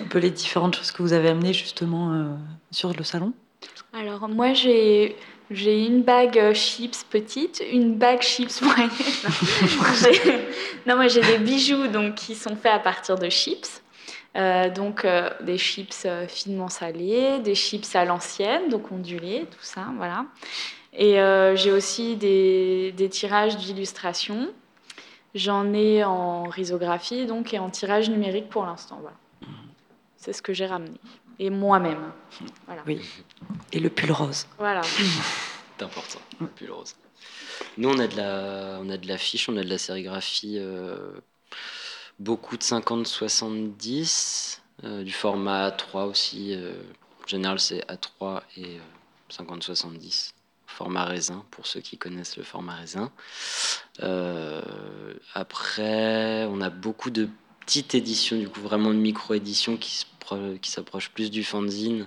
un 0.00 0.04
peu 0.04 0.18
les 0.18 0.30
différentes 0.30 0.76
choses 0.76 0.92
que 0.92 1.02
vous 1.02 1.12
avez 1.12 1.28
amenées 1.28 1.52
justement 1.52 2.12
euh, 2.12 2.26
sur 2.70 2.92
le 2.92 3.02
salon? 3.02 3.32
Alors 3.92 4.28
moi 4.28 4.52
j'ai 4.52 5.16
j'ai 5.50 5.84
une 5.84 6.02
bague 6.02 6.38
euh, 6.38 6.54
chips 6.54 7.04
petite, 7.10 7.62
une 7.72 7.96
bague 7.96 8.22
chips 8.22 8.62
moyenne. 8.62 8.90
Non, 10.86 10.96
moi 10.96 11.08
j'ai 11.08 11.20
des 11.20 11.38
bijoux 11.38 11.88
donc 11.88 12.14
qui 12.14 12.34
sont 12.34 12.56
faits 12.56 12.72
à 12.72 12.78
partir 12.78 13.18
de 13.18 13.28
chips. 13.28 13.82
Euh, 14.36 14.70
donc 14.70 15.04
euh, 15.04 15.28
des 15.40 15.58
chips 15.58 16.06
finement 16.28 16.68
salés, 16.68 17.40
des 17.40 17.56
chips 17.56 17.96
à 17.96 18.04
l'ancienne, 18.04 18.68
donc 18.68 18.92
ondulés, 18.92 19.46
tout 19.50 19.64
ça, 19.64 19.86
voilà. 19.96 20.24
Et 21.00 21.18
euh, 21.18 21.56
j'ai 21.56 21.72
aussi 21.72 22.14
des, 22.16 22.92
des 22.92 23.08
tirages 23.08 23.56
d'illustration. 23.56 24.52
J'en 25.34 25.72
ai 25.72 26.04
en 26.04 26.44
risographie 26.44 27.24
donc 27.26 27.54
et 27.54 27.58
en 27.58 27.70
tirage 27.70 28.10
numérique 28.10 28.50
pour 28.50 28.66
l'instant, 28.66 28.98
voilà. 29.00 29.16
C'est 30.16 30.34
ce 30.34 30.42
que 30.42 30.52
j'ai 30.52 30.66
ramené. 30.66 31.00
Et 31.38 31.48
moi-même. 31.48 32.12
Voilà. 32.66 32.82
Oui. 32.86 33.00
Et 33.72 33.80
le 33.80 33.88
pull 33.88 34.12
rose. 34.12 34.46
Voilà. 34.58 34.82
C'est 35.78 35.84
important, 35.84 36.20
le 36.38 36.46
pull 36.48 36.70
rose. 36.70 36.94
Nous, 37.78 37.88
on 37.88 37.98
a 37.98 38.06
de 38.06 38.16
la, 38.16 38.78
on 38.82 38.90
a 38.90 38.98
de 38.98 39.08
l'affiche, 39.08 39.48
on 39.48 39.56
a 39.56 39.64
de 39.64 39.68
la 39.70 39.78
sérigraphie, 39.78 40.56
euh, 40.58 41.12
beaucoup 42.18 42.58
de 42.58 42.62
50-70, 42.62 44.58
euh, 44.84 45.02
du 45.02 45.12
format 45.12 45.70
A3 45.70 46.04
aussi. 46.10 46.54
euh, 46.54 46.74
en 47.24 47.26
général, 47.26 47.58
c'est 47.58 47.80
A3 47.88 48.42
et 48.58 48.76
euh, 48.76 48.80
50-70. 49.30 50.32
Format 50.76 51.04
raisin, 51.04 51.44
pour 51.50 51.66
ceux 51.66 51.80
qui 51.80 51.98
connaissent 51.98 52.36
le 52.36 52.42
format 52.42 52.74
raisin. 52.74 53.10
Euh, 54.02 54.62
après, 55.34 56.46
on 56.46 56.60
a 56.60 56.70
beaucoup 56.70 57.10
de 57.10 57.28
petites 57.60 57.94
éditions, 57.94 58.38
du 58.38 58.48
coup, 58.48 58.60
vraiment 58.60 58.90
de 58.90 58.98
micro-éditions 58.98 59.76
qui 59.76 60.06
s'approchent 60.62 61.10
plus 61.10 61.30
du 61.30 61.44
fanzine, 61.44 62.06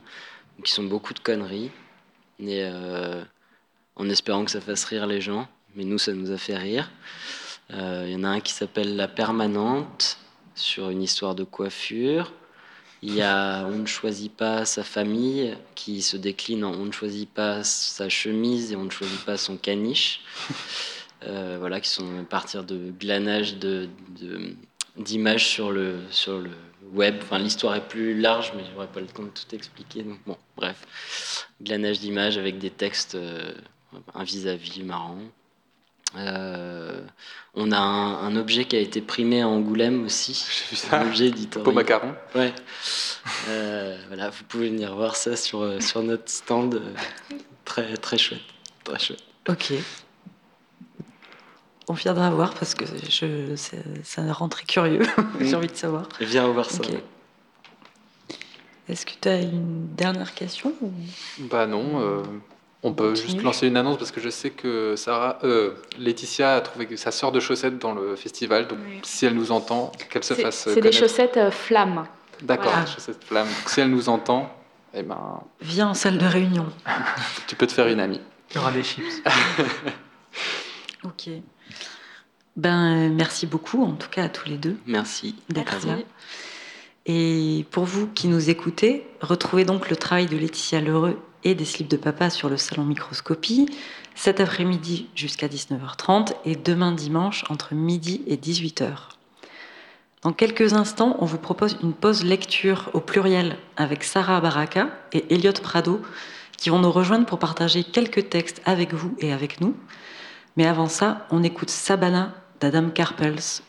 qui 0.64 0.72
sont 0.72 0.84
beaucoup 0.84 1.14
de 1.14 1.20
conneries. 1.20 1.72
Et, 2.40 2.64
euh, 2.64 3.24
en 3.96 4.10
espérant 4.10 4.44
que 4.46 4.52
ça 4.52 4.62
fasse 4.62 4.86
rire 4.86 5.06
les 5.08 5.22
gens. 5.22 5.48
Mais 5.76 5.84
nous, 5.84 5.98
ça 5.98 6.14
nous 6.14 6.32
a 6.32 6.38
fait 6.38 6.58
rire. 6.58 6.92
Euh, 7.72 8.06
Il 8.08 8.14
y 8.14 8.16
en 8.16 8.24
a 8.24 8.30
un 8.30 8.40
qui 8.40 8.54
s'appelle 8.54 8.96
La 8.96 9.08
Permanente, 9.08 10.18
sur 10.56 10.90
une 10.90 11.02
histoire 11.02 11.36
de 11.36 11.44
coiffure. 11.44 12.34
Il 13.06 13.14
y 13.16 13.22
a 13.22 13.66
On 13.66 13.80
ne 13.80 13.86
choisit 13.86 14.32
pas 14.32 14.64
sa 14.64 14.82
famille, 14.82 15.58
qui 15.76 16.02
se 16.02 16.16
décline 16.16 16.64
en 16.64 16.72
On 16.72 16.86
ne 16.86 16.92
choisit 16.94 17.30
pas 17.30 17.62
sa 17.66 18.08
chemise 18.08 18.72
et 18.72 18.78
On 18.78 18.86
ne 18.86 18.90
choisit 18.90 19.24
pas 19.26 19.38
son 19.38 19.58
caniche. 19.58 20.22
Euh, 21.26 21.56
voilà, 21.58 21.80
qui 21.80 21.88
sont 21.88 22.20
à 22.20 22.24
partir 22.24 22.66
de 22.66 22.92
glanage 23.00 23.56
de, 23.56 23.88
d'images 24.98 25.48
sur 25.48 25.72
le, 25.72 26.00
sur 26.12 26.38
le 26.40 26.50
web. 26.92 27.16
Enfin, 27.22 27.40
l'histoire 27.40 27.76
est 27.76 27.88
plus 27.88 28.20
large, 28.20 28.52
mais 28.58 28.64
j'aurais 28.74 28.88
pas 28.88 29.00
le 29.00 29.06
temps 29.08 29.24
de 29.24 29.30
tout 29.30 29.56
expliquer. 29.56 30.04
Donc, 30.04 30.20
bon, 30.26 30.36
bref. 30.58 31.48
Glanage 31.62 32.02
d'images 32.02 32.38
avec 32.38 32.58
des 32.58 32.72
textes, 32.72 33.16
euh, 33.16 33.54
un 34.14 34.26
vis-à-vis 34.26 34.84
marrant. 34.84 35.18
Euh, 36.16 37.02
on 37.56 37.72
a 37.72 37.78
un, 37.78 38.26
un 38.28 38.36
objet 38.36 38.66
qui 38.66 38.76
a 38.76 38.80
été 38.80 39.02
primé 39.02 39.42
à 39.42 39.48
Angoulême 39.48 40.06
aussi. 40.06 40.34
J'ai 40.70 40.76
vu 40.76 40.82
Un 40.88 40.90
ça. 40.90 41.02
objet 41.06 41.30
Beau 41.30 41.36
éditorial. 41.38 41.74
macaron. 41.76 42.16
Ouais. 42.36 42.54
Euh, 43.50 43.98
voilà, 44.08 44.30
vous 44.30 44.44
pouvez 44.48 44.70
venir 44.70 44.96
voir 44.96 45.16
ça 45.16 45.36
sur, 45.36 45.62
euh, 45.62 45.80
sur 45.80 46.02
notre 46.04 46.30
stand. 46.30 46.76
euh, 46.76 46.94
très, 47.66 47.96
très 47.98 48.18
chouette. 48.18 48.42
Très 48.84 49.00
chouette. 49.00 49.24
Ok. 49.50 49.74
On 51.90 51.94
viendra 51.94 52.30
voir 52.30 52.54
parce 52.54 52.76
que 52.76 52.86
je, 53.10 53.56
ça, 53.58 53.76
ça 54.04 54.32
rend 54.32 54.48
très 54.50 54.64
curieux. 54.66 55.06
J'ai 55.42 55.56
envie 55.56 55.68
de 55.68 55.76
savoir. 55.76 56.08
Viens 56.22 56.48
voir 56.48 56.70
ça. 56.70 56.82
Est-ce 58.88 59.06
que 59.06 59.12
tu 59.20 59.28
as 59.30 59.40
une 59.42 59.88
dernière 59.96 60.34
question 60.34 60.74
ou- 60.82 60.92
Bah 61.40 61.68
non, 61.68 62.02
euh, 62.02 62.24
on 62.84 62.94
peut 62.94 63.10
Continue. 63.10 63.28
juste 63.32 63.44
lancer 63.44 63.68
une 63.68 63.78
annonce 63.78 63.98
parce 63.98 64.12
que 64.12 64.20
je 64.22 64.30
sais 64.30 64.50
que 64.50 64.96
Sarah, 64.98 65.40
euh, 65.44 65.72
Laetitia 65.98 66.56
a 66.56 66.62
trouvé 66.62 66.86
que 66.86 66.96
sa 66.98 67.12
sœur 67.12 67.32
de 67.32 67.40
chaussettes 67.40 67.80
dans 67.80 67.94
le 67.94 68.16
festival. 68.16 68.68
Donc 68.68 68.80
Oui. 68.86 69.00
si 69.04 69.26
elle 69.26 69.36
nous 69.36 69.52
entend, 69.52 69.92
qu'elle 70.10 70.24
se 70.24 70.34
fasse 70.34 70.68
c'est 70.74 70.82
des 70.82 70.92
chaussettes 70.92 71.38
euh, 71.38 71.50
flammes. 71.52 72.06
D'accord, 72.42 72.72
Voilà. 72.72 72.86
chaussettes 72.86 73.24
flammes. 73.24 73.48
Donc, 73.48 73.70
si 73.70 73.80
elle 73.80 73.90
nous 73.90 74.10
entend, 74.10 74.54
eh 74.94 75.02
ben, 75.04 75.40
Viens 75.62 75.88
en 75.90 75.94
salle 75.94 76.18
de 76.18 76.26
réunion. 76.26 76.66
tu 77.48 77.56
peux 77.56 77.68
te 77.68 77.72
faire 77.72 77.88
une 77.88 78.00
amie. 78.02 78.20
Il 78.52 78.56
y 78.58 78.60
aura 78.60 78.72
des 78.72 78.84
chips. 78.84 79.24
Ok. 81.06 81.30
Ben, 82.56 83.08
euh, 83.08 83.10
merci 83.14 83.46
beaucoup, 83.48 83.84
en 83.84 83.94
tout 83.94 84.10
cas 84.10 84.26
à 84.26 84.30
tous 84.30 84.48
les 84.48 84.58
deux, 84.58 84.78
Merci. 84.86 85.36
d'être 85.50 85.74
Merci. 85.74 85.88
là. 85.88 85.96
Et 87.06 87.66
pour 87.72 87.84
vous 87.84 88.08
qui 88.08 88.28
nous 88.28 88.50
écoutez, 88.50 89.06
retrouvez 89.22 89.66
donc 89.66 89.90
le 89.90 89.96
travail 89.98 90.28
de 90.28 90.38
Laetitia 90.38 90.80
Lheureux 90.80 91.20
et 91.44 91.56
des 91.56 91.66
slips 91.66 91.90
de 91.90 91.98
papa 91.98 92.30
sur 92.30 92.50
le 92.50 92.58
salon 92.58 92.84
Microscopie 92.84 93.68
cet 94.16 94.40
après-midi 94.40 95.08
jusqu'à 95.16 95.48
19h30 95.48 96.34
et 96.46 96.56
demain 96.56 96.92
dimanche 96.92 97.44
entre 97.50 97.74
midi 97.74 98.22
et 98.28 98.38
18h. 98.38 98.92
Dans 100.22 100.32
quelques 100.32 100.74
instants, 100.74 101.18
on 101.20 101.26
vous 101.26 101.38
propose 101.38 101.78
une 101.84 101.94
pause 101.94 102.24
lecture 102.24 102.90
au 102.94 103.00
pluriel 103.00 103.58
avec 103.76 104.04
Sarah 104.04 104.40
Baraka 104.40 104.90
et 105.12 105.34
Elliot 105.34 105.52
Prado 105.62 106.02
qui 106.58 106.70
vont 106.70 106.80
nous 106.80 106.92
rejoindre 106.92 107.26
pour 107.26 107.40
partager 107.40 107.84
quelques 107.84 108.30
textes 108.30 108.62
avec 108.64 108.94
vous 108.94 109.16
et 109.20 109.34
avec 109.34 109.60
nous. 109.60 109.76
Mais 110.56 110.66
avant 110.66 110.88
ça, 110.88 111.28
on 111.30 111.44
écoute 111.44 111.70
Sabana 111.70 112.34
d'Adam 112.62 112.90
Carpels. 112.90 113.64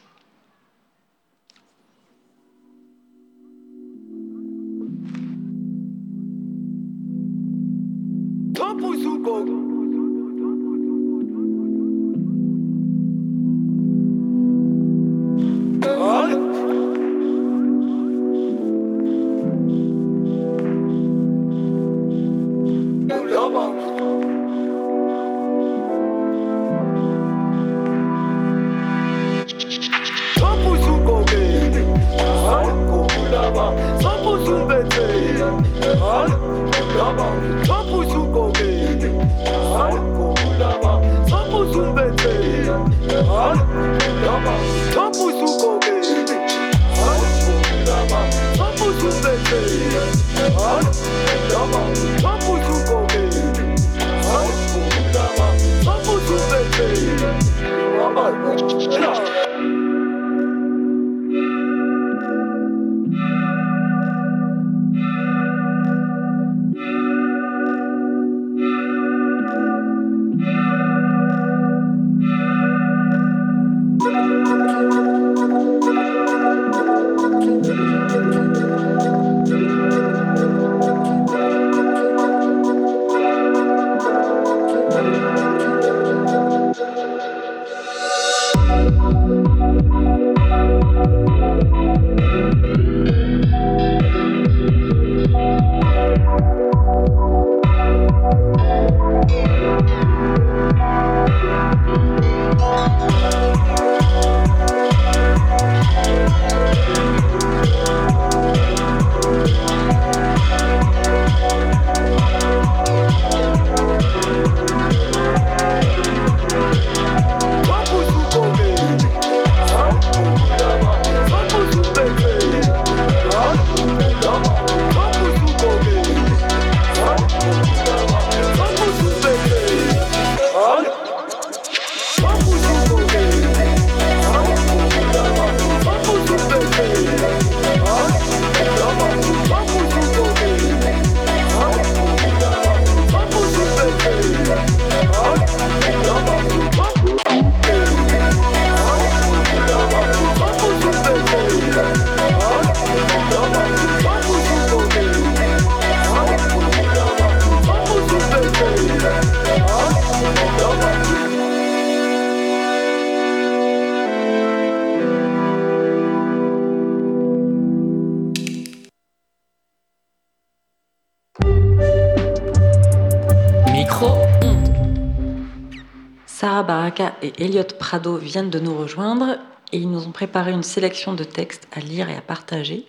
Elliot 177.54 177.68
Prado 177.78 178.16
viennent 178.16 178.50
de 178.50 178.58
nous 178.58 178.76
rejoindre 178.76 179.38
et 179.70 179.78
ils 179.78 179.88
nous 179.88 180.08
ont 180.08 180.10
préparé 180.10 180.50
une 180.50 180.64
sélection 180.64 181.12
de 181.12 181.22
textes 181.22 181.68
à 181.70 181.78
lire 181.78 182.10
et 182.10 182.16
à 182.16 182.20
partager. 182.20 182.84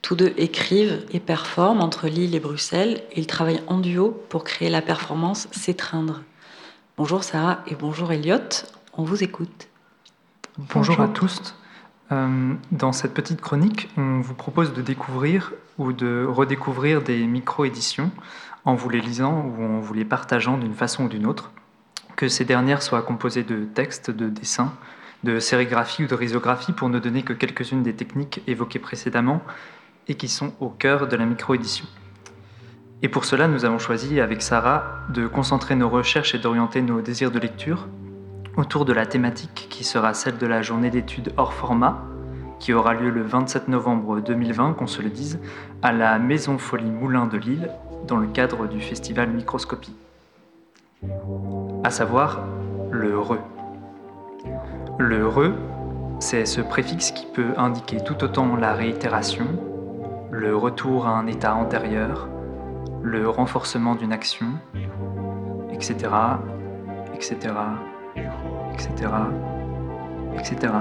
Tous 0.00 0.14
deux 0.14 0.32
écrivent 0.36 1.04
et 1.10 1.18
performent 1.18 1.80
entre 1.80 2.06
Lille 2.06 2.36
et 2.36 2.38
Bruxelles 2.38 3.02
et 3.10 3.18
ils 3.18 3.26
travaillent 3.26 3.64
en 3.66 3.78
duo 3.78 4.10
pour 4.28 4.44
créer 4.44 4.70
la 4.70 4.80
performance 4.80 5.48
S'étreindre. 5.50 6.22
Bonjour 6.96 7.24
Sarah 7.24 7.64
et 7.66 7.74
bonjour 7.74 8.12
Elliot, 8.12 8.38
on 8.96 9.02
vous 9.02 9.24
écoute. 9.24 9.66
Bonjour, 10.72 11.00
à 11.00 11.08
tous. 11.08 11.56
Euh, 12.12 12.54
dans 12.70 12.92
cette 12.92 13.12
petite 13.12 13.40
chronique, 13.40 13.88
on 13.96 14.20
vous 14.20 14.34
propose 14.34 14.72
de 14.72 14.82
découvrir 14.82 15.52
ou 15.78 15.92
de 15.92 16.24
redécouvrir 16.28 17.02
des 17.02 17.26
micro-éditions 17.26 18.12
en 18.64 18.76
vous 18.76 18.88
les 18.88 19.00
lisant 19.00 19.44
ou 19.46 19.64
en 19.64 19.80
vous 19.80 19.94
les 19.94 20.04
partageant 20.04 20.58
d'une 20.58 20.74
façon 20.74 21.06
ou 21.06 21.08
d'une 21.08 21.26
autre 21.26 21.50
que 22.20 22.28
ces 22.28 22.44
dernières 22.44 22.82
soient 22.82 23.00
composées 23.00 23.44
de 23.44 23.64
textes, 23.64 24.10
de 24.10 24.28
dessins, 24.28 24.74
de 25.24 25.38
sérigraphie 25.38 26.04
ou 26.04 26.06
de 26.06 26.14
risographie 26.14 26.72
pour 26.72 26.90
ne 26.90 26.98
donner 26.98 27.22
que 27.22 27.32
quelques-unes 27.32 27.82
des 27.82 27.94
techniques 27.94 28.42
évoquées 28.46 28.78
précédemment 28.78 29.40
et 30.06 30.16
qui 30.16 30.28
sont 30.28 30.52
au 30.60 30.68
cœur 30.68 31.08
de 31.08 31.16
la 31.16 31.24
micro-édition. 31.24 31.86
Et 33.00 33.08
pour 33.08 33.24
cela, 33.24 33.48
nous 33.48 33.64
avons 33.64 33.78
choisi 33.78 34.20
avec 34.20 34.42
Sarah 34.42 34.98
de 35.08 35.26
concentrer 35.26 35.76
nos 35.76 35.88
recherches 35.88 36.34
et 36.34 36.38
d'orienter 36.38 36.82
nos 36.82 37.00
désirs 37.00 37.30
de 37.30 37.38
lecture 37.38 37.88
autour 38.58 38.84
de 38.84 38.92
la 38.92 39.06
thématique 39.06 39.68
qui 39.70 39.82
sera 39.82 40.12
celle 40.12 40.36
de 40.36 40.46
la 40.46 40.60
journée 40.60 40.90
d'études 40.90 41.32
hors 41.38 41.54
format 41.54 42.04
qui 42.58 42.74
aura 42.74 42.92
lieu 42.92 43.08
le 43.08 43.22
27 43.22 43.68
novembre 43.68 44.20
2020, 44.20 44.74
qu'on 44.74 44.86
se 44.86 45.00
le 45.00 45.08
dise, 45.08 45.40
à 45.80 45.90
la 45.90 46.18
Maison 46.18 46.58
Folie 46.58 46.90
Moulin 46.90 47.24
de 47.24 47.38
Lille 47.38 47.70
dans 48.06 48.18
le 48.18 48.26
cadre 48.26 48.66
du 48.66 48.82
festival 48.82 49.30
Microscopie 49.30 49.94
à 51.84 51.90
savoir 51.90 52.44
le 52.90 53.18
re. 53.18 53.38
Le 54.98 55.26
re, 55.26 55.52
c'est 56.18 56.44
ce 56.44 56.60
préfixe 56.60 57.10
qui 57.12 57.26
peut 57.26 57.54
indiquer 57.56 58.02
tout 58.02 58.22
autant 58.22 58.56
la 58.56 58.74
réitération, 58.74 59.46
le 60.30 60.56
retour 60.56 61.06
à 61.06 61.10
un 61.10 61.26
état 61.26 61.54
antérieur, 61.54 62.28
le 63.02 63.28
renforcement 63.28 63.94
d'une 63.94 64.12
action, 64.12 64.46
etc., 65.72 66.10
etc., 67.14 67.54
etc., 68.74 69.10
etc. 70.36 70.72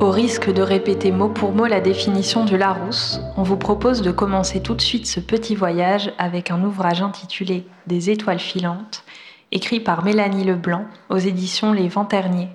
Au 0.00 0.10
risque 0.10 0.50
de 0.52 0.62
répéter 0.62 1.12
mot 1.12 1.28
pour 1.28 1.52
mot 1.52 1.66
la 1.66 1.80
définition 1.80 2.44
du 2.44 2.56
Larousse, 2.56 3.20
on 3.36 3.42
vous 3.42 3.56
propose 3.56 4.02
de 4.02 4.10
commencer 4.10 4.60
tout 4.60 4.74
de 4.74 4.80
suite 4.80 5.06
ce 5.06 5.20
petit 5.20 5.54
voyage 5.54 6.12
avec 6.18 6.50
un 6.50 6.64
ouvrage 6.64 7.02
intitulé 7.02 7.66
Des 7.86 8.10
étoiles 8.10 8.40
filantes, 8.40 9.04
écrit 9.52 9.78
par 9.78 10.02
Mélanie 10.02 10.44
Leblanc 10.44 10.86
aux 11.10 11.18
éditions 11.18 11.72
Les 11.72 11.88
Venterniers, 11.88 12.48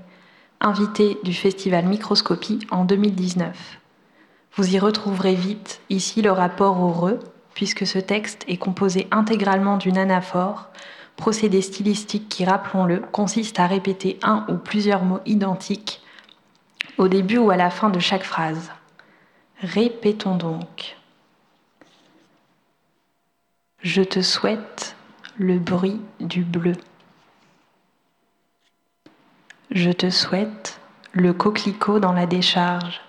invitée 0.59 1.17
du 1.23 1.33
festival 1.33 1.85
Microscopie 1.85 2.59
en 2.71 2.83
2019. 2.83 3.79
Vous 4.55 4.75
y 4.75 4.79
retrouverez 4.79 5.35
vite 5.35 5.81
ici 5.89 6.21
le 6.21 6.31
rapport 6.31 6.81
au 6.81 6.89
re, 6.89 7.19
puisque 7.53 7.85
ce 7.85 7.99
texte 7.99 8.43
est 8.47 8.57
composé 8.57 9.07
intégralement 9.11 9.77
d'une 9.77 9.97
anaphore, 9.97 10.69
procédé 11.15 11.61
stylistique 11.61 12.27
qui, 12.27 12.43
rappelons-le, 12.43 12.99
consiste 13.11 13.59
à 13.59 13.67
répéter 13.67 14.19
un 14.23 14.45
ou 14.49 14.55
plusieurs 14.55 15.03
mots 15.03 15.21
identiques 15.25 16.01
au 16.97 17.07
début 17.07 17.37
ou 17.37 17.51
à 17.51 17.57
la 17.57 17.69
fin 17.69 17.89
de 17.89 17.99
chaque 17.99 18.23
phrase. 18.23 18.71
Répétons 19.61 20.35
donc. 20.35 20.97
Je 23.81 24.01
te 24.01 24.21
souhaite 24.21 24.95
le 25.37 25.59
bruit 25.59 26.01
du 26.19 26.43
bleu. 26.43 26.75
Je 29.71 29.91
te 29.91 30.09
souhaite 30.09 30.79
le 31.13 31.33
coquelicot 31.33 31.99
dans 31.99 32.13
la 32.13 32.25
décharge. 32.25 33.01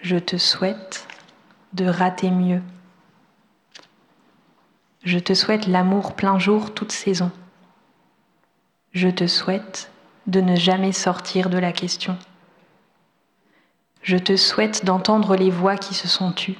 Je 0.00 0.16
te 0.16 0.36
souhaite 0.36 1.06
de 1.74 1.86
rater 1.86 2.30
mieux. 2.30 2.62
Je 5.04 5.18
te 5.18 5.34
souhaite 5.34 5.66
l'amour 5.66 6.14
plein 6.14 6.38
jour 6.38 6.74
toute 6.74 6.92
saison. 6.92 7.30
Je 8.92 9.08
te 9.08 9.26
souhaite 9.26 9.91
de 10.26 10.40
ne 10.40 10.56
jamais 10.56 10.92
sortir 10.92 11.50
de 11.50 11.58
la 11.58 11.72
question. 11.72 12.16
Je 14.02 14.16
te 14.16 14.36
souhaite 14.36 14.84
d'entendre 14.84 15.36
les 15.36 15.50
voix 15.50 15.76
qui 15.76 15.94
se 15.94 16.08
sont 16.08 16.32
tues. 16.32 16.58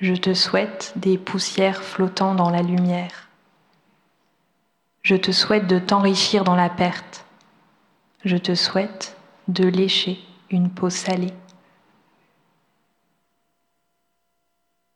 Je 0.00 0.14
te 0.14 0.34
souhaite 0.34 0.92
des 0.96 1.16
poussières 1.16 1.82
flottant 1.82 2.34
dans 2.34 2.50
la 2.50 2.62
lumière. 2.62 3.28
Je 5.02 5.16
te 5.16 5.32
souhaite 5.32 5.66
de 5.66 5.78
t'enrichir 5.78 6.44
dans 6.44 6.56
la 6.56 6.68
perte. 6.68 7.24
Je 8.24 8.36
te 8.36 8.54
souhaite 8.54 9.16
de 9.48 9.66
lécher 9.66 10.20
une 10.50 10.70
peau 10.70 10.90
salée. 10.90 11.32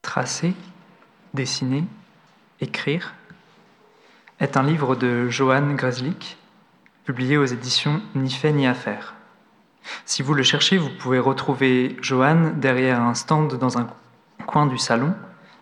Tracer, 0.03 0.55
dessiner, 1.35 1.85
écrire 2.61 3.15
est 4.39 4.57
un 4.57 4.63
livre 4.63 4.97
de 4.97 5.29
Johan 5.29 5.75
Greslik, 5.75 6.37
publié 7.07 7.39
aux 7.39 7.45
éditions 7.45 8.03
Ni 8.17 8.31
fait 8.31 8.53
ni 8.53 8.67
affaire. 8.67 9.15
Si 10.05 10.23
vous 10.23 10.35
le 10.35 10.43
cherchez, 10.43 10.77
vous 10.77 10.91
pouvez 10.91 11.21
retrouver 11.21 11.97
Johan 12.03 12.51
derrière 12.57 13.01
un 13.01 13.15
stand 13.15 13.57
dans 13.59 13.79
un 13.79 13.87
coin 14.45 14.67
du 14.67 14.77
salon, 14.77 15.15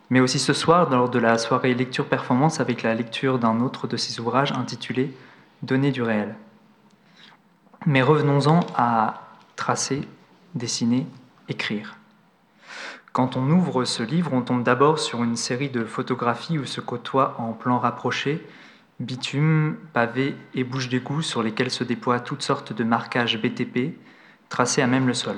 mais 0.09 0.21
aussi 0.21 0.39
ce 0.39 0.55
soir 0.55 0.89
lors 0.89 1.11
de 1.11 1.19
la 1.19 1.37
soirée 1.37 1.75
lecture 1.75 2.07
performance 2.07 2.61
avec 2.61 2.83
la 2.83 2.95
lecture 2.95 3.39
d'un 3.39 3.61
autre 3.61 3.87
de 3.87 3.99
ses 3.99 4.19
ouvrages 4.21 4.53
intitulé 4.53 5.15
Données 5.63 5.93
du 5.93 6.03
réel. 6.03 6.35
Mais 7.85 8.01
revenons-en 8.01 8.61
à 8.75 9.23
tracer, 9.55 10.09
dessiner, 10.55 11.07
écrire. 11.51 11.99
Quand 13.13 13.37
on 13.37 13.51
ouvre 13.51 13.85
ce 13.85 14.03
livre, 14.03 14.33
on 14.33 14.41
tombe 14.41 14.63
d'abord 14.63 14.99
sur 14.99 15.23
une 15.23 15.37
série 15.37 15.69
de 15.69 15.85
photographies 15.85 16.59
où 16.59 16.65
se 16.65 16.81
côtoient 16.81 17.37
en 17.39 17.53
plan 17.53 17.79
rapproché 17.79 18.45
bitume, 19.01 19.77
pavé 19.93 20.37
et 20.55 20.65
bouches 20.65 20.89
d'égout 20.89 21.23
sur 21.23 21.43
lesquelles 21.43 21.71
se 21.71 21.85
déploient 21.85 22.21
toutes 22.21 22.43
sortes 22.43 22.73
de 22.73 22.85
marquages 22.85 23.41
BTP 23.41 23.99
tracés 24.49 24.83
à 24.83 24.87
même 24.87 25.07
le 25.07 25.15
sol. 25.15 25.37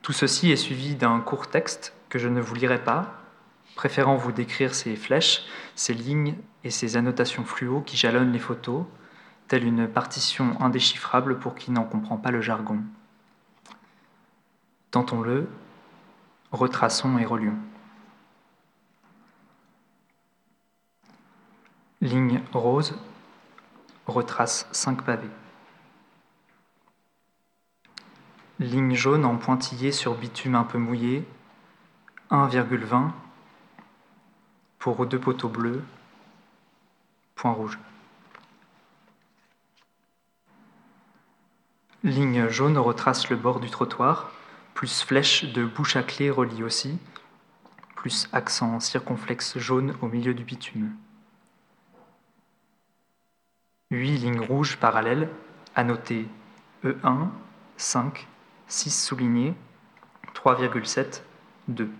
Tout 0.00 0.12
ceci 0.12 0.50
est 0.50 0.56
suivi 0.56 0.94
d'un 0.94 1.20
court 1.20 1.48
texte 1.48 1.94
que 2.08 2.18
je 2.18 2.28
ne 2.28 2.40
vous 2.40 2.54
lirai 2.54 2.82
pas, 2.82 3.20
préférant 3.76 4.16
vous 4.16 4.32
décrire 4.32 4.74
ces 4.74 4.96
flèches, 4.96 5.44
ces 5.74 5.94
lignes 5.94 6.36
et 6.64 6.70
ces 6.70 6.96
annotations 6.96 7.44
fluo 7.44 7.80
qui 7.80 7.96
jalonnent 7.96 8.32
les 8.32 8.38
photos, 8.38 8.84
telle 9.48 9.64
une 9.64 9.86
partition 9.86 10.60
indéchiffrable 10.60 11.38
pour 11.38 11.54
qui 11.54 11.70
n'en 11.70 11.84
comprend 11.84 12.16
pas 12.16 12.30
le 12.30 12.40
jargon. 12.40 12.78
Tentons-le, 14.90 15.48
retraçons 16.50 17.18
et 17.18 17.24
relions. 17.24 17.58
Ligne 22.02 22.42
rose 22.52 22.98
retrace 24.08 24.66
5 24.72 25.04
pavés. 25.04 25.30
Ligne 28.58 28.96
jaune 28.96 29.24
en 29.24 29.36
pointillé 29.36 29.92
sur 29.92 30.16
bitume 30.16 30.56
un 30.56 30.64
peu 30.64 30.78
mouillé, 30.78 31.24
1,20 32.32 33.12
pour 34.80 35.06
deux 35.06 35.20
poteaux 35.20 35.48
bleus, 35.48 35.84
point 37.36 37.52
rouge. 37.52 37.78
Ligne 42.02 42.48
jaune 42.48 42.78
retrace 42.78 43.30
le 43.30 43.36
bord 43.36 43.60
du 43.60 43.70
trottoir, 43.70 44.32
plus 44.74 45.02
flèche 45.02 45.44
de 45.52 45.64
bouche 45.64 45.94
à 45.94 46.02
clé 46.02 46.30
relie 46.30 46.64
aussi, 46.64 46.98
plus 47.94 48.28
accent 48.32 48.80
circonflexe 48.80 49.56
jaune 49.58 49.94
au 50.02 50.08
milieu 50.08 50.34
du 50.34 50.42
bitume. 50.42 50.96
Huit 53.92 54.16
lignes 54.16 54.40
rouges 54.40 54.78
parallèles, 54.78 55.28
annotées 55.74 56.26
E1, 56.82 57.28
5, 57.76 58.26
6 58.66 58.90
soulignées, 58.90 59.54
3,7, 60.34 61.20
2. 61.68 61.90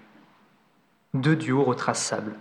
Deux 1.13 1.37
duos 1.37 1.63
retrace 1.65 2.03
sable. 2.03 2.35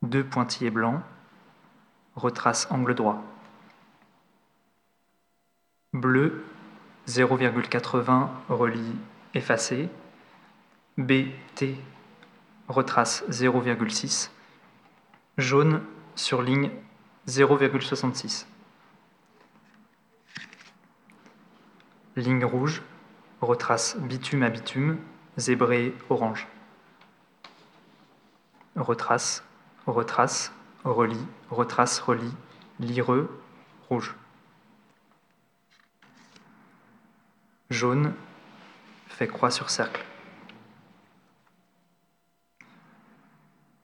Deux 0.00 0.24
pointillés 0.24 0.70
blancs, 0.70 1.02
retrace 2.16 2.66
angle 2.70 2.94
droit. 2.94 3.22
Bleu, 5.92 6.42
0,80 7.06 8.30
relie 8.48 8.96
effacé. 9.34 9.90
BT 10.96 11.76
retrace 12.68 13.24
0,6 13.28 14.30
jaune 15.38 15.82
sur 16.14 16.42
ligne 16.42 16.70
0,66. 17.26 18.46
Ligne 22.16 22.44
rouge, 22.44 22.82
retrace 23.40 23.96
bitume 23.96 24.42
à 24.42 24.50
bitume, 24.50 24.98
zébré 25.36 25.94
orange. 26.10 26.46
Retrace, 28.76 29.44
retrace, 29.86 30.52
relie, 30.84 31.26
retrace, 31.50 32.00
relie, 32.00 32.34
lireux, 32.78 33.40
rouge. 33.88 34.14
Jaune, 37.70 38.14
fait 39.08 39.28
croix 39.28 39.50
sur 39.50 39.70
cercle. 39.70 40.04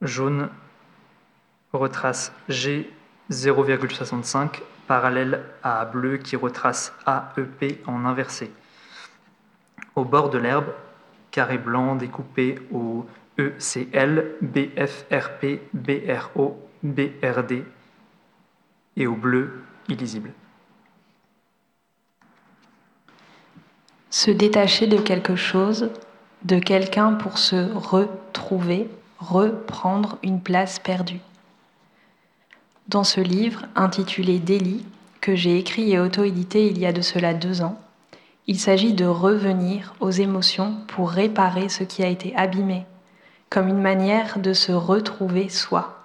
Jaune, 0.03 0.51
retrace 1.79 2.33
G 2.49 2.91
0,65 3.31 4.61
parallèle 4.87 5.45
à 5.63 5.85
bleu 5.85 6.17
qui 6.17 6.37
retrace 6.37 6.93
AEP 7.07 7.87
en 7.87 8.05
inversé. 8.05 8.51
Au 9.95 10.05
bord 10.05 10.31
de 10.31 10.39
l'herbe, 10.39 10.73
carré 11.31 11.59
blanc 11.59 11.95
découpé 11.95 12.59
au 12.73 13.07
ECL, 13.39 14.37
BFRP, 14.41 15.61
BRO, 15.73 16.59
BRD 16.83 17.65
et 18.97 19.07
au 19.07 19.15
bleu 19.15 19.63
illisible. 19.89 20.33
Se 24.11 24.31
détacher 24.31 24.87
de 24.87 24.97
quelque 24.97 25.37
chose, 25.37 25.91
de 26.43 26.59
quelqu'un 26.59 27.13
pour 27.13 27.39
se 27.39 27.73
retrouver, 27.75 28.89
reprendre 29.19 30.19
une 30.23 30.41
place 30.41 30.79
perdue. 30.79 31.21
Dans 32.89 33.05
ce 33.05 33.20
livre, 33.20 33.66
intitulé 33.77 34.39
Délit, 34.39 34.82
que 35.20 35.36
j'ai 35.36 35.59
écrit 35.59 35.93
et 35.93 35.98
auto-édité 35.98 36.69
il 36.69 36.78
y 36.78 36.86
a 36.86 36.93
de 36.93 37.02
cela 37.02 37.35
deux 37.35 37.60
ans, 37.60 37.78
il 38.47 38.59
s'agit 38.59 38.94
de 38.94 39.05
revenir 39.05 39.93
aux 40.01 40.10
émotions 40.10 40.74
pour 40.89 41.10
réparer 41.10 41.69
ce 41.69 41.85
qui 41.85 42.02
a 42.02 42.06
été 42.06 42.35
abîmé, 42.35 42.86
comme 43.51 43.69
une 43.69 43.82
manière 43.82 44.39
de 44.39 44.55
se 44.55 44.73
retrouver 44.73 45.51
soi. 45.51 46.02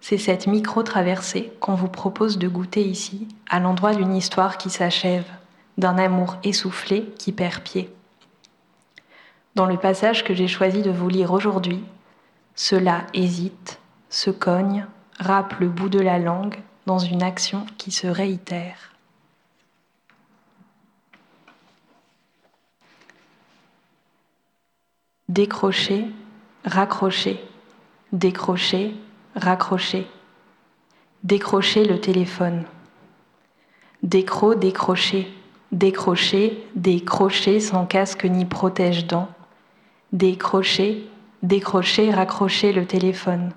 C'est 0.00 0.16
cette 0.16 0.46
micro-traversée 0.46 1.52
qu'on 1.58 1.74
vous 1.74 1.88
propose 1.88 2.38
de 2.38 2.46
goûter 2.46 2.82
ici, 2.84 3.26
à 3.50 3.58
l'endroit 3.58 3.96
d'une 3.96 4.14
histoire 4.14 4.58
qui 4.58 4.70
s'achève, 4.70 5.26
d'un 5.76 5.98
amour 5.98 6.36
essoufflé 6.44 7.12
qui 7.18 7.32
perd 7.32 7.62
pied. 7.64 7.92
Dans 9.56 9.66
le 9.66 9.76
passage 9.76 10.22
que 10.22 10.34
j'ai 10.34 10.46
choisi 10.46 10.82
de 10.82 10.92
vous 10.92 11.08
lire 11.08 11.32
aujourd'hui, 11.32 11.82
cela 12.54 13.08
hésite, 13.12 13.80
se 14.08 14.30
cogne, 14.30 14.86
râpe 15.18 15.58
le 15.60 15.68
bout 15.68 15.88
de 15.88 16.00
la 16.00 16.18
langue 16.18 16.58
dans 16.86 16.98
une 16.98 17.22
action 17.22 17.66
qui 17.78 17.90
se 17.90 18.06
réitère. 18.06 18.92
Décrocher, 25.28 26.06
raccrocher, 26.64 27.42
décrocher, 28.12 28.94
raccrocher, 29.34 30.06
décrocher 31.22 31.84
le 31.84 32.00
téléphone. 32.00 32.64
Décro, 34.02 34.54
décrocher, 34.54 35.32
décrocher, 35.72 36.62
décrocher 36.76 37.58
sans 37.58 37.86
casque 37.86 38.24
ni 38.24 38.44
protège-dents. 38.44 39.28
Décrocher, 40.12 41.08
décrocher, 41.42 42.10
raccrocher 42.12 42.72
le 42.72 42.86
téléphone 42.86 43.52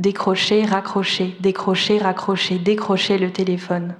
décrocher, 0.00 0.64
raccrocher, 0.64 1.36
décrocher, 1.40 1.98
raccrocher, 1.98 2.58
décrocher 2.58 3.18
le 3.18 3.30
téléphone. 3.30 3.94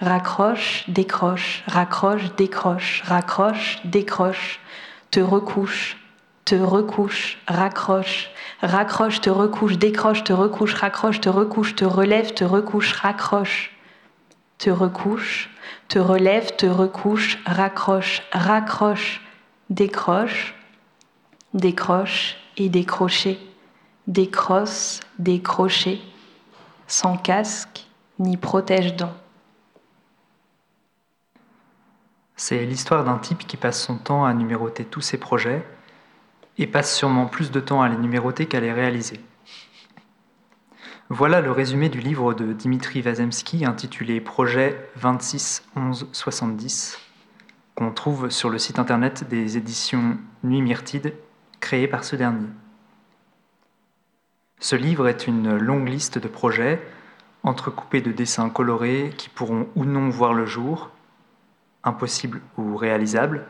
Raccroche, 0.00 0.84
décroche, 0.88 1.62
raccroche, 1.68 2.34
décroche, 2.36 3.02
raccroche, 3.06 3.78
décroche, 3.84 4.58
te 5.12 5.20
recouche, 5.20 5.96
te 6.44 6.56
recouche, 6.56 7.38
raccroche, 7.46 8.28
raccroche, 8.60 9.20
te 9.20 9.30
recouche, 9.30 9.78
décroche, 9.78 10.24
te 10.24 10.32
recouche, 10.32 10.74
raccroche, 10.74 11.20
te 11.20 11.28
recouche, 11.28 11.76
te 11.76 11.84
relève, 11.84 12.34
te 12.34 12.44
recouche, 12.44 12.92
raccroche, 12.92 13.70
te 14.58 14.70
recouche, 14.70 15.48
te 15.88 16.00
relève, 16.00 16.56
te 16.56 16.66
recouche, 16.66 17.38
raccroche, 17.46 18.22
raccroche, 18.32 19.20
décroche, 19.70 20.54
décroche 21.54 22.36
et 22.56 22.68
décrocher 22.68 23.38
décrosse, 24.06 25.00
décroché, 25.18 26.00
sans 26.86 27.16
casque 27.16 27.86
ni 28.18 28.36
protège-dents. 28.36 29.14
C'est 32.36 32.64
l'histoire 32.64 33.04
d'un 33.04 33.18
type 33.18 33.46
qui 33.46 33.56
passe 33.56 33.82
son 33.82 33.96
temps 33.96 34.24
à 34.24 34.34
numéroter 34.34 34.84
tous 34.84 35.00
ses 35.00 35.18
projets 35.18 35.66
et 36.58 36.66
passe 36.66 36.94
sûrement 36.94 37.26
plus 37.26 37.50
de 37.50 37.60
temps 37.60 37.82
à 37.82 37.88
les 37.88 37.96
numéroter 37.96 38.46
qu'à 38.46 38.60
les 38.60 38.72
réaliser. 38.72 39.20
Voilà 41.08 41.40
le 41.40 41.52
résumé 41.52 41.88
du 41.88 42.00
livre 42.00 42.34
de 42.34 42.52
Dimitri 42.52 43.00
Vazemski 43.00 43.64
intitulé 43.64 44.20
Projet 44.20 44.90
26 44.96 45.62
11 45.76 46.08
70 46.12 46.98
qu'on 47.76 47.92
trouve 47.92 48.30
sur 48.30 48.50
le 48.50 48.58
site 48.58 48.78
internet 48.78 49.28
des 49.28 49.56
éditions 49.56 50.18
Nuit 50.42 50.62
Myrtide, 50.62 51.14
créé 51.60 51.86
par 51.86 52.04
ce 52.04 52.16
dernier. 52.16 52.48
Ce 54.58 54.74
livre 54.74 55.08
est 55.08 55.26
une 55.26 55.56
longue 55.56 55.88
liste 55.88 56.18
de 56.18 56.28
projets 56.28 56.80
entrecoupés 57.42 58.00
de 58.00 58.10
dessins 58.10 58.50
colorés 58.50 59.12
qui 59.16 59.28
pourront 59.28 59.68
ou 59.76 59.84
non 59.84 60.08
voir 60.08 60.34
le 60.34 60.46
jour, 60.46 60.90
impossibles 61.84 62.40
ou 62.58 62.76
réalisables, 62.76 63.46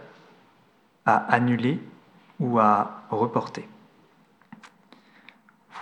à 1.07 1.17
annuler 1.17 1.81
ou 2.39 2.59
à 2.59 3.03
reporter. 3.11 3.67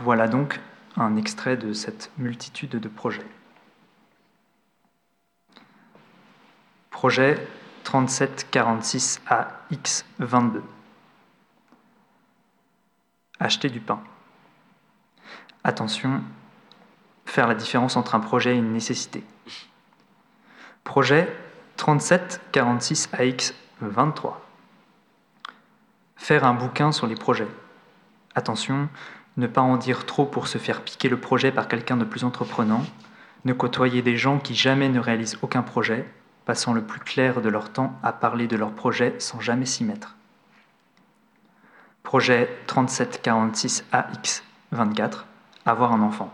Voilà 0.00 0.28
donc 0.28 0.60
un 0.96 1.16
extrait 1.16 1.56
de 1.56 1.72
cette 1.72 2.10
multitude 2.18 2.70
de 2.70 2.88
projets. 2.88 3.26
Projet 6.90 7.44
3746 7.82 9.20
AX22. 9.28 10.62
Acheter 13.40 13.68
du 13.68 13.80
pain. 13.80 14.00
Attention, 15.66 16.20
faire 17.24 17.48
la 17.48 17.54
différence 17.54 17.96
entre 17.96 18.14
un 18.14 18.20
projet 18.20 18.54
et 18.54 18.58
une 18.58 18.72
nécessité. 18.72 19.24
Projet 20.84 21.34
3746 21.78 23.08
AX23. 23.14 24.34
Faire 26.16 26.44
un 26.44 26.52
bouquin 26.52 26.92
sur 26.92 27.06
les 27.06 27.14
projets. 27.14 27.48
Attention, 28.34 28.90
ne 29.38 29.46
pas 29.46 29.62
en 29.62 29.78
dire 29.78 30.04
trop 30.04 30.26
pour 30.26 30.48
se 30.48 30.58
faire 30.58 30.82
piquer 30.82 31.08
le 31.08 31.18
projet 31.18 31.50
par 31.50 31.66
quelqu'un 31.66 31.96
de 31.96 32.04
plus 32.04 32.24
entreprenant. 32.24 32.84
Ne 33.46 33.54
côtoyer 33.54 34.02
des 34.02 34.18
gens 34.18 34.38
qui 34.38 34.54
jamais 34.54 34.90
ne 34.90 35.00
réalisent 35.00 35.38
aucun 35.40 35.62
projet, 35.62 36.06
passant 36.44 36.74
le 36.74 36.82
plus 36.82 37.00
clair 37.00 37.40
de 37.40 37.48
leur 37.48 37.72
temps 37.72 37.98
à 38.02 38.12
parler 38.12 38.48
de 38.48 38.56
leur 38.56 38.72
projet 38.72 39.14
sans 39.18 39.40
jamais 39.40 39.66
s'y 39.66 39.82
mettre. 39.82 40.14
Projet 42.02 42.50
3746 42.66 43.84
AX24. 43.92 45.24
Avoir 45.66 45.92
un 45.92 46.02
enfant. 46.02 46.32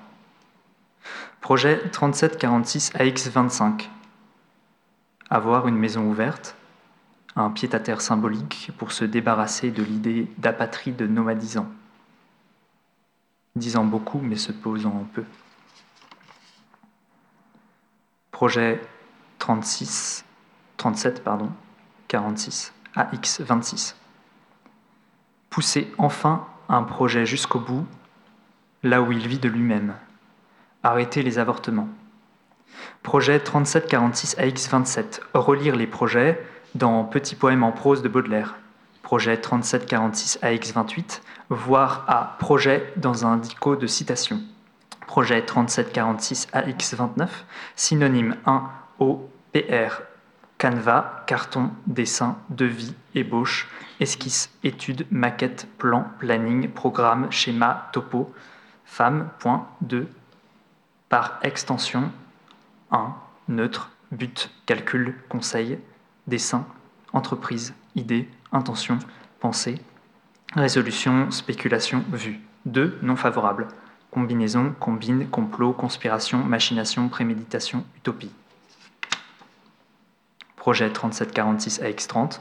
Projet 1.41 1.89
3746 1.91 2.93
AX25. 2.95 3.89
Avoir 5.31 5.69
une 5.69 5.77
maison 5.77 6.03
ouverte, 6.09 6.57
un 7.37 7.51
pied-à-terre 7.51 8.01
symbolique 8.01 8.71
pour 8.77 8.91
se 8.91 9.05
débarrasser 9.05 9.71
de 9.71 9.83
l'idée 9.83 10.29
d'apatride 10.39 11.01
nomadisant. 11.03 11.69
Disant 13.55 13.85
beaucoup 13.85 14.21
mais 14.21 14.37
se 14.37 14.51
posant 14.51 15.07
peu. 15.15 15.25
Projet 18.33 18.81
36, 19.39 20.25
37 20.77 21.23
pardon, 21.23 21.51
46 22.09 22.73
AX26. 22.97 23.95
Pousser 25.51 25.93
enfin 25.99 26.47
un 26.69 26.83
projet 26.83 27.27
jusqu'au 27.27 27.61
bout, 27.61 27.87
là 28.83 29.03
où 29.03 29.13
il 29.13 29.27
vit 29.27 29.39
de 29.39 29.49
lui-même. 29.49 29.95
Arrêter 30.83 31.23
les 31.23 31.39
avortements. 31.39 31.89
Projet 33.03 33.41
3746 33.41 34.37
AX27. 34.39 35.21
Relire 35.35 35.77
les 35.77 35.87
projets 35.87 36.43
dans 36.75 37.05
Petit 37.05 37.35
poème 37.35 37.63
en 37.63 37.73
prose 37.73 38.03
de 38.03 38.09
Baudelaire. 38.09 38.57
Projet 39.03 39.37
3746 39.37 40.39
AX28. 40.43 41.21
Voir 41.49 42.05
à 42.07 42.37
projet 42.39 42.93
dans 42.97 43.27
un 43.27 43.37
dico 43.37 43.77
de 43.77 43.87
citation. 43.87 44.41
Projet 45.07 45.45
3746 45.45 46.49
AX29. 46.55 47.29
Synonyme 47.77 48.37
1 48.47 48.63
au 49.01 49.29
PR. 49.53 50.03
Canevas, 50.59 51.25
carton, 51.27 51.71
dessin, 51.87 52.37
devis, 52.51 52.95
ébauche, 53.15 53.67
esquisse, 53.99 54.51
étude, 54.63 55.07
maquette, 55.11 55.67
plan, 55.79 56.05
planning, 56.19 56.69
programme, 56.69 57.33
schéma, 57.33 57.89
topo, 57.93 58.31
femme, 58.91 59.31
point, 59.39 59.69
2, 59.83 60.09
par 61.09 61.39
extension, 61.43 62.11
1, 62.91 63.15
neutre, 63.47 63.93
but, 64.11 64.51
calcul, 64.67 65.15
conseil, 65.29 65.79
dessin, 66.27 66.67
entreprise, 67.13 67.73
idée, 67.95 68.29
intention, 68.51 68.99
pensée, 69.39 69.81
résolution, 70.55 71.31
spéculation, 71.31 72.05
vue. 72.13 72.41
2, 72.67 72.99
non 73.03 73.15
favorable, 73.15 73.69
combinaison, 74.11 74.75
combine, 74.81 75.29
complot, 75.29 75.73
conspiration, 75.73 76.39
machination, 76.39 77.09
préméditation, 77.09 77.85
utopie. 77.97 78.33
Projet 80.57 80.93
3746 80.93 81.81
AX30. 81.81 82.41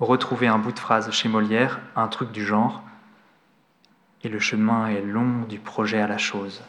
Retrouver 0.00 0.48
un 0.48 0.58
bout 0.58 0.72
de 0.72 0.78
phrase 0.80 1.10
chez 1.12 1.28
Molière, 1.28 1.78
un 1.94 2.08
truc 2.08 2.32
du 2.32 2.44
genre. 2.44 2.82
Et 4.24 4.28
le 4.28 4.38
chemin 4.38 4.88
est 4.88 5.02
long 5.02 5.42
du 5.48 5.58
projet 5.58 6.00
à 6.00 6.06
la 6.06 6.18
chose. 6.18 6.62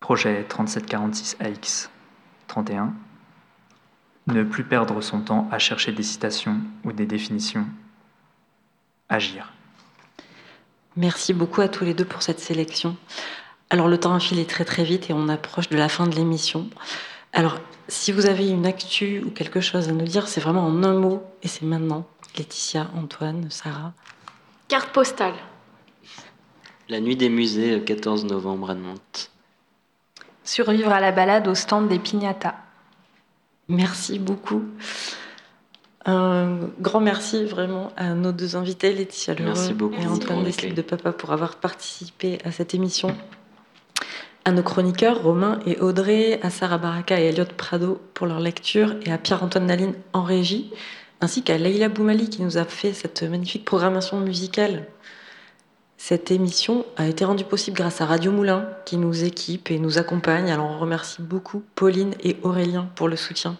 Projet 0.00 0.44
3746 0.44 1.38
AX31. 1.40 2.90
Ne 4.26 4.42
plus 4.44 4.64
perdre 4.64 5.00
son 5.00 5.20
temps 5.20 5.48
à 5.50 5.58
chercher 5.58 5.92
des 5.92 6.02
citations 6.02 6.60
ou 6.84 6.92
des 6.92 7.06
définitions. 7.06 7.66
Agir. 9.08 9.52
Merci 10.96 11.32
beaucoup 11.32 11.60
à 11.60 11.68
tous 11.68 11.84
les 11.84 11.94
deux 11.94 12.04
pour 12.04 12.22
cette 12.22 12.40
sélection. 12.40 12.96
Alors 13.70 13.88
le 13.88 13.98
temps 13.98 14.14
a 14.14 14.20
filé 14.20 14.44
très 14.44 14.64
très 14.64 14.84
vite 14.84 15.08
et 15.08 15.12
on 15.12 15.28
approche 15.28 15.68
de 15.68 15.78
la 15.78 15.88
fin 15.88 16.06
de 16.06 16.14
l'émission. 16.14 16.68
Alors 17.32 17.58
si 17.88 18.12
vous 18.12 18.26
avez 18.26 18.48
une 18.48 18.66
actu 18.66 19.20
ou 19.24 19.30
quelque 19.30 19.60
chose 19.60 19.88
à 19.88 19.92
nous 19.92 20.04
dire, 20.04 20.28
c'est 20.28 20.40
vraiment 20.40 20.66
en 20.66 20.82
un 20.82 20.94
mot 20.94 21.22
et 21.42 21.48
c'est 21.48 21.64
maintenant. 21.64 22.06
Laetitia, 22.36 22.88
Antoine, 22.96 23.50
Sarah. 23.50 23.92
Carte 24.68 24.92
postale. 24.92 25.34
La 26.88 27.00
nuit 27.00 27.16
des 27.16 27.28
musées, 27.28 27.82
14 27.82 28.24
novembre 28.24 28.70
à 28.70 28.74
Nantes. 28.74 29.30
Survivre 30.44 30.92
à 30.92 31.00
la 31.00 31.12
balade 31.12 31.46
au 31.48 31.54
stand 31.54 31.88
des 31.88 31.98
Pignata. 31.98 32.56
Merci 33.68 34.18
beaucoup. 34.18 34.64
Un 36.06 36.70
grand 36.80 37.00
merci 37.00 37.44
vraiment 37.44 37.92
à 37.96 38.14
nos 38.14 38.32
deux 38.32 38.56
invités, 38.56 38.92
Laetitia 38.92 39.34
Leroux 39.34 39.48
Merci 39.48 39.74
beaucoup 39.74 40.00
et 40.00 40.06
Antoine. 40.06 40.44
Deslip 40.44 40.74
de 40.74 40.82
Papa, 40.82 41.12
pour 41.12 41.30
avoir 41.32 41.56
participé 41.56 42.38
à 42.44 42.52
cette 42.52 42.74
émission. 42.74 43.14
À 44.44 44.52
nos 44.52 44.62
chroniqueurs, 44.62 45.22
Romain 45.22 45.60
et 45.66 45.78
Audrey, 45.78 46.40
à 46.42 46.48
Sarah 46.48 46.78
Baraka 46.78 47.20
et 47.20 47.26
Elliot 47.26 47.44
Prado 47.56 48.00
pour 48.14 48.26
leur 48.26 48.40
lecture, 48.40 48.96
et 49.04 49.12
à 49.12 49.18
Pierre-Antoine 49.18 49.66
Naline 49.66 49.94
en 50.14 50.22
régie, 50.22 50.72
ainsi 51.20 51.42
qu'à 51.42 51.58
Leïla 51.58 51.88
Boumali 51.88 52.28
qui 52.28 52.42
nous 52.42 52.58
a 52.58 52.64
fait 52.64 52.92
cette 52.92 53.22
magnifique 53.22 53.64
programmation 53.64 54.18
musicale. 54.20 54.86
Cette 55.96 56.30
émission 56.30 56.84
a 56.96 57.06
été 57.06 57.24
rendue 57.26 57.44
possible 57.44 57.76
grâce 57.76 58.00
à 58.00 58.06
Radio 58.06 58.32
Moulin 58.32 58.66
qui 58.86 58.96
nous 58.96 59.24
équipe 59.24 59.70
et 59.70 59.78
nous 59.78 59.98
accompagne. 59.98 60.50
Alors 60.50 60.70
on 60.70 60.78
remercie 60.78 61.20
beaucoup 61.20 61.62
Pauline 61.74 62.14
et 62.24 62.38
Aurélien 62.42 62.88
pour 62.94 63.08
le 63.08 63.16
soutien. 63.16 63.58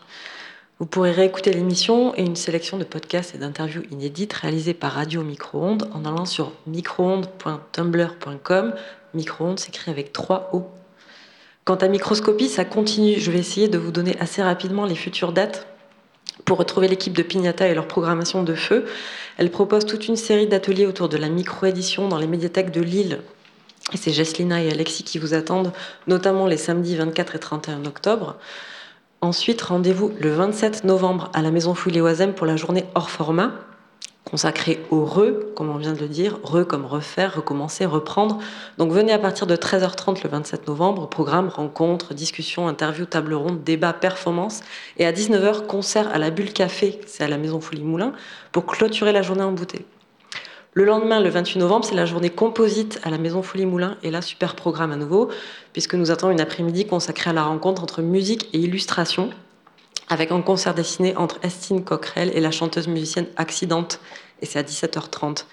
Vous 0.79 0.87
pourrez 0.87 1.11
réécouter 1.11 1.53
l'émission 1.53 2.15
et 2.17 2.23
une 2.23 2.37
sélection 2.37 2.79
de 2.79 2.85
podcasts 2.85 3.35
et 3.35 3.39
d'interviews 3.39 3.83
inédites 3.91 4.33
réalisées 4.33 4.73
par 4.73 4.93
Radio 4.93 5.23
Micro-ondes 5.23 5.91
en 5.93 6.07
allant 6.07 6.25
sur 6.25 6.55
microondes.tumblr.com. 6.67 8.75
Micro-ondes 9.13 9.59
s'écrit 9.59 9.91
avec 9.91 10.15
trois 10.15 10.49
O. 10.55 10.71
Quant 11.67 11.75
à 11.75 11.89
Microscopie, 11.89 12.49
ça 12.49 12.65
continue. 12.65 13.21
Je 13.21 13.31
vais 13.31 13.41
essayer 13.41 13.69
de 13.69 13.77
vous 13.77 13.93
donner 13.93 14.19
assez 14.19 14.43
rapidement 14.43 14.87
les 14.87 14.95
futures 14.95 15.35
dates 15.35 15.67
pour 16.45 16.59
retrouver 16.59 16.89
l'équipe 16.89 17.17
de 17.17 17.23
Pignata 17.23 17.69
et 17.69 17.75
leur 17.75 17.87
programmation 17.87 18.43
de 18.43 18.55
feu. 18.55 18.85
Elle 19.39 19.51
propose 19.51 19.87
toute 19.87 20.09
une 20.09 20.17
série 20.17 20.47
d'ateliers 20.47 20.87
autour 20.87 21.09
de 21.09 21.17
la 21.17 21.29
micro-édition 21.29 22.09
dans 22.09 22.19
les 22.19 22.27
médiathèques 22.27 22.71
de 22.71 22.81
Lille. 22.81 23.21
C'est 23.95 24.13
Jesslina 24.13 24.63
et 24.63 24.71
Alexis 24.71 25.03
qui 25.03 25.19
vous 25.19 25.35
attendent, 25.35 25.73
notamment 26.07 26.47
les 26.47 26.57
samedis 26.57 26.97
24 26.97 27.35
et 27.35 27.39
31 27.39 27.85
octobre. 27.87 28.37
Ensuite, 29.21 29.61
rendez-vous 29.63 30.13
le 30.19 30.31
27 30.31 30.85
novembre 30.85 31.31
à 31.35 31.43
la 31.43 31.51
Maison 31.51 31.75
Fouillé-Oisem 31.75 32.33
pour 32.33 32.47
la 32.47 32.57
journée 32.57 32.85
hors 32.95 33.11
format, 33.11 33.53
consacrée 34.25 34.81
au 34.91 35.05
re, 35.05 35.55
comme 35.57 35.71
on 35.71 35.77
vient 35.77 35.93
de 35.93 35.99
le 35.99 36.09
dire, 36.09 36.39
re 36.43 36.67
comme 36.67 36.87
refaire, 36.87 37.35
recommencer, 37.35 37.85
reprendre. 37.87 38.39
Donc 38.79 38.93
venez 38.93 39.13
à 39.13 39.19
partir 39.19 39.47
de 39.47 39.57
13h30 39.57 40.23
le 40.23 40.31
27 40.31 40.69
novembre, 40.69 41.09
programme, 41.09 41.49
rencontres, 41.49 42.15
discussions, 42.15 42.69
interviews, 42.69 43.07
table 43.07 43.35
ronde, 43.35 43.65
débat, 43.65 43.93
performance. 43.93 44.61
Et 44.99 45.07
à 45.07 45.13
19h, 45.13 45.67
concert 45.67 46.09
à 46.13 46.19
la 46.19 46.31
Bulle 46.31 46.53
Café, 46.53 47.01
c'est 47.07 47.25
à 47.25 47.29
la 47.29 47.39
Maison 47.39 47.61
Fouillé 47.61 47.83
Moulin, 47.83 48.13
pour 48.53 48.67
clôturer 48.67 49.13
la 49.13 49.23
journée 49.23 49.43
en 49.43 49.53
bouteille. 49.53 49.85
Le 50.73 50.85
lendemain, 50.85 51.19
le 51.19 51.29
28 51.29 51.59
novembre, 51.59 51.85
c'est 51.85 51.97
la 51.97 52.07
journée 52.07 52.31
composite 52.31 53.01
à 53.03 53.11
la 53.11 53.19
Maison 53.19 53.43
Folie 53.43 53.67
Moulin. 53.67 53.97
Et 54.05 54.13
là, 54.13 54.23
super 54.23 54.55
programme 54.55 54.93
à 54.93 54.97
nouveau, 54.97 55.29
puisque 55.73 55.97
nous 55.97 56.13
attendons 56.13 56.33
une 56.33 56.41
après-midi 56.41 56.87
consacrée 56.87 57.31
à 57.31 57.33
la 57.33 57.43
rencontre 57.43 57.83
entre 57.83 58.03
musique 58.03 58.49
et 58.53 58.59
illustration, 58.59 59.31
avec 60.11 60.33
un 60.33 60.43
concert 60.43 60.75
dessiné 60.75 61.17
entre 61.17 61.39
Estine 61.43 61.85
Coquerel 61.85 62.31
et 62.35 62.41
la 62.41 62.51
chanteuse 62.51 62.89
musicienne 62.89 63.27
Accidente. 63.37 64.01
Et 64.43 64.47
c'est 64.47 64.59
à 64.59 64.63
17h30. 64.63 65.45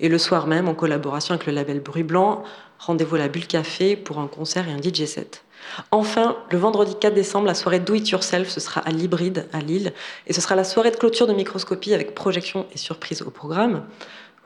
Et 0.00 0.08
le 0.08 0.18
soir 0.18 0.46
même, 0.46 0.68
en 0.68 0.74
collaboration 0.74 1.34
avec 1.34 1.46
le 1.46 1.52
label 1.52 1.80
Bruit 1.80 2.02
Blanc, 2.02 2.44
rendez-vous 2.78 3.16
à 3.16 3.20
la 3.20 3.28
Bulle 3.28 3.46
Café 3.46 3.96
pour 3.96 4.18
un 4.18 4.26
concert 4.26 4.68
et 4.68 4.72
un 4.72 4.80
DJ 4.80 5.06
set. 5.06 5.44
Enfin, 5.90 6.36
le 6.50 6.58
vendredi 6.58 6.94
4 6.98 7.14
décembre, 7.14 7.46
la 7.46 7.54
soirée 7.54 7.80
Do 7.80 7.94
It 7.94 8.10
Yourself, 8.10 8.48
ce 8.48 8.60
sera 8.60 8.82
à 8.82 8.90
l'hybride 8.90 9.48
à 9.52 9.60
Lille. 9.60 9.92
Et 10.26 10.32
ce 10.32 10.40
sera 10.40 10.56
la 10.56 10.64
soirée 10.64 10.90
de 10.90 10.96
clôture 10.96 11.26
de 11.26 11.32
microscopie 11.32 11.94
avec 11.94 12.14
projection 12.14 12.66
et 12.74 12.78
surprise 12.78 13.22
au 13.22 13.30
programme. 13.30 13.84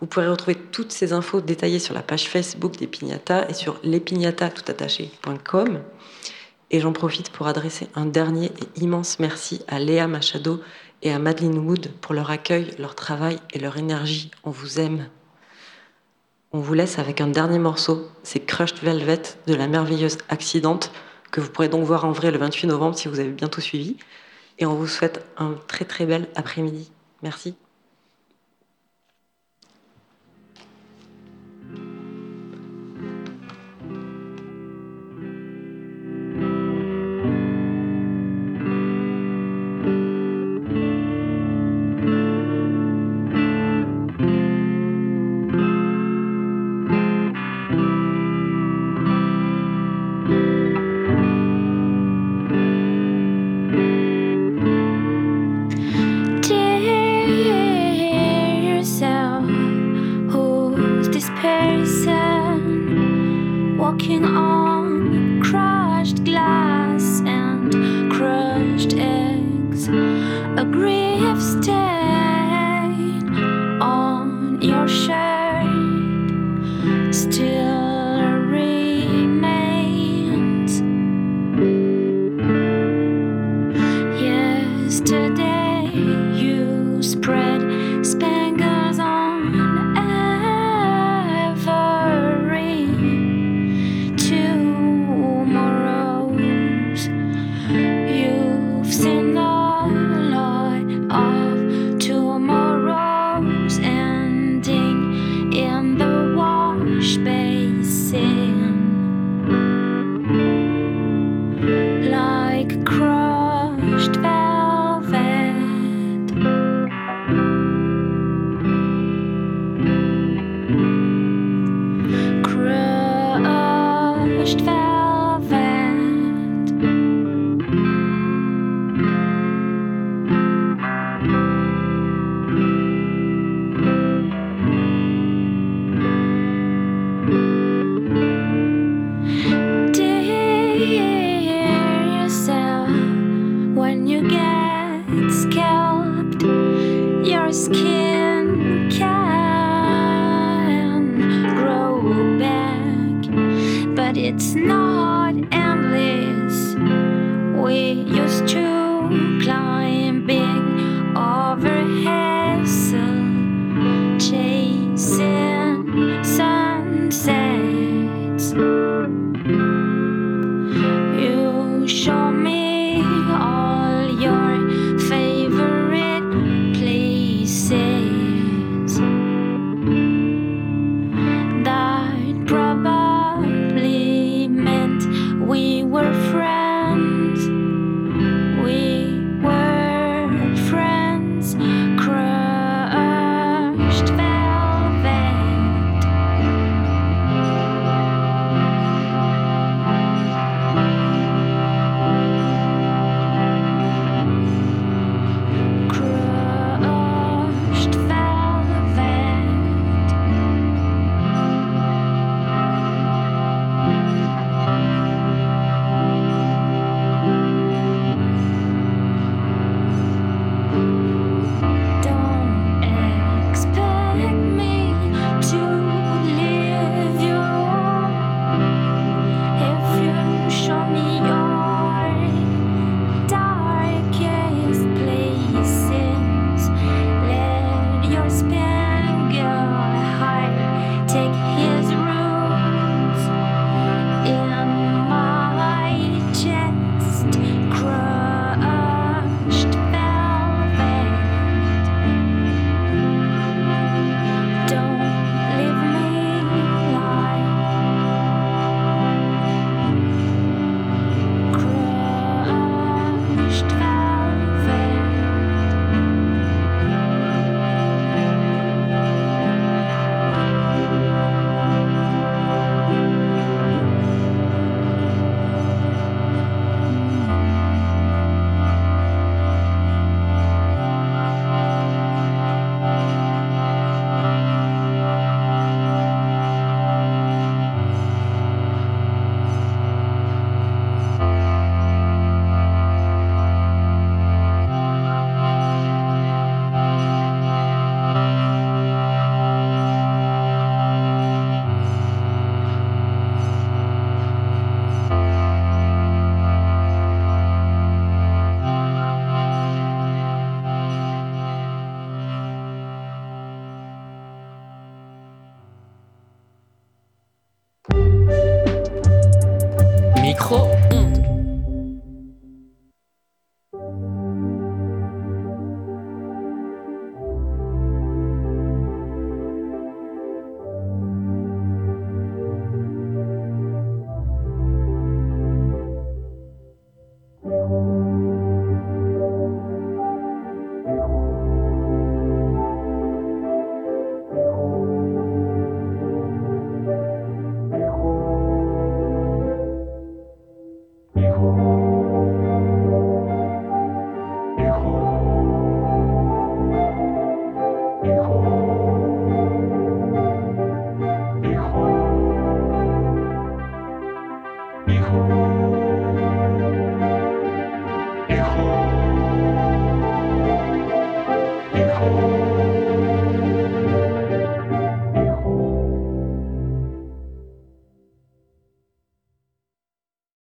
Vous 0.01 0.07
pourrez 0.07 0.29
retrouver 0.29 0.57
toutes 0.57 0.93
ces 0.93 1.13
infos 1.15 1.41
détaillées 1.41 1.79
sur 1.79 1.95
la 1.95 2.03
page 2.03 2.29
Facebook 2.29 2.77
des 2.77 2.87
Pignata 2.87 3.49
et 3.49 3.55
sur 3.55 3.81
lespignata.com. 3.83 5.81
Et 6.71 6.81
j'en 6.81 6.93
profite 6.93 7.31
pour 7.31 7.47
adresser 7.47 7.89
un 7.95 8.07
dernier 8.07 8.47
et 8.47 8.81
immense 8.81 9.19
merci 9.21 9.63
à 9.69 9.79
Léa 9.79 10.09
Machado 10.09 10.61
et 11.03 11.13
à 11.13 11.19
Madeleine 11.19 11.59
Wood 11.59 11.93
pour 12.01 12.15
leur 12.15 12.31
accueil, 12.31 12.73
leur 12.79 12.95
travail 12.95 13.39
et 13.53 13.59
leur 13.59 13.77
énergie. 13.77 14.31
On 14.45 14.51
vous 14.51 14.81
aime. 14.81 15.09
On 16.53 16.61
vous 16.61 16.75
laisse 16.75 16.99
avec 16.99 17.21
un 17.21 17.29
dernier 17.29 17.59
morceau, 17.59 18.09
c'est 18.23 18.41
Crushed 18.41 18.79
Velvet 18.83 19.23
de 19.47 19.55
la 19.55 19.69
merveilleuse 19.69 20.19
Accidente, 20.29 20.91
que 21.31 21.41
vous 21.41 21.51
pourrez 21.51 21.69
donc 21.69 21.85
voir 21.85 22.05
en 22.05 22.13
vrai 22.13 22.31
le 22.31 22.39
28 22.39 22.69
novembre 22.69 22.97
si 22.97 23.09
vous 23.09 23.21
avez 23.21 23.31
bien 23.31 23.49
tout 23.49 23.61
suivi. 23.61 23.97
Et 24.59 24.67
on 24.67 24.75
vous 24.75 24.87
souhaite 24.87 25.25
un 25.37 25.55
très 25.69 25.85
très 25.85 26.07
bel 26.07 26.29
après-midi. 26.35 26.91
Merci. 27.23 27.55